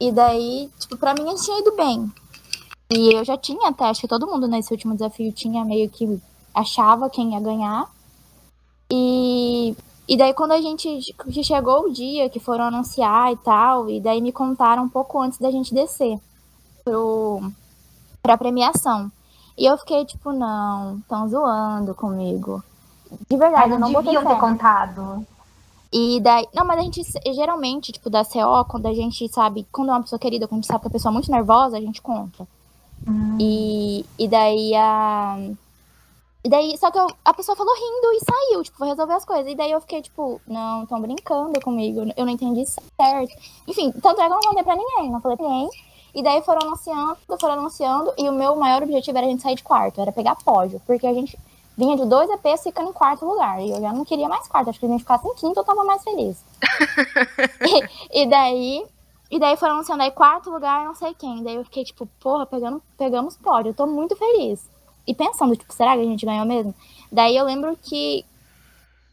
[0.00, 2.12] E daí, tipo, pra mim a gente tinha ido bem.
[2.90, 6.20] E eu já tinha até, acho que todo mundo nesse último desafio tinha meio que
[6.54, 7.90] achava quem ia ganhar.
[8.90, 9.76] E,
[10.08, 14.00] e daí quando a gente que chegou o dia que foram anunciar e tal, e
[14.00, 16.18] daí me contaram um pouco antes da gente descer
[16.82, 17.42] pro,
[18.22, 19.12] pra premiação.
[19.56, 22.62] E eu fiquei tipo, não, estão zoando comigo.
[23.28, 24.34] De verdade, Mas eu não não botei fé.
[24.34, 25.26] ter contado.
[25.92, 26.46] E daí.
[26.54, 27.02] Não, mas a gente
[27.34, 30.62] geralmente, tipo, da CO, quando a gente sabe, quando é uma pessoa querida, quando a
[30.62, 32.46] gente sabe que a pessoa é muito nervosa, a gente conta.
[33.40, 35.36] E, e daí a.
[36.44, 39.24] E daí, só que eu- a pessoa falou rindo e saiu, tipo, foi resolver as
[39.24, 39.50] coisas.
[39.50, 43.34] E daí eu fiquei, tipo, não, estão brincando comigo, eu não entendi certo.
[43.66, 45.70] Enfim, tanto é que eu não contei pra ninguém, não falei pra ninguém.
[46.14, 49.56] E daí foram anunciando, foram anunciando, e o meu maior objetivo era a gente sair
[49.56, 51.38] de quarto, era pegar pódio, porque a gente
[51.76, 54.70] vinha de dois EPs ficando em quarto lugar, e eu já não queria mais quarto,
[54.70, 56.42] acho que a gente ficasse em quinto, eu tava mais feliz.
[58.12, 58.84] e, e daí,
[59.30, 62.46] e daí foram anunciando aí quarto lugar, não sei quem, daí eu fiquei tipo, porra,
[62.46, 64.68] pegando, pegamos pódio, eu tô muito feliz.
[65.06, 66.74] E pensando, tipo, será que a gente ganhou mesmo?
[67.10, 68.24] Daí eu lembro que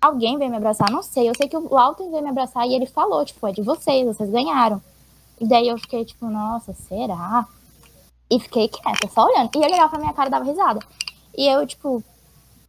[0.02, 2.74] alguém veio me abraçar, não sei, eu sei que o Alton veio me abraçar e
[2.74, 4.82] ele falou, tipo, é de vocês, vocês ganharam.
[5.40, 7.46] E daí eu fiquei, tipo, nossa, será?
[8.30, 9.50] E fiquei quieta, só olhando.
[9.54, 10.80] E ele olhava pra minha cara e dava risada.
[11.38, 12.04] E eu, tipo,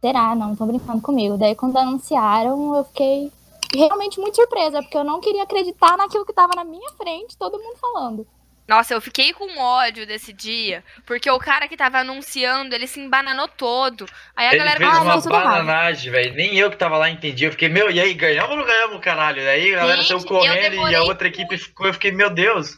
[0.01, 0.35] será?
[0.35, 1.37] Não, estão brincando comigo.
[1.37, 3.31] Daí quando anunciaram, eu fiquei
[3.73, 7.59] realmente muito surpresa, porque eu não queria acreditar naquilo que tava na minha frente, todo
[7.59, 8.27] mundo falando.
[8.67, 12.99] Nossa, eu fiquei com ódio desse dia, porque o cara que tava anunciando, ele se
[12.99, 14.05] embananou todo.
[14.35, 15.29] Aí a Ele galera fez falou, uma "Ah, errado."
[15.65, 16.35] bananagem, velho.
[16.35, 17.45] Nem eu que tava lá entendi.
[17.45, 19.41] Eu fiquei, meu, e aí, ganhamos ou não ganhamos, caralho?
[19.41, 21.87] Daí a galera saiu Gente, correndo e a outra equipe ficou.
[21.87, 22.77] Eu fiquei, meu Deus.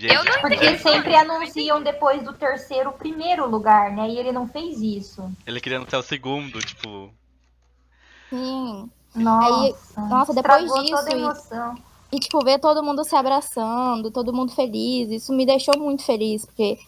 [0.00, 0.78] Eu não Porque entendi.
[0.80, 4.08] sempre anunciam depois do terceiro o primeiro lugar, né?
[4.10, 5.28] E ele não fez isso.
[5.44, 7.12] Ele queria anunciar o segundo, tipo.
[8.30, 8.88] Sim.
[9.14, 9.74] Nossa, Aí,
[10.08, 11.08] nossa, depois disso.
[11.14, 12.16] e-.
[12.16, 16.44] E, tipo, ver todo mundo se abraçando, todo mundo feliz, isso me deixou muito feliz,
[16.44, 16.78] porque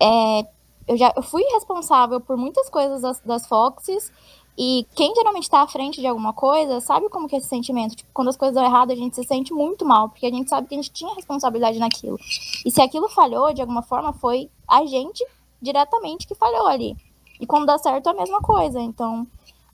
[0.00, 0.46] é,
[0.86, 4.12] eu já eu fui responsável por muitas coisas das, das Foxes,
[4.56, 7.96] e quem geralmente tá à frente de alguma coisa, sabe como que é esse sentimento?
[7.96, 10.50] Tipo, quando as coisas dão errado, a gente se sente muito mal, porque a gente
[10.50, 12.18] sabe que a gente tinha responsabilidade naquilo.
[12.64, 15.26] E se aquilo falhou, de alguma forma, foi a gente
[15.62, 16.96] diretamente que falhou ali.
[17.40, 18.78] E quando dá certo, é a mesma coisa.
[18.80, 19.26] Então,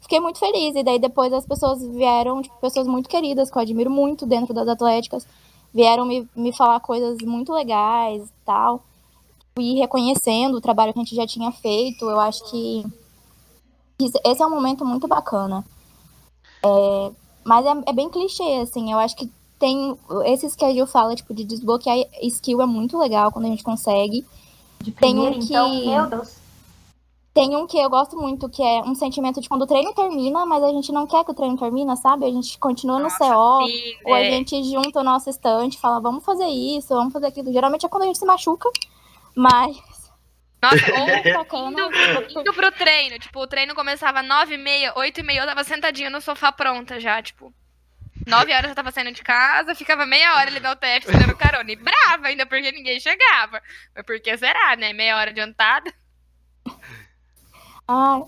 [0.06, 0.74] fiquei muito feliz.
[0.76, 4.54] E daí depois as pessoas vieram, tipo, pessoas muito queridas, que eu admiro muito dentro
[4.54, 5.26] das atléticas,
[5.74, 8.82] vieram me, me falar coisas muito legais e tal.
[9.58, 12.08] E reconhecendo o trabalho que a gente já tinha feito.
[12.08, 12.84] Eu acho que
[14.24, 15.64] esse é um momento muito bacana.
[16.62, 17.10] É,
[17.44, 18.92] mas é, é bem clichê, assim.
[18.92, 19.96] Eu acho que tem.
[20.26, 23.64] Esses que a Gil fala, tipo, de desbloquear skill é muito legal quando a gente
[23.64, 24.26] consegue.
[24.82, 26.36] De Tem primeiro, um que- então, meu Deus.
[27.36, 30.46] Tem um que eu gosto muito, que é um sentimento de quando o treino termina,
[30.46, 32.24] mas a gente não quer que o treino termine, sabe?
[32.24, 34.30] A gente continua no CO, sim, ou a é.
[34.30, 37.52] gente junta o nosso estante fala, vamos fazer isso, vamos fazer aquilo.
[37.52, 38.70] Geralmente é quando a gente se machuca,
[39.34, 39.76] mas
[40.62, 41.68] Nossa, ou Bacana.
[41.68, 43.18] indo, indo pro treino.
[43.18, 46.50] Tipo, o treino começava 9 e meia, 8 e meia, eu tava sentadinha no sofá
[46.50, 47.52] pronta já, tipo.
[48.26, 51.70] 9 horas eu tava saindo de casa, ficava meia hora ali na UTF esperando carona.
[51.70, 53.62] E brava ainda, porque ninguém chegava.
[53.94, 54.94] Mas por que será, né?
[54.94, 55.92] Meia hora adiantada.
[57.88, 58.24] Ai.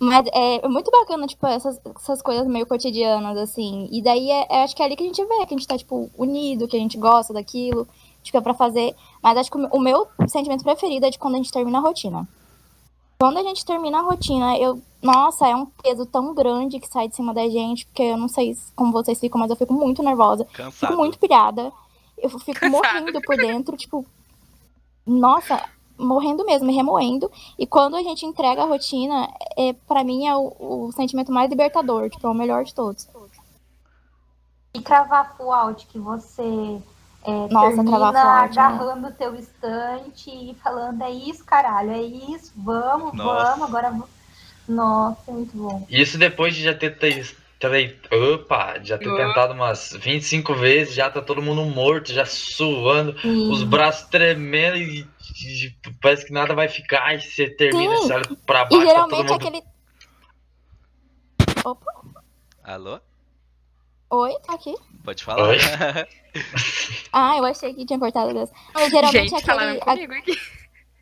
[0.00, 3.88] Mas é muito bacana, tipo, essas, essas coisas meio cotidianas, assim.
[3.92, 5.66] E daí é, é- acho que é ali que a gente vê que a gente
[5.66, 7.86] tá, tipo, unido, que a gente gosta daquilo,
[8.22, 8.94] tipo, é pra fazer.
[9.22, 12.26] Mas acho que o meu- sentimento preferido é de quando a gente termina a rotina.
[13.18, 14.80] Quando a gente termina a rotina, eu.
[15.02, 18.28] Nossa, é um peso tão grande que sai de cima da gente, porque eu não
[18.28, 20.44] sei como vocês ficam, mas eu fico muito nervosa.
[20.46, 20.96] Fico Cansado.
[20.96, 21.70] muito pilhada.
[22.16, 24.04] Eu fico morrendo por dentro, tipo.
[25.06, 25.62] Nossa,
[25.98, 27.30] morrendo mesmo, me remoendo.
[27.58, 31.48] E quando a gente entrega a rotina, é, para mim é o, o sentimento mais
[31.48, 33.08] libertador, tipo, é o melhor de todos.
[34.74, 36.42] E cravar full out, que você
[37.24, 38.20] é, Nossa, termina né?
[38.20, 43.50] agarrando o teu estante e falando, é isso, caralho, é isso, vamos, Nossa.
[43.50, 44.08] vamos, agora vamos.
[44.68, 45.86] Nossa, é muito bom.
[45.88, 46.96] Isso depois de já ter,
[48.34, 53.50] opa, já ter tentado umas 25 vezes, já tá todo mundo morto, já suando, Sim.
[53.50, 55.06] os braços tremendo e,
[55.42, 58.02] e parece que nada vai ficar, e você termina, Sim.
[58.02, 59.32] você olha pra E baixo, tá todo geralmente mundo...
[59.34, 59.62] aquele.
[61.64, 61.92] Opa,
[62.62, 63.00] Alô?
[64.10, 64.74] oi, tá aqui.
[65.04, 65.48] Pode falar.
[65.48, 65.58] Oi?
[67.12, 68.52] Ah, eu achei que tinha cortado dessa.
[68.74, 70.36] Não, geralmente Gente, falaram aquele, comigo aqui.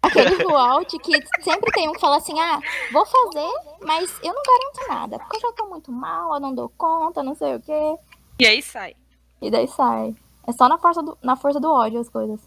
[0.03, 0.37] aquele
[1.01, 2.61] que sempre tem um que fala assim, ah,
[2.93, 3.51] vou fazer,
[3.81, 7.23] mas eu não garanto nada, porque eu já tô muito mal, eu não dou conta,
[7.23, 7.97] não sei o quê.
[8.39, 8.95] E aí sai.
[9.41, 10.15] E daí sai.
[10.47, 12.41] É só na força do, na força do ódio as coisas.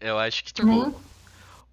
[0.00, 0.94] Eu acho que, tipo, Né?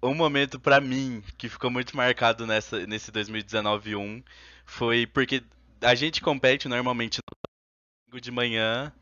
[0.02, 4.22] um momento pra mim que ficou muito marcado nessa, nesse 2019-1
[4.66, 5.42] foi porque
[5.80, 7.36] a gente compete normalmente no
[8.10, 8.92] domingo de manhã.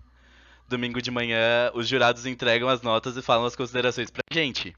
[0.68, 4.74] Domingo de manhã, os jurados entregam as notas e falam as considerações pra gente.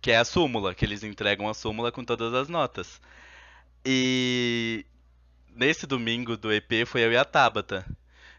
[0.00, 3.00] Que é a súmula, que eles entregam a súmula com todas as notas.
[3.84, 4.86] E
[5.54, 7.84] nesse domingo do EP foi eu e a Tabata.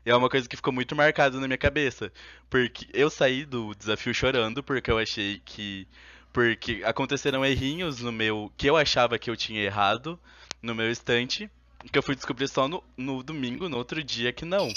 [0.05, 2.11] E é uma coisa que ficou muito marcado na minha cabeça.
[2.49, 5.87] Porque eu saí do desafio chorando, porque eu achei que.
[6.31, 8.51] Porque aconteceram errinhos no meu.
[8.57, 10.19] que eu achava que eu tinha errado
[10.61, 11.49] no meu estante.
[11.91, 14.69] Que eu fui descobrir só no, no domingo, no outro dia, que não.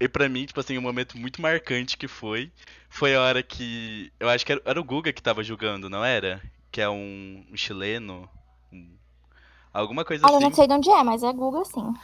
[0.00, 2.50] E pra mim, tipo assim, um momento muito marcante que foi.
[2.88, 4.12] Foi a hora que.
[4.18, 6.42] Eu acho que era, era o Guga que tava julgando, não era?
[6.70, 8.28] Que é um, um chileno.
[8.72, 8.96] um-
[9.72, 10.44] alguma coisa Olha, eu assim.
[10.44, 11.94] não sei de onde é, mas é Google sim.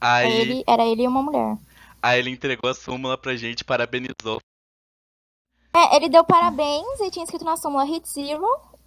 [0.00, 0.32] Aí.
[0.32, 1.56] Ele, era ele e uma mulher.
[2.02, 4.40] Aí ele entregou a súmula pra gente, parabenizou.
[5.74, 8.44] É, ele deu parabéns e tinha escrito na súmula Hit Zero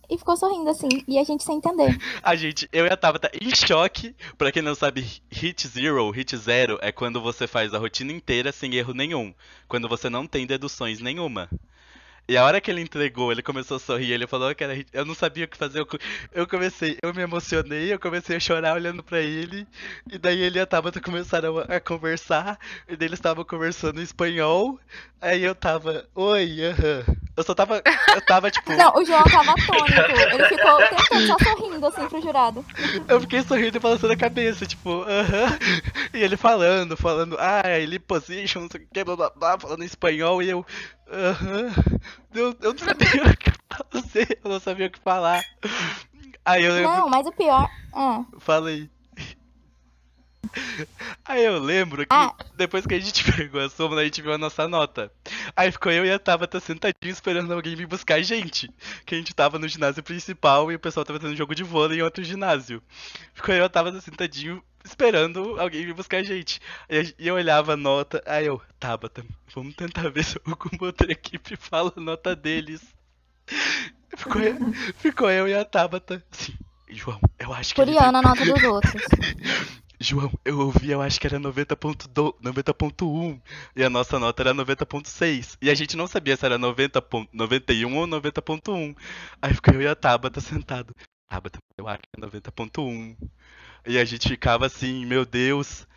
[0.10, 0.90] e ficou sorrindo assim.
[1.08, 1.98] E a gente sem entender.
[2.22, 4.16] A gente, eu e a Tabata em choque.
[4.38, 8.52] Pra quem não sabe, hit zero, hit zero é quando você faz a rotina inteira
[8.52, 9.34] sem erro nenhum.
[9.68, 11.50] Quando você não tem deduções nenhuma.
[12.28, 15.06] E a hora que ele entregou, ele começou a sorrir, ele falou que era eu
[15.06, 15.80] não sabia o que fazer.
[15.80, 15.98] Eu, co-
[16.32, 19.68] eu comecei, eu me emocionei, eu comecei a chorar olhando pra ele.
[20.10, 22.60] E daí ele e a Tabata começaram a, a conversar.
[22.88, 24.80] E daí eles estavam conversando em espanhol.
[25.22, 27.25] Aí eu tava, oi, aham.
[27.38, 27.82] Eu só tava,
[28.16, 28.72] eu tava tipo.
[28.74, 30.02] Não, o João tava atônito.
[30.34, 32.66] Ele ficou o tempo todo só sorrindo assim pro jurado.
[33.08, 35.58] Eu fiquei sorrindo e balançando a cabeça, tipo, aham.
[36.14, 39.84] E ele falando, falando, ah, ele position, não sei o que, blá blá blá, falando
[39.84, 40.66] em espanhol, e eu,
[41.12, 41.74] aham.
[42.34, 43.52] Eu, eu não sabia o que
[43.92, 45.44] fazer, eu não sabia o que falar.
[46.46, 46.92] Aí eu lembro.
[46.92, 47.70] Não, mas o pior.
[47.94, 48.70] Ah, Fala
[51.24, 51.46] aí.
[51.46, 54.68] Eu lembro que depois que a gente pegou a súmula, a gente viu a nossa
[54.68, 55.12] nota.
[55.56, 58.70] Aí ficou eu e a Tabata sentadinho esperando alguém vir buscar a gente.
[59.06, 62.00] Que a gente tava no ginásio principal e o pessoal tava tendo jogo de vôlei
[62.00, 62.82] em outro ginásio.
[63.34, 66.62] Ficou eu e a Tabata sentadinho esperando alguém vir buscar a gente.
[67.20, 71.56] E eu olhava a nota, aí eu, Tabata, vamos tentar ver se alguma outra equipe
[71.58, 72.82] fala a nota deles.
[74.16, 74.56] Ficou eu,
[74.98, 76.54] ficou eu e a Tabata assim,
[76.90, 79.02] João, eu acho que curiando a nota dos outros.
[80.00, 83.42] João, eu ouvi, eu acho que era 90.2 90.1
[83.76, 85.58] e a nossa nota era 90.6.
[85.62, 88.96] E a gente não sabia se era 90 pon- 91 ou 90.1.
[89.42, 90.94] Aí ficou eu e a Tabata sentado.
[91.30, 93.16] Tabata, eu acho que é 90.1.
[93.88, 95.88] E a gente ficava assim, meu Deus.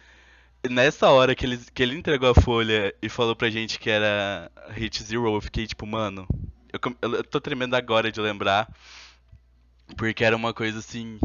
[0.70, 4.50] Nessa hora que ele, que ele entregou a folha e falou pra gente que era
[4.70, 6.26] Hit Zero, eu fiquei tipo, mano.
[6.72, 8.68] Eu, eu tô tremendo agora de lembrar.
[9.96, 11.18] Porque era uma coisa assim.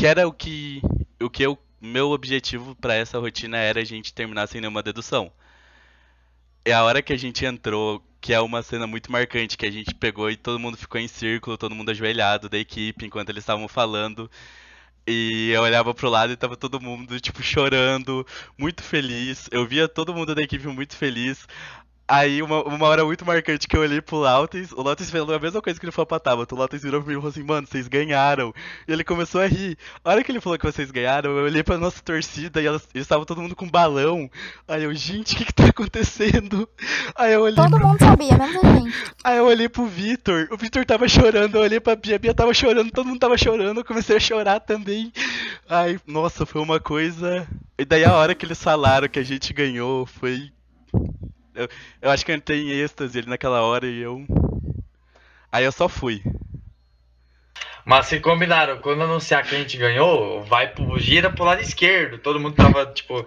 [0.00, 0.80] Que era o que.
[1.20, 1.58] O que eu.
[1.78, 5.30] Meu objetivo pra essa rotina era a gente terminar sem nenhuma dedução.
[6.64, 9.70] É a hora que a gente entrou, que é uma cena muito marcante, que a
[9.70, 13.42] gente pegou e todo mundo ficou em círculo, todo mundo ajoelhado da equipe enquanto eles
[13.42, 14.30] estavam falando.
[15.06, 19.48] E eu olhava pro lado e tava todo mundo, tipo, chorando, muito feliz.
[19.52, 21.46] Eu via todo mundo da equipe muito feliz.
[22.10, 25.38] Aí, uma, uma hora muito marcante que eu olhei pro Lautes, o Lautes falou a
[25.38, 26.56] mesma coisa que ele falou pra Tabata.
[26.56, 28.52] O Lautes virou pra mim e falou assim, mano, vocês ganharam.
[28.88, 29.78] E ele começou a rir.
[30.04, 32.88] A hora que ele falou que vocês ganharam, eu olhei pra nossa torcida e elas,
[32.92, 34.28] eles estavam todo mundo com balão.
[34.66, 36.68] Aí eu, gente, o que que tá acontecendo?
[37.14, 37.86] Aí eu olhei Todo pro...
[37.86, 39.12] mundo sabia, menos a gente.
[39.22, 42.34] Aí eu olhei pro Vitor, o Vitor tava chorando, eu olhei pra Bia, a Bia
[42.34, 45.12] tava chorando, todo mundo tava chorando, eu comecei a chorar também.
[45.68, 47.46] Ai, nossa, foi uma coisa.
[47.78, 50.50] E daí a hora que eles falaram que a gente ganhou foi.
[51.54, 51.68] Eu,
[52.00, 54.24] eu acho que eu entrei em êxtase ali naquela hora e eu.
[55.50, 56.22] Aí eu só fui.
[57.84, 62.18] Mas se combinaram, quando anunciar que a gente ganhou, vai pro, gira pro lado esquerdo.
[62.18, 63.26] Todo mundo tava, tipo,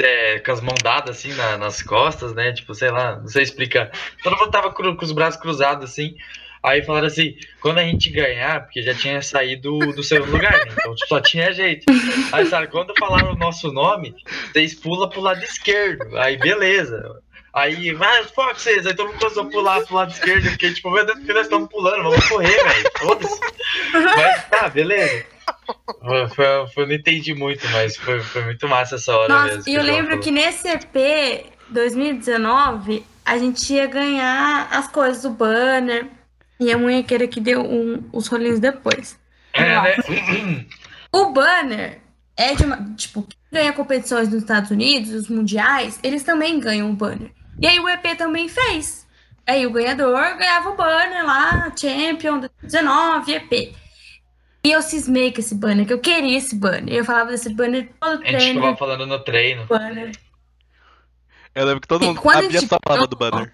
[0.00, 2.52] é, com as mãos dadas assim na- nas costas, né?
[2.52, 3.90] Tipo, sei lá, não sei explicar.
[4.22, 6.14] Todo mundo tava cru- com os braços cruzados assim.
[6.62, 10.72] Aí falaram assim, quando a gente ganhar, porque já tinha saído do segundo lugar, né?
[10.72, 11.84] Então só tinha jeito.
[12.32, 14.14] Aí, sabe, quando falaram o nosso nome,
[14.50, 16.16] vocês pulam pro lado esquerdo.
[16.18, 17.22] Aí, beleza.
[17.54, 21.06] Aí, vai, Foxes, aí todo mundo começou a pular pro lado esquerdo, porque, tipo, meu
[21.06, 22.90] Deus, porque nós estamos pulando, vamos correr, velho.
[22.98, 23.40] Foda-se.
[23.92, 25.24] Mas tá, beleza.
[26.00, 29.70] Foi, foi- eu não entendi muito, mas foi, foi muito massa essa hora Nossa, mesmo.
[29.70, 30.20] e eu lembro falou.
[30.22, 36.06] que nesse EP 2019, a gente ia ganhar as coisas do banner.
[36.60, 39.18] E a munhequeira que deu um- os rolinhos depois.
[39.52, 40.66] É, né?
[41.12, 42.00] O banner
[42.36, 42.76] é de uma.
[42.96, 47.30] Tipo, quem ganha competições nos Estados Unidos, os mundiais, eles também ganham o banner.
[47.60, 49.06] E aí o EP também fez.
[49.46, 53.74] Aí o ganhador ganhava o banner lá, Champion 19, EP.
[54.64, 56.94] E eu cismei com esse banner, que eu queria esse banner.
[56.94, 58.60] Eu falava desse banner todo A gente treino.
[58.60, 59.66] ficava falando no treino.
[59.66, 60.12] Banner.
[61.54, 62.20] Eu lembro que todo mundo.
[62.20, 63.52] quando A a Bia gente só falava do banner.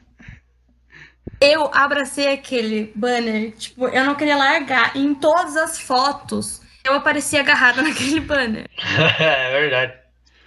[1.41, 4.97] Eu abracei aquele banner, tipo, eu não queria largar.
[4.97, 8.69] Em todas as fotos, eu aparecia agarrada naquele banner.
[9.19, 9.95] é verdade.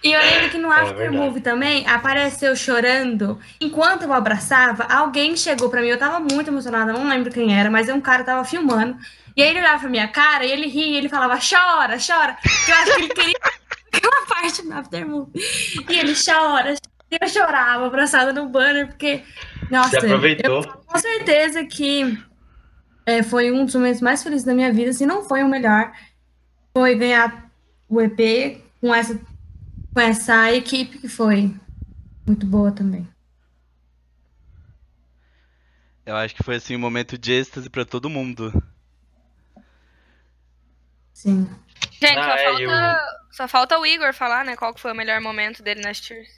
[0.04, 1.16] E eu lembro que no É After verdade.
[1.16, 3.38] Movie também apareceu chorando.
[3.58, 5.88] Enquanto eu abraçava, alguém chegou pra mim.
[5.88, 8.98] Eu tava muito emocionada, não lembro quem era, mas um cara tava filmando.
[9.34, 12.36] E aí ele olhava pra minha cara e ele ria, e ele falava: chora, chora.
[12.68, 13.34] Eu acho que ele queria
[13.92, 15.40] aquela parte do After Movie.
[15.88, 16.74] E ele chora.
[17.10, 19.22] E eu chorava, abraçada no banner, porque.
[19.70, 20.62] Nossa, Você aproveitou.
[20.62, 22.18] eu- com certeza que
[23.06, 25.92] é, foi um dos momentos mais felizes da minha vida, se não foi o melhor.
[26.76, 27.48] Foi ganhar
[27.88, 29.18] o EP com essa,
[29.94, 31.54] com essa equipe que foi
[32.26, 33.08] muito boa também.
[36.04, 38.52] Eu acho que foi assim um momento de êxtase pra todo mundo.
[41.14, 41.48] Sim.
[41.92, 44.56] Gente, Ah, só, é, falta, eu- só falta o Igor falar, né?
[44.56, 46.28] Qual que foi o melhor momento dele nas Tears.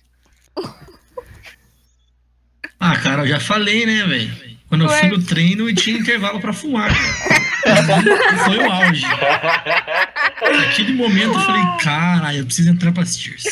[2.78, 4.55] Ah, cara, eu já falei, né, velho?
[4.68, 6.90] Quando eu fui no treino e tinha intervalo pra fumar.
[8.44, 9.06] Foi o auge.
[10.56, 13.44] Naquele momento eu falei, caralho, eu preciso entrar pra Steers.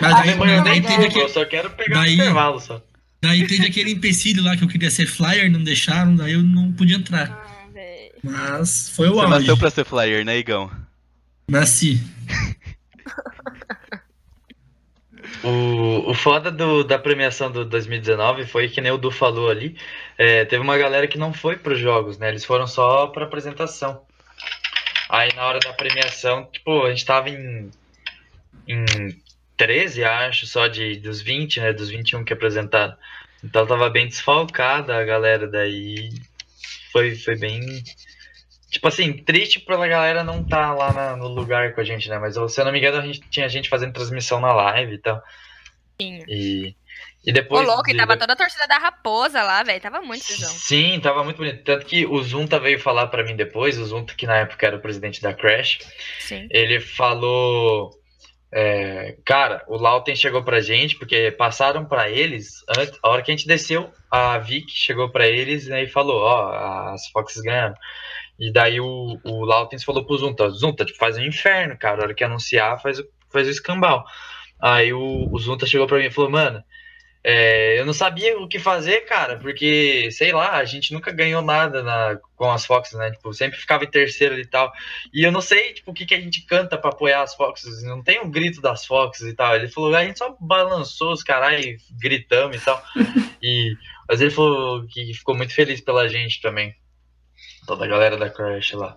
[0.00, 0.22] Mas Ah,
[0.64, 2.82] daí, teve aquele, eu só quero pegar daí- o intervalo só.
[3.22, 6.72] daí teve aquele empecilho lá que eu queria ser flyer, não deixaram, daí eu não
[6.72, 7.30] podia entrar.
[7.30, 8.12] Ah, velho.
[8.22, 9.30] Mas foi o Você auge.
[9.38, 10.70] nasceu pra ser flyer, né, Igão?
[11.48, 12.02] Nasci.
[15.46, 19.76] O, o foda do- da premiação do 2019 foi que nem o Du falou ali.
[20.18, 22.28] é, teve uma galera que não foi pros jogos, né?
[22.28, 24.02] Eles foram só pra apresentação.
[25.08, 27.70] Aí na hora da premiação, tipo, a gente tava em,
[28.68, 28.84] em
[29.56, 31.72] 13, acho, só de, dos 20, né?
[31.72, 32.96] Dos 21 que apresentaram.
[33.44, 36.10] Então tava bem desfalcada a galera daí.
[36.92, 37.60] Foi, foi bem.
[38.76, 42.18] Tipo assim, triste pela galera não tá lá na- no lugar com a gente, né?
[42.18, 44.98] Mas se eu não me engano, a gente tinha gente fazendo transmissão na live e
[44.98, 45.22] tal.
[45.98, 46.22] Tinha.
[46.28, 46.74] E,
[47.24, 47.66] e Ô, depois.
[47.66, 49.80] louco, e tava toda a torcida da Raposa lá, velho.
[49.80, 50.50] Tava muito visão.
[50.50, 51.64] Sim, tava muito bonito.
[51.64, 54.76] Tanto que o Zunta veio falar pra mim depois, o Zunta, que na época era
[54.76, 55.78] o presidente da Crash,
[56.20, 56.46] Sim.
[56.50, 57.90] ele falou.
[58.52, 63.30] é, cara, o Lauten chegou pra gente, porque passaram pra eles, antes, a hora que
[63.30, 66.52] a gente desceu, a Vic chegou pra eles né, e falou: Ó,
[66.92, 67.74] as Foxes ganharam.
[68.38, 72.04] E daí o, o Lautens falou pro Zunta: Zunta, tipo, faz um inferno, cara, a
[72.06, 74.04] hora que anunciar, faz, o- faz o escambau.
[74.60, 76.62] Aí o, o Zunta chegou pra mim e falou: Mano,
[77.24, 81.42] é, eu não sabia o que fazer, cara, porque, sei lá, a gente nunca ganhou
[81.42, 83.10] nada na- com as Foxes, né?
[83.10, 84.72] Tipo, sempre ficava em terceiro e tal.
[85.12, 87.82] E eu não sei, tipo, o que, que a gente canta pra apoiar as Foxes.
[87.82, 89.56] Não tem um grito das Foxes e tal.
[89.56, 92.80] Ele falou, a gente só balançou os caralho gritamos e tal.
[93.42, 93.74] e,
[94.08, 96.74] mas ele falou que ficou muito feliz pela gente também.
[97.66, 98.96] Toda a galera da Crash lá.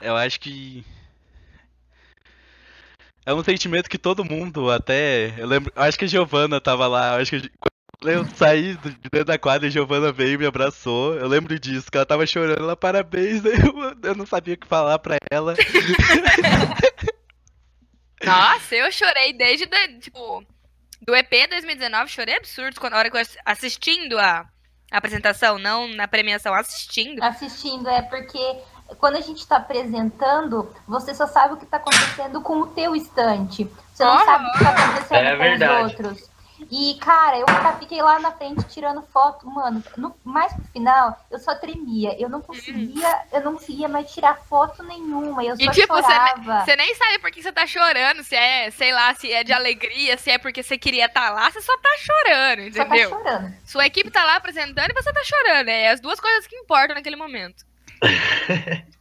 [0.00, 0.84] Eu acho que.
[3.26, 5.34] É um sentimento que todo mundo, até.
[5.38, 5.72] Eu lembro.
[5.74, 7.16] eu Acho que a Giovana tava lá.
[7.16, 7.50] eu Acho que
[8.00, 11.14] quando eu saí do- de dentro da quadra, a Giovana veio e me abraçou.
[11.14, 12.60] Eu lembro disso, que ela tava chorando.
[12.62, 13.42] Ela, parabéns.
[13.44, 15.54] Eu, eu não sabia o que falar pra ela.
[18.24, 20.44] Nossa, eu chorei desde, da- tipo,
[21.00, 24.46] do EP 2019, chorei absurdo quando, na hora que eu ass- assistindo a,
[24.90, 27.22] a apresentação, não na premiação, assistindo.
[27.22, 28.38] Assistindo, é porque
[28.98, 32.96] quando a gente tá apresentando, você só sabe o que tá acontecendo com o teu
[32.96, 33.64] estante.
[33.94, 34.24] Você não Aham.
[34.24, 35.74] sabe o que tá acontecendo É com verdade.
[35.74, 36.27] os outros.
[36.70, 39.82] E, cara, eu tá- fiquei lá na frente tirando foto, mano.
[39.96, 42.14] No, mais pro final, eu só tremia.
[42.20, 45.42] Eu não conseguia, eu não conseguia mais tirar foto nenhuma.
[45.42, 46.64] Eu só E tipo, você, chorava.
[46.64, 49.52] você nem sabe por que você tá chorando, se é, sei lá, se é de
[49.52, 53.10] alegria, se é porque você queria estar lá, você só tá chorando, Só tá entendeu?
[53.10, 53.54] chorando.
[53.64, 55.68] Sua equipe tá lá apresentando e você tá chorando.
[55.68, 57.64] É as duas coisas que importam naquele momento.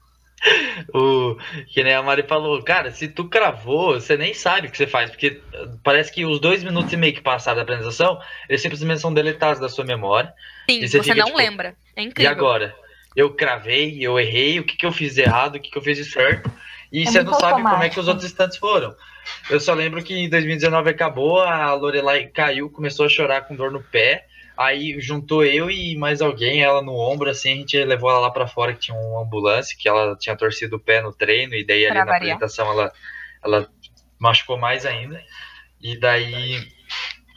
[0.94, 4.78] O, que nem a Mari falou, cara, se tu cravou, você nem sabe o que
[4.78, 8.20] você faz, porque uh, parece que os dois minutos e meio que passaram da apresentação,
[8.48, 10.34] eles simplesmente são deletados da sua memória.
[10.70, 11.76] Sim, E você, você fica, não tipo, lembra.
[11.96, 12.32] É E incrível.
[12.32, 12.76] agora?
[13.16, 15.82] Eu cravei, eu errei, o que, que eu fiz de errado, o que, que eu
[15.82, 16.52] fiz de certo,
[16.92, 18.96] e É você não sabe como é que os outros instantes foram.
[19.50, 23.72] Eu só lembro que em 2019 acabou, a Lorelai caiu, começou a chorar com dor
[23.72, 24.26] no pé.
[24.58, 28.32] Aí juntou eu e mais alguém, ela no ombro, assim, a gente levou ela lá
[28.32, 31.64] pra fora, que tinha uma ambulância, que ela tinha torcido o pé no treino, e
[31.64, 32.36] daí ali Pra na variar.
[32.36, 32.92] apresentação ela,
[33.44, 33.70] ela
[34.20, 35.24] machucou mais ainda.
[35.80, 36.68] E daí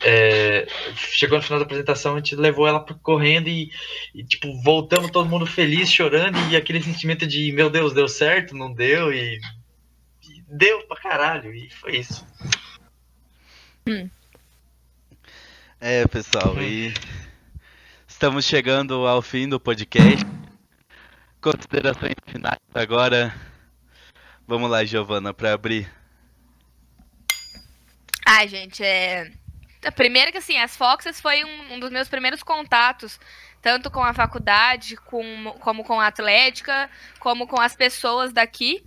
[0.03, 0.67] é,
[0.97, 3.71] chegou no final da apresentação, a gente levou ela correndo e,
[4.15, 8.57] e, tipo, voltamos todo mundo feliz, chorando, e aquele sentimento de, meu Deus, deu certo,
[8.57, 12.27] não deu, e, e deu pra caralho, e foi isso.
[15.83, 16.93] É, pessoal, e
[18.07, 20.27] estamos chegando ao fim do podcast.
[21.41, 23.35] Considerações finais agora.
[24.47, 25.91] Vamos lá, Giovana, para abrir.
[28.27, 29.33] Ai, gente, é.
[29.83, 33.19] A primeira que assim, as Foxes foi um, um dos meus primeiros contatos,
[33.63, 38.85] tanto com a faculdade, com, como com a Atlética, como com as pessoas daqui.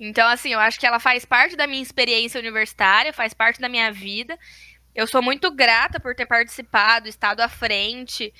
[0.00, 3.68] Então, assim, eu acho que ela faz parte da minha experiência universitária, faz parte da
[3.68, 4.38] minha vida.
[4.94, 8.32] Eu sou muito grata por ter participado, estado à frente.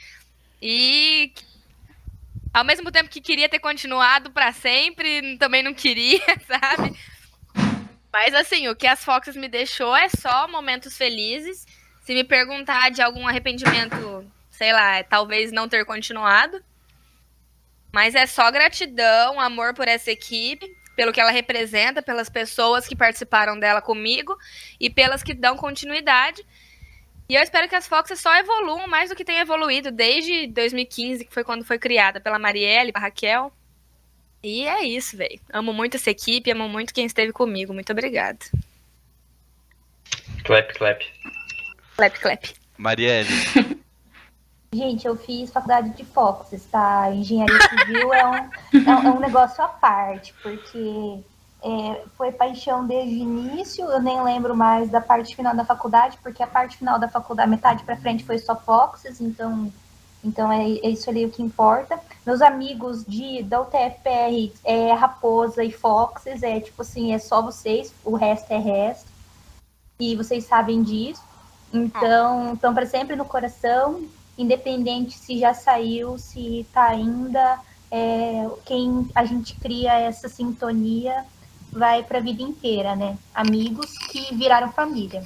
[0.62, 1.32] E
[2.52, 6.96] ao mesmo tempo que queria ter continuado para sempre, também não queria, sabe?
[8.12, 11.66] Mas assim, o que as Foxes me deixou é só momentos felizes.
[12.02, 16.62] Se me perguntar de algum arrependimento, sei lá, é talvez não ter continuado.
[17.92, 20.66] Mas é só gratidão, amor por essa equipe,
[20.96, 24.36] pelo que ela representa, pelas pessoas que participaram dela comigo
[24.78, 26.44] e pelas que dão continuidade.
[27.28, 31.24] E eu espero que as Foxes só evoluam mais do que tem evoluído desde 2015,
[31.24, 33.52] que foi quando foi criada pela Marielle, a Raquel.
[34.42, 35.40] E é isso, velho.
[35.50, 37.72] Amo muito essa equipe, amo muito quem esteve comigo.
[37.72, 38.38] Muito obrigada.
[40.44, 41.02] Clap, clap.
[41.96, 42.54] Clap, clap.
[42.76, 43.28] Marielle,
[44.74, 47.10] Gente, eu fiz faculdade de Foxes, tá?
[47.12, 51.20] Engenharia civil é um, é, um- é um negócio à parte, porque
[51.62, 56.18] é, foi paixão desde o início, eu nem lembro mais da parte final da faculdade,
[56.22, 59.72] porque a parte final da faculdade, metade pra frente foi só Foxes, então,
[60.22, 61.98] então é, é isso ali o que importa.
[62.26, 67.94] Meus amigos de, da UTFPR é Raposa e Foxes, é tipo assim, é só vocês,
[68.04, 69.06] o resto é resto,
[70.00, 71.22] e vocês sabem disso.
[71.72, 74.02] Então, estão para sempre no coração,
[74.36, 81.24] independente se já saiu, se tá ainda, é, quem a gente cria essa sintonia
[81.72, 83.16] vai para a vida inteira, né?
[83.34, 85.24] Amigos que viraram família.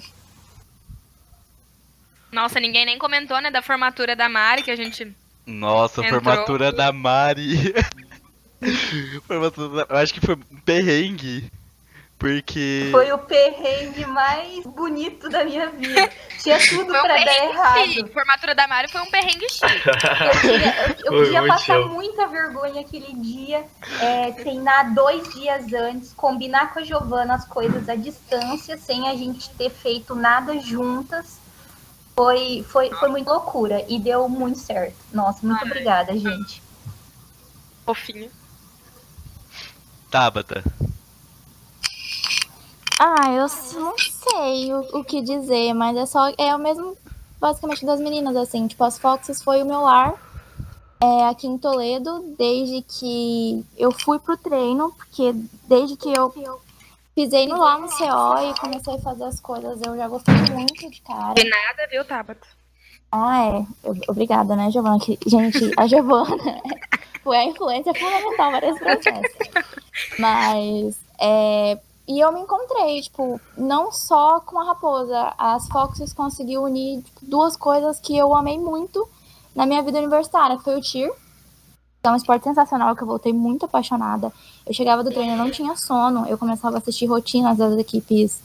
[2.30, 5.14] Nossa, ninguém nem comentou, né, da formatura da Mari, que a gente.
[5.46, 6.20] nossa, Entrou.
[6.22, 7.74] formatura da Mari.
[9.26, 11.50] Formatura da- Eu acho que foi um perrengue.
[12.18, 12.88] Porque.
[12.90, 16.10] Foi o perrengue mais bonito da minha vida.
[16.42, 17.84] Tinha tudo Foi um para dar errado.
[17.84, 18.12] chique.
[18.12, 19.66] Formatura da Mari foi um perrengue chique.
[19.86, 21.88] Eu, tinha- eu- eu passar show.
[21.90, 23.64] muita vergonha aquele dia,
[24.00, 29.14] é, treinar dois dias antes, combinar com a Giovana as coisas à distância, sem a
[29.14, 31.38] gente ter feito nada juntas.
[32.16, 34.96] Foi, foi, foi muito loucura e deu muito certo.
[35.12, 36.60] Nossa, muito obrigada, gente.
[37.86, 38.28] Fofinho.
[40.10, 40.64] Tabata.
[42.98, 43.46] Ah, eu
[43.80, 46.28] não sei o, o que dizer, mas é só.
[46.36, 46.96] É o mesmo,
[47.40, 48.66] basicamente, das meninas, assim.
[48.66, 50.14] Tipo, as Foxes foi o meu lar
[51.00, 55.32] é, aqui em Toledo, desde que eu fui pro treino, porque
[55.68, 56.32] desde que eu
[57.14, 60.90] pisei no lá no CO e comecei a fazer as coisas, eu já gostei muito
[60.90, 61.34] de cara.
[61.34, 62.46] De nada, viu, Tabata?
[63.12, 63.66] Ah, é.
[64.08, 64.98] Obrigada, né, Giovana?
[64.98, 66.60] Que- gente, a Giovana
[67.22, 69.34] foi a influência fundamental para esse processo.
[70.18, 75.34] Mas, é, e eu me encontrei, tipo, não só com a Raposa.
[75.36, 79.06] As Foxes conseguiu unir tipo, duas coisas que eu amei muito
[79.54, 81.12] na minha vida universitária, que foi o TIR,
[82.02, 84.32] é um esporte sensacional que eu voltei muito apaixonada.
[84.66, 88.40] Eu chegava do treino, eu não tinha sono, eu começava a assistir rotinas das equipes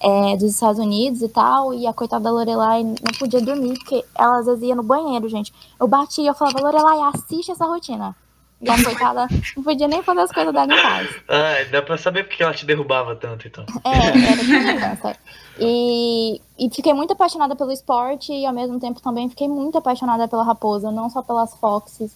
[0.00, 4.04] é, dos Estados Unidos e tal, e a coitada da Lorelai não podia dormir, porque
[4.16, 5.52] ela às vezes ia no banheiro, gente.
[5.80, 8.14] Eu batia, eu falava, Lorelai, assiste essa rotina.
[8.60, 11.08] E a coitada não podia nem fazer as coisas dela em paz.
[11.28, 13.64] Ah, dá pra saber porque ela te derrubava tanto, então.
[13.84, 15.16] É, era criança.
[15.60, 20.26] E, e fiquei muito apaixonada pelo esporte e ao mesmo tempo também fiquei muito apaixonada
[20.26, 22.12] pela Raposa, não só pelas Foxes.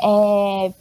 [0.00, 0.72] É,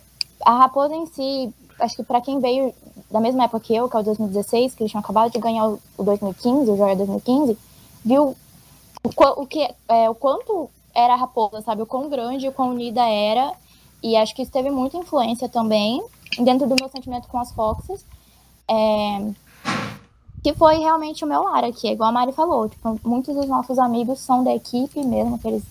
[0.45, 2.73] a Raposa em si, acho que para quem veio
[3.09, 5.67] da mesma época que eu, que é o 2016, que eles tinham acabado de ganhar
[5.67, 7.57] o, o 2015, o Joia 2015,
[8.05, 8.35] viu
[9.03, 11.81] o, o, que, é, o quanto era a Raposa, sabe?
[11.81, 13.51] O quão grande, o quão unida era.
[14.01, 16.03] E acho que isso teve muita influência também
[16.37, 18.05] dentro do meu sentimento com as Foxes.
[18.67, 19.31] É,
[20.43, 23.47] que foi realmente o meu lar aqui, é igual a Mari falou, tipo, muitos dos
[23.47, 25.63] nossos amigos são da equipe, mesmo que eles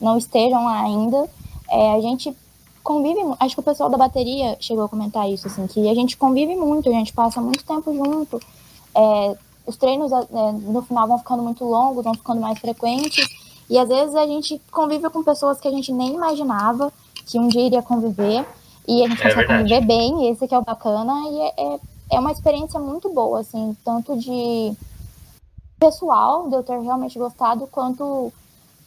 [0.00, 1.28] não estejam lá ainda.
[1.70, 2.36] É, a gente
[2.82, 6.16] convive, acho que o pessoal da bateria chegou a comentar isso, assim, que a gente
[6.16, 8.40] convive muito, a gente passa muito tempo junto.
[8.94, 13.28] É, os treinos é, no final vão ficando muito longos, vão ficando mais frequentes,
[13.68, 16.92] e às vezes a gente convive com pessoas que a gente nem imaginava
[17.26, 18.46] que um dia iria conviver,
[18.88, 19.62] e a gente É consegue verdade.
[19.62, 21.80] conviver bem, esse que é o bacana, e é, é,
[22.12, 24.72] é uma experiência muito boa, assim, tanto de
[25.78, 28.32] pessoal, de eu ter realmente gostado, quanto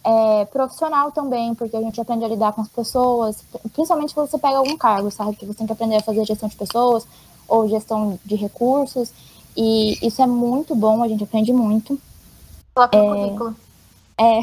[0.03, 3.43] é, profissional também, porque a gente aprende a lidar com as pessoas,
[3.73, 5.35] principalmente quando você pega algum cargo, sabe?
[5.35, 7.05] Que você tem que aprender a fazer gestão de pessoas
[7.47, 9.11] ou gestão de recursos,
[9.55, 11.99] e isso é muito bom, a gente aprende muito.
[12.73, 13.55] Coloca no É, currículo.
[14.17, 14.39] É,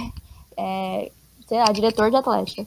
[0.56, 1.12] é,
[1.48, 2.66] sei lá, diretor de atlética.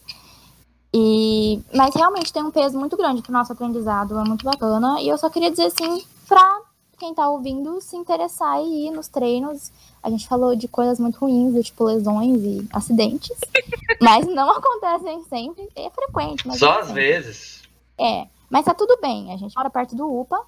[0.93, 4.99] E, mas realmente tem um peso muito grande pro nosso aprendizado, é muito bacana.
[5.01, 6.61] E eu só queria dizer assim, pra
[6.97, 9.71] quem tá ouvindo se interessar e ir nos treinos.
[10.01, 13.37] A gente falou de coisas muito ruins, do tipo lesões e acidentes,
[14.01, 16.47] mas não acontecem sempre, é frequente.
[16.47, 17.01] Mas Só não às sempre.
[17.01, 17.61] vezes.
[17.97, 19.31] É, mas tá tudo bem.
[19.33, 20.41] A gente mora perto do UPA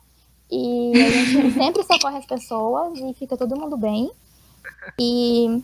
[0.50, 4.11] e a gente sempre socorre as pessoas e fica todo mundo bem.
[5.00, 5.64] E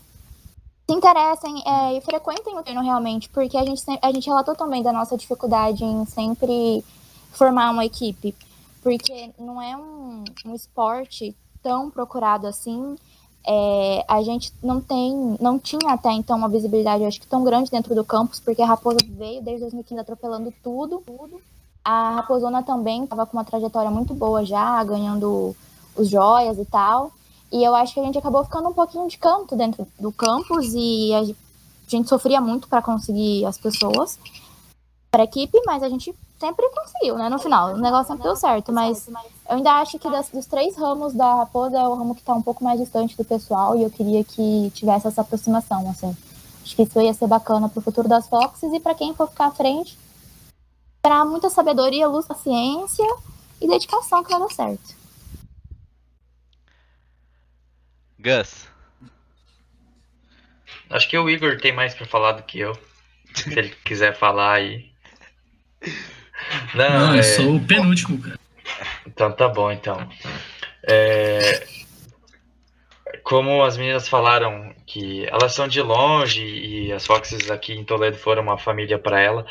[0.89, 4.81] se interessem é, e frequentem o treino realmente, porque a gente, a gente relatou também
[4.81, 6.83] da nossa dificuldade em sempre
[7.33, 8.33] formar uma equipe,
[8.81, 12.95] porque não é um, um esporte tão procurado assim.
[13.45, 17.69] É, a gente não tem, não tinha até então uma visibilidade, acho que tão grande
[17.69, 21.41] dentro do campus, porque a Raposa veio desde 2015 atropelando tudo, tudo.
[21.83, 25.55] A Raposona também estava com uma trajetória muito boa já, ganhando
[25.95, 27.11] os joias e tal.
[27.51, 30.73] E eu acho que a gente acabou ficando um pouquinho de canto dentro do campus
[30.73, 31.23] e a
[31.87, 34.19] gente sofria muito para conseguir as pessoas
[35.09, 37.29] para a equipe, mas a gente sempre conseguiu, né?
[37.29, 39.15] No final, o negócio sempre deu certo, mas eu
[39.55, 42.41] ainda acho que das- dos três ramos da Raposa é o ramo que está um
[42.41, 46.15] pouco mais distante do pessoal e eu queria que tivesse essa aproximação, assim.
[46.61, 49.29] Acho que isso ia ser bacana para o futuro das Foxes e para quem for
[49.29, 49.97] ficar à frente,
[51.01, 53.05] para muita sabedoria, luz, paciência
[53.61, 54.96] e dedicação que vai dar certo.
[58.19, 58.67] Gus.
[60.89, 62.77] Acho que o Igor tem mais pra falar do que eu.
[63.33, 64.91] Se ele quiser falar aí.
[66.73, 67.19] Não, Não, é...
[67.19, 68.39] eu sou o penúltimo, cara.
[69.05, 70.09] Então tá bom, então.
[70.89, 71.65] É,
[73.23, 78.17] Como as meninas falaram que elas são de longe e as Foxes aqui em Toledo
[78.17, 79.45] foram uma família para ela.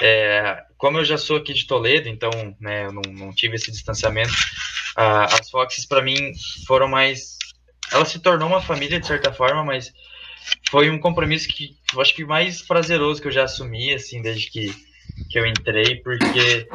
[0.00, 3.70] é, Como eu já sou aqui de Toledo, então né, eu não, não tive esse
[3.70, 4.32] distanciamento.
[4.96, 6.32] ah, As Foxes para mim
[6.66, 7.38] foram mais.
[7.92, 9.92] Ela se tornou uma família de certa forma, mas
[10.70, 14.50] foi um compromisso que eu acho que mais prazeroso que eu já assumi assim desde
[14.50, 14.90] que
[15.28, 16.68] que eu entrei, porque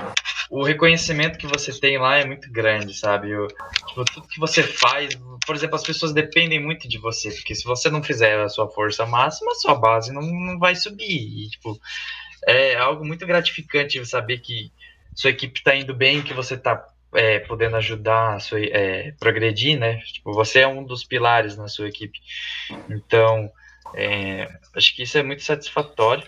[0.49, 3.35] o reconhecimento que você tem lá é muito grande, sabe?
[3.35, 5.13] O, tipo, tudo que você faz,
[5.45, 8.69] por exemplo, as pessoas dependem muito de você, porque se você não fizer a sua
[8.69, 11.03] força máxima, a sua base não, não vai subir.
[11.05, 11.77] E, tipo,
[12.47, 14.71] é algo muito gratificante saber que
[15.13, 16.81] sua equipe está indo bem, que você está
[17.15, 19.97] é, podendo ajudar a sua, é, progredir, né?
[20.01, 22.19] Tipo, você é um dos pilares na sua equipe.
[22.89, 23.51] Então,
[23.93, 26.27] é, acho que isso é muito satisfatório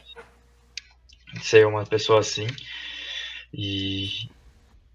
[1.41, 2.47] ser uma pessoa assim.
[3.53, 4.29] E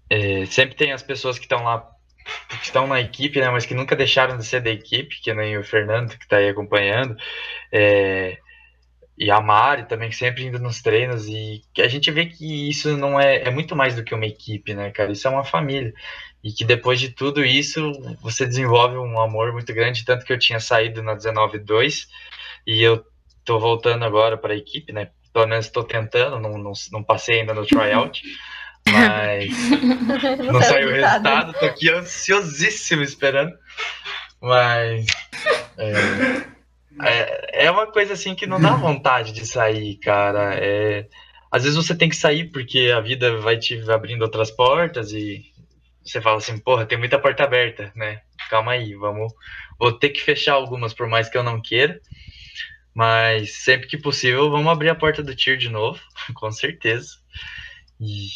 [0.09, 1.89] é, sempre tem as pessoas que estão lá,
[2.49, 5.57] que estão na equipe, né, mas que nunca deixaram de ser da equipe, que nem
[5.57, 7.15] o Fernando, que está aí acompanhando.
[7.71, 8.37] É,
[9.17, 12.97] e a Mari também, que sempre indo nos treinos, e a gente vê que isso
[12.97, 15.11] não é, é muito mais do que uma equipe, né, cara?
[15.11, 15.93] Isso é uma família.
[16.43, 20.39] E que depois de tudo isso, você desenvolve um amor muito grande, tanto que eu
[20.39, 22.07] tinha saído na 19-2,
[22.65, 23.05] e eu
[23.45, 25.09] tô voltando agora para a equipe, né?
[25.31, 28.21] Pelo menos estou tentando, não, não, não passei ainda no tryout,
[28.91, 29.49] mas
[30.39, 33.53] não, saiu o resultado, tô aqui ansiosíssimo esperando.
[34.41, 35.05] Mas
[35.77, 36.52] é,
[37.01, 40.55] é, é uma coisa assim que não dá vontade de sair, cara.
[40.55, 41.07] É,
[41.51, 45.45] às vezes você tem que sair porque a vida vai te abrindo outras portas e
[46.03, 48.21] você fala assim, porra, tem muita porta aberta, né?
[48.49, 49.31] Calma aí, vamos.
[49.79, 51.99] Vou ter que fechar algumas por mais que eu não queira.
[52.93, 55.99] Mas sempre que possível, vamos abrir a porta do Tier de novo,
[56.35, 57.17] com certeza.
[57.99, 58.27] E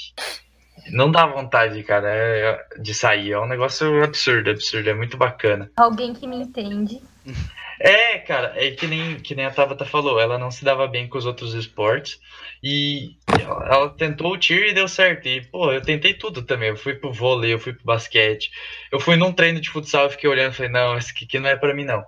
[0.92, 3.34] não dá vontade, cara, é- de sair.
[3.34, 4.90] É um negócio absurdo, absurdo.
[4.90, 5.70] É muito bacana.
[5.76, 7.02] Alguém que me entende.
[7.80, 11.08] É, cara, é que nem, que nem a Tabata falou, ela não se dava bem
[11.08, 12.20] com os outros esportes
[12.64, 15.28] e ela, ela tentou o tiro e deu certo.
[15.28, 16.70] E, pô, eu tentei tudo também.
[16.70, 18.52] Eu fui pro vôlei, eu fui pro basquete,
[18.92, 21.50] eu fui num treino de futsal e fiquei olhando e falei, não, esse aqui não
[21.50, 22.04] é pra mim, não.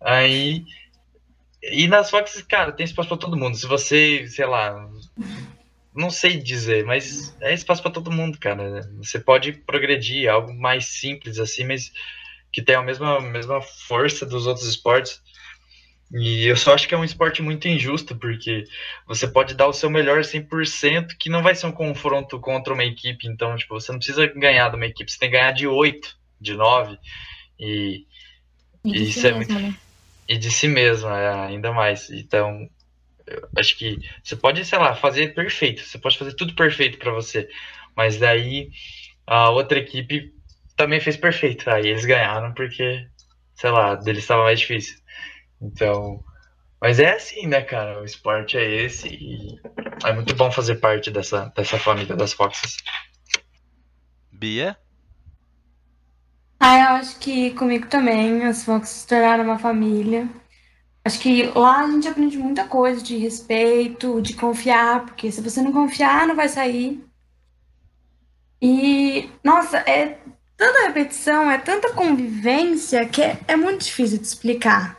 [0.00, 0.64] Aí.
[1.62, 3.56] E nas Fox, cara, tem espaço pra todo mundo.
[3.56, 4.88] Se você, sei lá,
[5.94, 8.80] não sei dizer, mas é espaço pra todo mundo, cara.
[8.96, 11.92] Você pode progredir, algo mais simples assim, mas
[12.52, 15.20] que tem a mesma, mesma força dos outros esportes.
[16.12, 18.64] E eu só acho que é um esporte muito injusto, porque
[19.06, 22.84] você pode dar o seu melhor 100%, que não vai ser um confronto contra uma
[22.84, 23.28] equipe.
[23.28, 26.18] Então, tipo, você não precisa ganhar de uma equipe, você tem que ganhar de 8,
[26.40, 26.98] de 9.
[27.60, 28.06] E,
[28.84, 29.54] E de isso si é mesmo, muito.
[29.54, 29.74] né?
[30.28, 32.10] E de si mesmo, é, ainda mais.
[32.10, 32.68] Então,
[33.26, 35.82] eu acho que você pode, sei lá, fazer perfeito.
[35.82, 37.48] Você pode fazer tudo perfeito pra você.
[37.96, 38.70] Mas daí
[39.26, 40.32] a outra equipe
[40.80, 41.68] também fez perfeito.
[41.68, 43.06] Aí eles ganharam porque,
[43.54, 44.96] sei lá, deles estava mais difícil.
[45.60, 46.24] Então,
[46.80, 48.00] mas é assim, né, cara?
[48.00, 49.60] O esporte é esse e
[50.06, 52.78] é muito bom fazer parte dessa, dessa família das Foxes.
[54.32, 54.74] Bia?
[56.58, 60.26] Ah, eu acho que comigo também, as Fox se tornaram uma família.
[61.04, 65.60] Acho que lá a gente aprende muita coisa de respeito, de confiar, porque se você
[65.60, 67.04] não confiar, não vai sair.
[68.62, 70.18] E, nossa, é
[70.60, 74.98] tanta repetição, é tanta convivência que é, é muito difícil de explicar.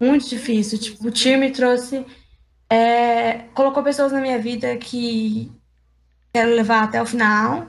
[0.00, 0.80] Muito difícil.
[0.80, 2.04] Tipo, o time trouxe,
[2.68, 5.48] é, colocou pessoas na minha vida que
[6.34, 7.68] quero levar até o final.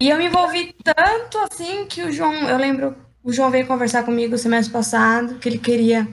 [0.00, 4.02] E eu me envolvi tanto assim que o João, eu lembro, o João veio conversar
[4.02, 6.08] comigo semestre passado, que ele queria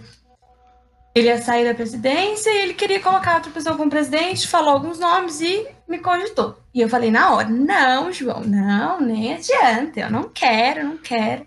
[1.16, 5.00] ele ia sair da presidência e ele queria colocar outra pessoa como presidente, falou alguns
[5.00, 6.58] nomes e me cogitou.
[6.74, 11.46] E eu falei na hora: "Não, João, não, nem adianta, eu não quero, não quero".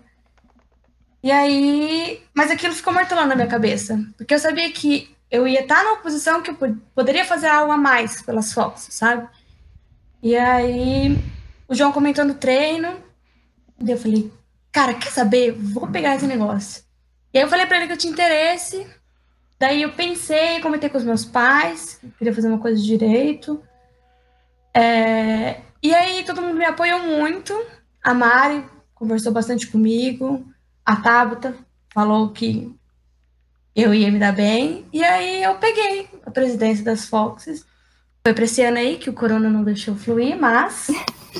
[1.21, 5.61] E aí, mas aquilo ficou martelando na minha cabeça, porque eu sabia que eu ia
[5.61, 9.27] estar numa posição que eu pod- poderia fazer algo a mais pelas Fox, sabe?
[10.21, 11.17] E aí,
[11.67, 12.93] o João comentou no treino,
[13.83, 14.31] e eu falei,
[14.71, 15.53] cara, quer saber?
[15.53, 16.83] Vou pegar esse negócio.
[17.33, 18.85] E aí eu falei pra ele que eu tinha interesse,
[19.63, 23.63] daí eu pensei, comentei com os meus pais, queria fazer uma coisa direito.
[24.73, 27.53] É, E aí todo mundo me apoiou muito,
[28.03, 30.45] a Mari conversou bastante comigo,
[30.85, 31.55] a Tabata
[31.93, 32.75] falou que
[33.73, 37.65] eu ia me dar bem, e aí eu peguei a presidência das Foxes.
[38.21, 40.87] Foi pra esse ano aí que o corona não deixou fluir, mas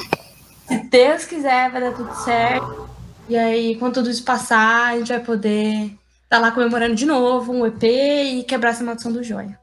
[0.67, 2.89] se Deus quiser, vai dar tudo certo.
[3.27, 5.97] E aí, quando tudo isso passar, a gente vai poder
[6.33, 9.59] estar lá comemorando de novo um EP e quebrar essa maldição do joia.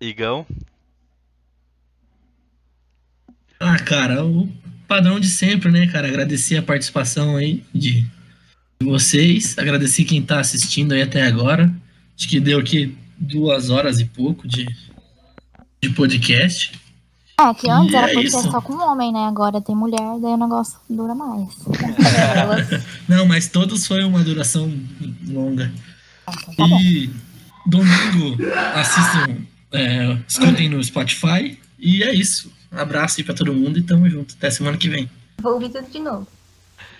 [0.00, 0.46] Igão?
[3.58, 4.48] Ah, cara, o
[4.86, 6.06] padrão de sempre, né, cara?
[6.06, 8.06] Agradecer a participação aí de
[8.80, 11.74] de vocês, agradecer quem tá assistindo aí até agora.
[12.16, 14.64] Acho que deu aqui duas horas e pouco de,
[15.82, 16.70] de podcast.
[17.40, 18.50] É, que antes E era é podcast isso.
[18.50, 19.26] só com homem, né?
[19.26, 21.48] Agora tem mulher, daí o negócio dura mais.
[23.08, 24.68] Não, mas todos foi uma duração
[25.28, 25.72] longa.
[26.26, 27.08] Tá E
[27.64, 28.36] domingo
[28.74, 29.36] assistam,
[29.72, 31.58] é, escutem no Spotify.
[31.78, 32.52] E é isso.
[32.72, 34.34] Abraço aí pra todo mundo e tamo junto.
[34.34, 35.08] Até semana que vem.
[35.40, 36.26] Vou ouvir tudo de novo.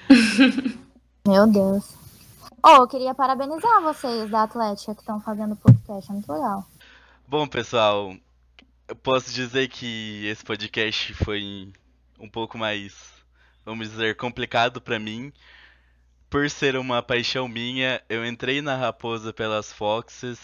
[1.27, 1.85] Meu Deus.
[2.65, 6.65] Oh, eu queria parabenizar vocês da Atlética que estão fazendo o podcast, é muito legal.
[7.27, 8.15] Bom, pessoal,
[8.89, 11.71] eu posso dizer que esse podcast foi
[12.19, 12.97] um pouco mais,
[13.65, 15.31] vamos dizer, complicado pra mim.
[16.31, 20.41] Por ser uma paixão minha, eu entrei na Raposa pelas Foxes.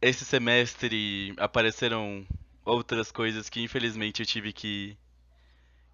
[0.00, 2.26] Esse semestre apareceram
[2.64, 4.96] outras coisas que infelizmente eu tive que,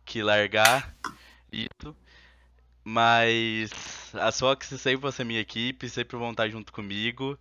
[0.04, 0.96] que largar.
[1.52, 1.96] Isso.
[2.82, 3.70] Mas
[4.14, 7.38] as Foxes sempre vão ser minha equipe, sempre vão estar junto comigo.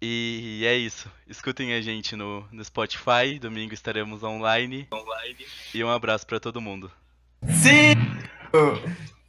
[0.00, 1.10] E é isso.
[1.26, 3.38] Escutem a gente no, no Spotify.
[3.40, 4.86] Domingo estaremos online.
[5.74, 6.90] E um abraço pra todo mundo.
[7.48, 8.02] Cinco,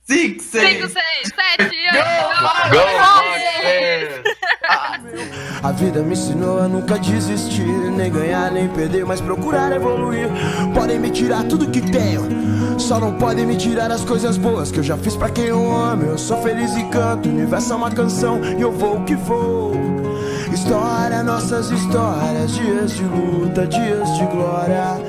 [0.05, 0.77] cinco, seis.
[0.77, 2.07] 5, 6, 7, 8,
[5.63, 10.27] A vida me ensinou a nunca desistir, nem ganhar nem perder, mas procurar evoluir.
[10.73, 14.79] Podem me tirar tudo que tenho, só não podem me tirar as coisas boas que
[14.79, 16.03] eu já fiz pra quem eu amo.
[16.03, 19.96] Eu sou feliz e canto, o universo é uma canção e eu vou que vou.
[20.53, 24.97] História, nossas histórias, dias de luta, dias de glória.